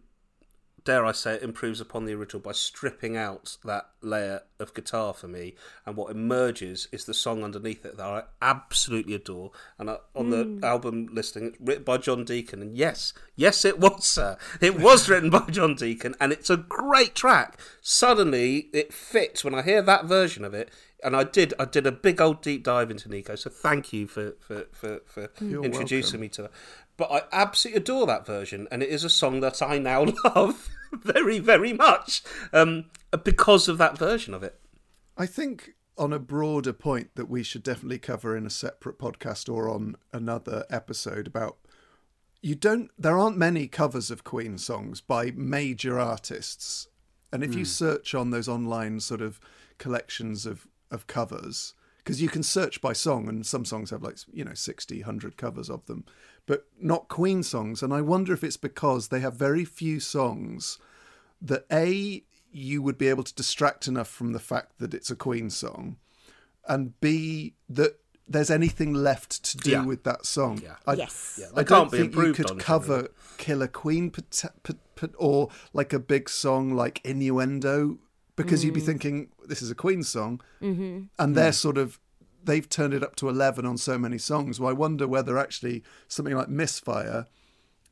dare 0.84 1.06
I 1.06 1.12
say, 1.12 1.36
it 1.36 1.44
improves 1.44 1.82
upon 1.82 2.06
the 2.06 2.14
original 2.14 2.42
by 2.42 2.52
stripping 2.52 3.16
out 3.18 3.58
that 3.64 3.90
layer 4.02 4.42
of 4.60 4.74
guitar 4.74 5.14
for 5.14 5.28
me, 5.28 5.56
and 5.86 5.96
what 5.96 6.12
emerges 6.12 6.88
is 6.92 7.06
the 7.06 7.14
song 7.14 7.44
underneath 7.44 7.86
it 7.86 7.98
that 7.98 8.06
I 8.06 8.24
absolutely 8.42 9.14
adore. 9.14 9.52
And 9.78 9.90
I, 9.90 9.98
on 10.16 10.30
the 10.30 10.44
hmm. 10.44 10.64
album 10.64 11.10
listing, 11.12 11.46
it's 11.48 11.58
written 11.60 11.84
by 11.84 11.98
John 11.98 12.26
Deacon, 12.26 12.62
and 12.62 12.76
yes, 12.76 13.14
yes, 13.36 13.66
it 13.66 13.80
was, 13.80 14.06
sir, 14.06 14.38
it 14.60 14.80
was 14.80 15.10
written 15.10 15.30
by 15.30 15.46
John 15.50 15.76
Deacon, 15.76 16.16
and 16.20 16.32
it's 16.32 16.50
a 16.50 16.58
great 16.58 17.16
track. 17.16 17.60
Suddenly, 17.82 18.70
it 18.74 18.94
fits 18.94 19.44
when 19.44 19.56
I 19.56 19.62
hear 19.62 19.82
that 19.82 20.06
version 20.06 20.46
of 20.46 20.54
it. 20.54 20.70
And 21.04 21.16
I 21.16 21.24
did. 21.24 21.56
I 21.58 21.66
did 21.66 21.88
a 21.88 21.92
big 21.92 22.22
old 22.22 22.44
deep 22.44 22.64
dive 22.64 22.92
into 22.92 23.10
Neko. 23.10 23.36
So 23.36 23.50
thank 23.50 23.92
you 23.92 24.06
for 24.06 24.36
for 24.40 24.68
for, 24.72 25.02
for 25.04 25.32
introducing 25.40 26.20
welcome. 26.20 26.22
me 26.22 26.30
to 26.30 26.42
her. 26.44 26.50
But 26.98 27.12
I 27.12 27.24
absolutely 27.32 27.82
adore 27.82 28.06
that 28.08 28.26
version, 28.26 28.68
and 28.72 28.84
it 28.84 28.90
is 28.90 29.04
a 29.04 29.10
song 29.10 29.40
that 29.42 29.62
I 29.62 29.78
now 29.78 30.06
love 30.36 30.70
very, 30.92 31.40
very 31.40 31.74
much 31.74 32.24
um, 32.54 32.86
because 33.24 33.68
of 33.68 33.78
that 33.78 33.98
version 33.98 34.34
of 34.34 34.44
it. 34.44 34.60
I 35.18 35.26
think 35.26 35.74
on 35.98 36.14
a 36.14 36.20
broader 36.20 36.74
point 36.74 37.12
that 37.16 37.30
we 37.30 37.44
should 37.44 37.64
definitely 37.64 38.00
cover 38.00 38.36
in 38.36 38.46
a 38.46 38.50
separate 38.50 38.98
podcast 38.98 39.54
or 39.54 39.70
on 39.70 39.96
another 40.14 40.66
episode 40.70 41.28
about 41.28 41.58
you 42.42 42.56
don't 42.56 42.90
there 42.98 43.18
aren't 43.18 43.38
many 43.38 43.68
covers 43.68 44.10
of 44.10 44.24
Queen 44.24 44.58
songs 44.58 45.00
by 45.00 45.32
major 45.36 46.00
artists. 46.00 46.88
And 47.32 47.44
if 47.44 47.56
you 47.56 47.64
search 47.64 48.14
on 48.14 48.32
those 48.32 48.50
online 48.50 49.00
sort 49.00 49.22
of 49.22 49.40
collections 49.78 50.46
of 50.46 50.68
of 50.90 51.08
covers 51.08 51.74
because 51.98 52.22
you 52.22 52.28
can 52.28 52.44
search 52.44 52.82
by 52.82 52.94
song 52.94 53.30
and 53.30 53.46
some 53.46 53.64
songs 53.64 53.92
have 53.92 54.04
like 54.04 54.18
you 54.34 54.44
know 54.44 54.54
60 54.54 55.00
100 55.00 55.38
covers 55.38 55.70
of 55.70 55.86
them 55.86 56.04
but 56.46 56.66
not 56.80 57.08
queen 57.08 57.44
songs 57.44 57.82
and 57.84 57.94
i 57.94 58.02
wonder 58.02 58.34
if 58.34 58.44
it's 58.44 58.58
because 58.58 59.08
they 59.08 59.20
have 59.20 59.36
very 59.36 59.66
few 59.66 60.00
songs 60.00 60.78
that 61.42 61.66
a 61.72 62.24
you 62.54 62.82
would 62.82 62.98
be 62.98 63.08
able 63.08 63.24
to 63.24 63.34
distract 63.34 63.88
enough 63.88 64.10
from 64.10 64.34
the 64.34 64.40
fact 64.40 64.78
that 64.80 64.94
it's 64.94 65.10
a 65.10 65.16
Queen 65.16 65.50
song, 65.50 65.96
and 66.68 67.00
b 67.00 67.54
that 67.70 67.98
there's 68.28 68.52
anything 68.52 68.94
left 68.94 69.42
to 69.44 69.58
do 69.58 69.72
Yeah. 69.72 69.86
with 69.86 70.04
that 70.04 70.26
song. 70.26 70.60
Yeah. 70.62 70.76
I, 70.86 70.94
Yes. 70.96 71.38
Yeah, 71.40 71.46
they 71.56 71.62
I 71.62 71.64
don't 71.64 71.90
can't 71.90 71.92
be 71.92 71.98
think 72.00 72.16
you 72.16 72.34
could 72.34 72.52
on, 72.52 72.58
cover 72.60 72.96
surely. 72.96 73.08
Killer 73.38 73.68
Queen 73.68 74.12
pot- 74.12 74.44
pot- 74.64 74.96
pot- 74.98 75.16
or 75.18 75.48
like 75.72 75.94
a 75.94 76.00
big 76.00 76.28
song 76.30 76.74
like 76.74 77.00
Innuendo 77.06 77.98
because 78.36 78.66
you'd 78.66 78.74
be 78.74 78.82
thinking 78.82 79.30
this 79.48 79.62
is 79.62 79.72
a 79.72 79.76
Queen 79.76 80.04
song, 80.04 80.42
mm-hmm. 80.62 81.04
and 81.18 81.36
they're 81.38 81.54
sort 81.54 81.78
of 81.78 82.00
they've 82.44 82.68
turned 82.68 82.94
it 82.94 83.04
up 83.04 83.16
to 83.18 83.30
eleven 83.30 83.66
on 83.66 83.78
so 83.78 83.98
many 83.98 84.18
songs. 84.18 84.60
Well, 84.60 84.70
I 84.70 84.74
wonder 84.74 85.08
whether 85.08 85.38
actually 85.38 85.84
something 86.08 86.36
like 86.36 86.50
Misfire 86.50 87.28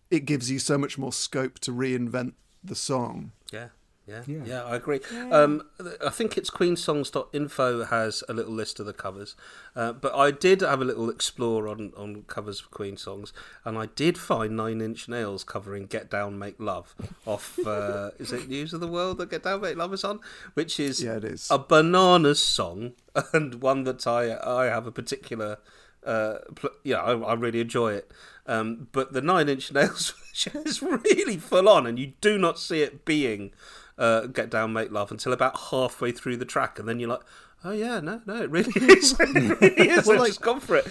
it 0.10 0.26
gives 0.26 0.50
you 0.50 0.60
so 0.60 0.78
much 0.78 0.98
more 0.98 1.14
scope 1.14 1.60
to 1.60 1.72
reinvent 1.72 2.34
the 2.64 2.76
song. 2.76 3.32
Yeah. 3.52 3.68
Yeah, 4.10 4.24
Yeah. 4.28 4.44
yeah, 4.46 4.64
I 4.64 4.76
agree. 4.76 5.00
Um, 5.32 5.62
I 6.04 6.10
think 6.10 6.38
it's 6.38 6.50
queensongs.info 6.50 7.86
has 7.86 8.24
a 8.28 8.34
little 8.34 8.54
list 8.54 8.80
of 8.80 8.86
the 8.86 8.94
covers, 8.94 9.36
uh, 9.76 9.94
but 9.94 10.14
I 10.16 10.32
did 10.32 10.62
have 10.62 10.82
a 10.82 10.86
little 10.86 11.10
explore 11.10 11.68
on, 11.68 11.94
on 11.96 12.24
covers 12.24 12.60
of 12.62 12.72
Queen 12.72 12.98
songs, 12.98 13.34
and 13.66 13.78
I 13.78 13.86
did 13.88 14.18
find 14.18 14.56
Nine 14.56 14.82
Inch 14.82 15.08
Nails 15.08 15.44
covering 15.44 15.86
"Get 15.86 16.10
Down, 16.10 16.40
Make 16.40 16.60
Love" 16.60 16.96
off. 17.26 17.60
Uh, 17.66 18.12
is 18.20 18.32
it 18.32 18.50
News 18.50 18.74
of 18.74 18.80
the 18.80 18.88
World 18.88 19.18
that 19.20 19.30
"Get 19.30 19.44
Down, 19.44 19.62
Make 19.62 19.78
Love" 19.78 19.94
is 19.94 20.04
on? 20.04 20.20
Which 20.56 20.80
is 20.80 21.04
Yeah, 21.04 21.18
it 21.18 21.24
is. 21.24 21.48
a 21.52 21.60
bananas 21.60 22.42
song, 22.44 22.94
and 23.34 23.62
one 23.62 23.84
that 23.84 24.08
I 24.08 24.38
I 24.38 24.66
have 24.66 24.88
a 24.88 24.92
particular. 24.92 25.60
Uh, 26.02 26.40
pl- 26.56 26.70
yeah, 26.84 27.02
I, 27.02 27.12
I 27.12 27.34
really 27.34 27.60
enjoy 27.60 27.92
it. 27.94 28.10
Um, 28.48 28.88
but 28.94 29.12
the 29.14 29.22
Nine 29.22 29.50
Inch 29.50 29.72
Nails 29.74 30.12
version 30.32 30.64
is 30.66 30.82
really 30.82 31.38
full 31.38 31.68
on, 31.70 31.86
and 31.86 32.00
you 32.00 32.14
do 32.22 32.38
not 32.38 32.58
see 32.58 32.82
it 32.82 33.04
being 33.06 33.52
uh, 34.00 34.26
"Get 34.28 34.50
Down, 34.50 34.74
Make 34.74 34.92
Love" 34.92 35.12
until 35.12 35.34
about 35.34 35.60
halfway 35.70 36.12
through 36.12 36.38
the 36.38 36.46
track, 36.46 36.80
and 36.80 36.88
then 36.90 37.00
you're 37.00 37.10
like, 37.10 37.22
"Oh 37.64 37.72
yeah, 37.72 38.00
no, 38.00 38.22
no, 38.26 38.42
it 38.42 38.50
really 38.50 38.72
is. 38.76 39.16
it 39.20 39.60
really 39.62 39.90
is. 39.90 40.08
Well, 40.08 40.16
I've 40.16 40.20
like- 40.22 40.30
just 40.30 40.42
gone 40.42 40.60
for 40.60 40.76
it." 40.78 40.88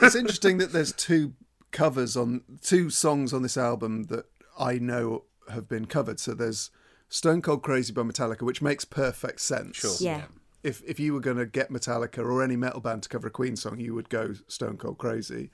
it's 0.00 0.14
interesting 0.14 0.56
that 0.58 0.72
there's 0.72 0.92
two 0.92 1.34
covers 1.72 2.16
on 2.16 2.40
two 2.62 2.88
songs 2.88 3.34
on 3.34 3.42
this 3.42 3.56
album 3.58 4.04
that 4.04 4.24
I 4.58 4.78
know 4.78 5.24
have 5.50 5.68
been 5.68 5.84
covered. 5.86 6.18
So 6.20 6.32
there's 6.32 6.70
Stone 7.08 7.42
Cold 7.42 7.62
Crazy 7.62 7.92
by 7.92 8.02
Metallica, 8.02 8.42
which 8.42 8.62
makes 8.62 8.84
perfect 8.84 9.40
sense. 9.40 9.76
Sure. 9.76 9.94
Yeah. 10.00 10.22
If 10.62 10.82
if 10.86 10.98
you 10.98 11.12
were 11.14 11.20
going 11.20 11.36
to 11.36 11.46
get 11.46 11.70
Metallica 11.70 12.18
or 12.18 12.42
any 12.42 12.56
metal 12.56 12.80
band 12.80 13.02
to 13.04 13.08
cover 13.08 13.28
a 13.28 13.30
Queen 13.30 13.54
song, 13.56 13.78
you 13.78 13.94
would 13.94 14.08
go 14.08 14.34
Stone 14.48 14.78
Cold 14.78 14.98
Crazy, 14.98 15.50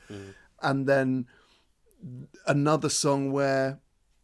and 0.62 0.86
then 0.86 1.26
another 2.46 2.88
song 2.88 3.30
where 3.32 3.80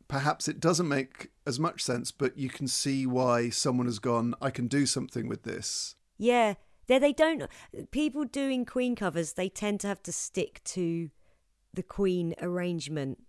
perhaps 0.09 0.49
it 0.49 0.59
doesn't 0.61 0.89
make 0.89 1.31
as 1.47 1.61
much 1.61 1.83
sense, 1.83 2.11
but 2.11 2.37
you 2.37 2.49
can 2.49 2.67
see 2.67 3.07
why 3.07 3.51
someone 3.51 3.87
has 3.87 3.99
gone. 3.99 4.35
I 4.41 4.51
can 4.51 4.67
do 4.67 4.87
something 4.87 5.29
with 5.29 5.43
this. 5.45 5.95
Yeah, 6.17 6.55
they 6.87 6.99
they 6.99 7.13
don't. 7.13 7.45
People 7.91 8.25
doing 8.25 8.65
Queen 8.65 8.97
covers, 8.97 9.35
they 9.35 9.49
tend 9.49 9.81
to 9.81 9.87
have 9.89 10.03
to 10.05 10.13
stick 10.13 10.63
to 10.65 11.11
the 11.75 11.83
Queen 11.83 12.35
arrangement 12.41 13.23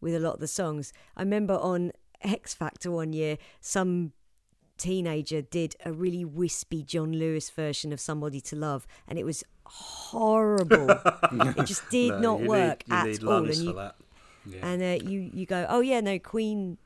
with 0.00 0.14
a 0.14 0.18
lot 0.20 0.34
of 0.34 0.40
the 0.40 0.48
songs. 0.48 0.92
I 1.16 1.22
remember 1.22 1.54
on 1.54 1.92
X 2.22 2.54
Factor 2.54 2.90
one 2.90 3.12
year, 3.12 3.36
some 3.60 4.12
teenager 4.76 5.40
did 5.42 5.76
a 5.84 5.92
really 5.92 6.24
wispy 6.24 6.82
John 6.82 7.12
Lewis 7.12 7.50
version 7.50 7.92
of 7.92 8.00
"Somebody 8.00 8.40
to 8.42 8.56
Love," 8.56 8.86
and 9.06 9.18
it 9.18 9.24
was 9.24 9.44
horrible. 9.66 10.90
it 11.32 11.64
just 11.66 11.88
did 11.90 12.12
No, 12.12 12.18
not 12.36 12.40
you 12.40 12.48
work 12.48 12.88
need, 12.88 12.94
you 12.94 12.98
at 12.98 13.06
need 13.06 13.22
all. 13.24 13.30
lungs 13.30 13.58
And 13.58 13.68
for 13.68 13.72
you 13.74 13.90
that. 14.46 14.64
and 14.64 14.82
uh, 14.82 15.08
you 15.10 15.30
you 15.32 15.46
go, 15.46 15.66
oh 15.68 15.80
yeah, 15.80 16.00
no, 16.00 16.18
Queen 16.18 16.78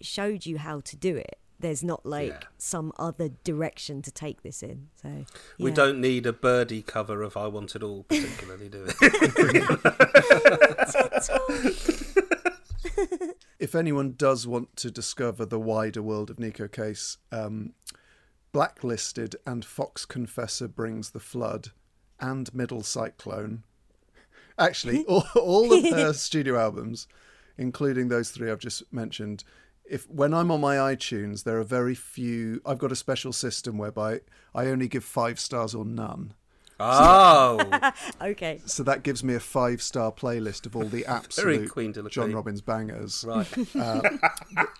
showed 0.00 0.46
you 0.46 0.58
how 0.58 0.80
to 0.80 0.96
do 0.96 1.16
it. 1.16 1.38
There's 1.60 1.84
not 1.84 2.04
like 2.04 2.30
Yeah. 2.30 2.40
some 2.58 2.92
other 2.98 3.28
direction 3.44 4.02
to 4.02 4.10
take 4.10 4.42
this 4.42 4.62
in. 4.62 4.88
So 5.00 5.24
We 5.58 5.70
don't 5.70 6.00
need 6.00 6.26
a 6.26 6.32
birdie 6.32 6.82
cover 6.82 7.22
of 7.22 7.36
"I 7.36 7.46
Want 7.46 7.76
It 7.76 7.82
All," 7.82 8.02
particularly, 8.08 8.68
do 8.68 8.84
we? 8.84 8.90
if 13.58 13.74
anyone 13.74 14.14
does 14.16 14.46
want 14.46 14.76
to 14.76 14.90
discover 14.90 15.44
the 15.46 15.58
wider 15.60 16.02
world 16.02 16.30
of 16.30 16.36
Neko 16.36 16.70
Case, 16.70 17.18
um, 17.32 17.72
Blacklisted 18.52 19.36
and 19.46 19.64
Fox 19.64 20.04
Confessor 20.04 20.68
Brings 20.68 21.10
the 21.10 21.20
Flood 21.20 21.68
and 22.20 22.52
Middle 22.54 22.82
Cyclone. 22.82 23.64
Actually, 24.58 25.04
all, 25.08 25.24
all 25.34 25.72
of 25.72 25.84
her 25.84 26.12
studio 26.28 26.58
albums, 26.58 27.06
including 27.58 28.08
those 28.08 28.30
three 28.30 28.50
I've 28.50 28.58
just 28.58 28.82
mentioned, 28.92 29.44
if 29.84 30.08
when 30.08 30.32
I'm 30.32 30.50
on 30.50 30.60
my 30.60 30.76
iTunes, 30.76 31.44
there 31.44 31.58
are 31.58 31.64
very 31.64 31.94
few. 31.94 32.60
I've 32.64 32.78
got 32.78 32.92
a 32.92 32.96
special 32.96 33.32
system 33.32 33.76
whereby 33.78 34.20
I 34.54 34.66
only 34.66 34.88
give 34.88 35.04
five 35.04 35.38
stars 35.40 35.74
or 35.74 35.84
none. 35.84 36.34
oh, 36.80 37.92
Okay. 38.22 38.60
So 38.66 38.82
that 38.82 39.02
gives 39.02 39.22
me 39.22 39.34
a 39.34 39.40
five 39.40 39.80
star 39.82 40.10
playlist 40.10 40.66
of 40.66 40.74
all 40.74 40.86
the 40.86 41.04
absolute 41.06 41.70
Queen 41.70 41.92
John 41.92 42.08
Queen. 42.08 42.32
Robbins 42.32 42.60
bangers. 42.62 43.24
right. 43.26 43.46
Uh, 43.76 44.00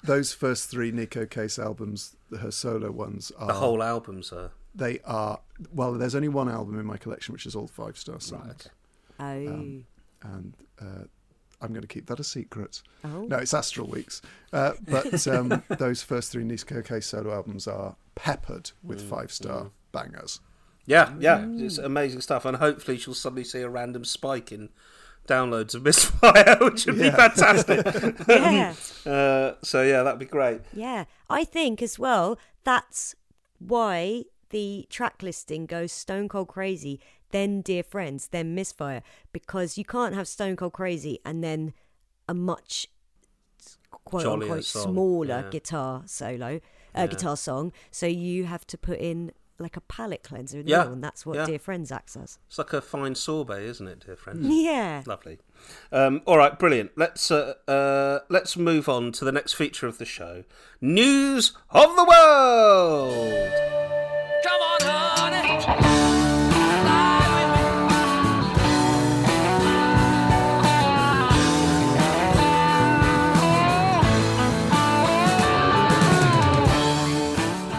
those 0.02 0.32
first 0.32 0.70
three 0.70 0.90
Neko 0.90 1.28
Case 1.28 1.58
albums, 1.58 2.16
her 2.40 2.50
solo 2.50 2.90
ones, 2.90 3.30
are 3.38 3.46
The 3.48 3.52
whole 3.54 3.82
album, 3.82 4.22
sir. 4.22 4.50
they 4.74 4.98
are 5.04 5.40
well. 5.72 5.92
There's 5.92 6.14
only 6.16 6.28
one 6.28 6.48
album 6.48 6.78
in 6.80 6.86
my 6.86 6.96
collection 6.96 7.32
which 7.32 7.46
is 7.46 7.54
all 7.54 7.66
five 7.68 7.96
star 7.96 8.20
songs, 8.20 8.68
Oh. 9.20 9.24
Um, 9.24 9.84
and 10.22 10.54
uh, 10.80 11.04
I'm 11.60 11.70
going 11.70 11.82
to 11.82 11.88
keep 11.88 12.06
that 12.06 12.20
a 12.20 12.24
secret. 12.24 12.82
oh. 13.04 13.22
No, 13.24 13.36
it's 13.38 13.54
Astral 13.54 13.86
Weeks, 13.88 14.20
uh, 14.52 14.72
but 14.86 15.26
um, 15.28 15.62
those 15.68 16.02
first 16.02 16.32
three 16.32 16.44
Neko 16.44 16.84
Case 16.84 17.06
solo 17.06 17.32
albums 17.32 17.66
are 17.66 17.96
peppered 18.14 18.70
with 18.82 19.02
Mm, 19.02 19.08
five 19.08 19.32
star 19.32 19.70
bangers. 19.92 20.40
Yeah, 20.86 21.14
yeah, 21.18 21.46
it's 21.48 21.78
amazing 21.78 22.20
stuff, 22.20 22.44
and 22.44 22.58
hopefully 22.58 22.98
she'll 22.98 23.14
suddenly 23.14 23.44
see 23.44 23.60
a 23.60 23.68
random 23.70 24.04
spike 24.04 24.52
in 24.52 24.68
downloads 25.26 25.74
of 25.74 25.82
Misfire, 25.82 26.58
which 26.60 26.84
would 26.84 26.98
be 26.98 27.10
fantastic. 27.10 27.86
Yeah. 28.28 28.74
uh, 29.06 29.54
so 29.62 29.82
yeah, 29.82 30.02
that'd 30.02 30.18
be 30.18 30.26
great. 30.26 30.60
Yeah. 30.74 31.04
I 31.30 31.44
think 31.44 31.80
as 31.80 31.98
well 31.98 32.38
that's 32.64 33.14
why 33.58 34.24
the 34.50 34.86
track 34.90 35.22
listing 35.22 35.64
goes 35.64 35.90
Stone 35.92 36.28
Cold 36.28 36.48
Crazy, 36.48 37.00
then 37.34 37.62
Dear 37.62 37.82
Friends, 37.82 38.28
then 38.28 38.54
Misfire, 38.54 39.02
because 39.32 39.76
you 39.76 39.84
can't 39.84 40.14
have 40.14 40.28
Stone 40.28 40.54
Cold 40.54 40.72
Crazy 40.72 41.18
and 41.24 41.42
then 41.42 41.74
a 42.28 42.34
much 42.34 42.86
quote 44.04 44.22
Jollier 44.22 44.42
unquote 44.44 44.64
song, 44.64 44.92
smaller 44.92 45.40
yeah. 45.44 45.50
guitar 45.50 46.02
solo, 46.06 46.60
uh, 46.94 47.06
guitar 47.06 47.36
song. 47.36 47.72
So 47.90 48.06
you 48.06 48.44
have 48.44 48.64
to 48.68 48.78
put 48.78 49.00
in 49.00 49.32
like 49.58 49.76
a 49.76 49.80
palette 49.80 50.22
cleanser 50.22 50.60
in 50.60 50.66
the 50.66 50.70
Yeah, 50.70 50.78
middle, 50.78 50.92
and 50.92 51.04
that's 51.04 51.26
what 51.26 51.36
yeah. 51.36 51.46
Dear 51.46 51.58
Friends 51.58 51.90
acts 51.90 52.16
as. 52.16 52.38
It's 52.46 52.58
like 52.58 52.72
a 52.72 52.80
fine 52.80 53.16
sorbet, 53.16 53.64
isn't 53.64 53.86
it, 53.88 54.04
dear 54.06 54.16
friends? 54.16 54.46
Yeah. 54.48 55.02
Lovely. 55.04 55.38
Um, 55.90 56.22
all 56.26 56.38
right, 56.38 56.56
brilliant. 56.56 56.92
Let's 56.96 57.32
uh, 57.32 57.54
uh, 57.66 58.20
let's 58.28 58.56
move 58.56 58.88
on 58.88 59.10
to 59.10 59.24
the 59.24 59.32
next 59.32 59.54
feature 59.54 59.88
of 59.88 59.98
the 59.98 60.04
show: 60.04 60.44
news 60.80 61.56
of 61.70 61.96
the 61.96 62.04
world. 62.04 63.52
Come 64.44 64.60
on, 64.60 64.80
honey. 64.82 66.03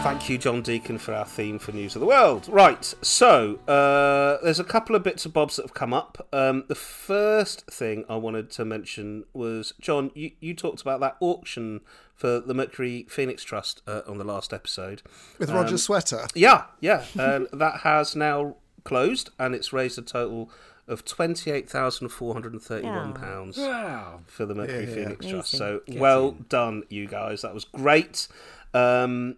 Thank 0.05 0.29
you, 0.29 0.37
John 0.37 0.61
Deacon, 0.61 0.99
for 0.99 1.15
our 1.15 1.25
theme 1.25 1.57
for 1.57 1.71
News 1.71 1.95
of 1.95 1.99
the 1.99 2.05
World. 2.05 2.47
Right, 2.47 2.85
so 3.01 3.55
uh, 3.67 4.37
there's 4.43 4.59
a 4.59 4.63
couple 4.63 4.95
of 4.95 5.01
bits 5.01 5.25
of 5.25 5.33
bobs 5.33 5.55
that 5.55 5.63
have 5.63 5.73
come 5.73 5.93
up. 5.95 6.27
Um, 6.31 6.63
the 6.67 6.75
first 6.75 7.65
thing 7.65 8.05
I 8.07 8.15
wanted 8.15 8.51
to 8.51 8.65
mention 8.65 9.25
was 9.33 9.73
John. 9.81 10.11
You, 10.13 10.29
you 10.39 10.53
talked 10.53 10.81
about 10.81 10.99
that 10.99 11.17
auction 11.19 11.81
for 12.13 12.39
the 12.39 12.53
Mercury 12.53 13.07
Phoenix 13.09 13.43
Trust 13.43 13.81
uh, 13.87 14.01
on 14.07 14.19
the 14.19 14.23
last 14.23 14.53
episode. 14.53 15.01
With 15.39 15.49
Um, 15.49 15.55
Roger 15.55 15.77
Sweater, 15.79 16.27
Yeah, 16.35 16.65
yeah, 16.79 17.03
and 17.17 17.47
that 17.53 17.79
has 17.81 18.15
now 18.15 18.57
closed, 18.83 19.31
and 19.39 19.55
it's 19.55 19.73
raised 19.73 19.97
a 19.97 20.03
total 20.03 20.51
of 20.87 21.03
twenty-eight 21.03 21.67
thousand 21.67 22.09
four 22.09 22.33
hundred 22.33 22.53
and 22.53 22.61
thirty-one 22.61 23.13
pounds 23.15 23.57
Wow. 23.57 24.19
for 24.27 24.45
the 24.45 24.53
Mercury 24.53 24.83
Yeah, 24.83 24.87
yeah. 24.89 24.93
Phoenix 24.95 25.25
Trust. 25.25 25.53
Amazing. 25.55 25.83
So 25.95 25.99
well 25.99 26.31
done, 26.47 26.83
you 26.89 27.07
guys. 27.07 27.41
That 27.41 27.55
was 27.55 27.65
great. 27.65 28.27
Um, 28.75 29.37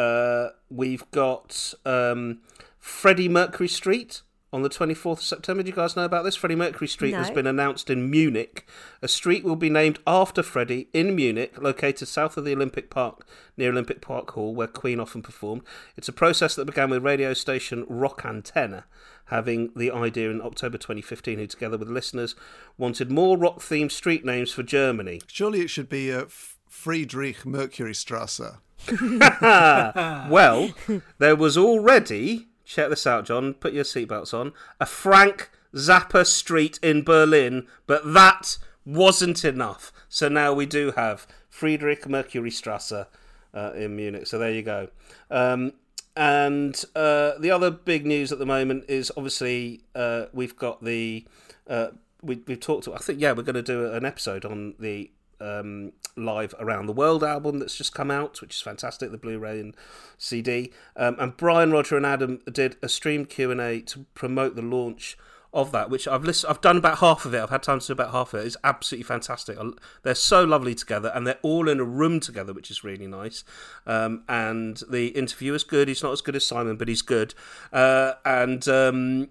uh, 0.00 0.50
we've 0.70 1.08
got 1.10 1.74
um, 1.84 2.40
Freddie 2.78 3.28
Mercury 3.28 3.68
Street 3.68 4.22
on 4.52 4.62
the 4.62 4.70
24th 4.70 5.18
of 5.18 5.22
September. 5.22 5.62
Do 5.62 5.68
you 5.68 5.76
guys 5.76 5.94
know 5.94 6.04
about 6.04 6.24
this? 6.24 6.36
Freddie 6.36 6.56
Mercury 6.56 6.88
Street 6.88 7.14
has 7.14 7.30
been 7.30 7.46
announced 7.46 7.90
in 7.90 8.10
Munich. 8.10 8.66
A 9.02 9.08
street 9.08 9.44
will 9.44 9.56
be 9.56 9.70
named 9.70 9.98
after 10.06 10.42
Freddie 10.42 10.88
in 10.92 11.14
Munich, 11.14 11.60
located 11.60 12.08
south 12.08 12.36
of 12.36 12.44
the 12.44 12.54
Olympic 12.54 12.90
Park, 12.90 13.26
near 13.56 13.70
Olympic 13.70 14.00
Park 14.00 14.30
Hall, 14.32 14.54
where 14.54 14.66
Queen 14.66 14.98
often 14.98 15.22
performed. 15.22 15.62
It's 15.96 16.08
a 16.08 16.12
process 16.12 16.56
that 16.56 16.64
began 16.64 16.90
with 16.90 17.04
radio 17.04 17.34
station 17.34 17.84
Rock 17.88 18.22
Antenne, 18.22 18.84
having 19.26 19.70
the 19.76 19.90
idea 19.90 20.30
in 20.30 20.40
October 20.40 20.78
2015, 20.78 21.38
who, 21.38 21.46
together 21.46 21.78
with 21.78 21.88
listeners, 21.88 22.34
wanted 22.76 23.10
more 23.10 23.36
rock 23.36 23.58
themed 23.60 23.92
street 23.92 24.24
names 24.24 24.50
for 24.50 24.62
Germany. 24.62 25.20
surely 25.26 25.60
it 25.60 25.70
should 25.70 25.88
be 25.88 26.12
uh, 26.12 26.24
Friedrich 26.68 27.44
Mercury 27.44 27.94
Strasse. 27.94 28.56
Well, 30.30 30.70
there 31.18 31.36
was 31.36 31.56
already, 31.56 32.48
check 32.64 32.90
this 32.90 33.06
out, 33.06 33.24
John, 33.24 33.54
put 33.54 33.72
your 33.72 33.84
seatbelts 33.84 34.32
on, 34.32 34.52
a 34.78 34.86
Frank 34.86 35.50
Zappa 35.74 36.26
Street 36.26 36.78
in 36.82 37.02
Berlin, 37.02 37.66
but 37.86 38.12
that 38.12 38.58
wasn't 38.84 39.44
enough. 39.44 39.92
So 40.08 40.28
now 40.28 40.52
we 40.52 40.66
do 40.66 40.92
have 40.92 41.26
Friedrich 41.48 42.08
Mercury 42.08 42.50
Strasse 42.50 42.92
uh, 42.92 43.72
in 43.74 43.96
Munich. 43.96 44.26
So 44.26 44.38
there 44.38 44.52
you 44.52 44.62
go. 44.62 44.88
Um, 45.30 45.72
and 46.16 46.82
uh, 46.94 47.32
the 47.38 47.50
other 47.50 47.70
big 47.70 48.04
news 48.04 48.32
at 48.32 48.38
the 48.38 48.46
moment 48.46 48.84
is 48.88 49.12
obviously 49.16 49.82
uh, 49.94 50.26
we've 50.32 50.56
got 50.56 50.82
the. 50.82 51.26
Uh, 51.68 51.88
we, 52.22 52.42
we've 52.46 52.60
talked. 52.60 52.88
I 52.88 52.98
think 52.98 53.20
yeah, 53.20 53.32
we're 53.32 53.42
going 53.42 53.54
to 53.54 53.62
do 53.62 53.92
an 53.92 54.04
episode 54.04 54.44
on 54.44 54.74
the 54.78 55.10
um, 55.40 55.92
live 56.16 56.54
around 56.58 56.86
the 56.86 56.92
world 56.92 57.24
album 57.24 57.58
that's 57.58 57.76
just 57.76 57.94
come 57.94 58.10
out, 58.10 58.40
which 58.40 58.56
is 58.56 58.62
fantastic. 58.62 59.10
The 59.10 59.18
Blu-ray 59.18 59.60
and 59.60 59.76
CD. 60.18 60.72
Um, 60.96 61.16
and 61.18 61.36
Brian, 61.36 61.72
Roger, 61.72 61.96
and 61.96 62.06
Adam 62.06 62.40
did 62.50 62.76
a 62.82 62.88
stream 62.88 63.24
Q 63.24 63.50
and 63.50 63.60
A 63.60 63.80
to 63.82 64.06
promote 64.14 64.56
the 64.56 64.62
launch 64.62 65.16
of 65.52 65.72
that, 65.72 65.90
which 65.90 66.06
I've 66.06 66.24
listened. 66.24 66.50
I've 66.50 66.60
done 66.60 66.76
about 66.76 66.98
half 66.98 67.24
of 67.24 67.34
it. 67.34 67.40
I've 67.40 67.50
had 67.50 67.62
time 67.62 67.80
to 67.80 67.86
do 67.86 67.92
about 67.92 68.12
half 68.12 68.32
of 68.34 68.40
it. 68.40 68.46
It's 68.46 68.56
absolutely 68.62 69.04
fantastic. 69.04 69.58
They're 70.02 70.14
so 70.14 70.44
lovely 70.44 70.74
together, 70.74 71.10
and 71.14 71.26
they're 71.26 71.40
all 71.42 71.68
in 71.68 71.80
a 71.80 71.84
room 71.84 72.20
together, 72.20 72.52
which 72.52 72.70
is 72.70 72.84
really 72.84 73.06
nice. 73.06 73.42
Um, 73.86 74.22
and 74.28 74.80
the 74.88 75.08
interview 75.08 75.54
is 75.54 75.64
good. 75.64 75.88
He's 75.88 76.02
not 76.02 76.12
as 76.12 76.20
good 76.20 76.36
as 76.36 76.44
Simon, 76.44 76.76
but 76.76 76.88
he's 76.88 77.02
good. 77.02 77.34
Uh, 77.72 78.12
and 78.24 78.66
um, 78.68 79.28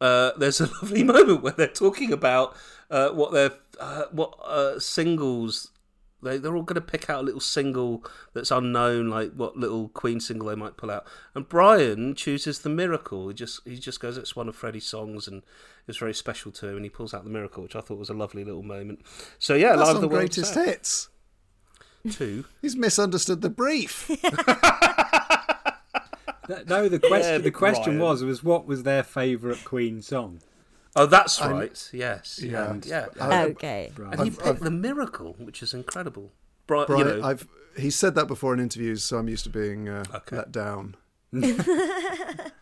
uh, 0.00 0.32
there's 0.36 0.60
a 0.60 0.66
lovely 0.82 1.04
moment 1.04 1.42
where 1.42 1.52
they're 1.52 1.68
talking 1.68 2.12
about 2.12 2.56
uh, 2.90 3.10
what 3.10 3.32
their 3.32 3.52
uh, 3.80 4.04
what 4.12 4.34
uh, 4.44 4.78
singles 4.78 5.70
They, 6.22 6.36
they're 6.38 6.54
all 6.56 6.62
going 6.64 6.74
to 6.74 6.80
pick 6.92 7.08
out 7.08 7.20
a 7.20 7.24
little 7.24 7.40
single 7.40 8.04
that's 8.34 8.50
unknown, 8.50 9.08
like 9.08 9.32
what 9.32 9.56
little 9.56 9.88
Queen 9.88 10.20
single 10.20 10.48
they 10.48 10.54
might 10.54 10.76
pull 10.76 10.90
out. 10.90 11.06
And 11.34 11.48
Brian 11.48 12.14
chooses 12.14 12.58
the 12.58 12.68
Miracle. 12.68 13.28
He 13.28 13.34
just 13.34 13.60
he 13.66 13.78
just 13.78 14.00
goes, 14.00 14.18
it's 14.18 14.36
one 14.36 14.48
of 14.48 14.56
Freddie's 14.56 14.86
songs, 14.86 15.26
and 15.28 15.42
it's 15.88 15.98
very 15.98 16.12
special 16.14 16.52
to 16.52 16.68
him. 16.68 16.76
And 16.76 16.84
he 16.84 16.90
pulls 16.90 17.14
out 17.14 17.24
the 17.24 17.30
Miracle, 17.30 17.62
which 17.62 17.76
I 17.76 17.80
thought 17.80 17.98
was 17.98 18.10
a 18.10 18.14
lovely 18.14 18.44
little 18.44 18.62
moment. 18.62 19.00
So 19.38 19.54
yeah, 19.54 19.76
That's 19.76 19.88
live 19.88 19.96
on 19.96 20.02
the 20.02 20.08
World 20.08 20.20
greatest 20.20 20.52
Set. 20.54 20.66
hits. 20.66 21.08
Two. 22.10 22.44
He's 22.62 22.76
misunderstood 22.76 23.40
the 23.40 23.50
brief. 23.50 24.06
Th- 26.46 26.66
No, 26.66 26.88
the 26.88 26.98
question 26.98 27.32
Yeah, 27.32 27.38
the 27.38 27.50
question 27.50 27.96
Brian. 27.96 28.00
was 28.00 28.22
was 28.24 28.42
what 28.44 28.66
was 28.66 28.82
their 28.82 29.02
favourite 29.02 29.64
Queen 29.64 30.02
song? 30.02 30.40
Oh, 30.96 31.06
that's 31.06 31.40
I'm- 31.40 31.52
right. 31.52 31.88
Yes. 31.92 32.40
Yeah. 32.42 32.70
And- 32.70 32.84
Yeah. 32.86 33.06
I- 33.20 33.44
Okay. 33.44 33.92
Right. 33.96 34.12
And 34.12 34.20
he 34.22 34.26
I've- 34.28 34.36
picked 34.36 34.46
I've- 34.48 34.64
the 34.64 34.70
Miracle, 34.70 35.34
which 35.38 35.62
is 35.62 35.72
incredible. 35.74 36.32
Brian, 36.66 36.86
Brian, 36.86 37.06
you 37.08 37.16
know, 37.18 37.26
I've 37.26 37.46
he 37.76 37.90
said 37.90 38.14
that 38.16 38.26
before 38.26 38.52
in 38.54 38.60
interviews, 38.60 39.02
so 39.04 39.18
I'm 39.18 39.28
used 39.28 39.44
to 39.44 39.50
being 39.50 39.88
uh, 39.88 40.04
Okay. 40.14 40.36
let 40.36 40.50
down. 40.52 40.96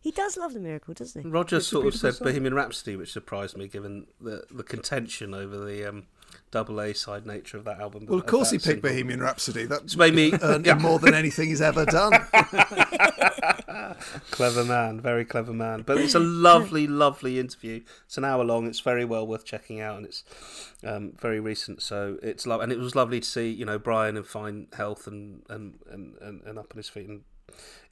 He 0.00 0.10
does 0.10 0.36
love 0.36 0.52
the 0.52 0.60
miracle, 0.60 0.92
doesn't 0.92 1.22
he? 1.22 1.26
Roger 1.28 1.56
It's 1.56 1.66
sort 1.68 1.86
of 1.86 1.94
said 1.94 2.14
song. 2.16 2.26
Bohemian 2.26 2.52
Rhapsody, 2.52 2.94
which 2.94 3.10
surprised 3.10 3.56
me 3.56 3.68
given 3.68 4.06
the, 4.20 4.44
the 4.50 4.62
contention 4.62 5.32
over 5.32 5.64
the 5.64 5.88
um, 5.88 6.06
double 6.50 6.80
A 6.80 6.94
side 6.94 7.26
nature 7.26 7.56
of 7.56 7.64
that 7.64 7.80
album. 7.80 8.06
Well, 8.06 8.18
of 8.18 8.26
course 8.26 8.50
he 8.50 8.58
picked. 8.58 8.82
Bohemian 8.82 9.20
Rhapsody. 9.20 9.66
That's 9.66 9.96
made 9.96 10.14
me 10.14 10.32
earned 10.42 10.66
yeah, 10.66 10.76
him 10.76 10.82
more 10.82 10.98
than 10.98 11.14
anything 11.14 11.48
he's 11.48 11.60
ever 11.60 11.84
done. 11.84 12.12
clever 14.30 14.64
man, 14.64 15.00
very 15.00 15.24
clever 15.24 15.52
man. 15.52 15.82
But 15.82 15.98
it's 15.98 16.14
a 16.14 16.20
lovely, 16.20 16.86
lovely 16.86 17.38
interview. 17.38 17.82
It's 18.06 18.18
an 18.18 18.24
hour 18.24 18.44
long. 18.44 18.66
It's 18.66 18.80
very 18.80 19.04
well 19.04 19.26
worth 19.26 19.44
checking 19.44 19.80
out, 19.80 19.96
and 19.96 20.06
it's 20.06 20.24
um, 20.84 21.12
very 21.20 21.40
recent. 21.40 21.82
So 21.82 22.18
it's 22.22 22.46
love, 22.46 22.60
and 22.60 22.72
it 22.72 22.78
was 22.78 22.94
lovely 22.94 23.20
to 23.20 23.26
see 23.26 23.50
you 23.50 23.64
know 23.64 23.78
Brian 23.78 24.16
in 24.16 24.24
fine 24.24 24.68
health 24.76 25.06
and 25.06 25.42
and, 25.48 25.78
and, 25.90 26.14
and, 26.20 26.42
and 26.42 26.58
up 26.58 26.72
on 26.72 26.76
his 26.76 26.88
feet 26.88 27.08
and 27.08 27.22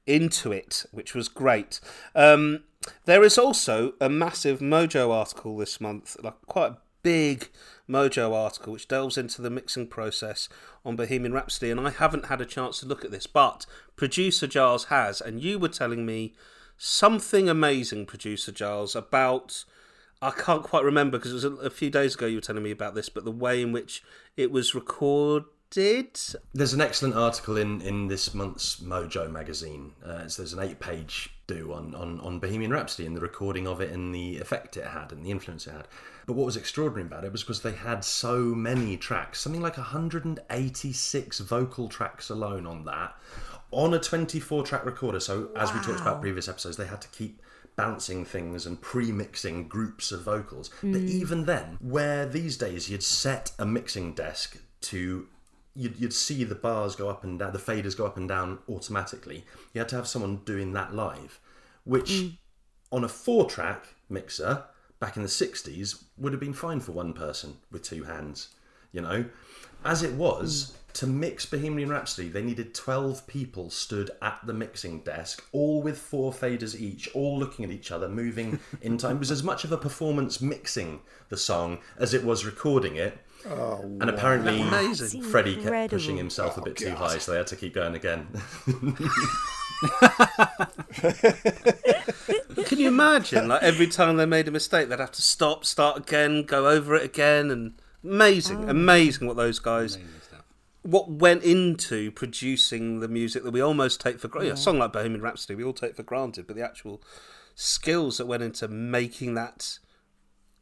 into 0.06 0.52
it, 0.52 0.84
which 0.90 1.14
was 1.14 1.28
great. 1.28 1.80
Um, 2.14 2.64
there 3.04 3.22
is 3.22 3.38
also 3.38 3.94
a 4.00 4.08
massive 4.08 4.58
Mojo 4.58 5.10
article 5.12 5.56
this 5.56 5.80
month, 5.80 6.16
like 6.22 6.34
quite 6.46 6.72
a 6.72 6.78
big 7.02 7.48
Mojo 7.88 8.34
article, 8.34 8.72
which 8.72 8.88
delves 8.88 9.18
into 9.18 9.42
the 9.42 9.50
mixing 9.50 9.86
process 9.86 10.48
on 10.84 10.96
Bohemian 10.96 11.32
Rhapsody. 11.32 11.70
And 11.70 11.80
I 11.80 11.90
haven't 11.90 12.26
had 12.26 12.40
a 12.40 12.46
chance 12.46 12.80
to 12.80 12.86
look 12.86 13.04
at 13.04 13.10
this, 13.10 13.26
but 13.26 13.66
producer 13.96 14.46
Giles 14.46 14.84
has, 14.84 15.20
and 15.20 15.42
you 15.42 15.58
were 15.58 15.68
telling 15.68 16.06
me 16.06 16.34
something 16.76 17.48
amazing, 17.48 18.06
producer 18.06 18.52
Giles, 18.52 18.96
about. 18.96 19.64
I 20.20 20.30
can't 20.30 20.62
quite 20.62 20.84
remember 20.84 21.18
because 21.18 21.32
it 21.32 21.50
was 21.50 21.66
a, 21.66 21.70
few 21.70 21.90
days 21.90 22.14
ago 22.14 22.26
you 22.26 22.36
were 22.36 22.42
telling 22.42 22.62
me 22.62 22.70
about 22.70 22.94
this, 22.94 23.08
but 23.08 23.24
the 23.24 23.32
way 23.32 23.60
in 23.60 23.72
which 23.72 24.04
it 24.36 24.52
was 24.52 24.72
recorded. 24.72 26.18
There's 26.54 26.74
an 26.74 26.80
excellent 26.80 27.16
article 27.16 27.56
in, 27.56 27.80
in 27.80 28.06
this 28.06 28.32
month's 28.32 28.76
Mojo 28.76 29.28
magazine. 29.28 29.94
Uh, 30.06 30.20
it's, 30.24 30.36
there's 30.36 30.52
an 30.52 30.60
eight 30.60 30.78
page 30.78 31.30
do 31.48 31.72
on, 31.72 31.96
on, 31.96 32.20
on 32.20 32.38
Bohemian 32.38 32.70
Rhapsody 32.70 33.04
and 33.04 33.16
the 33.16 33.20
recording 33.20 33.66
of 33.66 33.80
it 33.80 33.90
and 33.90 34.14
the 34.14 34.38
effect 34.38 34.76
it 34.76 34.86
had 34.86 35.10
and 35.10 35.24
the 35.24 35.30
influence 35.32 35.66
it 35.66 35.72
had. 35.72 35.88
But 36.26 36.34
what 36.34 36.46
was 36.46 36.56
extraordinary 36.56 37.06
about 37.06 37.24
it 37.24 37.32
was 37.32 37.42
because 37.42 37.62
they 37.62 37.72
had 37.72 38.04
so 38.04 38.38
many 38.38 38.96
tracks, 38.96 39.40
something 39.40 39.60
like 39.60 39.76
186 39.76 41.38
vocal 41.40 41.88
tracks 41.88 42.30
alone 42.30 42.66
on 42.66 42.84
that, 42.84 43.16
on 43.70 43.94
a 43.94 43.98
24 43.98 44.62
track 44.64 44.84
recorder. 44.84 45.20
So, 45.20 45.50
as 45.56 45.72
we 45.72 45.80
talked 45.80 46.00
about 46.00 46.20
previous 46.20 46.48
episodes, 46.48 46.76
they 46.76 46.86
had 46.86 47.00
to 47.00 47.08
keep 47.08 47.42
bouncing 47.76 48.24
things 48.24 48.66
and 48.66 48.80
pre-mixing 48.80 49.66
groups 49.68 50.12
of 50.12 50.22
vocals. 50.22 50.70
But 50.82 51.02
mm. 51.02 51.08
even 51.08 51.44
then 51.44 51.78
where 51.80 52.26
these 52.26 52.56
days 52.56 52.90
you'd 52.90 53.02
set 53.02 53.52
a 53.58 53.64
mixing 53.64 54.14
desk 54.14 54.58
to 54.82 55.26
you'd, 55.74 55.98
you'd 55.98 56.12
see 56.12 56.44
the 56.44 56.54
bars 56.54 56.96
go 56.96 57.08
up 57.08 57.24
and 57.24 57.38
down 57.38 57.52
the 57.52 57.58
faders 57.58 57.96
go 57.96 58.04
up 58.04 58.16
and 58.16 58.28
down 58.28 58.58
automatically 58.68 59.44
you 59.72 59.78
had 59.78 59.88
to 59.88 59.96
have 59.96 60.06
someone 60.06 60.36
doing 60.44 60.72
that 60.72 60.94
live 60.94 61.40
which 61.84 62.10
mm. 62.10 62.36
on 62.90 63.04
a 63.04 63.08
four 63.08 63.48
track 63.48 63.94
mixer 64.08 64.64
back 65.02 65.16
in 65.16 65.22
the 65.24 65.28
60s 65.28 66.04
would 66.16 66.32
have 66.32 66.38
been 66.38 66.52
fine 66.54 66.78
for 66.78 66.92
one 66.92 67.12
person 67.12 67.56
with 67.72 67.82
two 67.82 68.04
hands 68.04 68.50
you 68.92 69.00
know? 69.00 69.24
As 69.84 70.02
it 70.02 70.12
was 70.12 70.76
to 70.92 71.06
mix 71.06 71.46
bohemian 71.46 71.88
rhapsody 71.88 72.28
they 72.28 72.42
needed 72.42 72.74
12 72.74 73.26
people 73.26 73.70
stood 73.70 74.10
at 74.20 74.38
the 74.44 74.52
mixing 74.52 75.00
desk 75.00 75.42
all 75.50 75.80
with 75.80 75.96
four 75.96 76.30
faders 76.30 76.78
each 76.78 77.08
all 77.14 77.38
looking 77.38 77.64
at 77.64 77.70
each 77.70 77.90
other 77.90 78.08
moving 78.08 78.60
in 78.82 78.98
time. 78.98 79.16
It 79.16 79.20
was 79.20 79.30
as 79.32 79.42
much 79.42 79.64
of 79.64 79.72
a 79.72 79.78
performance 79.78 80.40
mixing 80.40 81.00
the 81.30 81.36
song 81.36 81.78
as 81.98 82.14
it 82.14 82.22
was 82.22 82.44
recording 82.44 82.96
it. 82.96 83.18
Oh, 83.48 83.80
and 84.00 84.08
apparently 84.08 84.62
freddie 85.22 85.56
kept 85.56 85.90
pushing 85.90 86.16
himself 86.16 86.58
a 86.58 86.62
bit 86.62 86.76
too 86.76 86.94
high 86.94 87.18
so 87.18 87.32
they 87.32 87.38
had 87.38 87.48
to 87.48 87.56
keep 87.56 87.74
going 87.74 87.96
again 87.96 88.28
Can 92.66 92.78
you 92.78 92.88
imagine? 92.88 93.48
Like 93.48 93.62
every 93.62 93.86
time 93.86 94.16
they 94.16 94.26
made 94.26 94.48
a 94.48 94.50
mistake, 94.50 94.88
they'd 94.88 94.98
have 94.98 95.12
to 95.12 95.22
stop, 95.22 95.64
start 95.64 95.98
again, 95.98 96.44
go 96.44 96.68
over 96.68 96.94
it 96.94 97.04
again, 97.04 97.50
and 97.50 97.74
amazing, 98.04 98.58
mm. 98.58 98.68
amazing 98.68 99.26
what 99.26 99.36
those 99.36 99.58
guys, 99.58 99.98
what 100.82 101.10
went 101.10 101.42
into 101.42 102.10
producing 102.12 103.00
the 103.00 103.08
music 103.08 103.44
that 103.44 103.50
we 103.50 103.60
almost 103.60 104.00
take 104.00 104.20
for 104.20 104.28
granted. 104.28 104.54
A 104.54 104.56
song 104.56 104.78
like 104.78 104.92
Bohemian 104.92 105.22
Rhapsody, 105.22 105.54
we 105.54 105.64
all 105.64 105.72
take 105.72 105.96
for 105.96 106.02
granted, 106.02 106.46
but 106.46 106.56
the 106.56 106.64
actual 106.64 107.02
skills 107.54 108.18
that 108.18 108.26
went 108.26 108.42
into 108.42 108.68
making 108.68 109.34
that 109.34 109.78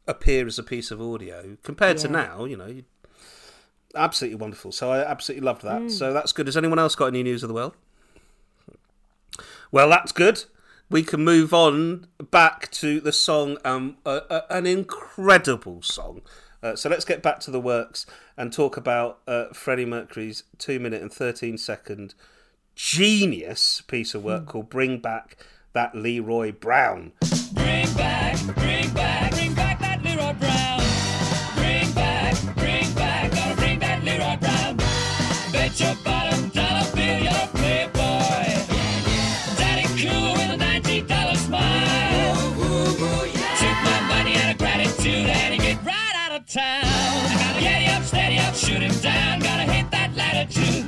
appear 0.07 0.47
as 0.47 0.57
a 0.57 0.63
piece 0.63 0.91
of 0.91 1.01
audio 1.01 1.57
compared 1.63 1.97
to 1.99 2.07
now, 2.07 2.45
you 2.45 2.57
know. 2.57 2.81
Absolutely 3.93 4.37
wonderful. 4.37 4.71
So 4.71 4.91
I 4.91 4.99
absolutely 4.99 5.45
loved 5.45 5.63
that. 5.63 5.81
Mm. 5.81 5.91
So 5.91 6.13
that's 6.13 6.31
good. 6.31 6.47
Has 6.47 6.57
anyone 6.57 6.79
else 6.79 6.95
got 6.95 7.07
any 7.07 7.23
news 7.23 7.43
of 7.43 7.49
the 7.49 7.53
world? 7.53 7.73
Well, 9.71 9.89
that's 9.89 10.11
good. 10.11 10.43
We 10.89 11.03
can 11.03 11.23
move 11.23 11.53
on 11.53 12.07
back 12.29 12.69
to 12.71 12.99
the 12.99 13.13
song, 13.13 13.57
um, 13.63 13.97
uh, 14.05 14.19
uh, 14.29 14.41
an 14.49 14.65
incredible 14.65 15.81
song. 15.81 16.21
Uh, 16.61 16.75
so 16.75 16.89
let's 16.89 17.05
get 17.05 17.23
back 17.23 17.39
to 17.39 17.51
the 17.51 17.61
works 17.61 18.05
and 18.35 18.51
talk 18.51 18.75
about 18.75 19.19
uh, 19.25 19.45
Freddie 19.53 19.85
Mercury's 19.85 20.43
two 20.57 20.79
minute 20.79 21.01
and 21.01 21.11
13 21.11 21.57
second 21.57 22.13
genius 22.75 23.81
piece 23.81 24.13
of 24.13 24.23
work 24.23 24.45
called 24.47 24.69
Bring 24.69 24.99
Back 24.99 25.37
That 25.73 25.95
Leroy 25.95 26.51
Brown. 26.51 27.13
Bring 27.53 27.91
back, 27.93 28.37
bring 28.55 28.93
back, 28.93 29.31
bring 29.31 29.53
back 29.53 29.79
that 29.79 30.03
Leroy 30.03 30.33
Brown. 30.33 30.70
Shoot 48.71 48.81
him 48.81 49.01
down. 49.01 49.39
Gotta 49.39 49.71
hit 49.71 49.91
that 49.91 50.15
latitude. 50.15 50.87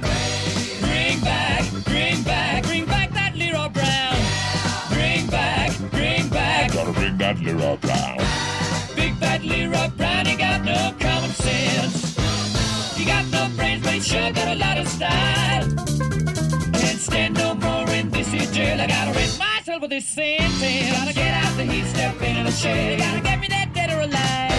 Bring 0.82 1.20
back, 1.22 1.64
bring 1.84 2.24
back, 2.24 2.64
bring 2.64 2.86
back 2.86 3.12
that 3.12 3.36
Leroy 3.36 3.70
Brown. 3.70 4.18
Bring 4.94 5.28
back, 5.28 5.72
bring 5.92 6.30
back. 6.30 6.74
Gotta 6.74 6.94
bring 6.94 7.18
that 7.18 7.40
Leroy 7.40 7.78
Brown. 7.78 8.18
Big 8.96 9.20
bad 9.20 9.44
Leroy 9.44 9.90
Brown, 9.98 10.26
he 10.26 10.36
got 10.36 10.64
no 10.64 10.94
common 11.00 11.32
sense. 11.32 12.16
He 12.98 13.06
got 13.06 13.26
no 13.32 13.50
brains, 13.58 13.84
but 13.84 13.94
he 13.94 14.00
sure 14.00 14.32
got 14.32 14.48
a 14.48 14.56
lot 14.56 14.78
of 14.78 14.88
style. 14.88 15.64
Can't 16.80 17.00
stand 17.00 17.34
no 17.36 17.56
more 17.56 17.90
in 17.90 18.10
this 18.12 18.30
here 18.30 18.50
jail. 18.52 18.80
I 18.80 18.88
gotta 18.88 19.12
rid 19.12 19.38
myself 19.38 19.84
of 19.84 19.90
this 19.90 20.08
sentence. 20.08 20.92
Gotta 20.98 21.14
get 21.14 21.34
out 21.44 21.58
the 21.58 21.66
heat, 21.66 21.86
step 21.88 22.22
into 22.22 22.44
the 22.44 22.52
shade. 22.52 23.00
Gotta 23.00 23.22
get 23.22 23.40
me 23.40 23.48
that 23.50 23.74
dead 23.74 23.92
or 23.92 24.02
alive. 24.02 24.53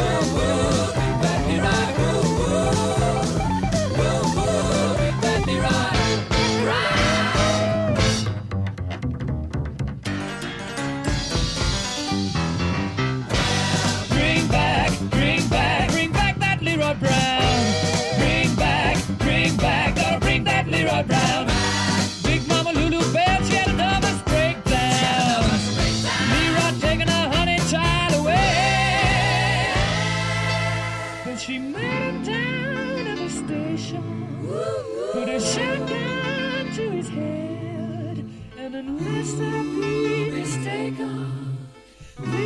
Whoa, 0.00 0.22
whoa, 0.34 1.09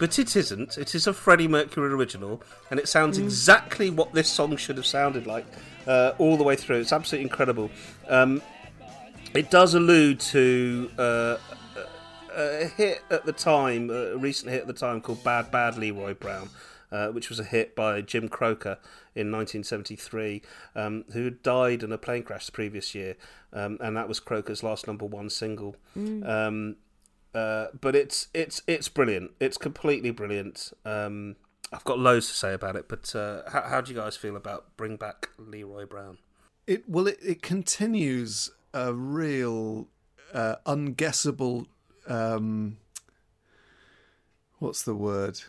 but 0.00 0.18
it 0.18 0.34
isn't. 0.34 0.78
It 0.78 0.94
is 0.94 1.06
a 1.06 1.12
Freddie 1.12 1.46
Mercury 1.46 1.92
original, 1.92 2.42
and 2.70 2.80
it 2.80 2.88
sounds 2.88 3.18
exactly 3.18 3.90
what 3.90 4.14
this 4.14 4.30
song 4.30 4.56
should 4.56 4.78
have 4.78 4.86
sounded 4.86 5.26
like 5.26 5.44
uh, 5.86 6.12
all 6.16 6.38
the 6.38 6.42
way 6.42 6.56
through. 6.56 6.80
It's 6.80 6.92
absolutely 6.92 7.24
incredible. 7.24 7.70
Um, 8.08 8.42
it 9.34 9.50
does 9.50 9.74
allude 9.74 10.18
to 10.20 10.90
uh, 10.98 11.36
a 12.34 12.64
hit 12.64 13.02
at 13.10 13.26
the 13.26 13.32
time, 13.32 13.90
a 13.90 14.16
recent 14.16 14.50
hit 14.50 14.62
at 14.62 14.66
the 14.66 14.72
time 14.72 15.02
called 15.02 15.22
Bad 15.22 15.50
Bad 15.50 15.76
Leroy 15.76 16.14
Brown, 16.14 16.48
uh, 16.90 17.08
which 17.08 17.28
was 17.28 17.38
a 17.38 17.44
hit 17.44 17.76
by 17.76 18.00
Jim 18.00 18.30
Croker 18.30 18.78
in 19.14 19.30
1973, 19.30 20.40
um, 20.76 21.04
who 21.12 21.24
had 21.24 21.42
died 21.42 21.82
in 21.82 21.92
a 21.92 21.98
plane 21.98 22.22
crash 22.22 22.46
the 22.46 22.52
previous 22.52 22.94
year, 22.94 23.16
um, 23.52 23.76
and 23.82 23.98
that 23.98 24.08
was 24.08 24.18
Croker's 24.18 24.62
last 24.62 24.86
number 24.86 25.04
one 25.04 25.28
single. 25.28 25.76
Um, 26.24 26.76
uh, 27.34 27.66
but 27.80 27.94
it's 27.94 28.28
it's 28.34 28.62
it's 28.66 28.88
brilliant. 28.88 29.32
It's 29.40 29.56
completely 29.56 30.10
brilliant. 30.10 30.72
Um, 30.84 31.36
I've 31.72 31.84
got 31.84 31.98
loads 31.98 32.28
to 32.28 32.34
say 32.34 32.52
about 32.52 32.76
it, 32.76 32.88
but 32.88 33.14
uh, 33.14 33.42
how, 33.50 33.62
how 33.62 33.80
do 33.80 33.92
you 33.92 33.98
guys 33.98 34.16
feel 34.16 34.36
about 34.36 34.76
Bring 34.76 34.96
Back 34.96 35.30
Leroy 35.38 35.86
Brown? 35.86 36.18
It 36.66 36.88
well, 36.88 37.06
it, 37.06 37.18
it 37.22 37.42
continues 37.42 38.50
a 38.74 38.92
real 38.92 39.88
uh, 40.34 40.56
unguessable. 40.66 41.66
Um, 42.08 42.78
what's 44.58 44.82
the 44.82 44.94
word? 44.94 45.40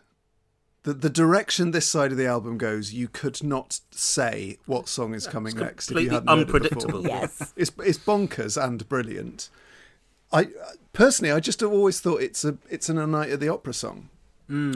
The 0.83 0.93
the 0.93 1.09
direction 1.09 1.71
this 1.71 1.87
side 1.87 2.11
of 2.11 2.17
the 2.17 2.27
album 2.27 2.57
goes, 2.57 2.93
you 2.93 3.07
could 3.07 3.43
not 3.43 3.79
say 3.91 4.57
what 4.65 4.87
song 4.87 5.13
is 5.15 5.25
coming 5.27 5.55
next 5.57 5.91
if 5.91 5.99
you 5.99 6.09
completely 6.09 6.15
hadn't 6.15 6.51
heard 6.51 6.65
it 6.65 6.71
before. 6.71 6.91
unpredictable. 6.91 7.07
Yes. 7.07 7.53
It's 7.55 7.71
it's 7.83 7.99
bonkers 7.99 8.63
and 8.63 8.87
brilliant. 8.87 9.49
I 10.33 10.47
personally, 10.93 11.31
I 11.31 11.39
just 11.39 11.59
have 11.61 11.71
always 11.71 11.99
thought 11.99 12.21
it's 12.21 12.43
a 12.45 12.57
it's 12.69 12.89
an 12.89 12.97
A 12.97 13.07
Night 13.07 13.29
at 13.31 13.39
the 13.39 13.49
Opera 13.49 13.73
song. 13.73 14.09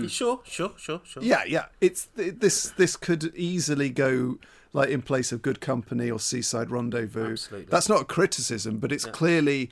Sure, 0.08 0.40
sure, 0.46 0.72
sure, 0.78 1.02
sure. 1.04 1.22
Yeah, 1.22 1.44
yeah. 1.46 1.66
It's 1.82 2.06
th- 2.16 2.36
this. 2.40 2.70
This 2.78 2.96
could 2.96 3.36
easily 3.36 3.90
go 3.90 4.38
like 4.72 4.88
in 4.90 5.02
place 5.02 5.34
of 5.34 5.42
Good 5.42 5.60
Company 5.60 6.10
or 6.10 6.18
Seaside 6.18 6.72
Rendezvous. 6.72 7.32
Absolutely. 7.32 7.68
That's 7.70 7.90
not 7.90 8.02
a 8.02 8.06
criticism, 8.06 8.78
but 8.80 8.94
it's 8.94 9.04
clearly. 9.06 9.70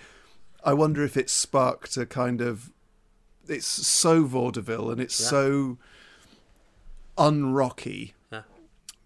I 0.66 0.74
wonder 0.74 1.04
if 1.06 1.16
it's 1.16 1.32
sparked 1.32 1.96
a 1.96 2.06
kind 2.06 2.42
of. 2.42 2.72
It's 3.48 3.66
so 3.66 4.26
vaudeville 4.26 4.90
and 4.92 5.00
it's 5.00 5.18
Yeah. 5.22 5.28
so 5.28 5.78
unrocky 7.18 8.14
Yeah. 8.32 8.42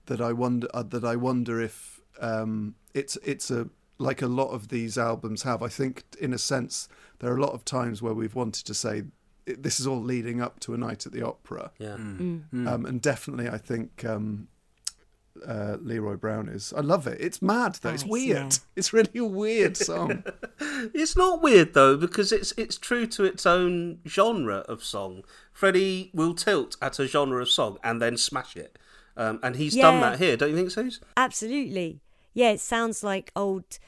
that 0.06 0.22
I 0.22 0.34
wonder 0.34 0.68
uh, 0.74 0.84
that 0.84 1.04
I 1.04 1.16
wonder 1.16 1.62
if 1.62 2.00
um, 2.20 2.76
it's 2.94 3.18
it's 3.24 3.52
a 3.52 3.70
like 3.98 4.22
a 4.22 4.28
lot 4.28 4.50
of 4.50 4.68
these 4.70 4.98
albums 4.98 5.44
have. 5.44 5.62
I 5.64 5.68
think 5.70 6.04
in 6.20 6.34
a 6.34 6.38
sense 6.38 6.88
there 7.20 7.32
are 7.32 7.38
a 7.38 7.42
lot 7.42 7.54
of 7.54 7.66
times 7.66 8.02
where 8.02 8.14
we've 8.14 8.36
wanted 8.36 8.66
to 8.66 8.74
say 8.74 9.04
this 9.46 9.80
is 9.80 9.88
all 9.88 10.02
leading 10.02 10.42
up 10.42 10.60
to 10.62 10.74
a 10.74 10.78
night 10.78 11.06
at 11.06 11.14
the 11.14 11.26
opera. 11.26 11.72
Yeah. 11.80 11.94
Um, 11.94 12.46
and 12.52 13.02
definitely, 13.02 13.48
I 13.50 13.58
think 13.58 14.04
um, 14.04 14.50
uh, 15.46 15.78
Leroy 15.82 16.16
Brown 16.16 16.50
is. 16.50 16.74
I 16.76 16.82
love 16.82 17.08
it. 17.08 17.20
It's 17.22 17.42
mad 17.42 17.80
though. 17.82 17.92
It's 17.92 18.06
weird. 18.06 18.38
yeah. 18.38 18.50
It's 18.76 18.92
really 18.94 19.18
a 19.18 19.24
weird 19.24 19.78
song. 19.90 20.24
It's 20.60 21.16
not 21.16 21.42
weird 21.42 21.74
though 21.74 21.96
because 21.98 22.32
it's 22.32 22.54
it's 22.58 22.78
true 22.78 23.08
to 23.08 23.24
its 23.24 23.46
own 23.46 24.00
genre 24.08 24.58
of 24.68 24.84
song. 24.84 25.24
Freddie 25.54 26.12
will 26.14 26.34
tilt 26.34 26.76
at 26.82 27.00
a 27.00 27.08
genre 27.08 27.42
of 27.42 27.50
song 27.50 27.78
and 27.84 28.02
then 28.02 28.18
smash 28.18 28.56
it, 28.56 28.78
um, 29.16 29.40
and 29.42 29.56
he's 29.56 29.76
done 29.76 30.02
that 30.02 30.20
here. 30.20 30.36
Don't 30.38 30.50
you 30.50 30.56
think, 30.56 30.72
Suze? 30.72 31.00
Absolutely. 31.16 32.02
Yeah, 32.38 32.52
it 32.52 32.60
sounds 32.60 33.04
like 33.04 33.32
old 33.36 33.80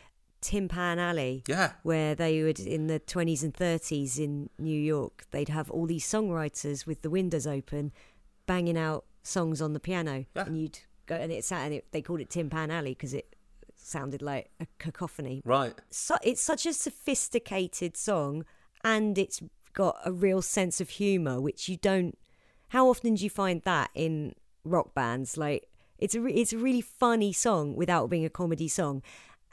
Tin 0.42 0.68
Pan 0.68 0.98
Alley. 0.98 1.44
Yeah. 1.48 1.74
Where 1.84 2.16
they 2.16 2.42
would, 2.42 2.60
in 2.60 2.88
the 2.88 3.00
20s 3.00 3.44
and 3.44 3.54
30s 3.54 4.18
in 4.18 4.50
New 4.58 4.80
York, 4.82 5.26
they'd 5.30 5.50
have 5.50 5.70
all 5.70 5.86
these 5.86 6.04
songwriters 6.04 6.88
with 6.88 7.04
the 7.04 7.12
windows 7.12 7.46
open 7.46 7.92
banging 8.48 8.76
out 8.76 9.06
songs 9.22 9.62
on 9.62 9.74
the 9.74 9.80
piano. 9.80 10.26
Yeah. 10.36 10.48
And 10.48 10.60
you'd 10.60 10.80
go, 11.06 11.14
and 11.14 11.32
it, 11.32 11.46
sat- 11.46 11.66
and 11.66 11.76
it 11.76 11.92
they 11.92 12.02
called 12.02 12.22
it 12.22 12.32
Tin 12.32 12.50
Pan 12.50 12.72
Alley 12.72 12.96
because 12.96 13.14
it 13.14 13.36
sounded 13.76 14.24
like 14.24 14.50
a 14.60 14.66
cacophony. 14.80 15.44
Right. 15.46 15.76
So, 15.92 16.18
it's 16.24 16.42
such 16.42 16.66
a 16.66 16.74
sophisticated 16.74 17.96
song 17.96 18.46
and 18.84 19.16
it's 19.20 19.44
got 19.76 19.98
a 20.04 20.12
real 20.12 20.42
sense 20.42 20.82
of 20.82 20.90
humour, 20.90 21.40
which 21.40 21.70
you 21.70 21.78
don't. 21.78 22.18
How 22.70 22.90
often 22.90 23.14
do 23.14 23.24
you 23.24 23.30
find 23.30 23.62
that 23.62 23.92
in 23.94 24.34
rock 24.64 24.96
bands? 24.96 25.38
Like, 25.38 25.69
it's 26.00 26.16
a 26.16 26.22
re- 26.22 26.34
it's 26.34 26.54
a 26.54 26.58
really 26.58 26.82
funny 26.82 27.32
song 27.34 27.76
without 27.76 28.10
being 28.10 28.26
a 28.26 28.30
comedy 28.30 28.68
song, 28.68 29.02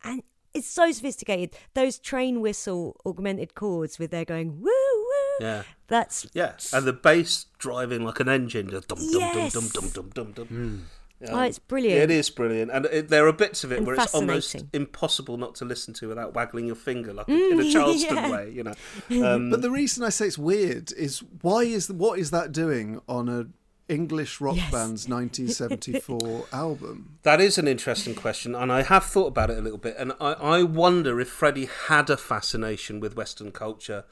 and 0.05 0.23
it's 0.55 0.67
so 0.69 0.91
sophisticated. 0.91 1.57
Those 1.75 1.99
train 1.99 2.41
whistle 2.41 2.97
augmented 3.05 3.55
chords 3.55 3.99
with 3.99 4.11
their 4.11 4.25
going 4.25 4.61
woo 4.61 4.71
woo. 4.71 5.47
Yeah. 5.47 5.63
That's 5.89 6.27
Yeah, 6.33 6.53
and 6.73 6.87
the 6.87 6.93
bass 6.93 7.47
driving 7.59 8.05
like 8.05 8.21
an 8.21 8.29
engine, 8.29 8.69
just 8.71 8.89
dum 8.89 8.99
dum 8.99 9.21
Yes. 9.21 9.53
dum 9.53 9.69
dum 9.69 9.89
dum 9.91 10.11
dum 10.15 10.33
dum 10.33 10.47
dum. 10.49 10.87
oh, 11.31 11.41
it's 11.43 11.59
brilliant. 11.59 12.03
It 12.03 12.11
is 12.11 12.29
brilliant, 12.31 12.71
and 12.73 12.87
it, 12.87 13.09
there 13.09 13.27
are 13.27 13.33
bits 13.33 13.63
of 13.65 13.71
it 13.73 13.79
And 13.79 13.87
where 13.87 13.97
it's 13.97 14.15
almost 14.15 14.57
impossible 14.73 15.37
not 15.37 15.55
to 15.57 15.65
listen 15.65 15.95
to 15.95 16.09
without 16.09 16.35
waggling 16.35 16.67
your 16.67 16.75
finger, 16.75 17.13
like 17.13 17.29
in 17.29 17.61
a 17.61 17.71
Charleston 17.73 18.17
yeah. 18.17 18.31
way, 18.31 18.51
you 18.51 18.63
know. 18.65 18.75
Um, 19.25 19.51
but 19.51 19.63
the 19.63 19.71
reason 19.71 20.05
I 20.05 20.09
say 20.09 20.27
it's 20.27 20.39
weird 20.39 20.93
is 20.93 21.23
why 21.43 21.63
is 21.63 21.91
what 21.93 22.19
is 22.19 22.31
that 22.33 22.51
doing 22.53 23.01
on 23.09 23.29
a 23.29 23.47
English 23.89 24.41
rock 24.41 24.57
Yes. 24.57 24.71
band's 24.73 25.09
1974 25.09 26.47
album? 26.53 27.19
That 27.23 27.41
is 27.41 27.59
an 27.59 27.69
interesting 27.69 28.15
question, 28.15 28.55
and 28.55 28.73
I 28.73 28.83
have 28.83 29.05
thought 29.05 29.29
about 29.29 29.51
it 29.51 29.59
a 29.59 29.63
little 29.63 29.79
bit. 29.79 29.97
And 29.99 30.13
I, 30.21 30.33
I 30.33 30.63
wonder 30.63 31.21
if 31.21 31.29
Freddie 31.29 31.69
had 31.89 32.11
a 32.11 32.17
fascination 32.17 33.01
with 33.01 33.17
Western 33.17 33.53
culture 33.53 34.05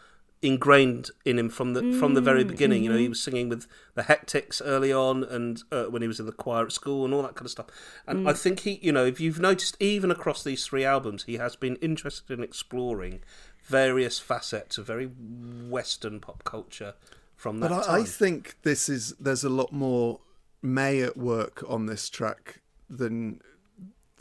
ingrained 0.42 1.08
in 1.24 1.38
him 1.38 1.48
from 1.48 1.72
the 1.72 1.96
from 1.98 2.12
the 2.12 2.20
very 2.20 2.44
beginning. 2.44 2.84
You 2.84 2.92
know, 2.92 2.98
he 2.98 3.08
was 3.08 3.22
singing 3.22 3.48
with 3.48 3.66
the 3.94 4.02
Hectics 4.02 4.60
early 4.64 4.92
on, 4.92 5.24
and 5.24 5.62
uh, 5.72 5.84
when 5.84 6.02
he 6.02 6.08
was 6.08 6.20
in 6.20 6.26
the 6.26 6.32
choir 6.32 6.66
at 6.66 6.72
school, 6.72 7.04
and 7.04 7.14
all 7.14 7.22
that 7.22 7.34
kind 7.34 7.46
of 7.46 7.50
stuff. 7.50 7.66
And 8.06 8.28
I 8.28 8.34
think 8.34 8.60
he, 8.60 8.78
you 8.82 8.92
know, 8.92 9.06
if 9.06 9.20
you've 9.20 9.40
noticed, 9.40 9.76
even 9.80 10.10
across 10.10 10.44
these 10.44 10.66
three 10.66 10.84
albums, 10.84 11.24
he 11.24 11.36
has 11.38 11.56
been 11.56 11.76
interested 11.76 12.36
in 12.38 12.44
exploring 12.44 13.22
various 13.64 14.18
facets 14.18 14.76
of 14.76 14.86
very 14.86 15.06
Western 15.06 16.20
pop 16.20 16.44
culture 16.44 16.92
from 17.44 17.60
that 17.60 17.68
But 17.68 17.84
time. 17.84 17.94
I, 17.94 17.98
I 17.98 18.04
think 18.04 18.56
this 18.62 18.88
is 18.88 19.02
there's 19.26 19.44
a 19.44 19.54
lot 19.60 19.70
more 19.70 20.20
May 20.62 21.02
at 21.02 21.16
work 21.16 21.56
on 21.68 21.84
this 21.86 22.08
track 22.08 22.62
than 22.88 23.40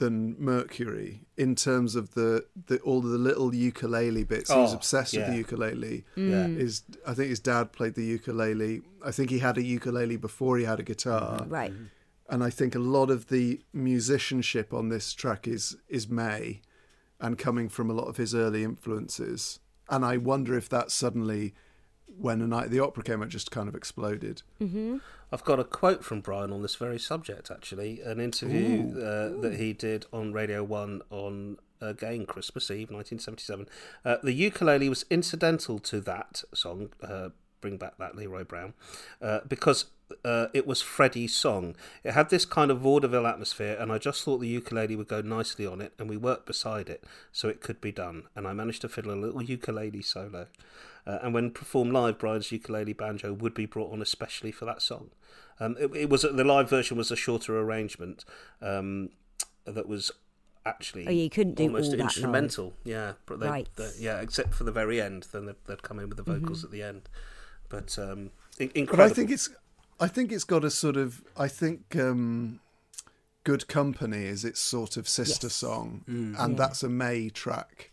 than 0.01 0.35
Mercury 0.37 1.21
in 1.37 1.55
terms 1.55 1.95
of 1.95 2.05
the, 2.15 2.45
the 2.67 2.79
all 2.79 2.99
the 2.99 3.17
little 3.29 3.53
ukulele 3.55 4.25
bits. 4.25 4.51
he 4.51 4.57
was 4.57 4.73
Oh, 4.73 4.75
obsessed 4.75 5.15
with 5.15 5.27
the 5.27 5.37
ukulele. 5.37 6.03
Yeah. 6.17 6.47
Mm. 6.47 6.57
His 6.57 6.81
I 7.07 7.13
think 7.13 7.29
his 7.29 7.39
dad 7.39 7.71
played 7.71 7.95
the 7.95 8.03
ukulele. 8.17 8.81
I 9.09 9.11
think 9.11 9.29
he 9.29 9.39
had 9.39 9.57
a 9.57 9.63
ukulele 9.63 10.17
before 10.17 10.57
he 10.57 10.65
had 10.65 10.79
a 10.81 10.83
guitar. 10.83 11.39
Mm-hmm. 11.39 11.53
right. 11.59 11.71
Mm-hmm. 11.71 11.85
And 12.33 12.43
I 12.43 12.49
think 12.49 12.75
a 12.75 12.79
lot 12.97 13.09
of 13.15 13.27
the 13.27 13.61
musicianship 13.71 14.73
on 14.73 14.89
this 14.89 15.13
track 15.13 15.47
is 15.47 15.77
is 15.87 16.09
May 16.09 16.61
and 17.21 17.37
coming 17.37 17.69
from 17.69 17.89
a 17.89 17.93
lot 17.93 18.07
of 18.11 18.17
his 18.17 18.35
early 18.35 18.63
influences. 18.71 19.59
And 19.93 20.03
I 20.03 20.17
wonder 20.17 20.57
if 20.57 20.67
that 20.69 20.91
suddenly 20.91 21.53
when 22.19 22.41
a 22.41 22.47
night 22.47 22.65
at 22.65 22.71
the 22.71 22.79
opera 22.79 23.03
came 23.03 23.21
out 23.21 23.29
just 23.29 23.51
kind 23.51 23.67
of 23.67 23.75
exploded. 23.75 24.41
I've 25.31 25.43
got 25.43 25.59
a 25.59 25.63
quote 25.63 26.03
from 26.03 26.21
Brian 26.21 26.53
on 26.53 26.61
this 26.61 26.75
very 26.75 26.99
subject, 26.99 27.49
actually. 27.49 28.01
An 28.01 28.19
interview 28.19 28.91
uh, 28.99 29.41
that 29.41 29.55
he 29.57 29.73
did 29.73 30.05
on 30.13 30.31
Radio 30.31 30.63
1 30.63 31.01
on 31.09 31.57
again 31.81 32.25
Christmas 32.25 32.69
Eve, 32.71 32.91
1977. 32.91 33.67
Uh, 34.05 34.17
the 34.23 34.33
ukulele 34.33 34.89
was 34.89 35.05
incidental 35.09 35.79
to 35.79 35.99
that 36.01 36.43
song, 36.53 36.89
uh, 37.01 37.29
Bring 37.63 37.77
Back 37.77 37.97
That 37.97 38.13
Leroy 38.17 38.43
Brown, 38.43 38.73
uh, 39.21 39.39
because 39.47 39.85
uh, 40.25 40.47
it 40.53 40.67
was 40.67 40.81
Freddie's 40.81 41.33
song. 41.33 41.77
It 42.03 42.11
had 42.11 42.29
this 42.29 42.43
kind 42.43 42.69
of 42.69 42.79
vaudeville 42.81 43.25
atmosphere, 43.25 43.77
and 43.79 43.89
I 43.89 43.97
just 43.97 44.21
thought 44.21 44.39
the 44.39 44.49
ukulele 44.49 44.97
would 44.97 45.07
go 45.07 45.21
nicely 45.21 45.65
on 45.65 45.79
it, 45.79 45.93
and 45.97 46.09
we 46.09 46.17
worked 46.17 46.45
beside 46.45 46.89
it 46.89 47.05
so 47.31 47.47
it 47.47 47.61
could 47.61 47.79
be 47.79 47.93
done. 47.93 48.23
And 48.35 48.45
I 48.45 48.51
managed 48.51 48.81
to 48.81 48.89
fiddle 48.89 49.13
a 49.13 49.15
little 49.15 49.41
ukulele 49.41 50.01
solo. 50.01 50.47
Uh, 51.07 51.19
and 51.23 51.33
when 51.33 51.51
performed 51.51 51.93
live, 51.93 52.19
Brian's 52.19 52.51
ukulele 52.51 52.91
banjo 52.91 53.31
would 53.31 53.53
be 53.53 53.65
brought 53.65 53.93
on 53.93 54.01
especially 54.01 54.51
for 54.51 54.65
that 54.65 54.81
song. 54.81 55.11
Um, 55.61 55.77
it, 55.79 55.95
it 55.95 56.09
was 56.09 56.23
the 56.23 56.43
live 56.43 56.69
version 56.69 56.97
was 56.97 57.11
a 57.11 57.15
shorter 57.15 57.57
arrangement 57.57 58.25
um, 58.61 59.09
that 59.65 59.87
was 59.87 60.11
actually 60.65 61.05
Oh, 61.07 61.11
you 61.11 61.29
couldn't 61.29 61.55
do 61.55 61.63
almost 61.63 61.85
all 61.85 61.91
that 61.91 61.97
live. 61.97 62.05
instrumental. 62.07 62.73
Yeah, 62.85 63.13
but 63.25 63.39
they, 63.41 63.47
Right. 63.49 63.69
they- 63.75 63.91
yeah, 63.99 64.19
except 64.21 64.53
for 64.53 64.63
the 64.63 64.71
very 64.71 65.01
end. 65.01 65.27
Then 65.31 65.45
they'd, 65.45 65.55
they'd 65.65 65.83
come 65.83 65.99
in 65.99 66.07
with 66.09 66.17
the 66.17 66.23
vocals 66.23 66.63
at 66.63 66.71
the 66.71 66.81
end. 66.83 67.09
But 67.73 67.97
um, 67.97 68.29
in- 68.59 68.85
But. 68.85 68.99
I 68.99 69.09
think 69.09 69.31
it's 69.31 69.49
I 69.99 70.07
think 70.07 70.31
it's 70.31 70.43
got 70.43 70.63
a 70.63 70.69
sort 70.69 70.95
of 70.95 71.23
I 71.35 71.47
think 71.47 71.95
um 71.95 72.59
Good 73.43 73.67
Company 73.67 74.25
is 74.25 74.45
its 74.45 74.59
sort 74.59 74.95
of 74.95 75.07
sister 75.09 75.47
Yes. 75.47 75.55
song 75.55 76.03
Mm. 76.07 76.35
and 76.39 76.53
Yeah. 76.53 76.57
that's 76.57 76.83
a 76.83 76.89
May 76.89 77.29
track. 77.29 77.91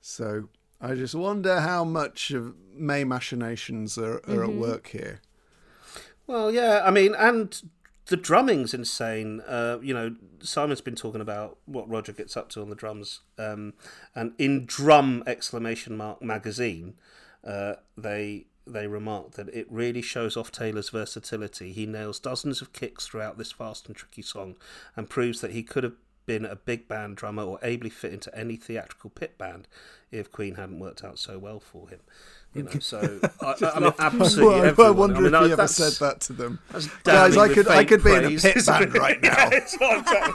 So 0.00 0.48
I 0.80 0.94
just 0.96 1.14
wonder 1.14 1.60
how 1.60 1.84
much 1.84 2.30
of 2.32 2.54
May 2.74 3.04
machinations 3.04 3.96
are, 3.96 4.18
are 4.28 4.42
at 4.44 4.52
work 4.52 4.88
here. 4.88 5.20
Well, 6.26 6.50
yeah, 6.52 6.82
I 6.84 6.90
mean, 6.90 7.14
and 7.14 7.60
the 8.06 8.16
drumming's 8.16 8.72
insane. 8.74 9.40
Uh, 9.46 9.78
you 9.82 9.92
know, 9.94 10.16
Simon's 10.40 10.80
been 10.80 10.94
talking 10.96 11.20
about 11.20 11.58
what 11.66 11.88
Roger 11.88 12.12
gets 12.12 12.36
up 12.36 12.48
to 12.50 12.60
on 12.62 12.70
the 12.70 12.76
drums, 12.76 13.20
um, 13.38 13.74
and 14.14 14.32
in 14.38 14.64
Drum 14.66 15.22
exclamation 15.26 15.96
mark 15.96 16.22
magazine, 16.22 16.94
uh, 17.44 17.74
they 17.96 18.46
they 18.72 18.86
remarked 18.86 19.34
that 19.34 19.48
it 19.48 19.66
really 19.70 20.02
shows 20.02 20.36
off 20.36 20.50
Taylor's 20.50 20.90
versatility. 20.90 21.72
He 21.72 21.86
nails 21.86 22.18
dozens 22.18 22.62
of 22.62 22.72
kicks 22.72 23.06
throughout 23.06 23.38
this 23.38 23.52
fast 23.52 23.86
and 23.86 23.96
tricky 23.96 24.22
song, 24.22 24.56
and 24.96 25.10
proves 25.10 25.40
that 25.40 25.52
he 25.52 25.62
could 25.62 25.84
have 25.84 25.94
been 26.26 26.44
a 26.44 26.56
big 26.56 26.86
band 26.86 27.16
drummer 27.16 27.42
or 27.42 27.58
ably 27.62 27.90
fit 27.90 28.12
into 28.12 28.34
any 28.38 28.56
theatrical 28.56 29.10
pit 29.10 29.36
band 29.36 29.66
if 30.10 30.30
Queen 30.30 30.54
hadn't 30.54 30.78
worked 30.78 31.02
out 31.02 31.18
so 31.18 31.38
well 31.38 31.58
for 31.58 31.88
him. 31.88 32.00
You 32.52 32.64
know, 32.64 32.70
so 32.80 32.98
I, 33.40 33.54
I 33.74 33.78
mean, 33.80 33.92
absolutely. 33.98 34.44
Well, 34.44 34.62
I 34.64 34.66
everyone. 34.68 34.96
wonder 34.96 35.16
I 35.18 35.20
mean, 35.22 35.34
if 35.34 35.46
he 35.46 35.52
ever 35.52 35.68
said 35.68 35.92
that 36.04 36.20
to 36.22 36.32
them. 36.32 36.58
Guys, 37.04 37.36
I 37.36 37.48
could 37.52 37.68
I 37.68 37.84
could 37.84 38.02
be 38.02 38.12
in 38.12 38.24
a 38.24 38.30
pit 38.40 38.66
band 38.66 38.84
it? 38.94 38.94
right 38.98 39.18
Yeah, 39.22 39.34
now. 39.34 39.48
it's 39.52 39.76
I'm 39.80 40.04
saying. 40.04 40.34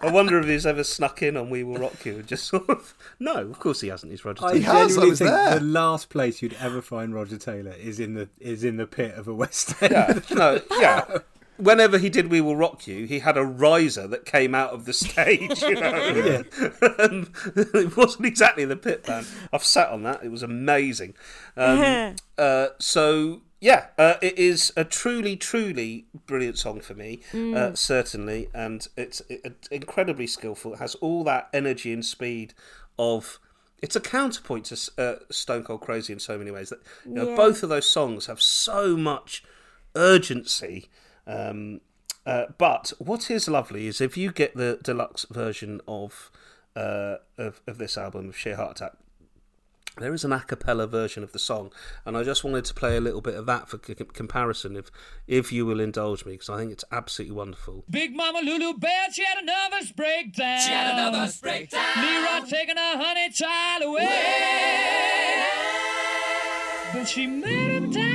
I 0.00 0.10
wonder 0.12 0.38
if 0.38 0.46
he's 0.46 0.66
ever 0.66 0.84
snuck 0.84 1.20
in 1.22 1.36
on 1.36 1.50
We 1.50 1.64
Will 1.64 1.78
Rock 1.78 2.06
You 2.06 2.14
and 2.14 2.26
just 2.28 2.44
sort 2.44 2.68
of. 2.70 2.94
No, 3.18 3.34
of 3.38 3.58
course 3.58 3.80
he 3.80 3.88
hasn't. 3.88 4.12
He's 4.12 4.24
Roger 4.24 4.44
I 4.44 4.54
He 4.54 4.60
Taylor. 4.60 4.72
has, 4.72 4.76
I 4.76 4.86
genuinely 4.86 5.10
was 5.10 5.18
think 5.18 5.30
there. 5.30 5.58
the 5.58 5.64
last 5.64 6.08
place 6.10 6.42
you'd 6.42 6.54
ever 6.60 6.80
find 6.80 7.12
Roger 7.12 7.38
Taylor 7.38 7.72
is 7.72 7.98
in 7.98 8.14
the 8.14 8.28
is 8.38 8.62
in 8.62 8.76
the 8.76 8.86
pit 8.86 9.14
of 9.16 9.26
a 9.26 9.34
West 9.34 9.74
End. 9.82 9.90
Yeah, 9.92 10.20
no, 10.30 10.60
yeah. 10.78 11.18
Whenever 11.58 11.98
he 11.98 12.08
did 12.08 12.30
We 12.30 12.40
Will 12.40 12.56
Rock 12.56 12.86
You, 12.86 13.04
he 13.04 13.18
had 13.18 13.36
a 13.36 13.44
riser 13.44 14.06
that 14.06 14.24
came 14.24 14.54
out 14.54 14.70
of 14.70 14.84
the 14.84 14.92
stage, 14.92 15.60
you 15.62 15.74
know. 15.74 16.44
and 16.98 17.30
it 17.56 17.96
wasn't 17.96 18.26
exactly 18.26 18.64
the 18.64 18.76
pit 18.76 19.04
band. 19.04 19.26
I've 19.52 19.64
sat 19.64 19.88
on 19.90 20.04
that. 20.04 20.22
It 20.22 20.30
was 20.30 20.42
amazing. 20.44 21.14
Um, 21.56 22.14
uh, 22.38 22.68
so, 22.78 23.42
yeah, 23.60 23.86
uh, 23.98 24.14
it 24.22 24.38
is 24.38 24.72
a 24.76 24.84
truly, 24.84 25.36
truly 25.36 26.06
brilliant 26.26 26.58
song 26.58 26.80
for 26.80 26.94
me, 26.94 27.20
uh, 27.34 27.74
certainly. 27.74 28.48
And 28.54 28.86
it's, 28.96 29.20
it's 29.28 29.66
incredibly 29.68 30.28
skillful. 30.28 30.74
It 30.74 30.78
has 30.78 30.94
all 30.96 31.24
that 31.24 31.48
energy 31.52 31.92
and 31.92 32.04
speed 32.04 32.54
of. 32.98 33.40
It's 33.82 33.96
a 33.96 34.00
counterpoint 34.00 34.66
to 34.66 34.90
uh, 34.98 35.14
Stone 35.30 35.64
Cold 35.64 35.80
Crazy 35.80 36.12
in 36.12 36.18
so 36.20 36.36
many 36.38 36.50
ways. 36.50 36.70
That 36.70 36.80
you 37.04 37.14
know, 37.14 37.30
Yeah. 37.30 37.36
both 37.36 37.62
of 37.62 37.68
those 37.68 37.88
songs 37.88 38.26
have 38.26 38.40
so 38.40 38.96
much 38.96 39.44
urgency. 39.94 40.88
Um, 41.28 41.82
uh, 42.26 42.46
but 42.56 42.92
what 42.98 43.30
is 43.30 43.46
lovely 43.48 43.86
is 43.86 44.00
if 44.00 44.16
you 44.16 44.32
get 44.32 44.56
the 44.56 44.78
deluxe 44.82 45.26
version 45.30 45.80
of 45.86 46.30
uh, 46.74 47.16
of, 47.36 47.60
of 47.66 47.78
this 47.78 47.96
album 47.96 48.28
of 48.28 48.36
Sheer 48.36 48.56
Heart 48.56 48.72
Attack, 48.72 48.92
there 49.98 50.14
is 50.14 50.24
an 50.24 50.32
a 50.32 50.40
cappella 50.40 50.86
version 50.86 51.22
of 51.22 51.32
the 51.32 51.38
song, 51.38 51.72
and 52.04 52.16
I 52.16 52.22
just 52.22 52.44
wanted 52.44 52.64
to 52.66 52.74
play 52.74 52.96
a 52.96 53.00
little 53.00 53.20
bit 53.20 53.34
of 53.34 53.46
that 53.46 53.68
for 53.68 53.80
c- 53.84 53.94
comparison, 53.94 54.76
if 54.76 54.90
if 55.26 55.52
you 55.52 55.66
will 55.66 55.80
indulge 55.80 56.24
me, 56.24 56.32
because 56.32 56.48
I 56.48 56.58
think 56.58 56.72
it's 56.72 56.84
absolutely 56.90 57.36
wonderful. 57.36 57.84
Big 57.90 58.14
Mama 58.14 58.40
Lulu 58.42 58.78
Bell, 58.78 59.10
she 59.12 59.24
had 59.24 59.38
a 59.42 59.44
nervous 59.44 59.92
breakdown. 59.92 60.60
She 60.60 60.70
had 60.70 60.98
a 60.98 61.10
nervous 61.10 61.40
breakdown. 61.40 61.84
Leroy 61.96 62.46
taking 62.48 62.76
her 62.76 62.96
honey 62.96 63.30
child 63.30 63.82
away. 63.84 65.44
But 66.92 67.04
she 67.04 67.26
met 67.26 67.50
him 67.50 67.90
down 67.90 68.07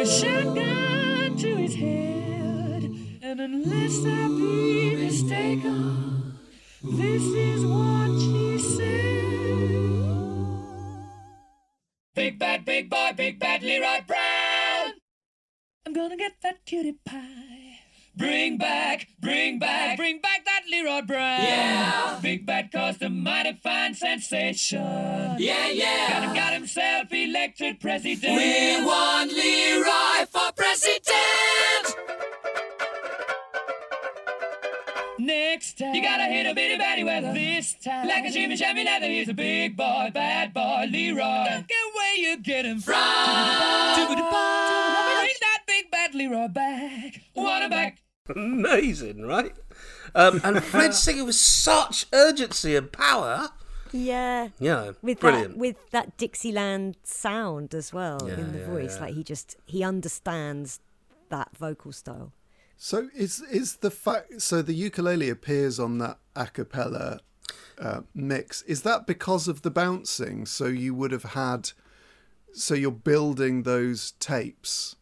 a 0.00 0.06
shotgun 0.06 1.36
to 1.36 1.56
his 1.56 1.74
head. 1.74 2.82
And 3.22 3.40
unless 3.40 4.04
I 4.04 4.28
be 4.28 4.96
mistaken, 4.96 6.38
this 6.82 7.22
is 7.22 7.64
what 7.64 8.10
she 8.20 8.58
said. 8.58 9.16
Big 12.14 12.38
bad, 12.38 12.64
big 12.64 12.90
boy, 12.90 13.12
big 13.16 13.38
bad 13.38 13.62
Leroy 13.62 14.00
Brown. 14.06 14.92
I'm 15.86 15.92
gonna 15.94 16.16
get 16.16 16.32
that 16.42 16.64
cutie 16.66 16.98
pie. 17.04 17.45
Bring 18.16 18.56
back, 18.56 19.08
bring 19.20 19.58
back, 19.58 19.98
bring 19.98 20.20
back 20.20 20.42
that 20.46 20.62
Leroy 20.70 21.02
Brown. 21.02 21.42
Yeah. 21.42 22.18
Big 22.22 22.46
Bad 22.46 22.72
caused 22.72 23.02
a 23.02 23.10
mighty 23.10 23.52
fine 23.62 23.92
sensation. 23.92 24.80
Yeah, 25.38 25.68
yeah. 25.68 26.08
Got, 26.08 26.22
him, 26.22 26.34
got 26.34 26.52
himself 26.54 27.12
elected 27.12 27.78
president. 27.78 28.36
We 28.36 28.82
want 28.86 29.32
Leroy 29.32 30.24
for 30.30 30.50
president. 30.56 31.94
Next 35.18 35.78
time, 35.78 35.94
you 35.94 36.02
gotta 36.02 36.24
hit 36.24 36.46
a 36.46 36.54
bitty 36.54 36.78
batty 36.78 37.04
weather. 37.04 37.34
This 37.34 37.74
time, 37.84 38.08
like 38.08 38.24
a 38.24 38.30
Jimmy 38.30 38.56
Shabby 38.56 38.84
leather, 38.84 39.06
he's 39.06 39.28
a 39.28 39.34
big 39.34 39.76
boy, 39.76 40.10
bad 40.14 40.54
boy, 40.54 40.86
Leroy. 40.90 41.44
Don't 41.50 41.68
get 41.68 41.76
where 41.94 42.16
you 42.16 42.38
get 42.38 42.64
him 42.64 42.80
from. 42.80 42.94
Bring 42.94 44.18
that 45.40 45.60
big 45.66 45.90
bad 45.90 46.14
Leroy 46.14 46.48
back. 46.48 47.20
Want 47.34 47.64
him 47.64 47.70
back. 47.70 47.98
Amazing, 48.28 49.22
right? 49.26 49.54
Um, 50.14 50.40
and 50.44 50.62
Fred 50.72 50.94
singing 50.94 51.26
with 51.26 51.34
such 51.36 52.06
urgency 52.12 52.74
and 52.76 52.90
power. 52.90 53.50
Yeah. 53.92 54.48
Yeah, 54.58 54.92
With 55.02 55.20
brilliant. 55.20 55.52
that 55.52 55.58
with 55.58 55.90
that 55.90 56.16
Dixieland 56.18 56.96
sound 57.04 57.74
as 57.74 57.92
well 57.92 58.26
in 58.26 58.52
the 58.52 58.58
Yeah, 58.58 58.66
voice. 58.66 58.96
yeah. 58.96 59.02
Like 59.02 59.14
he 59.14 59.22
just 59.24 59.56
he 59.64 59.82
understands 59.84 60.80
that 61.28 61.56
vocal 61.56 61.92
style. 61.92 62.32
So 62.76 63.08
is 63.16 63.40
is 63.42 63.76
the 63.76 63.90
fact 63.90 64.42
so 64.42 64.60
the 64.60 64.74
ukulele 64.74 65.30
appears 65.30 65.78
on 65.80 65.98
that 65.98 66.18
a 66.34 66.46
cappella 66.46 67.20
uh, 67.78 68.00
mix? 68.14 68.62
Is 68.62 68.82
that 68.82 69.06
because 69.06 69.48
of 69.48 69.62
the 69.62 69.70
bouncing? 69.70 70.46
So 70.46 70.66
you 70.66 70.94
would 70.94 71.12
have 71.12 71.24
had, 71.34 71.70
so 72.52 72.74
you're 72.74 72.90
building 72.90 73.62
those 73.62 74.12
tapes. 74.18 74.96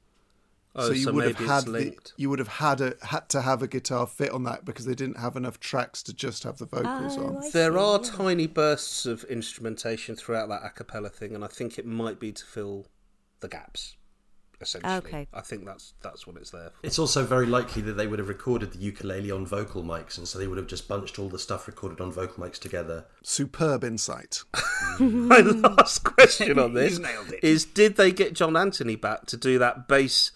Oh, 0.77 0.89
so 0.89 0.93
you 0.93 1.05
so 1.05 1.13
would 1.13 1.27
maybe 1.27 1.45
have 1.45 1.65
had 1.65 1.73
the, 1.73 1.95
you 2.17 2.29
would 2.31 2.41
have 2.41 2.49
had 2.49 2.81
a 2.81 2.95
had 3.03 3.29
to 3.29 3.43
have 3.43 3.63
a 3.63 3.69
guitar 3.69 4.07
fit 4.07 4.31
on 4.33 4.43
that 4.45 4.65
because 4.65 4.87
they 4.87 4.95
didn't 4.95 5.19
have 5.19 5.37
enough 5.37 5.61
tracks 5.61 6.03
to 6.05 6.13
just 6.13 6.43
have 6.43 6.59
the 6.59 6.67
vocals 6.67 7.17
Oh, 7.17 7.27
on. 7.37 7.51
There 7.53 7.79
are 7.79 8.01
tiny 8.01 8.49
bursts 8.49 9.07
of 9.07 9.23
instrumentation 9.25 10.17
throughout 10.17 10.49
that 10.49 10.63
a 10.65 10.71
cappella 10.71 11.11
thing, 11.11 11.35
and 11.35 11.45
I 11.45 11.49
think 11.49 11.79
it 11.79 11.87
might 11.87 12.19
be 12.19 12.33
to 12.33 12.45
fill 12.45 12.87
the 13.41 13.49
gaps. 13.49 13.97
Essentially, 14.61 14.95
Okay. 14.95 15.29
I 15.35 15.41
think 15.43 15.67
that's 15.67 15.95
that's 16.01 16.27
what 16.27 16.37
it's 16.37 16.51
there 16.51 16.71
for. 16.71 16.87
It's 16.87 16.99
also 16.99 17.25
very 17.25 17.47
likely 17.47 17.83
that 17.83 17.95
they 17.95 18.07
would 18.07 18.19
have 18.19 18.29
recorded 18.29 18.73
the 18.73 18.79
ukulele 18.79 19.31
on 19.31 19.45
vocal 19.45 19.83
mics, 19.83 20.17
and 20.17 20.27
so 20.27 20.39
they 20.39 20.47
would 20.47 20.59
have 20.59 20.69
just 20.69 20.89
bunched 20.89 21.19
all 21.19 21.29
the 21.29 21.39
stuff 21.41 21.67
recorded 21.67 22.01
on 22.01 22.11
vocal 22.11 22.43
mics 22.43 22.59
together. 22.59 23.05
Superb 23.23 23.85
insight. 23.85 24.43
My 25.01 25.39
last 25.41 26.05
question 26.05 26.59
on 26.59 26.73
this 26.75 27.01
is: 27.43 27.65
Did 27.65 27.97
they 27.97 28.11
get 28.11 28.33
John 28.33 28.57
Anthony 28.57 28.97
back 28.97 29.27
to 29.27 29.37
do 29.37 29.59
that 29.59 29.87
bass? 29.87 30.33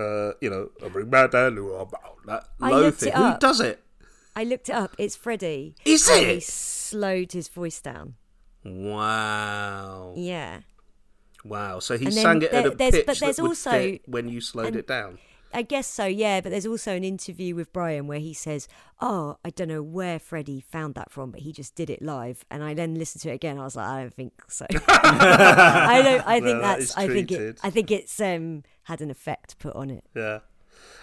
Uh, 0.00 0.32
you 0.40 0.48
know, 0.50 0.70
bring 0.88 1.10
back 1.10 1.30
that 1.32 1.46
that 2.26 2.48
I 2.60 2.70
low 2.70 2.90
thing. 2.90 3.12
Who 3.12 3.38
does 3.38 3.60
it? 3.60 3.82
I 4.34 4.44
looked 4.44 4.68
it 4.68 4.74
up. 4.74 4.94
It's 4.98 5.16
Freddie. 5.16 5.74
Is 5.84 6.08
and 6.08 6.26
He 6.26 6.40
slowed 6.40 7.32
his 7.32 7.48
voice 7.48 7.80
down. 7.80 8.14
Wow, 8.64 10.14
Yeah. 10.16 10.60
wow. 11.44 11.78
So 11.80 11.96
he 11.98 12.06
And 12.06 12.14
sang 12.14 12.42
it 12.42 12.52
at 12.52 12.66
a 12.66 12.70
pitch 12.72 13.06
but 13.06 13.18
there's 13.18 13.36
that 13.36 13.42
would 13.42 13.48
also- 13.50 13.70
fit 13.70 14.02
when 14.06 14.28
you 14.28 14.40
slowed 14.40 14.66
and- 14.68 14.76
it 14.76 14.86
down. 14.86 15.18
I 15.52 15.62
guess 15.62 15.86
so, 15.86 16.06
yeah. 16.06 16.40
But 16.40 16.50
there's 16.50 16.66
also 16.66 16.94
an 16.94 17.04
interview 17.04 17.54
with 17.54 17.72
Brian 17.72 18.06
where 18.06 18.18
he 18.18 18.32
says, 18.34 18.68
"Oh, 19.00 19.36
I 19.44 19.50
don't 19.50 19.68
know 19.68 19.82
where 19.82 20.18
Freddie 20.18 20.60
found 20.60 20.94
that 20.94 21.10
from, 21.10 21.30
but 21.30 21.40
he 21.40 21.52
just 21.52 21.74
did 21.74 21.90
it 21.90 22.02
live." 22.02 22.44
And 22.50 22.62
I 22.62 22.74
then 22.74 22.94
listened 22.94 23.22
to 23.22 23.30
it 23.30 23.34
again. 23.34 23.58
I 23.58 23.64
was 23.64 23.76
like, 23.76 23.86
"I 23.86 24.00
don't 24.02 24.14
think 24.14 24.32
so. 24.48 24.66
I 24.88 26.02
don't. 26.02 26.26
I 26.26 26.40
think 26.40 26.44
No, 26.56 26.60
that 26.60 26.78
that's. 26.78 26.96
I 26.96 27.08
think 27.08 27.32
it. 27.32 27.58
I 27.62 27.70
think 27.70 27.90
it's 27.90 28.20
um 28.20 28.62
had 28.84 29.00
an 29.00 29.10
effect 29.10 29.58
put 29.58 29.74
on 29.74 29.90
it." 29.90 30.04
Yeah. 30.14 30.40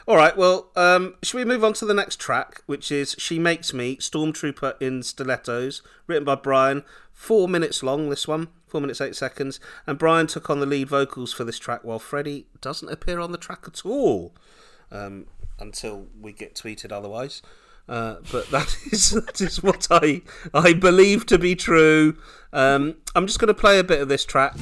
All 0.07 0.15
right. 0.15 0.35
Well, 0.37 0.71
um, 0.75 1.15
should 1.21 1.37
we 1.37 1.45
move 1.45 1.63
on 1.63 1.73
to 1.73 1.85
the 1.85 1.93
next 1.93 2.19
track, 2.19 2.61
which 2.65 2.91
is 2.91 3.15
"She 3.19 3.39
Makes 3.39 3.73
Me" 3.73 3.97
Stormtrooper 3.97 4.75
in 4.81 5.03
stilettos, 5.03 5.81
written 6.07 6.23
by 6.23 6.35
Brian. 6.35 6.83
Four 7.11 7.47
minutes 7.49 7.83
long. 7.83 8.09
This 8.09 8.27
one, 8.27 8.47
four 8.67 8.81
minutes 8.81 9.01
eight 9.01 9.15
seconds, 9.15 9.59
and 9.85 9.97
Brian 9.97 10.27
took 10.27 10.49
on 10.49 10.59
the 10.59 10.65
lead 10.65 10.89
vocals 10.89 11.33
for 11.33 11.43
this 11.43 11.57
track, 11.59 11.83
while 11.83 11.99
Freddie 11.99 12.47
doesn't 12.61 12.89
appear 12.89 13.19
on 13.19 13.31
the 13.31 13.37
track 13.37 13.63
at 13.65 13.85
all 13.85 14.33
um, 14.91 15.25
until 15.59 16.07
we 16.19 16.31
get 16.31 16.55
tweeted 16.55 16.91
otherwise. 16.91 17.41
Uh, 17.89 18.17
but 18.31 18.47
that 18.51 18.77
is 18.91 19.11
that 19.11 19.41
is 19.41 19.63
what 19.63 19.87
I 19.89 20.21
I 20.53 20.73
believe 20.73 21.25
to 21.27 21.39
be 21.39 21.55
true. 21.55 22.17
Um, 22.53 22.95
I'm 23.15 23.27
just 23.27 23.39
going 23.39 23.47
to 23.47 23.53
play 23.53 23.79
a 23.79 23.83
bit 23.83 24.01
of 24.01 24.07
this 24.07 24.25
track. 24.25 24.55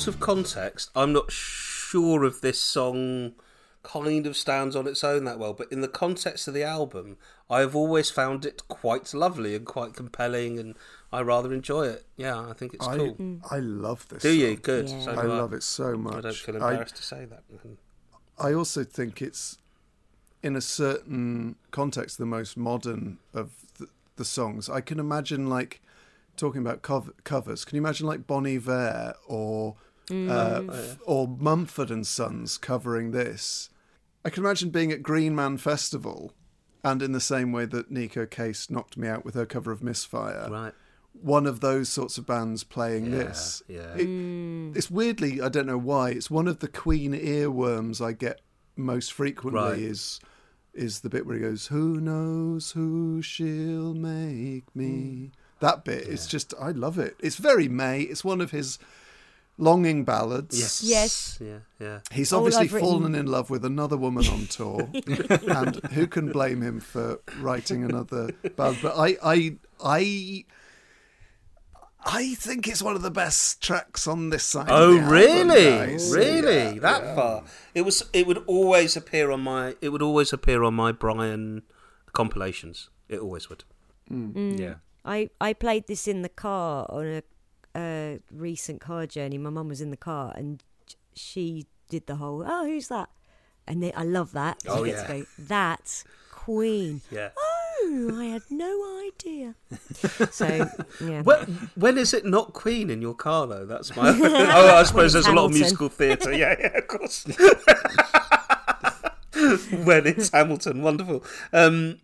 Out 0.00 0.06
of 0.06 0.18
context, 0.18 0.90
I'm 0.96 1.12
not 1.12 1.30
sure 1.30 2.24
if 2.24 2.40
this 2.40 2.58
song 2.58 3.32
kind 3.82 4.26
of 4.26 4.34
stands 4.34 4.74
on 4.74 4.86
its 4.86 5.04
own 5.04 5.24
that 5.24 5.38
well. 5.38 5.52
But 5.52 5.70
in 5.70 5.82
the 5.82 5.88
context 5.88 6.48
of 6.48 6.54
the 6.54 6.62
album, 6.62 7.18
I 7.50 7.60
have 7.60 7.76
always 7.76 8.10
found 8.10 8.46
it 8.46 8.62
quite 8.66 9.12
lovely 9.12 9.54
and 9.54 9.66
quite 9.66 9.92
compelling, 9.92 10.58
and 10.58 10.74
I 11.12 11.20
rather 11.20 11.52
enjoy 11.52 11.88
it. 11.88 12.06
Yeah, 12.16 12.48
I 12.48 12.54
think 12.54 12.72
it's 12.72 12.88
I, 12.88 12.96
cool. 12.96 13.14
Mm. 13.16 13.40
I 13.50 13.58
love 13.58 14.08
this. 14.08 14.22
Do 14.22 14.32
you? 14.32 14.56
Good. 14.56 14.88
Yeah. 14.88 15.02
So 15.02 15.12
I 15.18 15.20
do 15.20 15.28
love 15.28 15.52
it 15.52 15.62
so 15.62 15.94
much. 15.98 16.14
I 16.14 16.20
don't 16.22 16.34
feel 16.34 16.54
I- 16.64 16.70
embarrassed 16.70 16.96
to 16.96 17.02
say 17.02 17.26
that. 17.26 17.42
I 18.38 18.54
also 18.54 18.84
think 18.84 19.20
it's, 19.20 19.58
in 20.42 20.56
a 20.56 20.62
certain 20.62 21.56
context, 21.72 22.16
the 22.16 22.24
most 22.24 22.56
modern 22.56 23.18
of 23.34 23.50
the, 23.76 23.88
the 24.16 24.24
songs. 24.24 24.70
I 24.70 24.80
can 24.80 24.98
imagine, 24.98 25.50
like, 25.50 25.82
talking 26.38 26.62
about 26.62 26.80
cov- 26.80 27.12
covers. 27.22 27.66
Can 27.66 27.76
you 27.76 27.82
imagine, 27.82 28.06
like, 28.06 28.26
Bon 28.26 28.46
Iver 28.46 29.12
or 29.26 29.76
Mm. 30.10 30.30
uh, 30.30 30.72
f- 30.72 30.98
or 31.06 31.26
Mumford 31.28 31.90
and 31.90 32.06
Sons 32.06 32.58
covering 32.58 33.10
this? 33.12 33.70
I 34.24 34.30
can 34.30 34.44
imagine 34.44 34.70
being 34.70 34.92
at 34.92 35.02
Green 35.02 35.34
Man 35.34 35.56
Festival, 35.56 36.32
and 36.84 37.00
in 37.02 37.12
the 37.12 37.20
same 37.20 37.52
way 37.52 37.64
that 37.66 37.92
Neko 37.92 38.28
Case 38.30 38.68
knocked 38.70 38.96
me 38.96 39.08
out 39.08 39.24
with 39.24 39.34
her 39.34 39.46
cover 39.46 39.70
of 39.72 39.82
Misfire, 39.82 40.48
Right. 40.50 40.74
one 41.12 41.46
of 41.46 41.60
those 41.60 41.88
sorts 41.88 42.18
of 42.18 42.26
bands 42.26 42.62
playing 42.64 43.06
Yeah, 43.06 43.18
this. 43.18 43.62
yeah. 43.68 43.94
It- 43.94 44.06
mm. 44.08 44.76
It's 44.76 44.90
weirdly, 44.90 45.40
I 45.40 45.48
don't 45.48 45.66
know 45.66 45.78
why, 45.78 46.10
it's 46.10 46.30
one 46.30 46.48
of 46.48 46.58
the 46.60 46.68
Queen 46.68 47.12
earworms 47.12 48.00
I 48.04 48.12
get 48.12 48.40
most 48.76 49.12
frequently 49.12 49.60
Right. 49.60 49.78
is 49.78 50.20
is 50.72 51.00
the 51.00 51.10
bit 51.10 51.26
where 51.26 51.34
he 51.34 51.42
goes, 51.42 51.66
"Who 51.66 52.00
knows 52.00 52.70
who 52.70 53.20
she'll 53.22 53.92
make 53.92 54.64
me." 54.74 54.88
Mm. 54.88 55.30
That 55.58 55.84
bit, 55.84 56.06
it's 56.06 56.28
just 56.28 56.54
I 56.60 56.70
love 56.70 56.96
it. 56.98 57.16
It's 57.18 57.36
very 57.36 57.68
May. 57.68 58.02
It's 58.02 58.22
one 58.24 58.40
of 58.40 58.52
his 58.52 58.78
longing 59.60 60.04
ballads. 60.04 60.58
Yes. 60.58 60.82
Yes. 60.82 61.38
Yeah. 61.40 61.58
Yeah. 61.78 62.00
He's 62.10 62.32
All 62.32 62.40
obviously 62.40 62.68
fallen 62.68 63.14
in 63.14 63.26
love 63.26 63.50
with 63.50 63.64
another 63.64 63.96
woman 63.96 64.26
on 64.26 64.46
tour, 64.46 64.90
and 64.94 65.76
who 65.92 66.06
can 66.06 66.32
blame 66.32 66.62
him 66.62 66.80
for 66.80 67.20
writing 67.38 67.84
another 67.84 68.32
ballad? 68.56 68.78
But 68.82 68.96
I, 68.96 69.16
I, 69.22 69.56
I, 69.84 70.44
I 72.04 72.34
think 72.34 72.66
it's 72.66 72.82
one 72.82 72.96
of 72.96 73.02
the 73.02 73.10
best 73.10 73.62
tracks 73.62 74.06
on 74.06 74.30
this 74.30 74.44
side. 74.44 74.68
of 74.68 74.80
Oh 74.80 74.92
the 74.94 74.98
album, 75.00 75.12
really? 75.12 75.70
guys. 75.70 76.12
Really? 76.12 76.56
Yeah, 76.74 76.80
that 76.80 77.02
yeah. 77.04 77.14
far? 77.14 77.44
It 77.74 77.82
was. 77.82 78.02
It 78.12 78.26
would 78.26 78.42
always 78.46 78.96
appear 78.96 79.30
on 79.30 79.42
my. 79.42 79.76
It 79.80 79.90
would 79.90 80.02
always 80.02 80.32
appear 80.32 80.62
on 80.64 80.74
my 80.74 80.92
Brian 80.92 81.62
compilations. 82.12 82.88
It 83.08 83.20
always 83.20 83.48
would. 83.48 83.64
Hmm. 84.08 84.30
Mm. 84.30 84.58
Yeah. 84.58 84.74
I, 85.04 85.30
I 85.40 85.54
played 85.54 85.86
this 85.86 86.06
in 86.06 86.22
the 86.22 86.28
car 86.28 86.86
on 86.90 87.06
a 87.06 87.22
uh, 87.74 88.14
recent 88.30 88.80
car 88.80 89.06
journey. 89.06 89.38
My 89.38 89.50
mum 89.50 89.68
was 89.68 89.80
in 89.80 89.90
the 89.90 89.96
car 89.96 90.32
and 90.36 90.62
she 91.14 91.66
did 91.88 92.06
the 92.06 92.16
whole, 92.16 92.44
oh, 92.46 92.66
who's 92.66 92.88
that? 92.88 93.08
And 93.66 93.82
then, 93.82 93.92
I 93.94 94.04
love 94.04 94.32
that. 94.32 94.62
Oh, 94.66 94.84
yeah. 94.84 95.06
go, 95.06 95.24
That's 95.38 96.04
Queen. 96.30 97.02
Yeah. 97.10 97.30
Oh, 97.38 98.10
I 98.14 98.24
had 98.26 98.42
no 98.50 99.02
idea. 99.06 99.54
so, 100.30 100.68
yeah. 101.04 101.22
When, 101.22 101.70
when 101.74 101.98
is 101.98 102.14
it 102.14 102.24
not 102.24 102.52
Queen 102.52 102.90
in 102.90 103.02
your 103.02 103.14
car 103.14 103.46
though? 103.46 103.66
That's 103.66 103.94
my. 103.94 104.08
oh, 104.20 104.76
I 104.76 104.82
suppose 104.82 105.12
there's 105.12 105.26
a 105.26 105.32
lot 105.32 105.46
of 105.46 105.52
musical 105.52 105.88
theatre. 105.88 106.32
Yeah, 106.32 106.56
yeah, 106.58 106.78
of 106.78 106.88
course. 106.88 107.24
when 109.84 110.06
it's 110.06 110.30
Hamilton, 110.30 110.82
wonderful. 110.82 111.24
Um, 111.52 111.98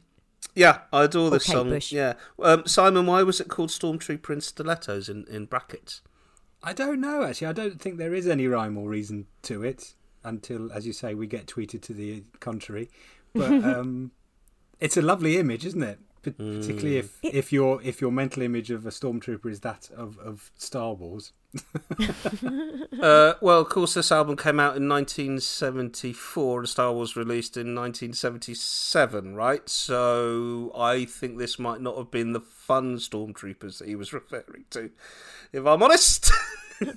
yeah, 0.57 0.81
I 0.93 1.05
adore 1.05 1.31
this 1.31 1.45
Kate 1.45 1.53
song. 1.53 1.69
Bush. 1.69 1.93
Yeah, 1.93 2.15
um, 2.43 2.66
Simon, 2.66 3.07
why 3.07 3.23
was 3.23 3.41
it 3.41 3.49
called 3.49 3.70
Stormtrooper 3.70 4.31
in 4.31 4.41
Stilettos 4.41 5.09
in, 5.09 5.24
in 5.31 5.45
brackets? 5.45 6.01
I 6.62 6.73
don't 6.73 7.01
know 7.01 7.23
actually. 7.23 7.47
I 7.47 7.53
don't 7.53 7.81
think 7.81 7.99
there 7.99 8.15
is 8.15 8.27
any 8.27 8.49
rhyme 8.49 8.77
or 8.77 8.89
reason 8.89 9.27
to 9.43 9.62
it 9.62 9.95
until, 10.24 10.73
as 10.73 10.87
you 10.87 10.93
say, 10.93 11.15
we 11.15 11.27
get 11.27 11.47
tweeted 11.47 11.83
to 11.83 11.93
the 11.93 12.24
contrary. 12.41 12.91
But 13.35 13.53
um, 13.65 14.11
it's 14.81 14.97
a 14.97 15.03
lovely 15.03 15.37
image, 15.39 15.65
isn't 15.65 15.83
it? 15.83 16.01
P- 16.23 16.33
Particularly 16.33 16.97
if, 16.97 17.19
if 17.23 17.53
your 17.53 17.81
if 17.83 18.01
your 18.01 18.11
mental 18.11 18.43
image 18.43 18.70
of 18.73 18.85
a 18.85 18.91
stormtrooper 18.91 19.49
is 19.49 19.61
that 19.61 19.91
of, 19.97 20.19
of 20.19 20.51
Star 20.57 20.95
Wars. 20.95 21.33
Uh, 23.01 23.35
well, 23.41 23.61
of 23.61 23.69
course, 23.69 23.95
this 23.95 24.11
album 24.11 24.37
came 24.37 24.59
out 24.59 24.77
in 24.77 24.89
1974 24.89 26.61
and 26.61 26.69
Star 26.69 26.93
Wars 26.93 27.15
released 27.15 27.57
in 27.57 27.74
1977, 27.74 29.35
right? 29.35 29.69
So 29.69 30.73
I 30.74 31.05
think 31.05 31.39
this 31.39 31.59
might 31.59 31.81
not 31.81 31.97
have 31.99 32.11
been 32.11 32.33
the 32.33 32.41
fun 32.41 32.97
Stormtroopers 32.97 33.78
that 33.78 33.89
he 33.89 33.97
was 33.97 34.12
referring 34.15 34.65
to, 34.70 34.91
if 35.53 35.66
I'm 35.66 35.83
honest. 35.83 36.33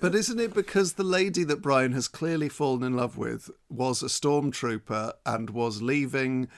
But 0.02 0.14
isn't 0.14 0.42
it 0.42 0.54
because 0.54 0.94
the 0.94 1.06
lady 1.06 1.46
that 1.46 1.62
Brian 1.62 1.94
has 1.94 2.10
clearly 2.10 2.50
fallen 2.50 2.84
in 2.84 2.98
love 2.98 3.18
with 3.18 3.50
was 3.70 4.04
a 4.04 4.08
stormtrooper 4.08 5.14
and 5.26 5.50
was 5.52 5.82
leaving 5.82 6.50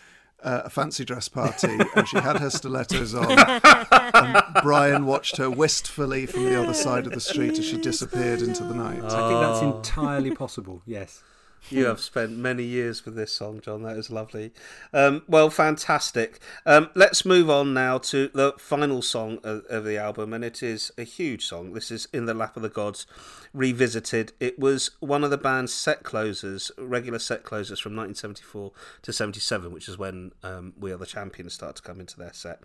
uh, 0.43 0.61
a 0.65 0.69
fancy 0.69 1.05
dress 1.05 1.29
party 1.29 1.77
and 1.95 2.07
she 2.07 2.17
had 2.17 2.39
her 2.39 2.49
stilettos 2.49 3.13
on 3.13 3.37
and 3.37 4.43
Brian 4.61 5.05
watched 5.05 5.37
her 5.37 5.49
wistfully 5.49 6.25
from 6.25 6.45
the 6.45 6.61
other 6.61 6.73
side 6.73 7.05
of 7.07 7.13
the 7.13 7.19
street 7.19 7.57
as 7.59 7.65
she 7.65 7.77
disappeared 7.77 8.41
into 8.41 8.63
the 8.63 8.73
night. 8.73 9.03
I 9.03 9.27
think 9.27 9.39
that's 9.39 9.61
entirely 9.61 10.31
possible. 10.31 10.81
Yes. 10.85 11.23
You 11.69 11.85
have 11.85 12.01
spent 12.01 12.35
many 12.35 12.63
years 12.63 13.05
with 13.05 13.15
this 13.15 13.33
song, 13.33 13.61
John. 13.61 13.83
That 13.83 13.97
is 13.97 14.09
lovely. 14.09 14.51
Um, 14.93 15.23
well, 15.27 15.49
fantastic. 15.49 16.39
Um, 16.65 16.89
let's 16.95 17.23
move 17.23 17.49
on 17.49 17.73
now 17.73 17.97
to 17.99 18.29
the 18.33 18.53
final 18.57 19.01
song 19.01 19.39
of, 19.43 19.63
of 19.69 19.85
the 19.85 19.97
album, 19.97 20.33
and 20.33 20.43
it 20.43 20.61
is 20.61 20.91
a 20.97 21.03
huge 21.03 21.45
song. 21.45 21.73
This 21.73 21.89
is 21.89 22.07
In 22.11 22.25
the 22.25 22.33
Lap 22.33 22.57
of 22.57 22.63
the 22.63 22.69
Gods 22.69 23.05
Revisited. 23.53 24.33
It 24.39 24.59
was 24.59 24.91
one 24.99 25.23
of 25.23 25.29
the 25.29 25.37
band's 25.37 25.73
set 25.73 26.03
closers, 26.03 26.71
regular 26.77 27.19
set 27.19 27.43
closers 27.43 27.79
from 27.79 27.95
1974 27.95 28.71
to 29.03 29.13
77, 29.13 29.71
which 29.71 29.87
is 29.87 29.97
when 29.97 30.31
um, 30.43 30.73
We 30.77 30.91
Are 30.91 30.97
the 30.97 31.05
Champions 31.05 31.53
start 31.53 31.77
to 31.77 31.81
come 31.81 32.01
into 32.01 32.17
their 32.17 32.33
set. 32.33 32.59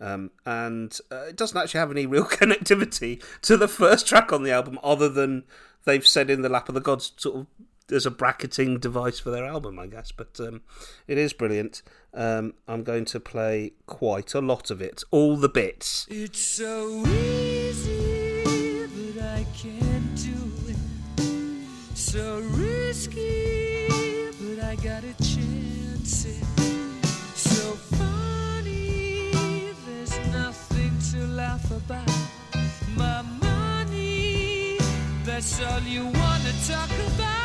Um, 0.00 0.30
and 0.46 0.96
uh, 1.10 1.24
it 1.28 1.36
doesn't 1.36 1.58
actually 1.58 1.80
have 1.80 1.90
any 1.90 2.06
real 2.06 2.24
connectivity 2.26 3.22
to 3.42 3.56
the 3.56 3.68
first 3.68 4.06
track 4.06 4.32
on 4.32 4.44
the 4.44 4.52
album, 4.52 4.78
other 4.84 5.08
than 5.08 5.44
they've 5.84 6.06
said 6.06 6.30
In 6.30 6.42
the 6.42 6.48
Lap 6.48 6.68
of 6.68 6.76
the 6.76 6.80
Gods 6.80 7.12
sort 7.16 7.36
of 7.36 7.46
as 7.90 8.06
a 8.06 8.10
bracketing 8.10 8.78
device 8.78 9.18
for 9.18 9.30
their 9.30 9.44
album, 9.44 9.78
I 9.78 9.86
guess. 9.86 10.12
But 10.12 10.38
um, 10.40 10.62
it 11.06 11.18
is 11.18 11.32
brilliant. 11.32 11.82
Um, 12.14 12.54
I'm 12.68 12.82
going 12.84 13.04
to 13.06 13.20
play 13.20 13.72
quite 13.86 14.34
a 14.34 14.40
lot 14.40 14.70
of 14.70 14.80
it, 14.80 15.02
all 15.10 15.36
the 15.36 15.48
bits. 15.48 16.06
It's 16.10 16.40
so 16.40 17.04
easy, 17.06 18.86
but 18.86 19.22
I 19.24 19.46
can't 19.56 20.16
do 20.16 20.52
it. 20.68 20.76
So 21.94 22.40
risky, 22.50 23.88
but 24.40 24.64
I 24.64 24.74
got 24.76 25.04
a 25.04 25.14
chance 25.22 26.26
it. 26.26 26.44
So 27.34 27.72
funny, 27.96 29.30
there's 29.86 30.18
nothing 30.28 30.92
to 31.12 31.26
laugh 31.28 31.70
about. 31.70 32.10
My 32.94 33.22
money, 33.40 34.78
that's 35.24 35.62
all 35.62 35.80
you 35.80 36.04
wanna 36.04 36.52
talk 36.66 36.90
about. 37.14 37.41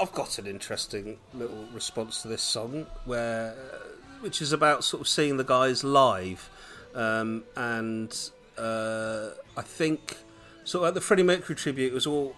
I've 0.00 0.12
got 0.12 0.38
an 0.38 0.46
interesting 0.46 1.18
little 1.34 1.66
response 1.74 2.22
to 2.22 2.28
this 2.28 2.40
song, 2.40 2.86
where 3.04 3.52
uh, 3.52 3.76
which 4.20 4.40
is 4.40 4.54
about 4.54 4.82
sort 4.82 5.02
of 5.02 5.08
seeing 5.08 5.36
the 5.36 5.44
guys 5.44 5.84
live, 5.84 6.48
um, 6.94 7.44
and 7.54 8.30
uh, 8.56 9.28
I 9.58 9.62
think 9.62 10.16
sort 10.64 10.84
of 10.84 10.88
at 10.88 10.94
the 10.94 11.02
Freddie 11.02 11.22
Mercury 11.22 11.54
tribute, 11.54 11.92
it 11.92 11.94
was 11.94 12.06
all 12.06 12.34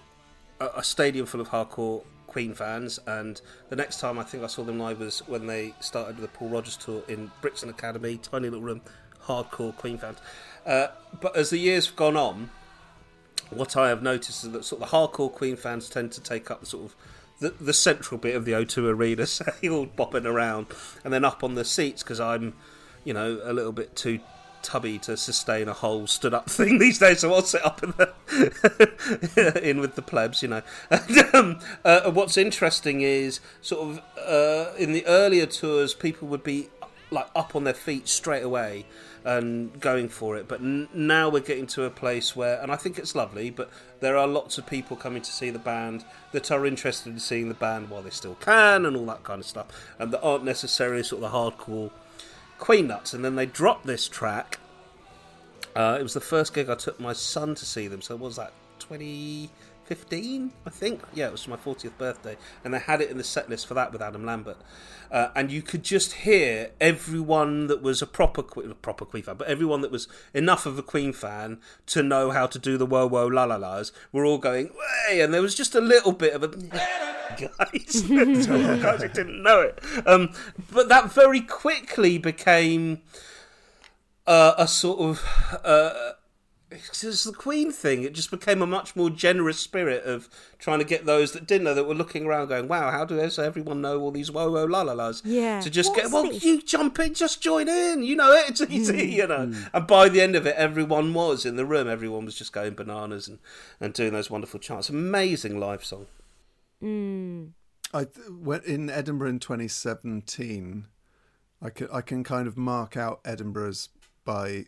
a, 0.58 0.70
a 0.78 0.82
stadium 0.82 1.24
full 1.24 1.40
of 1.40 1.50
hardcore 1.50 2.02
Queen 2.26 2.52
fans, 2.52 2.98
and 3.06 3.40
the 3.68 3.76
next 3.76 4.00
time 4.00 4.18
I 4.18 4.24
think 4.24 4.42
I 4.42 4.48
saw 4.48 4.64
them 4.64 4.80
live 4.80 4.98
was 4.98 5.20
when 5.28 5.46
they 5.46 5.72
started 5.78 6.16
the 6.16 6.26
Paul 6.26 6.48
Rodgers 6.48 6.76
tour 6.76 7.04
in 7.06 7.30
Brixton 7.40 7.68
Academy, 7.68 8.16
tiny 8.16 8.48
little 8.48 8.64
room, 8.64 8.80
hardcore 9.26 9.76
Queen 9.76 9.98
fans. 9.98 10.18
Uh, 10.66 10.88
but 11.20 11.36
as 11.36 11.50
the 11.50 11.58
years 11.58 11.86
have 11.86 11.94
gone 11.94 12.16
on, 12.16 12.50
what 13.50 13.76
I 13.76 13.88
have 13.88 14.02
noticed 14.02 14.42
is 14.42 14.50
that 14.50 14.64
sort 14.64 14.82
of 14.82 14.90
the 14.90 14.96
hardcore 14.96 15.30
Queen 15.30 15.54
fans 15.54 15.88
tend 15.88 16.10
to 16.12 16.20
take 16.20 16.50
up 16.50 16.58
the 16.58 16.66
sort 16.66 16.86
of 16.86 16.96
the, 17.42 17.50
the 17.60 17.72
central 17.72 18.18
bit 18.18 18.34
of 18.34 18.44
the 18.44 18.52
O2 18.52 18.88
arena, 18.88 19.26
so 19.26 19.44
you're 19.60 19.74
all 19.74 19.86
bopping 19.86 20.24
around, 20.24 20.66
and 21.04 21.12
then 21.12 21.24
up 21.24 21.44
on 21.44 21.54
the 21.54 21.64
seats 21.64 22.02
because 22.02 22.20
I'm, 22.20 22.54
you 23.04 23.12
know, 23.12 23.40
a 23.44 23.52
little 23.52 23.72
bit 23.72 23.94
too 23.94 24.20
tubby 24.62 24.96
to 24.96 25.16
sustain 25.16 25.68
a 25.68 25.72
whole 25.72 26.06
stood 26.06 26.32
up 26.32 26.48
thing 26.50 26.78
these 26.78 26.98
days, 26.98 27.20
so 27.20 27.34
I'll 27.34 27.42
sit 27.42 27.64
up 27.64 27.82
in, 27.82 27.90
the, 27.90 29.60
in 29.62 29.80
with 29.80 29.96
the 29.96 30.02
plebs, 30.02 30.42
you 30.42 30.48
know. 30.48 30.62
And, 30.88 31.34
um, 31.34 31.60
uh, 31.84 32.10
what's 32.10 32.36
interesting 32.36 33.02
is 33.02 33.40
sort 33.60 33.88
of 33.88 34.02
uh, 34.18 34.72
in 34.78 34.92
the 34.92 35.04
earlier 35.06 35.46
tours, 35.46 35.94
people 35.94 36.28
would 36.28 36.44
be 36.44 36.70
like 37.10 37.28
up 37.36 37.54
on 37.54 37.64
their 37.64 37.74
feet 37.74 38.08
straight 38.08 38.42
away 38.42 38.86
and 39.24 39.80
going 39.80 40.08
for 40.08 40.36
it. 40.36 40.48
But 40.48 40.60
n- 40.60 40.88
now 40.92 41.28
we're 41.28 41.40
getting 41.40 41.66
to 41.68 41.84
a 41.84 41.90
place 41.90 42.34
where, 42.34 42.60
and 42.60 42.72
I 42.72 42.76
think 42.76 42.98
it's 42.98 43.14
lovely, 43.14 43.50
but 43.50 43.70
there 44.00 44.16
are 44.16 44.26
lots 44.26 44.58
of 44.58 44.66
people 44.66 44.96
coming 44.96 45.22
to 45.22 45.32
see 45.32 45.50
the 45.50 45.58
band 45.58 46.04
that 46.32 46.50
are 46.50 46.66
interested 46.66 47.12
in 47.12 47.18
seeing 47.18 47.48
the 47.48 47.54
band 47.54 47.90
while 47.90 48.02
they 48.02 48.10
still 48.10 48.36
can 48.36 48.86
and 48.86 48.96
all 48.96 49.06
that 49.06 49.24
kind 49.24 49.40
of 49.40 49.46
stuff, 49.46 49.66
and 49.98 50.12
that 50.12 50.22
aren't 50.22 50.44
necessarily 50.44 51.02
sort 51.02 51.22
of 51.22 51.30
the 51.32 51.36
hardcore 51.36 51.90
Queen 52.58 52.86
nuts. 52.86 53.12
And 53.12 53.24
then 53.24 53.36
they 53.36 53.46
dropped 53.46 53.86
this 53.86 54.08
track. 54.08 54.58
Uh, 55.74 55.96
it 55.98 56.02
was 56.02 56.14
the 56.14 56.20
first 56.20 56.54
gig 56.54 56.68
I 56.68 56.74
took 56.74 57.00
my 57.00 57.12
son 57.12 57.54
to 57.54 57.64
see 57.64 57.88
them. 57.88 58.02
So 58.02 58.14
what 58.16 58.26
was 58.26 58.36
that 58.36 58.52
2015? 59.88 60.52
I 60.66 60.70
think. 60.70 61.02
Yeah, 61.14 61.26
it 61.26 61.32
was 61.32 61.46
my 61.48 61.56
40th 61.56 61.98
birthday, 61.98 62.36
and 62.64 62.72
they 62.72 62.78
had 62.78 63.00
it 63.00 63.10
in 63.10 63.18
the 63.18 63.24
set 63.24 63.48
list 63.48 63.66
for 63.66 63.74
that 63.74 63.92
with 63.92 64.02
Adam 64.02 64.24
Lambert. 64.24 64.58
Uh, 65.10 65.28
and 65.34 65.50
you 65.50 65.60
could 65.62 65.82
just 65.82 66.12
hear 66.12 66.70
everyone 66.80 67.66
that 67.66 67.82
was 67.82 68.00
a 68.00 68.06
proper 68.06 68.42
proper 68.42 69.04
Queen 69.04 69.22
fan, 69.22 69.36
but 69.36 69.48
everyone 69.48 69.82
that 69.82 69.90
was 69.90 70.08
enough 70.32 70.64
of 70.66 70.78
a 70.78 70.82
Queen 70.82 71.12
fan 71.12 71.60
to 71.86 72.02
know 72.02 72.30
how 72.30 72.46
to 72.46 72.58
do 72.58 72.78
the 72.78 72.86
whoa 72.86 73.06
whoa 73.06 73.26
la 73.26 73.44
la 73.44 73.56
las 73.56 73.92
were 74.10 74.24
all 74.24 74.38
going 74.38 74.70
way, 75.08 75.20
and 75.20 75.34
there 75.34 75.42
was 75.42 75.54
just 75.54 75.74
a 75.74 75.80
little 75.80 76.12
bit 76.12 76.32
of 76.32 76.42
a 76.42 76.48
guys, 77.36 78.02
guys, 78.80 79.02
I 79.02 79.08
didn't 79.08 79.42
know 79.42 79.60
it. 79.60 79.78
Um, 80.06 80.32
but 80.72 80.88
that 80.88 81.12
very 81.12 81.40
quickly 81.40 82.18
became 82.18 83.02
uh, 84.26 84.54
a 84.56 84.66
sort 84.68 85.00
of 85.00 85.60
uh, 85.64 86.12
it's 86.74 87.24
the 87.24 87.32
Queen 87.32 87.72
thing. 87.72 88.02
It 88.02 88.14
just 88.14 88.30
became 88.30 88.62
a 88.62 88.66
much 88.66 88.96
more 88.96 89.10
generous 89.10 89.58
spirit 89.58 90.04
of 90.04 90.28
trying 90.58 90.78
to 90.78 90.84
get 90.84 91.04
those 91.04 91.32
that 91.32 91.46
didn't 91.46 91.64
know 91.64 91.74
that 91.74 91.84
were 91.84 91.94
looking 91.94 92.26
around, 92.26 92.48
going, 92.48 92.68
"Wow, 92.68 92.90
how 92.90 93.04
does 93.04 93.38
everyone 93.38 93.80
know 93.80 94.00
all 94.00 94.10
these 94.10 94.30
whoa 94.30 94.50
whoa 94.50 94.64
la 94.64 94.82
la 94.82 94.92
las?" 94.92 95.22
Yeah. 95.24 95.60
To 95.60 95.70
just 95.70 95.90
What's 95.90 96.02
get, 96.02 96.12
well, 96.12 96.24
this? 96.24 96.44
you 96.44 96.62
jump 96.62 96.98
in, 96.98 97.14
just 97.14 97.40
join 97.40 97.68
in. 97.68 98.02
You 98.02 98.16
know 98.16 98.32
it. 98.32 98.50
It's 98.50 98.60
easy, 98.70 99.06
hmm. 99.06 99.12
you 99.12 99.26
know. 99.26 99.46
Hmm. 99.46 99.62
And 99.72 99.86
by 99.86 100.08
the 100.08 100.20
end 100.20 100.36
of 100.36 100.46
it, 100.46 100.56
everyone 100.56 101.12
was 101.14 101.44
in 101.44 101.56
the 101.56 101.66
room. 101.66 101.88
Everyone 101.88 102.24
was 102.24 102.34
just 102.34 102.52
going 102.52 102.74
bananas 102.74 103.28
and 103.28 103.38
and 103.80 103.92
doing 103.92 104.12
those 104.12 104.30
wonderful 104.30 104.60
chants. 104.60 104.88
Amazing 104.88 105.58
live 105.58 105.84
song. 105.84 106.06
Hmm. 106.80 107.44
I 107.94 108.06
went 108.30 108.64
in 108.64 108.88
Edinburgh 108.88 109.28
in 109.28 109.38
2017. 109.38 110.86
I 111.60 111.70
can 111.70 111.88
I 111.92 112.00
can 112.00 112.24
kind 112.24 112.48
of 112.48 112.56
mark 112.56 112.96
out 112.96 113.20
Edinburgh's 113.24 113.88
by 114.24 114.66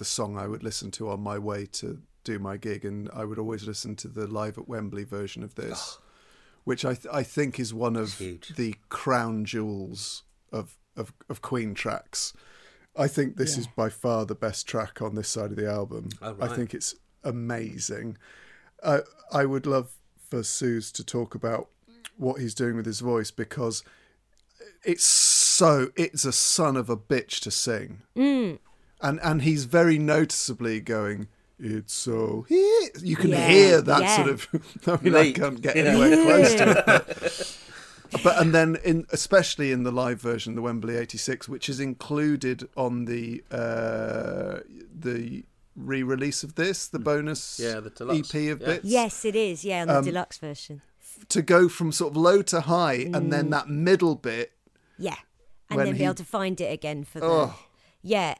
the 0.00 0.04
song 0.06 0.38
I 0.38 0.46
would 0.46 0.62
listen 0.62 0.90
to 0.92 1.10
on 1.10 1.20
my 1.20 1.38
way 1.38 1.66
to 1.72 2.00
do 2.24 2.38
my 2.38 2.56
gig, 2.56 2.86
and 2.86 3.10
I 3.14 3.26
would 3.26 3.38
always 3.38 3.66
listen 3.66 3.96
to 3.96 4.08
the 4.08 4.26
live 4.26 4.56
at 4.56 4.66
Wembley 4.66 5.04
version 5.04 5.42
of 5.42 5.56
this, 5.56 5.98
which 6.64 6.86
I 6.86 6.94
th- 6.94 7.14
I 7.14 7.22
think 7.22 7.60
is 7.60 7.74
one 7.74 7.96
of 7.96 8.16
the 8.18 8.74
crown 8.88 9.44
jewels 9.44 10.22
of 10.50 10.78
of, 10.96 11.12
of 11.28 11.42
Queen 11.42 11.74
tracks. 11.74 12.32
I 12.96 13.08
think 13.08 13.36
this 13.36 13.58
is 13.58 13.66
by 13.66 13.90
far 13.90 14.24
the 14.24 14.34
best 14.34 14.66
track 14.66 15.02
on 15.02 15.16
this 15.16 15.28
side 15.28 15.50
of 15.50 15.56
the 15.56 15.70
album. 15.70 16.08
Oh, 16.22 16.34
I 16.40 16.48
think 16.48 16.72
it's 16.72 16.94
amazing. 17.22 18.16
I 18.82 19.00
I 19.30 19.44
would 19.44 19.66
love 19.66 19.92
for 20.30 20.42
Suze 20.42 20.90
to 20.92 21.04
talk 21.04 21.34
about 21.34 21.68
what 22.16 22.40
he's 22.40 22.54
doing 22.54 22.74
with 22.74 22.86
his 22.86 23.00
voice 23.00 23.30
because 23.30 23.84
it's 24.82 25.04
so 25.04 25.90
it's 25.94 26.24
a 26.24 26.32
son 26.32 26.78
of 26.78 26.88
a 26.88 26.96
bitch 26.96 27.40
to 27.40 27.50
sing, 27.50 28.00
mm. 28.16 28.58
And 29.02 29.20
and 29.22 29.42
he's 29.42 29.64
very 29.64 29.98
noticeably 29.98 30.80
going. 30.80 31.28
It's 31.62 31.92
so 31.92 32.46
you 32.48 33.16
can 33.16 33.30
Yeah, 33.30 33.48
hear 33.48 33.80
that 33.82 34.00
yeah. 34.02 34.16
sort 34.16 34.28
of. 34.28 34.48
I 34.86 35.04
mean, 35.04 35.14
I 35.14 35.32
can't 35.32 35.60
get 35.60 35.76
Yeah. 35.76 35.82
anywhere 35.84 36.24
close 36.24 36.54
to 36.54 36.70
it. 36.70 36.86
But, 36.86 38.22
but 38.24 38.40
and 38.40 38.54
then 38.54 38.76
in 38.82 39.06
especially 39.10 39.70
in 39.70 39.82
the 39.82 39.90
live 39.92 40.20
version, 40.22 40.54
the 40.54 40.62
Wembley 40.62 40.96
'86, 40.96 41.48
which 41.50 41.68
is 41.68 41.78
included 41.80 42.66
on 42.76 43.04
the 43.04 43.44
uh, 43.50 44.60
the 44.98 45.44
re-release 45.76 46.42
of 46.42 46.54
this, 46.56 46.88
the 46.88 46.98
bonus 46.98 47.58
Yeah, 47.62 47.80
the 47.80 47.90
deluxe. 47.90 48.34
EP 48.34 48.48
of 48.52 48.60
Yeah. 48.60 48.66
bits 48.66 48.84
Yes, 48.84 49.24
it 49.24 49.36
is. 49.36 49.64
Yeah, 49.64 49.82
on 49.82 49.88
the 50.04 50.10
deluxe 50.10 50.38
version. 50.38 50.80
to 51.28 51.42
go 51.42 51.68
from 51.68 51.92
sort 51.92 52.12
of 52.12 52.16
low 52.16 52.40
to 52.42 52.62
high, 52.62 53.08
and 53.12 53.30
then 53.32 53.50
that 53.50 53.68
middle 53.68 54.14
bit. 54.14 54.52
Yeah, 54.98 55.16
and 55.68 55.76
When 55.76 55.86
then 55.86 55.96
be 55.98 56.04
able 56.04 56.14
to 56.14 56.24
find 56.24 56.58
it 56.60 56.72
again 56.72 57.04
for 57.04 57.20
the. 57.20 57.26
Oh. 57.26 57.54
Yeah, 58.02 58.34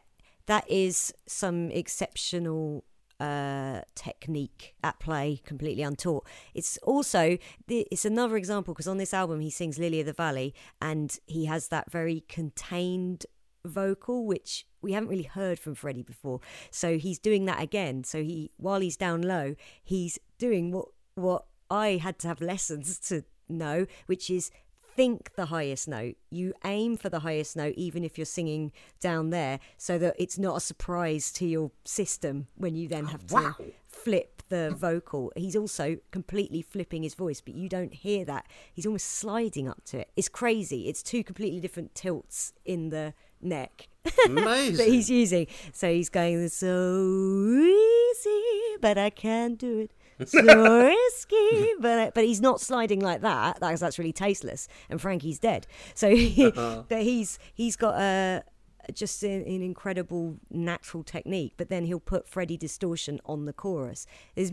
that 0.50 0.68
is 0.68 1.14
some 1.28 1.70
exceptional 1.70 2.82
uh, 3.20 3.82
technique 3.94 4.74
at 4.82 4.98
play, 4.98 5.40
completely 5.44 5.84
untaught. 5.84 6.26
It's 6.54 6.76
also 6.78 7.38
it's 7.68 8.04
another 8.04 8.36
example 8.36 8.74
because 8.74 8.88
on 8.88 8.98
this 8.98 9.14
album 9.14 9.38
he 9.38 9.50
sings 9.50 9.78
"Lily 9.78 10.00
of 10.00 10.06
the 10.06 10.12
Valley" 10.12 10.52
and 10.82 11.16
he 11.26 11.44
has 11.44 11.68
that 11.68 11.92
very 11.92 12.24
contained 12.28 13.26
vocal 13.64 14.26
which 14.26 14.66
we 14.82 14.92
haven't 14.92 15.10
really 15.10 15.22
heard 15.22 15.60
from 15.60 15.76
Freddie 15.76 16.02
before. 16.02 16.40
So 16.72 16.98
he's 16.98 17.20
doing 17.20 17.44
that 17.44 17.62
again. 17.62 18.02
So 18.02 18.24
he 18.24 18.50
while 18.56 18.80
he's 18.80 18.96
down 18.96 19.22
low, 19.22 19.54
he's 19.84 20.18
doing 20.36 20.72
what 20.72 20.88
what 21.14 21.44
I 21.70 22.00
had 22.02 22.18
to 22.20 22.28
have 22.28 22.40
lessons 22.40 22.98
to 23.08 23.22
know, 23.48 23.86
which 24.06 24.28
is 24.28 24.50
think 24.96 25.34
the 25.34 25.46
highest 25.46 25.88
note. 25.88 26.16
You 26.30 26.54
aim 26.64 26.96
for 26.96 27.08
the 27.08 27.20
highest 27.20 27.56
note, 27.56 27.74
even 27.76 28.04
if 28.04 28.18
you're 28.18 28.24
singing 28.24 28.72
down 29.00 29.30
there, 29.30 29.60
so 29.76 29.98
that 29.98 30.16
it's 30.18 30.38
not 30.38 30.56
a 30.56 30.60
surprise 30.60 31.32
to 31.32 31.46
your 31.46 31.70
system 31.84 32.48
when 32.56 32.74
you 32.74 32.88
then 32.88 33.04
oh, 33.04 33.08
have 33.08 33.26
to 33.26 33.54
flip 33.86 34.42
the 34.48 34.74
vocal. 34.76 35.32
He's 35.36 35.56
also 35.56 35.98
completely 36.10 36.60
flipping 36.62 37.02
his 37.02 37.14
voice, 37.14 37.40
but 37.40 37.54
you 37.54 37.68
don't 37.68 37.94
hear 37.94 38.24
that. 38.26 38.46
He's 38.72 38.86
almost 38.86 39.06
sliding 39.06 39.68
up 39.68 39.84
to 39.86 40.00
it. 40.00 40.10
It's 40.16 40.28
crazy. 40.28 40.88
It's 40.88 41.02
two 41.02 41.24
completely 41.24 41.60
different 41.60 41.94
tilts 41.94 42.52
in 42.64 42.90
the 42.90 43.14
neck 43.40 43.88
that 44.04 44.86
he's 44.86 45.10
using. 45.10 45.46
So 45.72 45.90
he's 45.90 46.08
going 46.08 46.48
so 46.48 47.64
easy, 47.64 48.76
but 48.80 48.98
I 48.98 49.10
can't 49.10 49.58
do 49.58 49.78
it. 49.80 49.92
So 50.26 50.84
risky, 50.86 51.72
but 51.80 52.14
but 52.14 52.24
he's 52.24 52.40
not 52.40 52.60
sliding 52.60 53.00
like 53.00 53.20
that. 53.22 53.60
That's 53.60 53.80
that's 53.80 53.98
really 53.98 54.12
tasteless. 54.12 54.68
And 54.88 55.00
Frankie's 55.00 55.38
dead. 55.38 55.66
So 55.94 56.14
he, 56.14 56.46
uh-huh. 56.46 56.84
but 56.88 57.02
he's 57.02 57.38
he's 57.54 57.76
got 57.76 58.00
a 58.00 58.44
just 58.92 59.22
an, 59.22 59.42
an 59.42 59.62
incredible 59.62 60.38
natural 60.50 61.02
technique. 61.02 61.54
But 61.56 61.68
then 61.68 61.84
he'll 61.84 62.00
put 62.00 62.28
Freddie 62.28 62.56
distortion 62.56 63.20
on 63.26 63.44
the 63.44 63.52
chorus. 63.52 64.06
There's, 64.34 64.52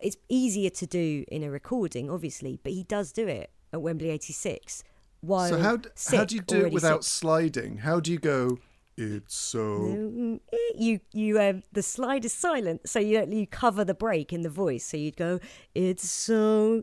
it's 0.00 0.16
easier 0.28 0.70
to 0.70 0.86
do 0.86 1.24
in 1.28 1.42
a 1.42 1.50
recording, 1.50 2.10
obviously, 2.10 2.58
but 2.62 2.72
he 2.72 2.84
does 2.84 3.12
do 3.12 3.26
it 3.26 3.50
at 3.72 3.82
Wembley 3.82 4.10
'86. 4.10 4.84
While 5.22 5.48
So 5.50 5.58
how 5.58 5.76
d- 5.76 5.90
how 6.10 6.24
do 6.24 6.34
you 6.34 6.40
do 6.40 6.66
it 6.66 6.72
without 6.72 7.04
sick. 7.04 7.20
sliding? 7.20 7.78
How 7.78 8.00
do 8.00 8.10
you 8.10 8.18
go? 8.18 8.58
It's 9.00 9.34
so. 9.34 9.58
Mm, 9.60 10.40
eh, 10.52 10.56
you 10.76 11.00
you 11.12 11.40
um, 11.40 11.62
the 11.72 11.82
slide 11.82 12.24
is 12.24 12.34
silent, 12.34 12.88
so 12.88 12.98
you 12.98 13.24
you 13.28 13.46
cover 13.46 13.84
the 13.84 13.94
break 13.94 14.32
in 14.32 14.42
the 14.42 14.50
voice. 14.50 14.84
So 14.84 14.96
you'd 14.96 15.16
go, 15.16 15.40
"It's 15.74 16.08
so 16.08 16.82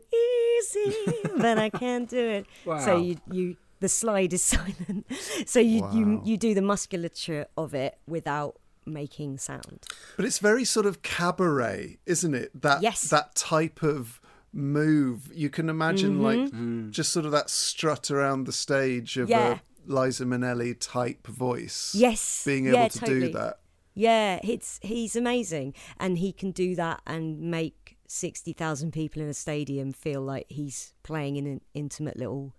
easy, 0.58 0.94
but 1.36 1.58
I 1.58 1.70
can't 1.70 2.08
do 2.08 2.18
it." 2.18 2.46
So 2.84 2.96
you 2.96 3.16
you 3.30 3.56
the 3.80 3.88
slide 3.88 4.32
is 4.32 4.42
silent, 4.54 5.06
so 5.46 5.60
you 5.60 5.86
you 5.92 6.04
Wow. 6.06 6.22
you 6.24 6.36
do 6.36 6.54
the 6.54 6.62
musculature 6.62 7.46
of 7.56 7.74
it 7.74 7.98
without 8.06 8.56
making 8.86 9.38
sound. 9.38 9.84
But 10.16 10.24
it's 10.24 10.38
very 10.38 10.64
sort 10.64 10.86
of 10.86 11.02
cabaret, 11.02 11.98
isn't 12.06 12.34
it? 12.34 12.50
That 12.62 12.82
Yes. 12.82 13.02
that 13.10 13.34
type 13.34 13.82
of 13.82 14.20
move. 14.52 15.30
You 15.34 15.50
can 15.50 15.68
imagine 15.68 16.18
Mm-hmm. 16.18 16.84
like 16.86 16.90
just 16.92 17.12
sort 17.12 17.26
of 17.26 17.32
that 17.32 17.50
strut 17.50 18.10
around 18.10 18.46
the 18.46 18.52
stage 18.52 19.16
of 19.18 19.28
Yeah. 19.28 19.58
A 19.88 19.92
Liza 19.92 20.24
Minnelli 20.24 20.76
type 20.78 21.26
voice. 21.26 21.94
Yes, 21.94 22.44
Being 22.44 22.66
able 22.66 22.78
yeah, 22.78 22.88
to 22.88 22.98
totally. 22.98 23.20
do 23.20 23.32
that. 23.32 23.60
Yeah, 23.94 24.38
it's 24.44 24.78
he's 24.82 25.16
amazing, 25.16 25.74
and 25.98 26.18
he 26.18 26.32
can 26.32 26.52
do 26.52 26.76
that 26.76 27.00
and 27.06 27.40
make 27.40 27.96
sixty 28.06 28.52
thousand 28.52 28.92
people 28.92 29.20
in 29.20 29.28
a 29.28 29.34
stadium 29.34 29.92
feel 29.92 30.20
like 30.20 30.46
he's 30.48 30.94
playing 31.02 31.36
in 31.36 31.46
an 31.46 31.60
intimate 31.74 32.16
little 32.16 32.54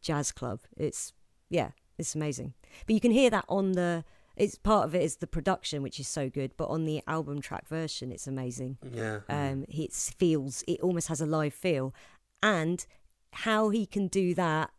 jazz 0.00 0.32
club. 0.32 0.60
It's 0.76 1.12
yeah, 1.48 1.70
it's 1.98 2.16
amazing. 2.16 2.54
But 2.86 2.94
you 2.94 3.00
can 3.00 3.12
hear 3.12 3.30
that 3.30 3.44
on 3.48 3.72
the. 3.72 4.04
It's 4.34 4.56
part 4.56 4.86
of 4.86 4.94
it 4.94 5.02
is 5.02 5.16
the 5.16 5.26
production, 5.26 5.82
which 5.82 6.00
is 6.00 6.08
so 6.08 6.28
good. 6.30 6.56
But 6.56 6.68
on 6.68 6.84
the 6.84 7.02
album 7.06 7.42
track 7.42 7.68
version, 7.68 8.10
it's 8.10 8.26
amazing. 8.26 8.78
Yeah. 8.90 9.20
Um, 9.28 9.64
it 9.68 9.92
feels 9.92 10.64
it 10.66 10.80
almost 10.80 11.08
has 11.08 11.20
a 11.20 11.26
live 11.26 11.54
feel, 11.54 11.94
and 12.42 12.84
how 13.32 13.68
he 13.68 13.86
can 13.86 14.08
do 14.08 14.34
that 14.34 14.70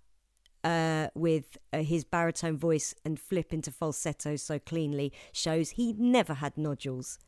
uh, 0.63 1.07
with 1.15 1.57
uh, 1.73 1.79
his 1.79 2.03
baritone 2.03 2.57
voice 2.57 2.95
and 3.03 3.19
flip 3.19 3.53
into 3.53 3.71
falsetto 3.71 4.35
so 4.35 4.59
cleanly 4.59 5.11
shows 5.31 5.71
he 5.71 5.93
never 5.97 6.35
had 6.35 6.57
nodules. 6.57 7.19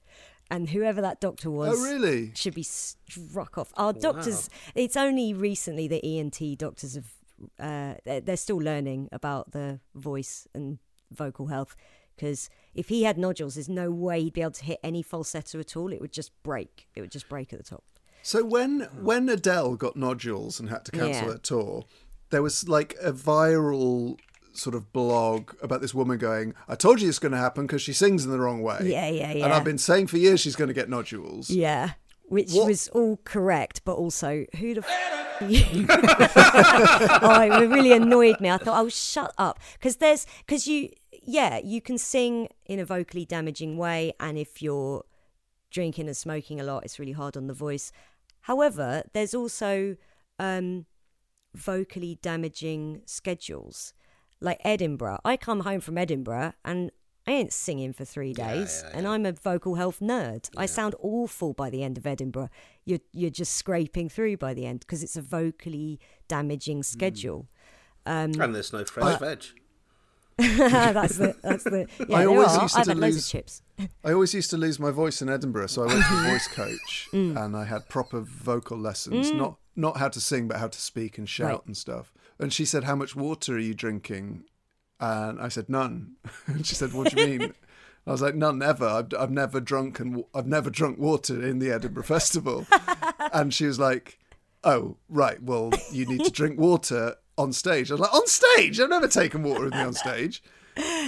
And 0.52 0.70
whoever 0.70 1.02
that 1.02 1.20
doctor 1.20 1.49
was, 1.49 1.80
Oh, 1.80 1.84
really? 1.84 2.32
should 2.36 2.53
be 2.53 2.62
struck 2.64 3.57
off. 3.57 3.74
Our 3.78 3.94
doctors, 3.94 4.49
it's 4.76 4.95
only 4.95 5.34
recently 5.34 5.88
the 5.88 6.03
ENT 6.06 6.40
doctors 6.60 6.95
have, 6.95 7.14
uh, 7.60 7.95
they're, 8.06 8.22
they're 8.22 8.38
still 8.38 8.57
learning 8.57 9.10
about 9.12 9.52
the 9.53 9.80
voice 9.95 10.48
and 10.53 10.78
vocal 11.12 11.48
health. 11.48 11.76
Because 12.16 12.49
if 12.76 12.90
he 12.90 13.03
had 13.03 13.18
nodules, 13.18 13.56
there's 13.56 13.68
no 13.68 13.90
way 13.91 14.22
he'd 14.22 14.34
be 14.34 14.41
able 14.41 14.52
to 14.52 14.64
hit 14.66 14.80
any 14.84 15.02
falsetto 15.02 15.60
at 15.60 15.76
all. 15.76 15.91
It 15.91 15.99
would 15.99 16.14
just 16.14 16.32
break. 16.44 16.88
It 16.95 17.02
would 17.02 17.12
just 17.12 17.28
break 17.28 17.52
at 17.52 17.57
the 17.60 17.66
top. 17.66 17.84
So 18.22 18.44
when 18.44 18.82
when 19.02 19.28
Adele 19.30 19.76
got 19.76 19.95
nodules 19.95 20.60
and 20.60 20.70
had 20.70 20.86
to 20.86 20.91
cancel 20.91 21.10
Yeah. 21.28 21.34
her 21.34 21.38
tour, 21.38 21.86
there 22.30 22.42
was 22.42 22.68
like 22.68 22.96
a 23.02 23.12
viral 23.12 24.18
sort 24.54 24.74
of 24.76 24.92
blog 24.94 25.52
about 25.62 25.82
this 25.82 25.94
woman 25.94 26.18
going, 26.18 26.54
"I 26.68 26.76
told 26.76 27.02
you 27.02 27.10
it's 27.10 27.20
going 27.20 27.32
to 27.34 27.38
happen 27.38 27.66
because 27.68 27.82
she 27.82 27.94
sings 27.94 28.26
in 28.26 28.32
the 28.32 28.40
wrong 28.40 28.62
way." 28.62 28.80
Yeah, 28.84 29.08
yeah, 29.10 29.32
yeah. 29.34 29.46
And. 29.46 29.54
I've 29.54 29.64
been 29.64 29.78
saying 29.78 30.08
for 30.08 30.18
years 30.18 30.40
she's 30.40 30.56
going 30.56 30.70
to 30.70 30.74
get 30.74 30.90
nodules. 30.90 31.50
Yeah, 31.50 31.92
which 32.28 32.52
What- 32.54 32.68
was 32.68 32.88
all 32.90 33.20
correct, 33.24 33.82
but 33.86 33.94
also 33.96 34.46
who 34.60 34.76
the 34.76 34.84
f- 34.88 35.42
are 35.42 35.48
you? 35.48 35.86
oh, 35.90 37.42
it 37.42 37.68
really 37.68 37.92
annoyed 37.92 38.40
me. 38.40 38.50
I 38.50 38.58
thought, 38.58 38.82
oh, 38.84 38.90
shut 38.90 39.34
up, 39.38 39.60
because 39.74 39.98
there's 39.98 40.26
because 40.46 40.68
you, 40.68 40.90
yeah, 41.24 41.60
you 41.64 41.82
can 41.82 41.98
sing 41.98 42.48
in 42.66 42.80
a 42.80 42.86
vocally 42.86 43.26
damaging 43.26 43.78
way, 43.78 44.14
and 44.20 44.38
if 44.38 44.62
you're 44.62 45.04
drinking 45.72 46.08
and 46.08 46.16
smoking 46.16 46.60
a 46.60 46.64
lot, 46.64 46.86
it's 46.86 47.00
really 47.00 47.12
hard 47.12 47.36
on 47.36 47.48
the 47.48 47.54
voice. 47.54 47.92
However, 48.42 49.04
there's 49.14 49.34
also 49.34 49.98
um, 50.40 50.86
vocally 51.56 52.19
damaging 52.22 53.02
schedules, 53.06 53.94
like 54.40 54.60
Edinburgh. 54.64 55.19
I 55.26 55.38
come 55.38 55.61
home 55.61 55.80
from 55.80 55.98
Edinburgh 55.98 56.53
and 56.64 56.91
I 57.27 57.32
ain't 57.32 57.53
singing 57.53 57.91
for 57.91 58.06
three 58.06 58.34
days, 58.34 58.84
and 58.94 59.07
I'm 59.07 59.26
a 59.26 59.32
vocal 59.32 59.76
health 59.76 59.99
nerd. 59.99 60.48
I 60.56 60.68
sound 60.68 60.94
awful 60.99 61.53
by 61.53 61.72
the 61.72 61.82
end 61.82 61.98
of 61.98 62.06
Edinburgh. 62.06 62.49
You're 62.86 62.99
you're 63.14 63.32
just 63.32 63.53
scraping 63.53 64.10
through 64.10 64.38
by 64.38 64.53
the 64.53 64.68
end 64.68 64.82
because 64.82 65.02
it's 65.02 65.15
a 65.15 65.23
vocally 65.23 65.99
damaging 66.27 66.77
hmm. 66.77 66.84
schedule. 66.84 67.48
Um, 68.06 68.34
and 68.40 68.53
there's 68.53 68.72
no 68.72 68.86
fresh 68.86 69.19
veg. 69.19 69.44
that's 70.38 71.18
the 71.18 71.36
that's 71.44 71.64
the. 71.64 71.88
Yeah, 72.07 72.18
I 72.18 72.26
always 72.26 72.49
are. 72.49 72.61
used 72.61 72.76
to 72.76 72.82
I've 72.82 72.88
had 72.88 72.98
loads 72.98 73.15
lose- 73.15 73.26
of 73.26 73.32
chips. 73.32 73.61
I 74.03 74.11
always 74.11 74.34
used 74.34 74.52
to 74.52 74.57
lose 74.57 74.80
my 74.80 74.91
voice 74.91 75.22
in 75.22 75.30
Edinburgh, 75.30 75.68
so 75.68 75.84
I 75.84 75.88
went 75.88 76.06
to 76.06 76.14
a 76.14 76.23
voice 76.32 76.48
coach 76.48 77.10
Mm. 77.11 77.44
and 77.44 77.57
I 77.57 77.64
had 77.64 77.90
proper 77.90 78.19
vocal 78.19 78.77
lessons, 78.77 79.32
mm. 79.32 79.38
not 79.38 79.57
not 79.76 79.98
how 79.98 80.08
to 80.10 80.20
sing, 80.22 80.48
but 80.48 80.58
how 80.58 80.68
to 80.68 80.80
speak 80.82 81.18
and 81.18 81.28
shout 81.28 81.50
Right. 81.50 81.66
and 81.68 81.78
stuff. 81.78 82.14
And 82.40 82.52
she 82.54 82.66
said, 82.66 82.84
"How 82.86 82.96
much 82.96 83.16
water 83.16 83.56
are 83.56 83.60
you 83.60 83.74
drinking?" 83.74 84.44
And 85.00 85.40
I 85.42 85.48
said, 85.50 85.70
"None." 85.70 86.16
And 86.48 86.66
she 86.66 86.76
said, 86.76 86.94
"What 86.94 87.12
do 87.12 87.20
you 87.22 87.28
mean?" 87.40 87.54
I 88.08 88.12
was 88.12 88.22
like, 88.22 88.36
"None 88.36 88.62
ever. 88.62 88.86
I've, 88.88 89.08
I've 89.18 89.32
never 89.32 89.60
drunk 89.60 90.00
and 90.00 90.24
I've 90.34 90.48
never 90.48 90.70
drunk 90.70 91.00
water 91.00 91.42
in 91.44 91.60
the 91.60 91.72
Edinburgh 91.72 92.04
Festival." 92.16 92.66
and 93.34 93.54
she 93.54 93.66
was 93.66 93.80
like, 93.80 94.20
"Oh, 94.64 94.98
right. 95.10 95.42
Well, 95.42 95.72
you 95.92 96.06
need 96.06 96.24
to 96.26 96.32
drink 96.32 96.60
water 96.60 97.16
on 97.38 97.52
stage." 97.54 97.90
I 97.92 97.96
was 97.96 98.02
like, 98.02 98.14
"On 98.14 98.28
stage? 98.28 98.80
I've 98.80 98.90
never 98.90 99.08
taken 99.08 99.44
water 99.44 99.66
with 99.66 99.74
me 99.74 99.80
on 99.82 99.94
stage." 99.94 100.42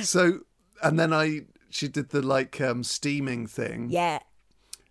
So, 0.02 0.40
and 0.82 0.98
then 1.00 1.12
I, 1.14 1.42
she 1.70 1.88
did 1.88 2.10
the 2.10 2.22
like 2.22 2.60
um, 2.62 2.84
steaming 2.84 3.48
thing. 3.48 3.88
Yeah, 3.90 4.20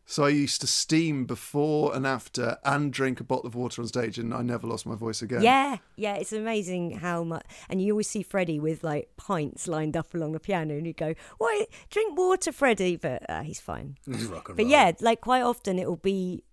So 0.08 0.22
I 0.24 0.28
used 0.28 0.60
to 0.60 0.68
steam 0.68 1.24
before 1.26 1.92
and 1.94 2.06
after, 2.06 2.58
and 2.64 2.92
drink 2.92 3.18
a 3.18 3.24
bottle 3.24 3.46
of 3.48 3.56
water 3.56 3.82
on 3.82 3.88
stage, 3.88 4.18
and 4.18 4.32
I 4.32 4.40
never 4.42 4.66
lost 4.68 4.86
my 4.86 4.94
voice 4.94 5.20
again. 5.20 5.42
yeah, 5.42 5.78
yeah. 5.96 6.14
It's 6.14 6.32
amazing 6.32 6.98
how 6.98 7.24
much, 7.24 7.44
and 7.68 7.82
you 7.82 7.92
always 7.94 8.08
see 8.08 8.22
Freddie 8.22 8.60
with 8.60 8.84
like 8.84 9.10
pints 9.16 9.66
lined 9.66 9.96
up 9.96 10.14
along 10.14 10.30
the 10.32 10.38
piano, 10.40 10.74
and 10.74 10.86
you 10.86 10.92
go, 10.92 11.14
"Why 11.38 11.66
drink 11.90 12.16
water, 12.16 12.52
Freddie?" 12.52 12.96
But 12.96 13.28
uh, 13.28 13.42
he's 13.42 13.58
fine. 13.60 13.96
Rock 14.06 14.48
and 14.48 14.56
But 14.56 14.62
roll. 14.64 14.70
yeah, 14.70 14.92
like 15.00 15.20
quite 15.20 15.42
often 15.42 15.76
it 15.78 15.88
will 15.88 15.96
be 15.96 16.44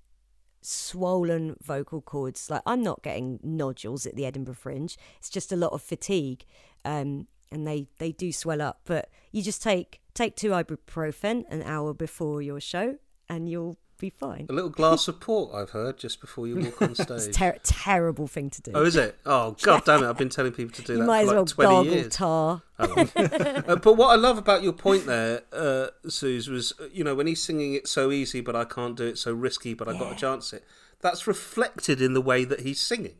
swollen 0.61 1.55
vocal 1.61 2.01
cords. 2.01 2.49
Like 2.49 2.61
I'm 2.65 2.81
not 2.81 3.03
getting 3.03 3.39
nodules 3.43 4.05
at 4.05 4.15
the 4.15 4.25
Edinburgh 4.25 4.55
Fringe. 4.55 4.97
It's 5.19 5.29
just 5.29 5.51
a 5.51 5.55
lot 5.55 5.73
of 5.73 5.81
fatigue, 5.81 6.45
um, 6.85 7.27
and 7.51 7.67
they 7.67 7.87
they 7.99 8.11
do 8.11 8.31
swell 8.31 8.61
up. 8.61 8.81
But 8.85 9.09
you 9.31 9.41
just 9.43 9.61
take 9.61 10.01
take 10.13 10.35
two 10.35 10.49
ibuprofen 10.49 11.43
an 11.49 11.61
hour 11.63 11.93
before 11.93 12.41
your 12.41 12.59
show, 12.59 12.97
and 13.29 13.49
you'll 13.49 13.77
be 13.99 14.09
fine. 14.09 14.47
A 14.49 14.53
little 14.53 14.69
glass 14.69 15.07
of 15.07 15.19
port, 15.21 15.53
I've 15.55 15.69
heard, 15.69 15.97
just 15.97 16.19
before 16.19 16.45
you 16.47 16.57
walk 16.57 16.81
on 16.81 16.91
It's 16.91 16.99
a 16.99 17.19
stage. 17.19 17.35
ter- 17.35 17.57
terrible 17.63 18.27
thing 18.27 18.49
to 18.49 18.61
do. 18.61 18.71
Oh, 18.75 18.83
is 18.83 18.95
it? 18.95 19.17
Oh, 19.25 19.55
god 19.61 19.85
damn 19.85 20.03
it! 20.03 20.07
I've 20.09 20.17
been 20.17 20.29
telling 20.29 20.51
people 20.51 20.73
to 20.75 20.81
do 20.81 20.93
you 20.93 20.99
that 20.99 21.05
might 21.05 21.25
for 21.25 21.29
as 21.29 21.33
well 21.33 21.39
like 21.43 21.49
twenty 21.49 21.73
gargle 21.75 21.93
years. 21.93 22.13
tar. 22.13 22.61
Uh, 22.83 23.75
but 23.77 23.93
what 23.93 24.07
I 24.09 24.15
love 24.15 24.37
about 24.37 24.61
your 24.63 24.73
point 24.73 25.05
there, 25.05 25.43
uh, 25.53 25.87
Suze, 26.09 26.49
was 26.49 26.73
uh, 26.79 26.85
you 26.91 27.03
know 27.03 27.15
when 27.15 27.27
he's 27.27 27.41
singing 27.41 27.73
it 27.75 27.87
so 27.87 28.11
easy, 28.11 28.41
but 28.41 28.55
I 28.55 28.65
can't 28.65 28.95
do 28.97 29.05
it 29.05 29.17
so 29.17 29.31
risky, 29.33 29.73
but 29.73 29.87
I 29.87 29.97
got 29.97 30.09
to 30.09 30.15
chance 30.15 30.51
it. 30.53 30.65
That's 31.01 31.25
reflected 31.27 32.01
in 32.01 32.13
the 32.13 32.21
way 32.21 32.43
that 32.45 32.61
he's 32.61 32.79
singing, 32.79 33.15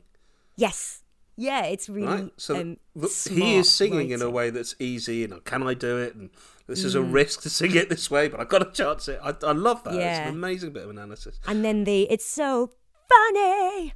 Yes. 0.56 1.00
Yeah, 1.36 1.64
it's 1.64 1.90
really 1.90 2.08
right? 2.08 2.32
So 2.38 2.56
um, 2.60 2.78
he 3.30 3.56
is 3.56 3.72
singing 3.72 4.12
in 4.12 4.22
a 4.22 4.30
way 4.30 4.52
that's 4.52 4.76
easy, 4.80 5.24
and 5.24 5.44
can 5.44 5.64
I 5.64 5.74
do 5.74 5.98
it? 5.98 6.14
And 6.14 6.30
this 6.68 6.84
is 6.84 6.96
a 6.96 7.00
Mm. 7.00 7.14
risk 7.14 7.42
to 7.44 7.50
sing 7.50 7.76
it 7.76 7.90
this 7.90 8.10
way, 8.10 8.28
but 8.28 8.40
I've 8.40 8.50
got 8.50 8.60
to 8.60 8.72
chance 8.72 9.08
it. 9.08 9.20
I, 9.22 9.34
I 9.44 9.52
love 9.52 9.84
that. 9.84 9.94
Yeah. 9.96 10.20
It's 10.22 10.30
an 10.30 10.36
amazing 10.36 10.72
bit 10.74 10.84
of 10.84 10.90
analysis. 10.90 11.40
And 11.48 11.64
then 11.64 11.84
the 11.84 12.04
it's 12.10 12.26
so 12.26 12.72
funny. 13.10 13.94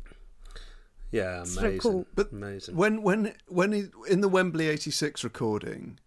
Yeah, 1.12 1.44
so 1.44 1.62
amazing. 1.62 1.80
cool. 1.80 2.06
But 2.16 2.32
amazing. 2.32 2.76
when 2.76 3.02
when 3.02 3.34
when 3.48 3.72
he, 3.72 3.86
in 4.10 4.22
the 4.22 4.28
Wembley 4.28 4.68
'86 4.68 5.24
recording, 5.24 6.00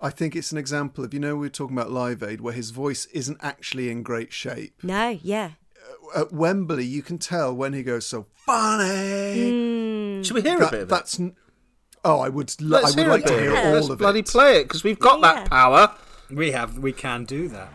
I 0.00 0.10
think 0.10 0.36
it's 0.36 0.52
an 0.52 0.58
example 0.58 1.04
of 1.04 1.12
you 1.12 1.18
know 1.20 1.34
we 1.34 1.46
were 1.46 1.50
talking 1.50 1.76
about 1.76 1.90
Live 1.90 2.22
Aid 2.22 2.40
where 2.40 2.54
his 2.54 2.70
voice 2.70 3.06
isn't 3.06 3.38
actually 3.42 3.90
in 3.90 4.02
great 4.04 4.32
shape. 4.32 4.74
No, 4.84 5.18
yeah. 5.22 5.52
At 6.14 6.32
Wembley, 6.32 6.84
you 6.84 7.02
can 7.02 7.18
tell 7.18 7.52
when 7.54 7.72
he 7.72 7.82
goes 7.82 8.06
so 8.06 8.26
funny. 8.46 10.22
Should 10.22 10.34
we 10.34 10.42
hear 10.42 10.56
a 10.62 10.70
bit 10.70 10.82
of 10.82 10.92
it? 10.92 11.28
That's 12.02 12.10
n- 12.10 12.12
oh, 12.12 12.20
I 12.20 12.28
would 12.28 12.54
lo- 12.60 12.78
I 12.78 12.82
Let's 12.82 12.96
would 12.96 13.02
hear 13.04 13.10
like 13.12 13.24
a 13.24 13.28
to 13.28 13.38
hear 13.38 13.52
Yeah, 13.54 13.66
all 13.68 13.72
let's 13.74 13.88
of 13.88 13.98
bloody 13.98 14.20
it. 14.20 14.26
play 14.28 14.60
it 14.60 14.64
because 14.64 14.84
we've 14.84 14.98
got 14.98 15.20
Yeah. 15.20 15.34
that 15.34 15.50
power. 15.50 15.94
We 16.30 16.50
have, 16.52 16.78
we 16.78 16.92
can 16.92 17.24
do 17.24 17.48
that. 17.48 17.68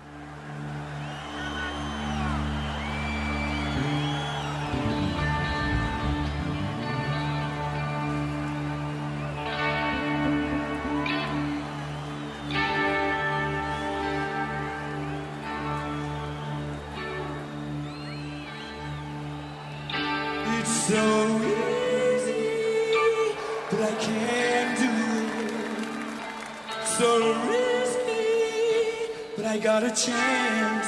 Got 29.81 29.91
a 29.91 30.05
chance. 30.05 30.87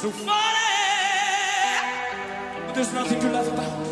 So 0.00 0.10
funny, 0.10 0.58
but 2.66 2.74
there's 2.74 2.92
nothing 2.92 3.20
to 3.20 3.30
laugh 3.30 3.48
about. 3.48 3.91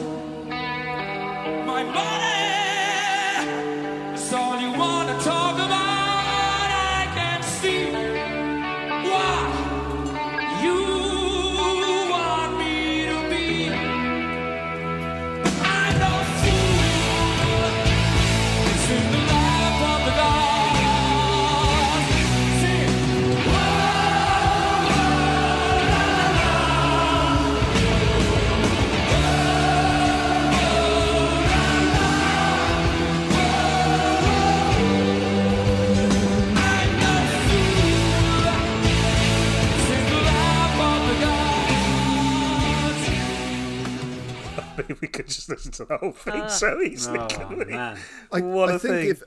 we 45.00 45.08
could 45.08 45.28
just 45.28 45.48
listen 45.48 45.72
to 45.72 45.84
the 45.84 45.96
whole 45.98 46.12
thing 46.12 46.42
ah. 46.42 46.46
so 46.48 46.80
easily. 46.80 47.18
Oh 47.18 47.26
couldn't 47.28 47.58
we? 47.58 47.64
man. 47.66 47.98
I, 48.32 48.40
What 48.40 48.70
I 48.70 48.74
a 48.74 48.78
think 48.78 48.94
thing. 48.94 49.08
if 49.10 49.22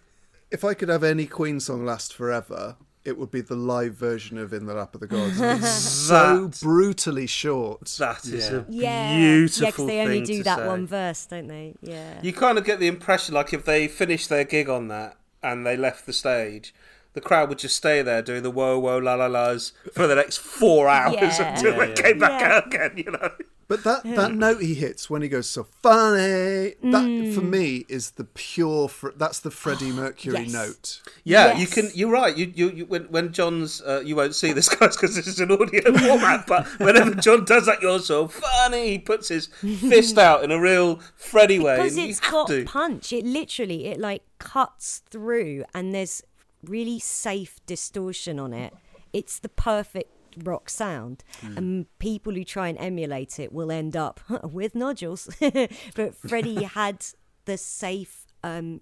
if 0.52 0.64
I 0.64 0.74
could 0.74 0.90
have 0.90 1.04
any 1.04 1.26
Queen 1.26 1.60
song 1.60 1.86
last 1.86 2.14
forever, 2.14 2.76
it 3.06 3.18
would 3.18 3.32
be 3.32 3.42
the 3.42 3.56
live 3.56 3.96
version 3.96 4.38
of 4.38 4.54
"In 4.54 4.66
the 4.66 4.74
Lap 4.74 4.94
of 4.94 5.02
the 5.02 5.08
Gods." 5.08 5.40
It's 5.42 5.68
so 6.08 6.52
brutally 6.62 7.28
short. 7.28 7.86
That 8.00 8.24
is 8.26 8.50
Yeah. 8.50 8.58
a 8.58 8.66
Yeah, 8.70 9.16
beautiful 9.18 9.64
yeah, 9.66 9.72
because 9.72 9.86
they 9.88 10.00
only 10.02 10.22
do 10.22 10.38
to 10.38 10.44
that 10.44 10.60
say. 10.60 10.68
one 10.68 10.88
verse, 10.88 11.26
don't 11.26 11.48
they? 11.48 11.76
Yeah. 11.82 12.20
You 12.22 12.34
kind 12.34 12.58
of 12.58 12.66
get 12.66 12.80
the 12.80 12.88
impression, 12.88 13.34
like 13.36 13.52
if 13.54 13.66
they 13.66 13.88
finished 13.88 14.30
their 14.30 14.44
gig 14.44 14.70
on 14.70 14.88
that 14.90 15.18
and 15.42 15.66
they 15.66 15.76
left 15.76 16.06
the 16.06 16.14
stage, 16.14 16.74
the 17.14 17.22
crowd 17.22 17.50
would 17.50 17.60
just 17.60 17.76
stay 17.76 18.02
there 18.02 18.22
doing 18.22 18.44
the 18.44 18.50
whoa 18.52 18.80
whoa 18.80 18.98
la 19.00 19.16
la 19.16 19.26
las 19.28 19.72
for 19.94 20.08
the 20.08 20.16
next 20.16 20.38
four 20.38 20.88
hours 20.88 21.16
Yeah. 21.20 21.50
until 21.56 21.72
Yeah, 21.74 21.78
they 21.80 21.90
yeah. 21.90 21.96
came 21.96 22.20
back 22.20 22.42
Yeah. 22.42 22.54
out 22.58 22.68
again. 22.68 22.94
You 22.96 23.12
know. 23.12 23.32
But 23.68 23.84
that, 23.86 24.04
that 24.04 24.34
note 24.34 24.62
he 24.62 24.74
hits 24.76 25.10
when 25.10 25.22
he 25.22 25.30
goes 25.30 25.50
so 25.50 25.64
funny, 25.64 26.76
that 26.82 27.04
Mm. 27.06 27.34
for 27.34 27.42
me 27.42 27.86
is 27.90 28.12
the 28.12 28.24
pure. 28.26 28.88
Fr- 28.90 29.10
that's 29.16 29.40
the 29.40 29.50
Freddie 29.52 29.92
Mercury 30.02 30.42
yes. 30.44 30.52
note. 30.54 31.02
Yeah, 31.24 31.58
you 31.58 31.68
can. 31.68 31.90
You're 31.94 32.12
right. 32.12 32.36
You, 32.36 32.52
you, 32.54 32.70
you 32.72 32.86
when 32.86 33.04
when 33.06 33.32
John's, 33.34 33.82
uh, 33.82 34.02
you 34.06 34.16
won't 34.16 34.36
see 34.36 34.52
this 34.54 34.70
guys 34.76 34.96
because 34.96 35.16
this 35.16 35.28
is 35.28 35.40
an 35.40 35.52
audio 35.52 35.82
format. 35.98 36.46
But 36.46 36.68
whenever 36.80 37.16
John 37.16 37.46
does 37.46 37.66
that, 37.66 37.82
you're 37.82 38.00
so 38.00 38.28
funny. 38.28 38.90
He 38.92 39.00
puts 39.00 39.30
his 39.30 39.48
fist 39.48 40.18
out 40.18 40.44
in 40.44 40.52
a 40.52 40.60
real 40.60 41.00
Freddie 41.16 41.60
way. 41.60 41.78
because 41.78 41.94
and 41.98 42.04
you 42.06 42.10
it's 42.10 42.20
got 42.20 42.48
to. 42.48 42.66
punch. 42.66 43.12
It 43.14 43.26
literally 43.26 43.86
it 43.88 44.00
like 44.00 44.24
cuts 44.40 45.02
through, 45.10 45.64
and 45.74 45.96
there's 45.96 46.22
really 46.64 47.00
safe 47.00 47.60
distortion 47.66 48.40
on 48.40 48.54
it. 48.54 48.74
It's 49.14 49.40
the 49.40 49.50
perfect 49.50 50.10
rock 50.38 50.70
sound, 50.70 51.24
Hmm. 51.42 51.58
and 51.58 52.00
people 52.00 52.34
who 52.34 52.44
try 52.44 52.68
and 52.70 52.78
emulate 52.80 53.40
it 53.40 53.52
will 53.54 53.72
end 53.72 53.96
up 53.96 54.20
with 54.44 54.76
nodules. 54.76 55.30
but 55.96 56.16
Freddie 56.16 56.64
had 56.80 57.06
the 57.46 57.58
safe. 57.58 58.26
Um, 58.44 58.82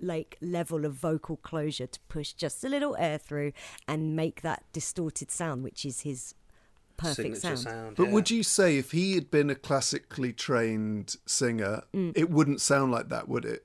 like 0.00 0.36
level 0.40 0.84
of 0.84 0.94
vocal 0.94 1.36
closure 1.36 1.86
to 1.86 2.00
push 2.08 2.32
just 2.32 2.64
a 2.64 2.68
little 2.68 2.96
air 2.98 3.18
through 3.18 3.52
and 3.86 4.16
make 4.16 4.42
that 4.42 4.64
distorted 4.72 5.30
sound 5.30 5.62
which 5.62 5.84
is 5.84 6.00
his 6.00 6.34
perfect 6.96 7.36
sound. 7.36 7.60
sound. 7.60 7.94
But 7.96 8.06
yeah. 8.08 8.12
would 8.12 8.28
you 8.28 8.42
say 8.42 8.78
if 8.78 8.90
he 8.90 9.14
had 9.14 9.30
been 9.30 9.48
a 9.48 9.54
classically 9.54 10.32
trained 10.32 11.14
singer, 11.24 11.82
it 11.92 12.30
wouldn't 12.30 12.60
sound 12.60 12.90
like 12.90 13.10
that, 13.10 13.28
would 13.28 13.44
it? 13.44 13.64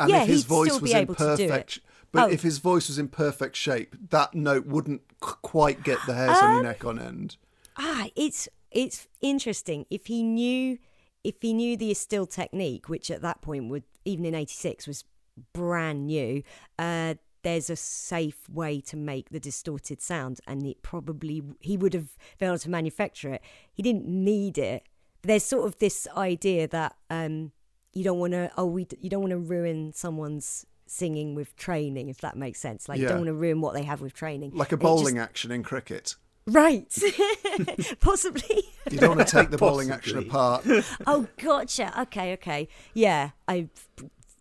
And 0.00 0.10
Mm. 0.10 0.14
Yeah, 0.14 0.22
if 0.22 0.28
his 0.28 0.42
he'd 0.42 0.48
voice 0.48 0.68
still 0.70 0.80
was 0.80 0.90
be 0.90 0.96
in 0.96 1.02
able 1.02 1.14
to 1.14 1.36
do 1.36 1.42
it. 1.44 1.48
perfect, 1.48 1.78
but 2.12 2.28
Oh. 2.28 2.32
if 2.32 2.42
his 2.42 2.58
voice 2.58 2.88
was 2.88 2.98
in 2.98 3.08
perfect 3.08 3.56
shape, 3.56 3.94
that 4.10 4.34
note 4.34 4.66
wouldn't 4.66 5.02
qu- 5.20 5.36
quite 5.42 5.82
get 5.82 5.98
the 6.06 6.14
hairs 6.14 6.38
on 6.42 6.54
your 6.54 6.62
neck 6.62 6.84
on 6.84 6.98
end. 6.98 7.36
ah 7.76 8.08
it's 8.16 8.48
it's 8.70 9.06
interesting 9.20 9.86
if 9.90 10.06
he 10.06 10.22
knew 10.22 10.78
if 11.24 11.36
he 11.40 11.52
knew 11.52 11.76
the 11.76 11.90
Estill 11.90 12.26
technique 12.26 12.88
which 12.88 13.10
at 13.10 13.22
that 13.22 13.40
point 13.40 13.68
would 13.68 13.84
even 14.04 14.24
in 14.24 14.34
86 14.34 14.86
was 14.86 15.04
brand 15.52 16.06
new 16.06 16.42
uh 16.78 17.14
there's 17.42 17.70
a 17.70 17.76
safe 17.76 18.48
way 18.48 18.80
to 18.80 18.96
make 18.96 19.30
the 19.30 19.38
distorted 19.40 20.00
sound 20.02 20.40
and 20.46 20.66
it 20.66 20.82
probably 20.82 21.42
he 21.60 21.76
would 21.76 21.94
have 21.94 22.10
been 22.38 22.48
able 22.48 22.58
to 22.58 22.70
manufacture 22.70 23.32
it 23.34 23.42
he 23.72 23.82
didn't 23.82 24.06
need 24.06 24.58
it 24.58 24.82
there's 25.22 25.44
sort 25.44 25.64
of 25.66 25.78
this 25.78 26.08
idea 26.16 26.66
that 26.66 26.96
um 27.10 27.52
you 27.92 28.02
don't 28.02 28.18
want 28.18 28.32
to 28.32 28.50
oh 28.56 28.66
we 28.66 28.86
you 29.00 29.08
don't 29.08 29.20
want 29.22 29.30
to 29.30 29.38
ruin 29.38 29.92
someone's 29.92 30.66
singing 30.90 31.34
with 31.34 31.54
training 31.56 32.08
if 32.08 32.18
that 32.18 32.36
makes 32.36 32.58
sense 32.60 32.88
like 32.88 32.98
you 32.98 33.04
Yeah. 33.04 33.10
don't 33.10 33.18
want 33.18 33.28
to 33.28 33.34
ruin 33.34 33.60
what 33.60 33.74
they 33.74 33.82
have 33.84 34.00
with 34.00 34.14
training 34.14 34.50
Like 34.54 34.72
a 34.72 34.74
And 34.74 34.82
it 34.82 34.86
just- 34.86 34.96
bowling 34.96 35.18
action 35.18 35.50
in 35.50 35.62
cricket. 35.62 36.14
right 36.46 36.90
possibly 38.00 38.64
You 38.90 38.98
don't 38.98 39.16
want 39.16 39.28
to 39.28 39.36
take 39.36 39.50
the 39.50 39.58
bowling 39.58 39.90
action 39.90 40.18
apart. 40.18 40.64
oh, 41.06 41.26
gotcha. 41.36 42.00
Okay, 42.02 42.32
okay. 42.34 42.68
Yeah, 42.94 43.30
I 43.46 43.68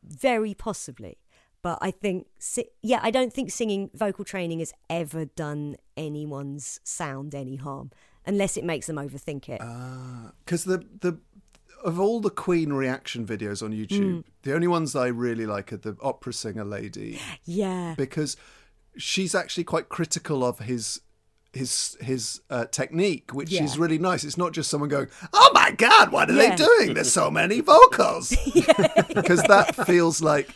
very 0.03 0.53
possibly, 0.53 1.17
but 1.61 1.77
I 1.81 1.91
think 1.91 2.27
si- 2.39 2.69
yeah, 2.81 2.99
I 3.03 3.11
don't 3.11 3.33
think 3.33 3.51
singing 3.51 3.89
vocal 3.93 4.23
training 4.23 4.59
has 4.59 4.73
ever 4.89 5.25
done 5.25 5.75
anyone's 5.97 6.79
sound 6.85 7.35
any 7.35 7.57
harm, 7.57 7.91
unless 8.25 8.55
it 8.55 8.63
makes 8.63 8.87
them 8.87 8.95
overthink 8.95 9.49
it. 9.49 9.59
Ah, 9.61 10.31
because 10.45 10.63
the 10.63 10.85
the 11.01 11.17
of 11.83 11.99
all 11.99 12.19
the 12.21 12.29
Queen 12.29 12.73
reaction 12.73 13.25
videos 13.25 13.61
on 13.63 13.71
Mm. 13.71 13.87
YouTube, 13.87 14.23
the 14.43 14.53
only 14.53 14.67
ones 14.67 14.95
I 14.95 15.07
really 15.07 15.45
like 15.45 15.71
are 15.73 15.77
the 15.77 15.95
opera 16.01 16.33
singer 16.33 16.65
lady 16.65 17.19
yeah, 17.45 17.93
because 17.97 18.35
she's 18.97 19.35
actually 19.35 19.63
quite 19.63 19.89
critical 19.89 20.43
of 20.43 20.59
his 20.59 21.01
his 21.53 21.97
his 22.01 22.41
uh, 22.49 22.65
technique, 22.65 23.33
which 23.33 23.51
Yeah. 23.51 23.63
is 23.63 23.77
really 23.79 23.97
nice. 23.97 24.23
It's 24.23 24.37
not 24.37 24.51
just 24.51 24.69
someone 24.69 24.89
going, 24.89 25.07
"Oh 25.33 25.51
my 25.53 25.71
god, 25.71 26.11
what 26.11 26.29
are 26.29 26.33
Yeah. 26.33 26.55
they 26.55 26.63
doing? 26.65 26.93
There's 26.93 27.11
so 27.11 27.31
many 27.31 27.61
vocals," 27.61 28.29
because 29.15 29.41
that 29.47 29.75
feels 29.87 30.21
like 30.21 30.49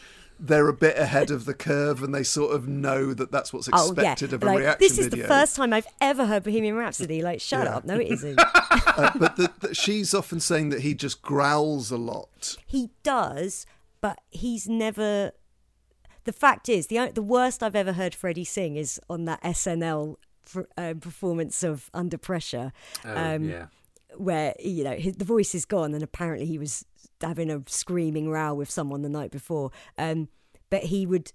they're 0.44 0.68
a 0.68 0.74
bit 0.74 0.98
ahead 0.98 1.30
of 1.30 1.46
the 1.46 1.54
curve 1.54 2.02
and 2.02 2.16
they 2.16 2.24
sort 2.24 2.56
of 2.56 2.68
know 2.68 3.14
that 3.14 3.32
that's 3.32 3.54
what's 3.54 3.70
oh 3.72 3.86
yeah. 3.86 3.92
expected 4.12 4.34
of 4.34 4.42
a 4.42 4.46
Like, 4.48 4.60
reaction 4.60 4.80
this 4.88 4.98
is 4.98 5.08
video. 5.08 5.22
the 5.22 5.28
first 5.28 5.56
time 5.56 5.72
I've 5.72 5.86
ever 6.02 6.26
heard 6.26 6.44
Bohemian 6.44 6.76
Rhapsody. 6.76 7.22
Like, 7.22 7.40
shut 7.40 7.66
Yeah. 7.66 7.76
up. 7.76 7.86
No, 7.86 7.96
it 8.00 8.08
isn't. 8.12 8.40
Uh, 8.98 9.12
but 9.18 9.36
the, 9.38 9.50
the, 9.62 9.74
she's 9.74 10.14
often 10.14 10.40
saying 10.40 10.70
that 10.70 10.82
he 10.82 10.94
just 10.94 11.22
growls 11.22 11.92
a 11.92 11.98
lot. 11.98 12.58
He 12.66 12.90
does, 13.04 13.66
but 14.02 14.20
he's 14.32 14.68
never. 14.68 15.32
The 16.26 16.34
fact 16.34 16.68
is, 16.68 16.88
the 16.88 17.10
the 17.14 17.22
worst 17.22 17.64
I've 17.64 17.76
ever 17.76 17.94
heard 17.94 18.14
Freddie 18.14 18.44
sing 18.44 18.76
is 18.76 19.00
on 19.10 19.26
that 19.26 19.42
SNL 19.44 20.16
fr- 20.42 20.62
uh, 20.78 20.94
performance 21.00 21.64
of 21.64 21.90
Under 21.94 22.18
Pressure, 22.18 22.74
Oh, 23.06 23.36
um, 23.36 23.44
yeah. 23.50 23.68
where 24.18 24.56
you 24.60 24.84
know 24.84 24.96
his, 24.96 25.16
the 25.16 25.26
voice 25.26 25.56
is 25.56 25.66
gone, 25.66 25.94
and 25.94 26.04
apparently 26.04 26.46
he 26.48 26.58
was 26.58 26.84
having 27.24 27.50
a 27.50 27.62
screaming 27.68 28.30
row 28.30 28.54
with 28.54 28.70
someone 28.70 29.02
the 29.02 29.10
night 29.10 29.32
before. 29.32 29.72
Um, 29.98 30.30
but 30.70 30.84
he 30.84 31.06
would. 31.06 31.32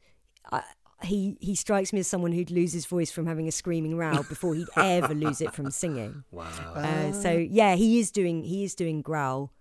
Uh, 0.51 0.63
he 1.03 1.37
he 1.41 1.55
strikes 1.55 1.93
me 1.93 2.01
as 2.01 2.07
someone 2.07 2.33
who'd 2.33 2.51
lose 2.51 2.73
his 2.73 2.87
voice 2.87 3.11
from 3.11 3.27
having 3.27 3.47
a 3.47 3.53
screaming 3.53 3.97
row 3.97 4.23
before 4.29 4.55
he'd 4.55 4.69
ever 4.77 5.15
lose 5.15 5.41
it 5.41 5.53
from 5.53 5.71
singing. 5.71 6.25
Wow. 6.33 6.47
Uh, 6.75 7.13
so 7.13 7.33
yeah, 7.33 7.75
he 7.77 7.99
is 7.99 8.11
doing 8.11 8.45
he 8.45 8.65
is 8.65 8.75
doing 8.75 9.03
growl, 9.03 9.53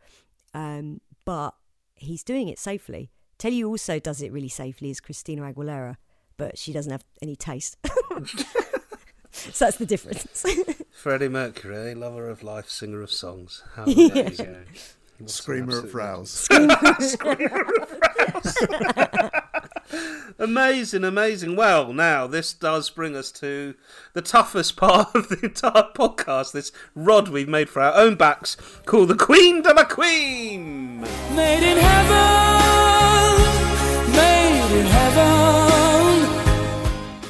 um, 0.53 1.02
but 1.26 1.53
he's 1.95 2.23
doing 2.23 2.47
it 2.47 2.60
safely. 2.60 3.11
Tell 3.38 3.52
you 3.52 3.68
also 3.68 3.99
does 3.99 4.22
it 4.22 4.31
really 4.31 4.49
safely 4.49 4.89
is 4.89 4.99
Christina 4.99 5.41
Aguilera, 5.41 5.97
but 6.38 6.57
she 6.57 6.72
doesn't 6.73 6.91
have 6.91 7.03
any 7.22 7.35
taste. 7.35 7.77
so 9.31 9.65
that's 9.65 9.77
the 9.77 9.85
difference. 9.85 10.45
Freddie 10.91 11.27
Mercury, 11.27 11.93
lover 11.95 12.30
of 12.30 12.43
life, 12.43 12.69
singer 12.69 13.02
of 13.02 13.11
songs. 13.11 13.64
How 13.76 13.85
there 13.85 14.64
you 15.20 15.26
go. 15.26 15.28
What 15.28 15.28
an 15.28 15.28
Screamer 15.28 15.78
at 15.80 15.86
absolute 15.86 15.92
Frows. 15.92 16.48
Amazing, 20.38 21.04
amazing. 21.04 21.56
Well, 21.56 21.94
now 21.94 22.28
this 22.28 22.54
does 22.54 22.90
bring 22.90 23.16
us 23.16 23.32
to 23.34 23.76
the 24.14 24.22
toughest 24.22 24.76
part 24.76 25.16
of 25.16 25.30
the 25.30 25.40
entire 25.44 25.90
podcast. 25.96 26.52
This 26.52 26.72
rod 26.94 27.30
we've 27.30 27.48
made 27.48 27.70
for 27.70 27.82
our 27.82 27.94
own 27.96 28.16
backs, 28.16 28.58
called 28.86 29.08
the 29.10 29.16
Queen 29.16 29.62
de 29.62 29.74
la 29.74 29.86
Queen. 29.86 31.02
Made 31.36 31.64
in 31.64 31.78
heaven, 31.78 33.42
made 34.12 34.80
in 34.80 34.86
heaven. 34.86 36.26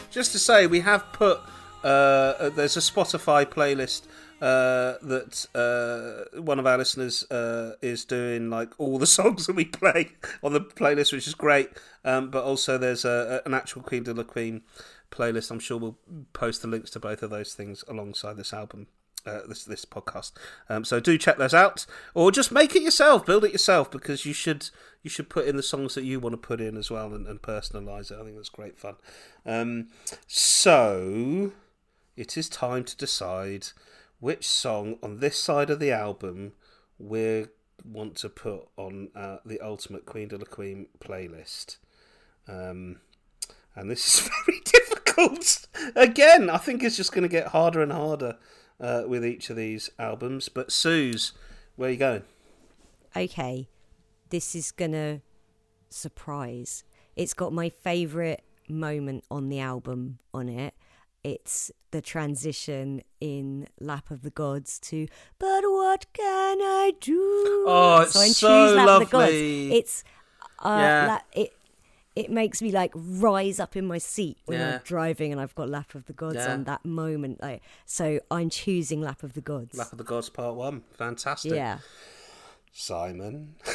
Just 0.09 0.31
to 0.31 0.39
say, 0.39 0.65
we 0.65 0.79
have 0.79 1.11
put 1.13 1.41
uh, 1.83 1.87
uh, 1.87 2.49
there's 2.49 2.77
a 2.77 2.79
Spotify 2.79 3.45
playlist 3.45 4.03
uh, 4.45 4.99
that 5.01 5.47
uh, 5.55 6.39
one 6.39 6.59
of 6.59 6.67
our 6.67 6.77
listeners 6.77 7.23
uh, 7.31 7.73
is 7.81 8.05
doing, 8.05 8.51
like 8.51 8.69
all 8.77 8.99
the 8.99 9.07
songs 9.19 9.47
that 9.47 9.55
we 9.55 9.65
play 9.65 10.11
on 10.43 10.53
the 10.53 10.61
playlist, 10.61 11.11
which 11.11 11.25
is 11.25 11.33
great. 11.33 11.71
Um, 12.03 12.29
but 12.29 12.43
also, 12.43 12.77
there's 12.77 13.05
a, 13.05 13.41
an 13.47 13.55
actual 13.55 13.81
Queen 13.81 14.03
de 14.03 14.13
la 14.13 14.21
Queen 14.21 14.61
playlist. 15.09 15.49
I'm 15.49 15.59
sure 15.59 15.79
we'll 15.79 15.97
post 16.33 16.61
the 16.61 16.67
links 16.67 16.91
to 16.91 16.99
both 16.99 17.23
of 17.23 17.31
those 17.31 17.55
things 17.55 17.83
alongside 17.87 18.37
this 18.37 18.53
album. 18.53 18.85
Uh, 19.25 19.39
this 19.47 19.63
this 19.63 19.85
podcast, 19.85 20.33
um, 20.69 20.85
so 20.85 20.99
do 20.99 21.17
check 21.17 21.37
those 21.37 21.55
out, 21.55 21.87
or 22.13 22.31
just 22.31 22.51
make 22.51 22.75
it 22.75 22.83
yourself, 22.83 23.25
build 23.25 23.43
it 23.43 23.51
yourself, 23.51 23.89
because 23.89 24.23
you 24.23 24.33
should 24.33 24.69
you 25.01 25.09
should 25.09 25.31
put 25.31 25.47
in 25.47 25.57
the 25.57 25.63
songs 25.63 25.95
that 25.95 26.03
you 26.03 26.19
want 26.19 26.33
to 26.33 26.37
put 26.37 26.61
in 26.61 26.77
as 26.77 26.91
well, 26.91 27.11
and, 27.11 27.25
and 27.25 27.41
personalize 27.41 28.11
it. 28.11 28.19
I 28.21 28.23
think 28.23 28.35
that's 28.35 28.49
great 28.49 28.77
fun. 28.77 28.97
Um, 29.43 29.87
so 30.27 31.53
it 32.15 32.37
is 32.37 32.47
time 32.47 32.83
to 32.83 32.95
decide 32.95 33.69
which 34.19 34.47
song 34.47 34.97
on 35.03 35.19
this 35.19 35.37
side 35.37 35.69
of 35.69 35.79
the 35.79 35.91
album 35.91 36.53
we 36.97 37.45
want 37.83 38.15
to 38.15 38.29
put 38.29 38.67
on 38.77 39.09
uh, 39.15 39.37
the 39.45 39.59
Ultimate 39.59 40.05
Queen 40.05 40.27
de 40.27 40.37
la 40.37 40.45
Queen 40.45 40.87
playlist. 40.99 41.77
Um, 42.47 42.99
and 43.75 43.91
this 43.91 44.07
is 44.07 44.29
very 44.45 44.61
difficult. 44.63 45.67
Again, 45.95 46.49
I 46.49 46.57
think 46.57 46.83
it's 46.83 46.97
just 46.97 47.11
going 47.11 47.23
to 47.23 47.29
get 47.29 47.47
harder 47.47 47.81
and 47.81 47.91
harder 47.91 48.37
uh, 48.79 49.03
with 49.07 49.25
each 49.25 49.49
of 49.49 49.55
these 49.55 49.89
albums. 49.99 50.49
But 50.49 50.71
Suze, 50.71 51.33
where 51.75 51.89
are 51.89 51.91
you 51.91 51.97
going? 51.97 52.23
okay, 53.15 53.67
this 54.29 54.55
is 54.55 54.71
gonna 54.71 55.21
surprise. 55.89 56.83
It's 57.15 57.33
got 57.33 57.53
my 57.53 57.69
favourite 57.69 58.41
moment 58.67 59.23
on 59.31 59.49
the 59.49 59.59
album 59.59 60.19
on 60.33 60.49
it. 60.49 60.73
It's 61.33 61.71
the 61.91 62.01
transition 62.01 63.01
in 63.19 63.67
Lap 63.79 64.11
of 64.11 64.21
the 64.21 64.29
Gods 64.29 64.79
to 64.89 65.07
But 65.39 65.63
what 65.63 66.05
can 66.13 66.57
I 66.61 66.93
do? 67.01 67.65
Oh, 67.67 68.01
it's 68.03 68.15
I 68.15 68.27
so 68.27 68.47
choose 68.47 68.75
Lap 68.77 68.87
of 68.89 68.99
the 68.99 69.05
Gods. 69.05 69.13
lovely. 69.33 69.73
It's 69.77 70.03
uh, 70.59 70.77
Yeah. 70.79 71.07
la- 71.07 71.41
it 71.43 71.49
it 72.15 72.29
makes 72.31 72.61
me 72.61 72.71
like 72.71 72.91
rise 72.95 73.59
up 73.59 73.75
in 73.75 73.85
my 73.85 73.97
seat 73.97 74.37
when 74.45 74.59
Yeah. 74.59 74.75
I'm 74.75 74.81
driving 74.85 75.31
and 75.33 75.41
I've 75.41 75.55
got 75.55 75.67
Lap 75.69 75.95
of 75.95 76.05
the 76.05 76.13
Gods 76.13 76.35
Yeah. 76.37 76.53
on 76.53 76.63
that 76.65 76.85
moment. 76.85 77.41
Like 77.41 77.61
so 77.85 78.19
I'm 78.31 78.49
choosing 78.49 79.01
Lap 79.01 79.23
of 79.23 79.33
the 79.33 79.41
Gods. 79.41 79.77
Lap 79.77 79.91
of 79.91 79.97
the 79.97 80.03
Gods 80.13 80.29
Part 80.29 80.55
One. 80.55 80.83
Fantastic. 80.97 81.53
yeah. 81.53 81.79
Simon. 82.71 83.55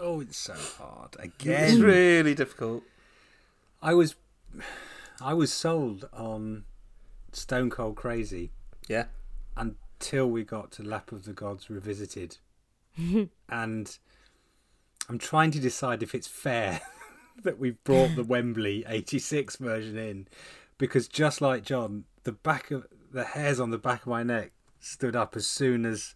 Oh, 0.00 0.20
it's 0.22 0.38
so 0.38 0.54
hard 0.54 1.16
again. 1.18 1.64
It's 1.74 1.78
really 1.78 2.34
difficult. 2.34 2.82
I 3.82 3.92
was, 3.94 4.14
I 5.20 5.34
was 5.34 5.52
sold 5.52 6.08
on 6.12 6.64
Stone 7.32 7.70
Cold 7.70 7.96
Crazy 7.96 8.50
Yeah. 8.88 9.06
until 9.56 10.28
we 10.30 10.44
got 10.44 10.70
to 10.72 10.82
Lap 10.82 11.12
of 11.12 11.24
the 11.24 11.32
Gods 11.32 11.70
Revisited, 11.70 12.38
and 13.48 13.98
I'm 15.08 15.18
trying 15.18 15.50
to 15.52 15.60
decide 15.60 16.02
if 16.02 16.14
it's 16.14 16.26
fair 16.28 16.80
that 17.42 17.58
we've 17.58 17.82
brought 17.84 18.14
the 18.16 18.24
Wembley 18.24 18.84
'86 18.86 19.56
version 19.56 19.96
in, 19.96 20.28
because 20.78 21.08
just 21.08 21.40
like 21.40 21.62
John, 21.64 22.04
the 22.24 22.32
back 22.32 22.70
of 22.70 22.86
the 23.12 23.24
hairs 23.24 23.60
on 23.60 23.70
the 23.70 23.78
back 23.78 24.02
of 24.02 24.08
my 24.08 24.22
neck 24.22 24.52
stood 24.80 25.14
up 25.14 25.36
as 25.36 25.46
soon 25.46 25.84
as 25.86 26.14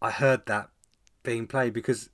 I 0.00 0.10
heard 0.10 0.46
that 0.46 0.70
being 1.22 1.46
played 1.46 1.72
because 1.72 2.10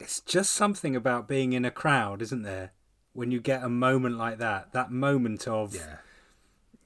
it's 0.00 0.20
just 0.20 0.50
something 0.52 0.96
about 0.96 1.28
being 1.28 1.52
in 1.52 1.64
a 1.64 1.70
crowd, 1.70 2.22
isn't 2.22 2.42
there? 2.42 2.72
When 3.18 3.32
you 3.32 3.40
get 3.40 3.64
a 3.64 3.68
moment 3.68 4.16
like 4.16 4.38
that, 4.38 4.72
that 4.72 4.92
moment 4.92 5.48
of 5.48 5.74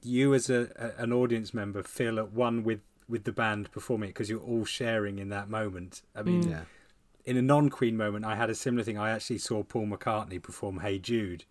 you 0.01 0.33
as 0.33 0.49
a, 0.49 0.61
a 0.75 1.03
an 1.03 1.13
audience 1.13 1.53
member 1.53 1.83
feel 1.83 2.17
at 2.17 2.31
one 2.31 2.63
with 2.63 2.81
with 3.07 3.23
the 3.25 3.31
band 3.31 3.71
performing 3.71 4.09
it 4.09 4.13
because 4.13 4.31
you're 4.31 4.39
all 4.39 4.65
sharing 4.65 5.19
in 5.19 5.29
that 5.29 5.47
moment. 5.47 6.01
I 6.15 6.23
mean, 6.23 6.49
Yeah. 6.49 6.63
in 7.23 7.37
a 7.37 7.41
non-Queen 7.43 7.95
moment, 7.95 8.25
I 8.25 8.35
had 8.35 8.49
a 8.49 8.55
similar 8.55 8.83
thing. 8.83 8.97
I 8.97 9.11
actually 9.11 9.37
saw 9.37 9.61
Paul 9.61 9.85
McCartney 9.85 10.41
perform 10.41 10.79
"Hey 10.79 10.97
Jude" 10.97 11.45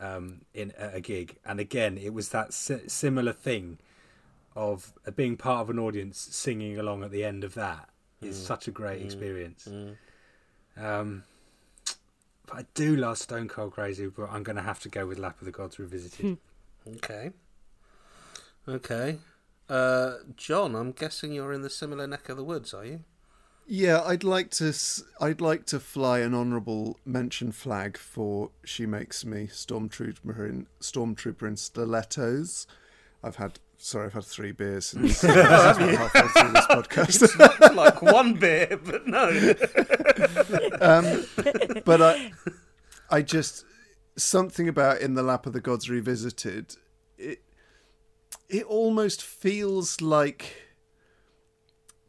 um, 0.00 0.40
in 0.52 0.72
at 0.72 0.96
a 0.96 1.00
gig, 1.00 1.36
and 1.44 1.60
again, 1.60 1.96
it 1.96 2.12
was 2.12 2.30
that 2.30 2.52
si- 2.52 2.88
similar 2.88 3.32
thing 3.32 3.78
of 4.56 4.94
uh, 5.06 5.12
being 5.12 5.36
part 5.36 5.60
of 5.60 5.70
an 5.70 5.78
audience 5.78 6.18
singing 6.18 6.76
along 6.76 7.04
at 7.04 7.12
the 7.12 7.24
end 7.24 7.44
of 7.44 7.54
that 7.54 7.88
is 8.20 8.36
such 8.44 8.66
a 8.66 8.72
great 8.72 9.00
experience. 9.00 9.68
Um, 10.76 11.22
but 12.46 12.56
I 12.58 12.66
do 12.74 12.96
love 12.96 13.18
Stone 13.18 13.48
Cold 13.48 13.72
Crazy, 13.72 14.06
but 14.06 14.30
I'm 14.30 14.42
going 14.42 14.56
to 14.56 14.62
have 14.62 14.80
to 14.80 14.88
go 14.88 15.06
with 15.06 15.18
Lap 15.18 15.40
of 15.40 15.46
the 15.46 15.52
Gods 15.52 15.78
Revisited. 15.78 16.38
Okay. 16.96 17.30
Okay. 18.68 19.18
Uh, 19.68 20.14
John, 20.36 20.74
I'm 20.74 20.92
guessing 20.92 21.32
you're 21.32 21.52
in 21.52 21.62
the 21.62 21.70
similar 21.70 22.06
neck 22.06 22.28
of 22.28 22.36
the 22.36 22.44
woods, 22.44 22.74
are 22.74 22.84
you? 22.84 23.00
Yeah, 23.66 24.02
I'd 24.02 24.24
like 24.24 24.50
to. 24.52 24.74
I'd 25.20 25.40
like 25.40 25.64
to 25.66 25.80
fly 25.80 26.18
an 26.18 26.34
honourable 26.34 26.98
mention 27.06 27.50
flag 27.50 27.96
for 27.96 28.50
"She 28.62 28.84
Makes 28.84 29.24
Me" 29.24 29.46
Stormtrooper 29.46 30.46
in 30.46 30.66
Stormtrooper 30.80 31.48
in 31.48 31.56
stilettos. 31.56 32.66
I've 33.22 33.36
had. 33.36 33.60
Sorry, 33.78 34.06
I've 34.06 34.12
had 34.12 34.24
three 34.24 34.52
beers 34.52 34.86
since 34.86 35.20
halfway 35.20 35.96
through 35.96 36.52
this 36.52 36.66
podcast. 36.66 37.74
like 37.74 38.02
one 38.02 38.34
beer, 38.34 38.78
but 38.82 39.06
no. 39.06 39.28
um, 40.80 41.82
but 41.84 42.02
I, 42.02 42.32
I 43.10 43.22
just 43.22 43.64
something 44.16 44.68
about 44.68 45.00
in 45.00 45.14
the 45.14 45.22
lap 45.22 45.46
of 45.46 45.52
the 45.52 45.60
gods 45.60 45.90
revisited. 45.90 46.76
It, 47.18 47.42
it 48.48 48.64
almost 48.64 49.22
feels 49.22 50.00
like 50.00 50.62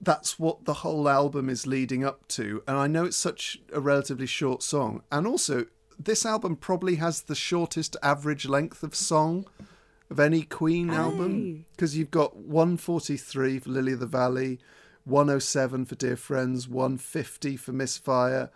that's 0.01 0.37
what 0.37 0.65
the 0.65 0.75
whole 0.75 1.09
album 1.09 1.49
is 1.49 1.65
leading 1.65 2.03
up 2.03 2.27
to, 2.29 2.63
and 2.67 2.77
I 2.77 2.87
know 2.87 3.05
it's 3.05 3.17
such 3.17 3.59
a 3.73 3.79
relatively 3.79 4.27
short 4.27 4.61
song, 4.61 5.01
and 5.11 5.25
also 5.25 5.65
this 5.97 6.25
album 6.25 6.55
probably 6.55 6.95
has 6.95 7.21
the 7.21 7.35
shortest 7.35 7.95
average 8.03 8.47
length 8.47 8.83
of 8.83 8.93
song 8.95 9.45
of 10.09 10.19
any 10.19 10.43
Queen 10.43 10.89
album 10.89 11.65
because 11.71 11.97
you've 11.97 12.11
got 12.11 12.35
143 12.35 13.59
for 13.59 13.69
Lily 13.69 13.93
of 13.93 13.99
the 13.99 14.05
Valley, 14.05 14.59
107 15.05 15.85
for 15.85 15.95
Dear 15.95 16.15
Friends, 16.15 16.67
150 16.67 17.57
for 17.57 17.71
Misfire. 17.71 18.51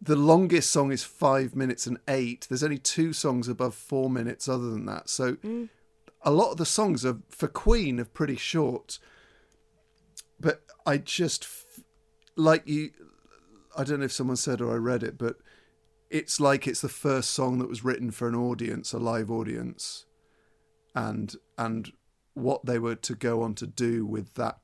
The 0.00 0.16
longest 0.16 0.70
song 0.70 0.92
is 0.92 1.04
five 1.04 1.54
minutes 1.54 1.86
and 1.86 1.98
eight. 2.08 2.46
There's 2.48 2.64
only 2.64 2.78
two 2.78 3.12
songs 3.12 3.48
above 3.48 3.74
four 3.74 4.08
minutes 4.08 4.48
other 4.48 4.70
than 4.70 4.86
that. 4.86 5.10
So 5.10 5.34
mm. 5.34 5.68
a 6.22 6.30
lot 6.30 6.52
of 6.52 6.56
the 6.56 6.64
songs 6.64 7.04
are 7.04 7.18
for 7.28 7.48
Queen 7.48 8.00
are 8.00 8.06
pretty 8.06 8.36
short. 8.36 8.98
But 10.38 10.62
I 10.86 10.96
just 10.96 11.46
like 12.36 12.66
you. 12.66 12.92
I 13.76 13.84
don't 13.84 14.00
know 14.00 14.06
if 14.06 14.12
someone 14.12 14.36
said 14.36 14.62
or 14.62 14.72
I 14.72 14.76
read 14.76 15.02
it, 15.02 15.18
but 15.18 15.36
it's 16.08 16.40
like 16.40 16.66
it's 16.66 16.80
the 16.80 16.88
first 16.88 17.30
song 17.30 17.58
that 17.58 17.68
was 17.68 17.84
written 17.84 18.10
for 18.10 18.26
an 18.26 18.34
audience, 18.34 18.92
a 18.92 18.98
live 18.98 19.30
audience, 19.30 20.06
and 20.94 21.36
and 21.58 21.92
what 22.34 22.64
they 22.64 22.78
were 22.78 22.94
to 22.94 23.14
go 23.14 23.42
on 23.42 23.54
to 23.54 23.66
do 23.66 24.06
with 24.06 24.34
that 24.34 24.58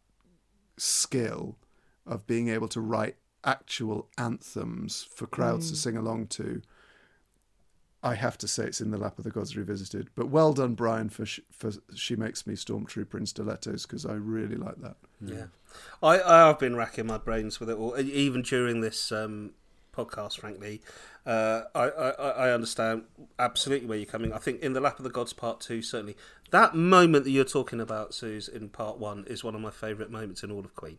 skill 0.76 1.56
of 2.06 2.26
being 2.26 2.48
able 2.48 2.68
to 2.68 2.80
write 2.80 3.16
actual 3.44 4.08
anthems 4.18 5.06
for 5.14 5.26
crowds 5.26 5.70
to 5.70 5.76
sing 5.76 5.96
along 5.96 6.26
to. 6.28 6.62
I 8.02 8.14
have 8.14 8.38
to 8.38 8.46
say 8.48 8.64
it's 8.66 8.80
in 8.80 8.92
the 8.92 8.98
lap 8.98 9.18
of 9.18 9.24
the 9.24 9.30
gods 9.30 9.56
revisited, 9.56 10.10
but 10.14 10.28
well 10.28 10.52
done, 10.52 10.74
Brian, 10.74 11.08
for 11.08 11.26
sh- 11.26 11.40
for 11.50 11.72
she 11.94 12.14
makes 12.14 12.46
me 12.46 12.54
stormtrooper 12.54 13.14
in 13.14 13.26
stilettos 13.26 13.84
because 13.84 14.06
I 14.06 14.12
really 14.12 14.54
like 14.54 14.80
that. 14.82 14.96
Yeah, 15.20 15.46
I 16.02 16.20
I've 16.22 16.58
been 16.58 16.76
racking 16.76 17.06
my 17.06 17.18
brains 17.18 17.58
with 17.58 17.68
it 17.68 17.76
all, 17.76 17.98
e- 17.98 18.02
even 18.12 18.42
during 18.42 18.80
this 18.80 19.10
um, 19.10 19.54
podcast. 19.96 20.38
Frankly, 20.38 20.82
uh, 21.24 21.62
I, 21.74 21.88
I 21.88 22.10
I 22.10 22.50
understand 22.52 23.04
absolutely 23.38 23.86
where 23.88 23.98
you're 23.98 24.06
coming. 24.06 24.32
I 24.32 24.38
think 24.38 24.60
in 24.60 24.72
the 24.74 24.80
lap 24.80 24.98
of 24.98 25.04
the 25.04 25.10
gods 25.10 25.32
part 25.32 25.60
two, 25.60 25.80
certainly 25.82 26.16
that 26.50 26.74
moment 26.74 27.24
that 27.24 27.30
you're 27.30 27.44
talking 27.44 27.80
about, 27.80 28.14
Suze, 28.14 28.48
in 28.48 28.68
part 28.68 28.98
one 28.98 29.24
is 29.26 29.42
one 29.42 29.54
of 29.54 29.60
my 29.60 29.70
favourite 29.70 30.10
moments 30.10 30.42
in 30.44 30.50
all 30.50 30.60
of 30.60 30.74
Queen. 30.76 30.98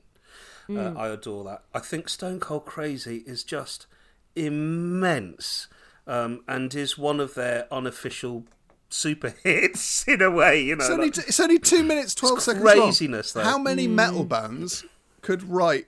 Uh, 0.69 0.93
I 0.97 1.07
adore 1.07 1.45
that. 1.45 1.63
I 1.73 1.79
think 1.79 2.09
Stone 2.09 2.41
Cold 2.41 2.65
Crazy 2.65 3.23
is 3.25 3.41
just 3.45 3.87
immense, 4.35 5.67
um, 6.05 6.43
and 6.47 6.73
is 6.75 6.97
one 6.97 7.19
of 7.19 7.35
their 7.35 7.67
unofficial 7.71 8.43
super 8.89 9.29
hits 9.43 10.05
in 10.07 10.21
a 10.21 10.29
way. 10.31 10.61
You 10.63 10.75
know, 10.75 10.83
It's 10.83 10.89
only, 10.91 11.05
like- 11.05 11.13
t- 11.13 11.21
it's 11.27 11.39
only 11.39 11.59
two 11.59 11.83
minutes 11.83 12.13
twelve 12.15 12.37
It's 12.37 12.45
seconds 12.45 12.63
craziness, 12.63 13.35
long. 13.35 13.45
though. 13.45 13.49
How 13.51 13.57
many 13.57 13.87
metal 13.87 14.25
bands 14.25 14.83
could 15.21 15.43
write 15.43 15.87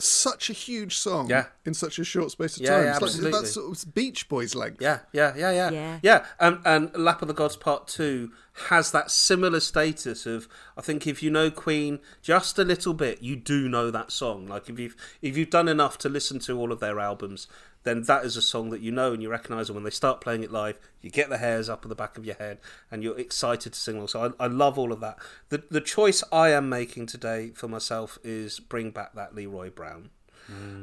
such 0.00 0.50
a 0.50 0.52
huge 0.52 0.96
song 0.96 1.28
Yeah. 1.28 1.46
in 1.64 1.74
such 1.74 1.98
a 1.98 2.04
short 2.04 2.30
space 2.30 2.56
of 2.56 2.62
Yeah, 2.62 2.70
time? 2.70 2.84
yeah, 2.84 2.90
it's 2.92 3.00
like, 3.00 3.08
absolutely. 3.10 3.40
that's 3.40 3.52
sort 3.52 3.82
of 3.84 3.94
Beach 3.94 4.28
Boys 4.28 4.54
length. 4.54 4.80
Yeah, 4.80 5.00
yeah, 5.12 5.34
yeah, 5.36 5.50
yeah, 5.52 5.70
Yeah. 5.70 5.98
yeah. 6.02 6.26
And 6.38 6.58
and 6.64 6.94
Lap 6.96 7.22
of 7.22 7.28
the 7.28 7.34
Gods 7.34 7.56
Part 7.56 7.88
Two 7.88 8.32
has 8.68 8.90
that 8.90 9.10
similar 9.10 9.60
status 9.60 10.26
of 10.26 10.48
I 10.76 10.82
think 10.82 11.06
if 11.06 11.22
you 11.22 11.30
know 11.30 11.50
Queen 11.50 12.00
just 12.22 12.58
a 12.58 12.64
little 12.64 12.94
bit, 12.94 13.22
you 13.22 13.36
do 13.36 13.68
know 13.68 13.90
that 13.90 14.12
song. 14.12 14.46
Like 14.46 14.68
if 14.68 14.78
you've 14.78 14.96
if 15.22 15.36
you've 15.36 15.50
done 15.50 15.68
enough 15.68 15.98
to 15.98 16.08
listen 16.08 16.38
to 16.40 16.58
all 16.58 16.72
of 16.72 16.80
their 16.80 16.98
albums, 17.00 17.46
then 17.84 18.02
that 18.02 18.24
is 18.24 18.36
a 18.36 18.42
song 18.42 18.70
that 18.70 18.80
you 18.80 18.92
know 18.92 19.12
and 19.12 19.22
you 19.22 19.30
recognise. 19.30 19.68
And 19.68 19.74
when 19.74 19.84
they 19.84 19.90
start 19.90 20.20
playing 20.20 20.42
it 20.42 20.52
live, 20.52 20.78
you 21.00 21.10
get 21.10 21.30
the 21.30 21.38
hairs 21.38 21.68
up 21.68 21.84
at 21.84 21.88
the 21.88 21.94
back 21.94 22.18
of 22.18 22.26
your 22.26 22.34
head 22.36 22.58
and 22.90 23.02
you're 23.02 23.18
excited 23.18 23.72
to 23.72 23.78
sing 23.78 23.96
along. 23.96 24.08
So 24.08 24.34
I, 24.38 24.44
I 24.44 24.46
love 24.48 24.78
all 24.78 24.92
of 24.92 25.00
that. 25.00 25.18
The 25.48 25.62
the 25.70 25.80
choice 25.80 26.22
I 26.30 26.50
am 26.50 26.68
making 26.68 27.06
today 27.06 27.52
for 27.54 27.68
myself 27.68 28.18
is 28.22 28.60
bring 28.60 28.90
back 28.90 29.14
that 29.14 29.34
Leroy 29.34 29.70
Brown. 29.70 30.10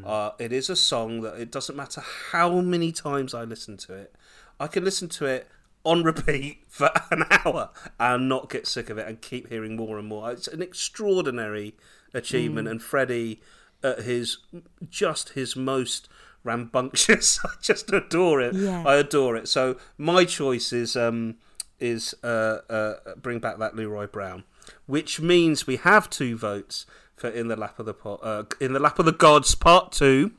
Uh, 0.05 0.31
it 0.39 0.53
is 0.53 0.69
a 0.69 0.75
song 0.77 1.21
that 1.21 1.35
it 1.35 1.51
doesn't 1.51 1.75
matter 1.75 2.01
how 2.31 2.61
many 2.61 2.93
times 2.93 3.33
I 3.33 3.43
listen 3.43 3.75
to 3.77 3.93
it, 3.95 4.15
I 4.61 4.67
can 4.67 4.85
listen 4.85 5.09
to 5.09 5.25
it 5.25 5.47
on 5.83 6.03
repeat 6.03 6.63
for 6.67 6.91
an 7.11 7.23
hour 7.29 7.69
and 7.99 8.29
not 8.29 8.49
get 8.49 8.67
sick 8.67 8.89
of 8.89 8.97
it 8.97 9.07
and 9.07 9.21
keep 9.21 9.49
hearing 9.49 9.75
more 9.75 9.97
and 9.97 10.07
more. 10.07 10.31
It's 10.31 10.47
an 10.47 10.61
extraordinary 10.61 11.75
achievement, 12.13 12.67
and 12.67 12.81
Freddie, 12.81 13.41
at 13.83 14.03
his 14.03 14.37
just 14.89 15.29
his 15.29 15.55
most 15.55 16.07
rambunctious, 16.47 17.39
I 17.45 17.49
just 17.61 17.91
adore 17.91 18.41
it. 18.41 18.55
Yeah. 18.55 18.83
I 18.85 18.95
adore 18.95 19.35
it. 19.35 19.47
So 19.47 19.77
my 19.97 20.25
choice 20.25 20.73
is 20.73 20.95
um, 20.95 21.35
is 21.79 22.15
uh, 22.23 22.59
uh, 22.69 22.93
bring 23.21 23.39
back 23.39 23.59
that 23.59 23.75
Leroy 23.75 24.07
Brown, 24.07 24.43
which 24.85 25.19
means 25.19 25.67
we 25.67 25.75
have 25.77 26.09
two 26.09 26.37
votes 26.37 26.85
for 27.15 27.29
in 27.29 27.47
the 27.47 27.55
lap 27.55 27.79
of 27.79 27.85
the 27.85 27.93
pot, 27.93 28.19
uh, 28.23 28.43
in 28.59 28.73
the 28.73 28.79
lap 28.79 28.99
of 28.99 29.05
the 29.05 29.11
gods 29.11 29.53
part 29.55 29.91
two. 29.91 30.31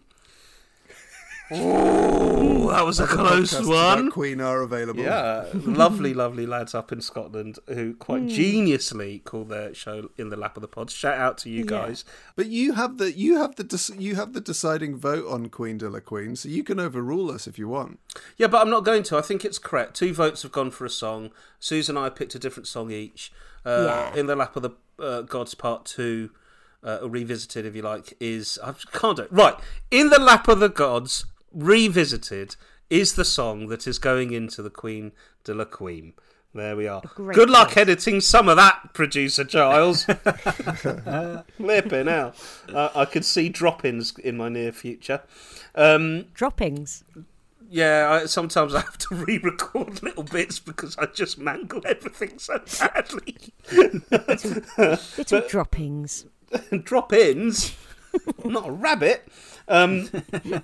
Ooh, 1.50 2.68
that 2.70 2.84
was 2.84 3.00
a 3.00 3.06
close 3.06 3.58
one. 3.66 4.10
Queen 4.10 4.40
are 4.40 4.60
available. 4.62 5.02
Yeah, 5.02 5.46
lovely, 5.54 6.12
lovely 6.14 6.46
lads 6.46 6.74
up 6.74 6.92
in 6.92 7.00
Scotland 7.00 7.58
who 7.68 7.94
quite 7.94 8.22
geniusly 8.24 9.22
call 9.24 9.44
their 9.44 9.72
show 9.74 10.10
in 10.18 10.28
the 10.28 10.36
lap 10.36 10.56
of 10.56 10.60
the 10.60 10.68
pods. 10.68 10.92
Shout 10.92 11.16
out 11.18 11.38
to 11.38 11.50
you 11.50 11.64
guys. 11.64 12.04
But 12.36 12.46
you 12.46 12.74
have 12.74 12.98
the 12.98 13.12
you 13.12 13.38
have 13.38 13.56
the 13.56 13.64
dec- 13.64 14.00
you 14.00 14.14
have 14.16 14.32
the 14.32 14.40
deciding 14.40 14.96
vote 14.96 15.26
on 15.28 15.48
Queen 15.48 15.78
de 15.78 15.88
la 15.88 16.00
Queen, 16.00 16.36
so 16.36 16.48
you 16.48 16.62
can 16.62 16.78
overrule 16.78 17.30
us 17.30 17.46
if 17.46 17.58
you 17.58 17.68
want. 17.68 17.98
Yeah, 18.36 18.48
but 18.48 18.60
I'm 18.60 18.70
not 18.70 18.84
going 18.84 19.02
to. 19.04 19.16
I 19.16 19.22
think 19.22 19.44
it's 19.44 19.58
correct. 19.58 19.94
Two 19.94 20.12
votes 20.12 20.42
have 20.42 20.52
gone 20.52 20.70
for 20.70 20.84
a 20.84 20.90
song. 20.90 21.30
Susan 21.60 21.96
and 21.96 22.04
I 22.04 22.10
picked 22.10 22.34
a 22.34 22.38
different 22.38 22.66
song 22.66 22.90
each. 22.90 23.32
Uh, 23.64 23.84
Yeah. 24.14 24.20
In 24.20 24.26
the 24.26 24.36
lap 24.36 24.54
of 24.56 24.62
the 24.62 24.70
uh, 24.98 25.22
gods, 25.22 25.54
part 25.54 25.84
two, 25.84 26.30
uh, 26.84 26.98
revisited, 27.08 27.64
if 27.66 27.74
you 27.74 27.82
like, 27.82 28.14
is 28.20 28.58
I 28.62 28.74
can't 28.92 29.16
do 29.16 29.22
it. 29.24 29.32
Right. 29.32 29.54
In 29.90 30.10
the 30.10 30.20
lap 30.20 30.46
of 30.48 30.60
the 30.60 30.68
gods, 30.68 31.24
revisited 31.52 32.56
is 32.90 33.14
the 33.14 33.24
song 33.24 33.68
that 33.68 33.86
is 33.86 33.98
going 33.98 34.32
into 34.32 34.62
the 34.62 34.70
Queen 34.70 35.12
de 35.44 35.54
la 35.54 35.64
Queen. 35.64 36.14
There 36.54 36.76
we 36.76 36.88
are. 36.88 37.02
great 37.14 37.34
Good 37.34 37.50
luck 37.50 37.76
editing 37.76 38.20
some 38.22 38.48
of 38.48 38.56
that, 38.56 38.94
producer 38.94 39.44
Giles. 39.44 40.04
Flipping 41.56 42.08
out. 42.08 42.36
Uh, 42.72 42.88
I 42.94 43.04
could 43.04 43.24
see 43.24 43.50
drop-ins 43.50 44.18
in 44.18 44.38
my 44.38 44.48
near 44.48 44.72
future. 44.72 45.20
Um, 45.74 46.24
Droppings. 46.32 47.04
yeah, 47.68 48.08
I, 48.10 48.26
sometimes 48.26 48.74
I 48.74 48.80
have 48.80 48.96
to 48.98 49.14
re-record 49.14 50.02
little 50.02 50.22
bits 50.22 50.58
because 50.58 50.96
I 50.96 51.06
just 51.06 51.38
mangle 51.38 51.82
everything 51.86 52.38
so 52.38 52.60
badly. 52.80 53.36
Little 55.18 55.48
droppings. 55.48 56.24
Drop-ins, 56.82 57.76
not 58.42 58.68
a 58.68 58.72
rabbit. 58.72 59.28
Um, 59.68 60.08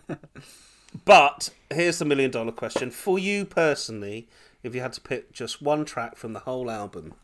but 1.05 1.51
here's 1.71 1.99
the 1.99 2.05
million-dollar 2.05 2.53
question 2.53 2.91
for 2.91 3.19
you 3.19 3.45
personally: 3.45 4.29
If 4.63 4.75
you 4.75 4.81
had 4.81 4.93
to 4.95 5.01
pick 5.01 5.33
just 5.33 5.63
one 5.63 5.85
track 5.85 6.17
from 6.17 6.33
the 6.33 6.41
whole 6.41 6.71
album, 6.71 7.15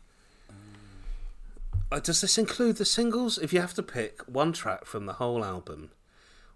uh, 1.91 1.99
does 1.99 2.21
this 2.21 2.37
include 2.37 2.77
the 2.77 2.85
singles? 2.85 3.37
If 3.37 3.51
you 3.51 3.59
have 3.59 3.73
to 3.73 3.83
pick 3.83 4.21
one 4.27 4.53
track 4.53 4.85
from 4.85 5.05
the 5.05 5.13
whole 5.13 5.43
album, 5.43 5.91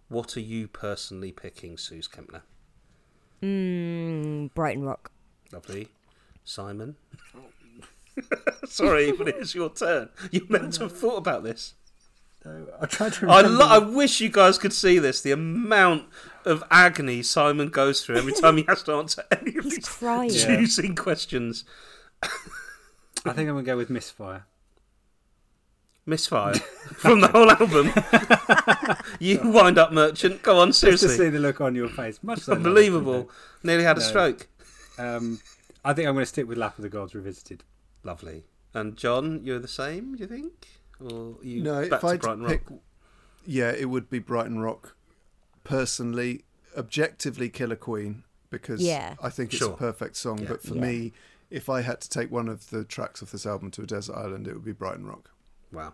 what 0.07 0.37
are 0.37 0.41
you 0.41 0.67
personally 0.67 1.31
picking, 1.31 1.77
Suze 1.77 2.07
Kempner? 2.07 2.41
Mm, 3.41 4.53
Brighton 4.53 4.83
Rock. 4.83 5.11
Lovely. 5.51 5.89
Simon. 6.43 6.95
Sorry, 8.65 9.11
but 9.11 9.27
it's 9.27 9.53
your 9.53 9.69
turn. 9.69 10.09
You 10.31 10.45
meant 10.49 10.73
to 10.73 10.83
have 10.83 10.97
thought 10.97 11.17
about 11.17 11.43
this. 11.43 11.73
I 12.81 12.85
tried 12.85 13.13
to 13.13 13.29
I, 13.29 13.41
lo- 13.41 13.67
I 13.67 13.77
wish 13.79 14.21
you 14.21 14.29
guys 14.29 14.57
could 14.57 14.73
see 14.73 14.99
this. 14.99 15.21
The 15.21 15.31
amount 15.31 16.05
of 16.45 16.63
agony 16.69 17.23
Simon 17.23 17.69
goes 17.69 18.03
through 18.05 18.17
every 18.17 18.33
time 18.33 18.57
he 18.57 18.65
has 18.67 18.83
to 18.83 18.93
answer 18.93 19.23
any 19.31 19.57
of 19.57 19.63
He's 19.63 19.75
these 19.77 19.87
crying. 19.89 20.29
choosing 20.29 20.95
questions. 20.95 21.63
I 22.23 22.27
think 23.33 23.47
I'm 23.49 23.55
going 23.55 23.65
to 23.65 23.71
go 23.71 23.77
with 23.77 23.89
Misfire. 23.89 24.45
Misfire 26.05 26.53
from 26.97 27.21
the 27.21 27.27
whole 27.29 27.49
album. 27.49 27.91
you 29.19 29.39
wind 29.43 29.79
up 29.79 29.91
merchant. 29.91 30.43
Go 30.43 30.59
on, 30.59 30.67
Just 30.71 30.81
to 30.81 31.09
see 31.09 31.29
the 31.29 31.39
look 31.39 31.61
on 31.61 31.73
your 31.73 31.89
face. 31.89 32.19
Much 32.21 32.41
so 32.41 32.53
Unbelievable. 32.53 33.29
Nearly 33.63 33.83
had 33.83 33.97
a 33.97 34.01
No. 34.01 34.05
stroke. 34.05 34.47
Um, 34.99 35.39
I 35.83 35.93
think 35.93 36.07
I'm 36.07 36.13
going 36.13 36.21
to 36.23 36.27
stick 36.29 36.47
with 36.47 36.59
Lap 36.59 36.77
of 36.77 36.83
the 36.83 36.89
Gods 36.89 37.15
Revisited. 37.15 37.63
Lovely. 38.03 38.43
And 38.75 38.95
John, 38.97 39.41
you're 39.43 39.57
the 39.57 39.67
same, 39.67 40.15
do 40.15 40.21
you 40.21 40.27
think? 40.27 40.67
Or 40.99 41.35
you 41.41 41.61
No, 41.63 41.81
back 41.89 41.93
if 41.93 42.01
to 42.01 42.07
I 42.07 42.17
Brighton 42.17 42.43
Rock? 42.43 42.51
pick, 42.51 42.61
yeah, 43.45 43.71
it 43.71 43.89
would 43.89 44.09
be 44.09 44.19
Brighton 44.19 44.59
Rock. 44.59 44.95
Personally, 45.63 46.43
objectively, 46.77 47.49
Killer 47.49 47.75
Queen 47.75 48.23
because 48.49 48.81
Yeah. 48.81 49.15
I 49.21 49.29
think 49.29 49.51
it's 49.51 49.59
Sure. 49.59 49.73
a 49.73 49.77
perfect 49.77 50.15
song. 50.15 50.39
Yeah. 50.39 50.49
But 50.49 50.61
for 50.63 50.75
Yeah. 50.75 50.81
me, 50.81 51.13
if 51.49 51.69
I 51.69 51.81
had 51.81 51.99
to 52.01 52.09
take 52.09 52.31
one 52.31 52.47
of 52.47 52.69
the 52.69 52.83
tracks 52.83 53.21
off 53.23 53.31
this 53.31 53.45
album 53.45 53.71
to 53.71 53.81
a 53.81 53.85
desert 53.85 54.15
island, 54.15 54.47
it 54.47 54.53
would 54.53 54.63
be 54.65 54.71
Brighton 54.71 55.05
Rock. 55.05 55.31
Wow. 55.71 55.93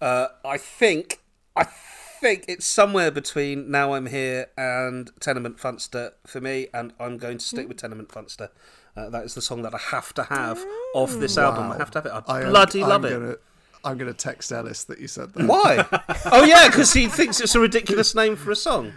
Uh, 0.00 0.28
I 0.44 0.58
think 0.58 1.20
I 1.54 1.64
think 1.64 2.46
it's 2.48 2.64
somewhere 2.64 3.10
between 3.10 3.70
Now 3.70 3.92
I'm 3.92 4.06
Here 4.06 4.46
and 4.56 5.10
Tenement 5.20 5.58
Funster 5.58 6.12
for 6.26 6.40
me, 6.40 6.68
and 6.72 6.94
I'm 6.98 7.18
going 7.18 7.36
to 7.36 7.44
stick 7.44 7.68
with 7.68 7.76
Tenement 7.76 8.08
Funster. 8.08 8.48
Uh, 8.96 9.10
that 9.10 9.24
is 9.26 9.34
the 9.34 9.42
song 9.42 9.60
that 9.62 9.74
I 9.74 9.78
have 9.78 10.14
to 10.14 10.22
have 10.24 10.64
of 10.94 11.20
this 11.20 11.36
album. 11.36 11.70
I 11.72 11.76
have 11.76 11.90
to 11.90 11.98
have 11.98 12.06
it. 12.06 12.10
I, 12.10 12.22
I 12.38 12.40
am- 12.44 12.48
bloody 12.48 12.82
I'm 12.82 12.88
love 12.88 13.04
it. 13.04 13.10
Gonna, 13.10 13.36
I'm 13.84 13.98
going 13.98 14.10
to 14.12 14.16
text 14.16 14.52
Ellis 14.52 14.84
that 14.84 15.00
you 15.00 15.08
said 15.08 15.32
that. 15.34 15.46
Why? 15.46 15.86
oh 16.32 16.44
yeah, 16.44 16.68
because 16.68 16.92
he 16.92 17.08
thinks 17.08 17.40
it's 17.40 17.54
a 17.54 17.60
ridiculous 17.60 18.14
name 18.14 18.36
for 18.36 18.50
a 18.50 18.56
song. 18.56 18.92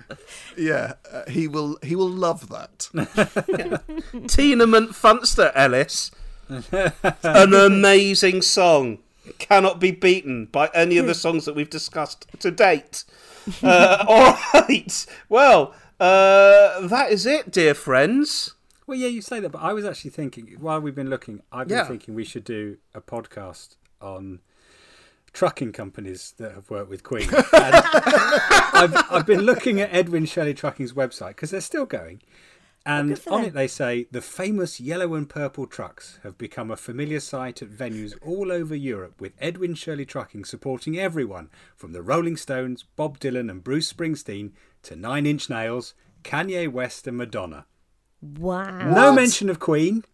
Yeah, 0.57 0.93
uh, 1.11 1.23
he 1.29 1.47
will. 1.47 1.77
He 1.81 1.95
will 1.95 2.09
love 2.09 2.49
that. 2.49 2.89
Tenement 4.27 4.91
Funster, 4.91 5.51
Ellis. 5.55 6.11
An 7.23 7.53
amazing 7.53 8.41
song. 8.43 8.99
Cannot 9.39 9.79
be 9.79 9.89
beaten 9.91 10.45
by 10.45 10.69
any 10.73 10.97
of 10.99 11.07
the 11.07 11.15
songs 11.15 11.45
that 11.45 11.55
we've 11.55 11.69
discussed 11.69 12.27
to 12.39 12.51
date. 12.51 13.03
Uh, 13.63 14.05
all 14.07 14.37
right. 14.53 15.05
Well, 15.29 15.73
uh, 15.99 16.87
that 16.87 17.07
is 17.11 17.25
it, 17.25 17.49
dear 17.51 17.73
friends. 17.73 18.53
Well, 18.85 18.97
yeah, 18.97 19.07
you 19.07 19.23
say 19.23 19.39
that, 19.39 19.49
but 19.51 19.63
I 19.63 19.73
was 19.73 19.83
actually 19.83 20.11
thinking 20.11 20.55
while 20.59 20.79
we've 20.79 20.93
been 20.93 21.09
looking, 21.09 21.41
I've 21.51 21.67
been 21.67 21.77
Yeah. 21.77 21.85
thinking 21.87 22.13
we 22.13 22.23
should 22.23 22.43
do 22.43 22.77
a 22.93 23.01
podcast 23.01 23.77
on 23.99 24.41
trucking 25.35 25.73
companies 25.73 26.33
that 26.37 26.53
have 26.53 26.69
worked 26.69 26.89
with 26.89 27.03
Queen. 27.03 27.27
And 27.29 27.43
I've, 27.53 28.95
I've 29.11 29.25
been 29.25 29.41
looking 29.41 29.81
at 29.81 29.93
Edwin 29.93 30.25
Shirley 30.25 30.53
Trucking's 30.53 30.93
website 30.93 31.29
because 31.29 31.51
they're 31.51 31.61
still 31.61 31.85
going. 31.85 32.21
And 32.85 33.19
on 33.27 33.41
them. 33.41 33.49
it, 33.49 33.53
they 33.53 33.67
say 33.67 34.07
the 34.11 34.21
famous 34.21 34.79
yellow 34.79 35.15
and 35.15 35.27
purple 35.27 35.65
trucks 35.67 36.19
have 36.23 36.37
become 36.37 36.71
a 36.71 36.77
familiar 36.77 37.19
sight 37.19 37.61
at 37.61 37.69
venues 37.69 38.13
all 38.21 38.51
over 38.51 38.75
Europe, 38.75 39.19
with 39.19 39.33
Edwin 39.39 39.73
Shirley 39.73 40.05
Trucking 40.05 40.45
supporting 40.45 40.97
everyone 40.97 41.49
from 41.75 41.93
the 41.93 42.03
Rolling 42.03 42.37
Stones, 42.37 42.85
Bob 42.95 43.19
Dylan, 43.19 43.49
and 43.49 43.63
Bruce 43.63 43.91
Springsteen 43.91 44.51
to 44.83 44.95
Nine 44.95 45.25
Inch 45.25 45.49
Nails, 45.49 45.95
Kanye 46.23 46.71
West, 46.71 47.07
and 47.07 47.17
Madonna. 47.17 47.65
Wow. 48.21 48.93
No 48.93 49.11
mention 49.11 49.49
of 49.49 49.59
Queen, 49.59 50.05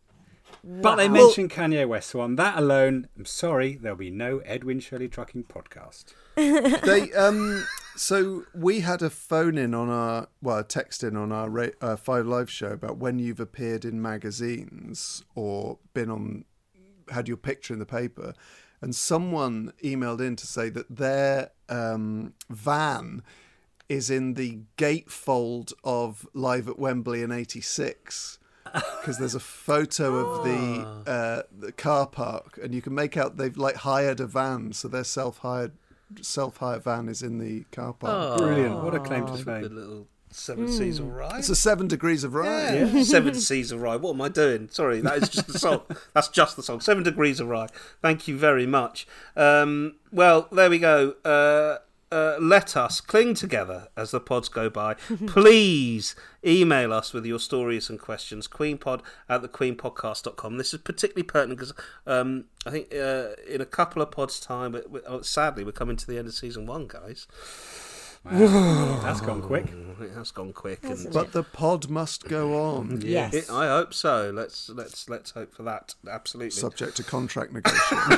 but 0.64 0.96
they 0.96 1.10
mention 1.10 1.50
Kanye 1.50 1.88
West. 1.88 2.10
So 2.12 2.22
on 2.22 2.36
that 2.36 2.58
alone, 2.58 3.08
I'm 3.18 3.26
sorry, 3.26 3.76
there'll 3.76 3.98
be 3.98 4.12
no 4.12 4.40
Edwin 4.40 4.80
Shirley 4.80 5.08
Trucking 5.08 5.46
podcast. 5.46 6.14
they 6.36 7.12
um 7.14 7.66
so 7.96 8.46
we 8.54 8.80
had 8.80 9.02
a 9.02 9.10
phone 9.10 9.58
in 9.58 9.74
on 9.74 9.90
our 9.90 10.28
well 10.42 10.60
a 10.60 10.64
text 10.64 11.04
in 11.04 11.18
on 11.18 11.32
our 11.32 11.50
ra- 11.50 11.68
uh, 11.82 11.96
five 11.96 12.26
live 12.26 12.50
show 12.50 12.72
about 12.72 12.98
when 12.98 13.20
you've 13.20 13.40
appeared 13.40 13.84
in 13.84 14.02
magazines 14.02 15.24
or 15.36 15.78
been 15.94 16.10
on 16.10 16.46
had 17.10 17.28
your 17.28 17.38
picture 17.38 17.74
in 17.74 17.80
the 17.80 17.86
paper 17.86 18.34
and 18.82 18.96
someone 18.96 19.74
emailed 19.84 20.22
in 20.22 20.36
to 20.36 20.48
say 20.48 20.70
that 20.70 20.96
their 20.96 21.52
um, 21.70 22.34
van 22.50 23.22
is 23.90 24.10
in 24.10 24.36
the 24.36 24.62
gatefold 24.78 25.74
of 25.84 26.26
live 26.34 26.70
at 26.70 26.80
Wembley 26.80 27.22
in 27.22 27.32
86 27.32 28.40
because 28.74 29.18
there's 29.18 29.36
a 29.36 29.40
photo 29.40 30.16
of 30.16 30.44
the 30.44 31.12
uh, 31.12 31.42
the 31.58 31.72
car 31.72 32.08
park 32.08 32.60
and 32.62 32.74
you 32.74 32.82
can 32.82 32.94
make 32.94 33.18
out 33.18 33.38
they've 33.38 33.58
like 33.58 33.76
hired 33.78 34.20
a 34.20 34.28
van 34.28 34.74
so 34.74 34.88
their 34.88 35.04
self-hired 35.04 35.72
self-hired 36.22 36.84
van 36.84 37.08
is 37.10 37.22
in 37.22 37.38
the 37.40 37.64
car 37.72 37.94
park 37.94 38.38
Brilliant. 38.38 38.84
What 38.84 38.96
a 38.96 39.00
claim 39.00 39.26
to 39.28 39.34
fame. 39.38 39.62
The 39.64 39.70
little 39.70 40.08
Seven 40.34 40.70
Seas 40.70 41.00
of 41.00 41.08
Rye. 41.10 41.40
it's 41.40 41.50
a 41.50 41.56
seven 41.58 41.90
degrees 41.90 42.24
of 42.24 42.34
rye 42.34 42.74
Yeah. 42.76 43.04
Seven 43.04 43.34
Seas 43.34 43.74
of 43.74 43.82
Rye. 43.82 43.98
What 43.98 44.14
am 44.14 44.22
I 44.22 44.30
doing? 44.30 44.70
Sorry, 44.70 45.02
that 45.02 45.18
is 45.24 45.28
just 45.30 45.48
the 45.48 45.60
song. 45.60 45.82
That's 46.14 46.30
just 46.30 46.56
the 46.56 46.64
song. 46.64 46.80
Seven 46.80 47.04
Degrees 47.04 47.42
of 47.42 47.50
Rye. 47.50 47.68
Thank 48.02 48.30
you 48.30 48.38
very 48.38 48.66
much. 48.66 49.06
Um, 49.36 49.96
well, 50.10 50.48
there 50.50 50.70
we 50.70 50.80
go. 50.80 51.16
Uh, 51.26 51.80
uh, 52.12 52.38
let 52.40 52.76
us 52.76 53.00
cling 53.02 53.34
together 53.34 53.88
as 53.96 54.12
the 54.12 54.20
pods 54.20 54.50
go 54.50 54.70
by. 54.70 54.94
Please 55.28 56.16
email 56.46 56.92
us 56.92 57.14
with 57.14 57.26
your 57.26 57.40
stories 57.40 57.90
and 57.90 58.00
questions. 58.00 58.48
Queenpod 58.48 59.02
at 59.30 59.42
thequeenpodcast.com. 59.42 60.58
This 60.58 60.74
is 60.74 60.82
particularly 60.82 61.24
pertinent 61.24 61.60
because 61.60 61.74
um, 62.06 62.46
I 62.66 62.72
think 62.72 62.94
uh, 62.94 63.30
in 63.48 63.62
a 63.62 63.66
couple 63.66 64.02
of 64.02 64.12
pods' 64.12 64.40
time, 64.40 64.76
sadly, 65.22 65.64
we're 65.64 65.72
coming 65.72 65.98
to 65.98 66.08
the 66.08 66.18
end 66.18 66.28
of 66.28 66.34
season 66.34 66.66
one, 66.66 66.88
guys. 66.88 67.28
That's 68.24 69.20
gone 69.22 69.42
quick. 69.42 69.66
It 70.00 70.12
has 70.12 70.30
gone 70.30 70.54
quick. 70.54 70.84
And, 70.84 71.12
but 71.12 71.32
the 71.32 71.42
pod 71.42 71.90
must 71.90 72.28
go 72.28 72.64
on 72.64 73.02
Yes. 73.04 73.34
It, 73.34 73.50
I 73.50 73.66
hope 73.68 73.96
so. 73.96 74.32
Let's 74.34 74.70
let's 74.70 75.10
let's 75.10 75.32
hope 75.32 75.56
for 75.56 75.64
that. 75.64 75.96
Absolutely. 76.08 76.52
subject 76.52 76.98
to 76.98 77.04
contract 77.04 77.52
negotiation 77.54 78.18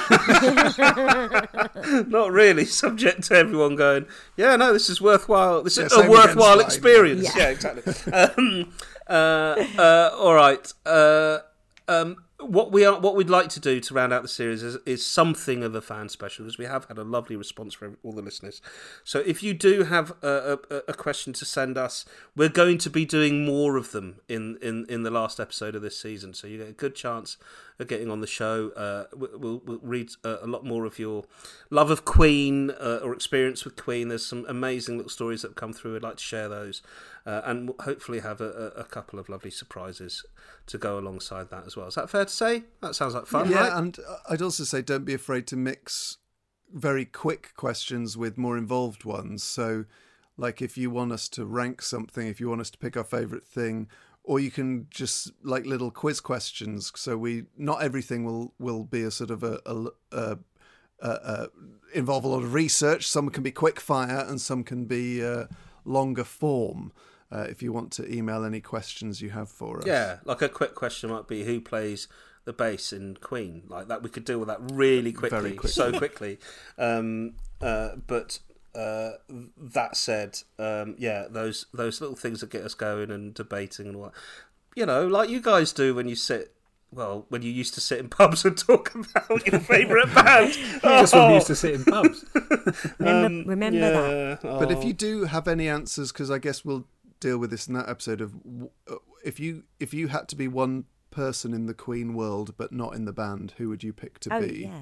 Not 2.09 2.31
really. 2.34 2.65
Subject 2.65 3.23
to 3.23 3.35
everyone 3.35 3.77
going. 3.77 4.05
Yeah, 4.35 4.57
no, 4.57 4.73
this 4.73 4.89
is 4.89 4.99
worthwhile. 5.01 5.63
This 5.63 5.77
Yeah, 5.77 5.85
is 5.85 5.93
a 5.93 6.09
worthwhile 6.09 6.59
experience. 6.59 7.34
Yeah. 7.35 7.43
Yeah, 7.43 7.49
exactly. 7.49 8.13
um, 8.13 8.73
uh, 9.07 9.55
uh, 9.77 10.09
all 10.17 10.34
right. 10.34 10.73
Uh, 10.85 11.39
um, 11.88 12.22
what 12.45 12.71
we 12.71 12.85
are, 12.85 12.99
what 12.99 13.15
we'd 13.15 13.29
like 13.29 13.49
to 13.49 13.59
do 13.59 13.79
to 13.79 13.93
round 13.93 14.13
out 14.13 14.21
the 14.21 14.27
series 14.27 14.63
is, 14.63 14.77
is 14.85 15.05
something 15.05 15.63
of 15.63 15.75
a 15.75 15.81
fan 15.81 16.09
special 16.09 16.45
because 16.45 16.57
we 16.57 16.65
have 16.65 16.85
had 16.85 16.97
a 16.97 17.03
lovely 17.03 17.35
response 17.35 17.73
from 17.73 17.97
all 18.03 18.11
the 18.11 18.22
listeners. 18.22 18.61
So 19.03 19.19
if 19.19 19.43
you 19.43 19.53
do 19.53 19.83
have 19.83 20.13
a, 20.22 20.59
a, 20.69 20.75
a 20.89 20.93
question 20.93 21.33
to 21.33 21.45
send 21.45 21.77
us, 21.77 22.05
we're 22.35 22.49
going 22.49 22.77
to 22.80 22.89
be 22.89 23.05
doing 23.05 23.45
more 23.45 23.77
of 23.77 23.91
them 23.91 24.22
in, 24.27 24.57
in, 24.61 24.85
in 24.89 25.03
the 25.03 25.11
last 25.11 25.39
episode 25.39 25.75
of 25.75 25.81
this 25.81 25.97
season. 25.97 26.33
So 26.33 26.47
you 26.47 26.59
get 26.59 26.69
a 26.69 26.73
good 26.73 26.95
chance 26.95 27.38
getting 27.85 28.10
on 28.10 28.22
the 28.22 28.27
show. 28.27 28.69
Uh, 28.72 29.06
we- 29.16 29.27
we'll, 29.35 29.61
we'll 29.66 29.80
read 29.82 30.10
uh, 30.24 30.38
a 30.42 30.48
lot 30.48 30.66
more 30.66 30.85
of 30.85 31.00
your 31.00 31.26
love 31.69 31.90
of 31.90 32.06
Queen 32.06 32.72
uh, 32.72 33.00
or 33.03 33.14
experience 33.14 33.66
with 33.66 33.76
Queen. 33.76 34.08
There's 34.08 34.26
some 34.26 34.45
amazing 34.48 34.98
little 34.98 35.10
stories 35.10 35.42
that 35.42 35.50
have 35.50 35.56
come 35.56 35.74
through. 35.74 35.95
I'd 35.95 36.03
like 36.03 36.18
to 36.18 36.24
share 36.24 36.48
those, 36.48 36.82
uh, 37.26 37.42
and 37.45 37.69
we'll 37.69 37.77
hopefully 37.84 38.19
have 38.19 38.40
a, 38.42 38.74
a, 38.77 38.82
a 38.82 38.84
couple 38.85 39.19
of 39.19 39.30
lovely 39.30 39.52
surprises 39.52 40.26
to 40.68 40.77
go 40.77 40.98
alongside 41.00 41.50
that 41.50 41.66
as 41.66 41.76
well. 41.76 41.88
Is 41.88 41.95
that 41.95 42.10
fair 42.10 42.26
to 42.26 42.32
say? 42.32 42.64
That 42.82 42.95
sounds 42.95 43.14
like 43.16 43.26
fun, 43.27 43.50
yeah, 43.50 43.69
right? 43.69 43.77
and 43.77 43.98
uh, 44.00 44.18
I'd 44.30 44.42
also 44.42 44.64
say 44.64 44.82
don't 44.82 45.06
be 45.06 45.14
afraid 45.14 45.48
to 45.48 45.56
mix 45.58 46.18
very 46.72 47.06
quick 47.06 47.52
questions 47.56 48.18
with 48.18 48.38
more 48.38 48.58
involved 48.58 49.03
ones. 49.03 49.43
So, 49.43 49.85
like 50.38 50.61
if 50.61 50.77
you 50.77 50.90
want 50.90 51.11
us 51.11 51.30
to 51.30 51.45
rank 51.45 51.82
something, 51.82 52.27
if 52.27 52.40
you 52.40 52.50
want 52.50 52.61
us 52.61 52.72
to 52.72 52.77
pick 52.77 52.98
our 52.98 53.03
favorite 53.03 53.43
thing, 53.45 53.88
or 54.24 54.40
you 54.40 54.52
can 54.52 54.88
just 54.90 55.32
like 55.43 55.66
little 55.66 55.92
quiz 55.92 56.19
questions. 56.22 56.92
So 56.95 57.18
we 57.18 57.45
not 57.58 57.84
everything 57.84 58.24
will 58.24 58.53
will 58.60 58.84
be 58.84 59.03
a 59.03 59.11
sort 59.11 59.32
of 59.32 59.43
a. 59.43 59.60
a, 59.66 59.85
a 60.11 60.40
uh, 61.02 61.19
uh, 61.24 61.48
involve 61.93 62.24
a 62.24 62.27
lot 62.30 62.43
of 62.43 62.53
research. 62.53 63.08
Some 63.08 63.30
can 63.30 63.43
be 63.43 63.52
quick 63.52 63.80
fire, 63.80 64.26
and 64.26 64.40
some 64.40 64.64
can 64.64 64.85
be 64.85 65.22
uh, 65.24 65.45
longer 65.84 66.24
form. 66.24 66.93
Uh, 67.30 67.45
if 67.50 67.61
you 67.61 67.74
want 67.74 67.92
to 67.92 68.10
email 68.10 68.45
any 68.45 68.61
questions 68.61 69.22
you 69.22 69.32
have 69.32 69.50
for 69.50 69.80
us, 69.80 69.85
Yeah, 69.85 70.19
like 70.24 70.42
a 70.42 70.48
quick 70.48 70.76
question 70.76 71.10
might 71.10 71.27
be 71.27 71.43
who 71.43 71.60
plays 71.60 72.08
the 72.45 72.53
bass 72.53 72.93
in 72.93 73.18
Queen. 73.19 73.64
Like 73.68 73.88
that, 73.88 74.03
we 74.03 74.10
could 74.10 74.24
deal 74.24 74.40
with 74.40 74.48
that 74.48 74.60
really 74.72 75.11
quickly, 75.11 75.40
Very 75.40 75.52
quickly. 75.53 75.72
so 75.72 75.98
quickly. 75.98 76.40
Um, 76.77 77.35
uh, 77.61 77.95
but 78.08 78.40
uh, 78.76 79.11
that 79.58 79.95
said, 79.95 80.40
um, 80.60 80.95
yeah, 80.98 81.26
those 81.30 81.66
those 81.74 82.02
little 82.02 82.16
things 82.16 82.42
that 82.42 82.50
get 82.50 82.64
us 82.64 82.74
going 82.74 83.11
and 83.11 83.34
debating 83.34 83.88
and 83.88 84.00
what 84.00 84.14
you 84.76 84.85
know, 84.85 85.06
like 85.08 85.30
you 85.30 85.40
guys 85.42 85.72
do 85.74 85.93
when 85.95 86.08
you 86.08 86.16
sit. 86.16 86.50
Well, 86.92 87.26
when 87.30 87.42
you 87.42 87.52
used 87.52 87.74
to 87.74 87.82
sit 87.82 87.98
in 88.00 88.08
pubs 88.19 88.45
and 88.45 88.56
talk 88.56 88.93
about 88.93 89.48
your 89.48 89.60
favourite 89.60 90.14
band. 90.16 90.53
Just 90.53 91.14
when 91.14 91.24
Oh, 91.24 91.27
we 91.30 91.34
used 91.35 91.48
to 91.48 91.56
sit 91.56 91.74
in 91.74 91.84
pubs. 91.85 92.24
Remember, 93.00 93.50
remember 93.50 93.80
that. 93.80 94.40
yeah, 94.43 94.60
But 94.60 94.72
if 94.72 94.77
oh. 94.77 94.82
you 94.84 94.93
do 94.93 95.24
have 95.26 95.48
any 95.48 95.68
answers, 95.68 96.11
because 96.11 96.30
I 96.30 96.38
guess 96.38 96.64
we'll 96.64 96.85
deal 97.19 97.40
with 97.40 97.50
this 97.50 97.68
in 97.68 97.74
that 97.74 97.90
episode 97.90 98.22
of 98.22 98.34
uh, 98.90 98.95
if 99.26 99.40
you 99.40 99.64
if 99.80 99.92
you 99.93 100.10
had 100.10 100.27
to 100.30 100.35
be 100.35 100.48
one 100.48 100.85
person 101.10 101.53
in 101.53 101.66
the 101.66 101.74
Queen 101.74 102.14
world 102.14 102.53
but 102.58 102.72
not 102.72 102.93
in 102.95 103.06
the 103.06 103.14
band, 103.14 103.53
who 103.58 103.69
would 103.69 103.84
you 103.84 103.92
pick 103.93 104.19
to 104.19 104.35
Oh 104.35 104.42
be? 104.42 104.64
yeah. 104.66 104.80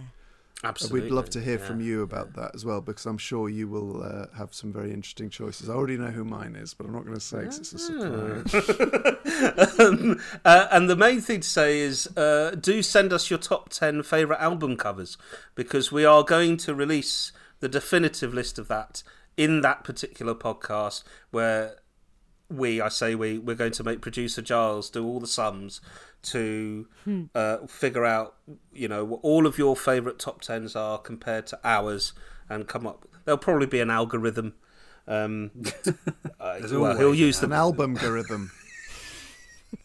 Absolutely. 0.64 1.01
We'd 1.01 1.11
love 1.11 1.30
to 1.31 1.41
hear 1.41 1.57
yeah. 1.57 1.65
from 1.65 1.81
you 1.81 2.03
about 2.03 2.33
that 2.33 2.51
as 2.53 2.64
well, 2.64 2.81
because 2.81 3.06
I'm 3.06 3.17
sure 3.17 3.49
you 3.49 3.67
will 3.67 4.03
uh, 4.03 4.27
have 4.38 4.53
some 4.53 4.72
very 4.72 4.93
interesting 4.93 5.30
choices. 5.30 5.69
I 5.69 5.73
already 5.73 5.98
know 5.98 6.11
who 6.11 6.23
mine 6.23 6.56
is, 6.56 6.73
but 6.73 6.85
I'm 6.85 6.93
not 6.93 7.03
going 7.03 7.15
to 7.15 7.19
say 7.19 7.45
'cause 7.45 7.59
it's 7.59 7.73
a 7.73 7.80
surprise. 7.80 8.53
um, 9.80 10.22
uh, 10.45 10.67
and 10.72 10.90
the 10.90 10.95
main 10.95 11.19
thing 11.22 11.40
to 11.40 11.48
say 11.48 11.80
is 11.80 12.07
uh, 12.15 12.56
do 12.59 12.83
send 12.83 13.11
us 13.11 13.30
your 13.30 13.40
top 13.40 13.69
10 13.69 14.03
favourite 14.03 14.40
album 14.41 14.77
covers 14.77 15.17
because 15.56 15.91
we 15.91 16.06
are 16.06 16.23
going 16.23 16.57
to 16.57 16.75
release 16.75 17.31
the 17.59 17.69
definitive 17.69 18.33
list 18.33 18.59
of 18.59 18.67
that 18.67 19.01
in 19.38 19.61
that 19.61 19.83
particular 19.83 20.35
podcast 20.35 21.03
where 21.31 21.77
we, 22.49 22.81
I 22.81 22.90
say 22.90 23.15
we, 23.15 23.38
we're 23.38 23.56
going 23.56 23.72
to 23.73 23.83
make 23.83 24.01
producer 24.01 24.41
Giles 24.41 24.90
do 24.90 25.06
all 25.06 25.19
the 25.19 25.27
sums 25.27 25.81
to 26.24 26.88
uh, 27.35 27.58
figure 27.67 28.06
out, 28.06 28.35
you 28.74 28.88
know, 28.88 29.03
what 29.03 29.19
all 29.24 29.48
of 29.48 29.58
your 29.58 29.75
favourite 29.75 30.19
top 30.19 30.41
tens 30.41 30.75
are 30.75 30.98
compared 30.98 31.48
to 31.48 31.59
ours 31.64 32.14
and 32.50 32.67
come 32.67 32.85
up. 32.85 33.08
There'll 33.25 33.38
probably 33.38 33.67
be 33.67 33.80
an 33.80 33.90
algorithm. 33.90 34.53
Um, 35.08 35.51
uh, 36.40 36.59
well, 36.72 36.98
he'll 36.98 37.11
an 37.11 37.17
use 37.17 37.40
the 37.40 37.48
An 37.48 37.53
album 37.53 37.98
algorithm. 38.01 38.51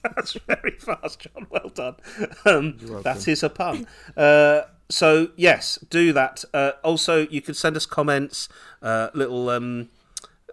that's 0.03 0.35
very 0.47 0.77
fast, 0.79 1.21
John. 1.21 1.47
Well 1.51 1.71
done. 1.71 1.97
Um, 2.45 2.77
that 3.03 3.27
is 3.29 3.43
a 3.43 3.49
pun. 3.51 3.87
Uh, 4.17 4.63
so 4.89 5.31
yes, 5.37 5.79
do 5.91 6.13
that. 6.13 6.45
Uh, 6.53 6.73
also, 6.85 7.27
you 7.29 7.41
can 7.41 7.55
send 7.55 7.77
us 7.77 7.87
comments, 7.87 8.49
uh, 8.83 9.09
little 9.15 9.49
um, 9.51 9.89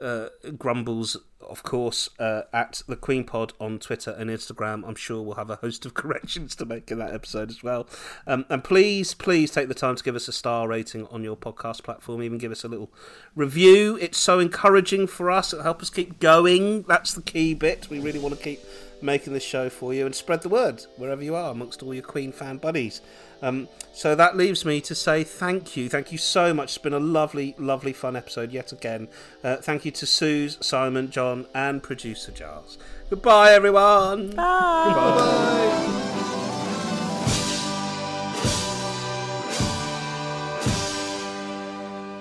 uh, 0.03 0.29
grumbles, 0.57 1.17
of 1.39 1.63
course, 1.63 2.09
uh, 2.19 2.41
at 2.51 2.81
the 2.87 2.95
Queen 2.95 3.23
Pod 3.23 3.53
on 3.59 3.79
Twitter 3.79 4.11
and 4.11 4.29
Instagram. 4.29 4.87
I'm 4.87 4.95
sure 4.95 5.21
we'll 5.21 5.35
have 5.35 5.49
a 5.49 5.55
host 5.55 5.85
of 5.85 5.93
corrections 5.95 6.55
to 6.57 6.65
make 6.65 6.91
in 6.91 6.99
that 6.99 7.13
episode 7.13 7.49
as 7.49 7.63
well. 7.63 7.87
Um, 8.27 8.45
and 8.49 8.63
please, 8.63 9.13
please 9.13 9.51
take 9.51 9.69
the 9.69 9.73
time 9.73 9.95
to 9.95 10.03
give 10.03 10.15
us 10.15 10.27
a 10.27 10.33
star 10.33 10.67
rating 10.67 11.07
on 11.07 11.23
your 11.23 11.37
podcast 11.37 11.83
platform. 11.83 12.21
Even 12.21 12.37
give 12.37 12.51
us 12.51 12.63
a 12.63 12.67
little 12.67 12.91
review. 13.35 13.97
It's 14.01 14.17
so 14.17 14.39
encouraging 14.39 15.07
for 15.07 15.31
us. 15.31 15.53
It'll 15.53 15.63
help 15.63 15.81
us 15.81 15.89
keep 15.89 16.19
going. 16.19 16.83
That's 16.83 17.13
the 17.13 17.21
key 17.21 17.53
bit. 17.53 17.89
We 17.89 17.99
really 17.99 18.19
want 18.19 18.37
to 18.37 18.43
keep 18.43 18.59
making 19.03 19.33
this 19.33 19.43
show 19.43 19.69
for 19.69 19.93
you 19.93 20.05
and 20.05 20.15
spread 20.15 20.41
the 20.41 20.49
word 20.49 20.85
wherever 20.97 21.23
you 21.23 21.35
are 21.35 21.51
amongst 21.51 21.83
all 21.83 21.93
your 21.93 22.03
Queen 22.03 22.31
fan 22.31 22.57
buddies. 22.57 23.01
Um, 23.41 23.67
so 23.91 24.15
that 24.15 24.37
leaves 24.37 24.63
me 24.63 24.79
to 24.81 24.95
say 24.95 25.23
thank 25.23 25.75
you. 25.75 25.89
Thank 25.89 26.11
you 26.11 26.17
so 26.17 26.53
much. 26.53 26.69
It's 26.69 26.77
been 26.77 26.93
a 26.93 26.99
lovely, 26.99 27.55
lovely, 27.57 27.91
fun 27.91 28.15
episode 28.15 28.51
yet 28.51 28.71
again. 28.71 29.09
Uh, 29.43 29.57
thank 29.57 29.83
you 29.83 29.91
to 29.91 30.05
Suze, 30.05 30.57
Simon, 30.61 31.11
John, 31.11 31.45
and 31.53 31.83
producer 31.83 32.31
Giles. 32.31 32.77
Goodbye, 33.09 33.51
everyone. 33.51 34.31
Bye. 34.31 35.99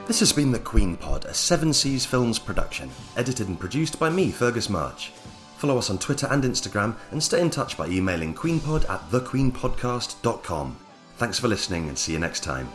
This 0.09 0.21
has 0.21 0.33
been 0.33 0.53
The 0.53 0.59
Queen 0.59 0.97
Pod, 0.97 1.25
a 1.25 1.33
Seven 1.33 1.73
Seas 1.73 2.05
Films 2.05 2.39
production, 2.39 2.91
edited 3.17 3.49
and 3.49 3.59
produced 3.59 3.99
by 3.99 4.11
me, 4.11 4.31
Fergus 4.31 4.69
March. 4.69 5.11
Follow 5.63 5.79
us 5.79 5.91
on 5.91 5.99
Twitter 5.99 6.27
and 6.29 6.43
Instagram, 6.43 6.97
and 7.13 7.23
stay 7.23 7.41
in 7.41 7.49
touch 7.49 7.77
by 7.77 7.87
emailing 7.87 8.35
queenpod 8.35 8.83
at 8.91 9.01
thequeenpodcast.com. 9.13 10.77
Thanks 11.19 11.39
for 11.39 11.47
listening, 11.47 11.87
and 11.89 11.97
see 11.97 12.15
you 12.15 12.19
next 12.19 12.43
time. 12.43 12.69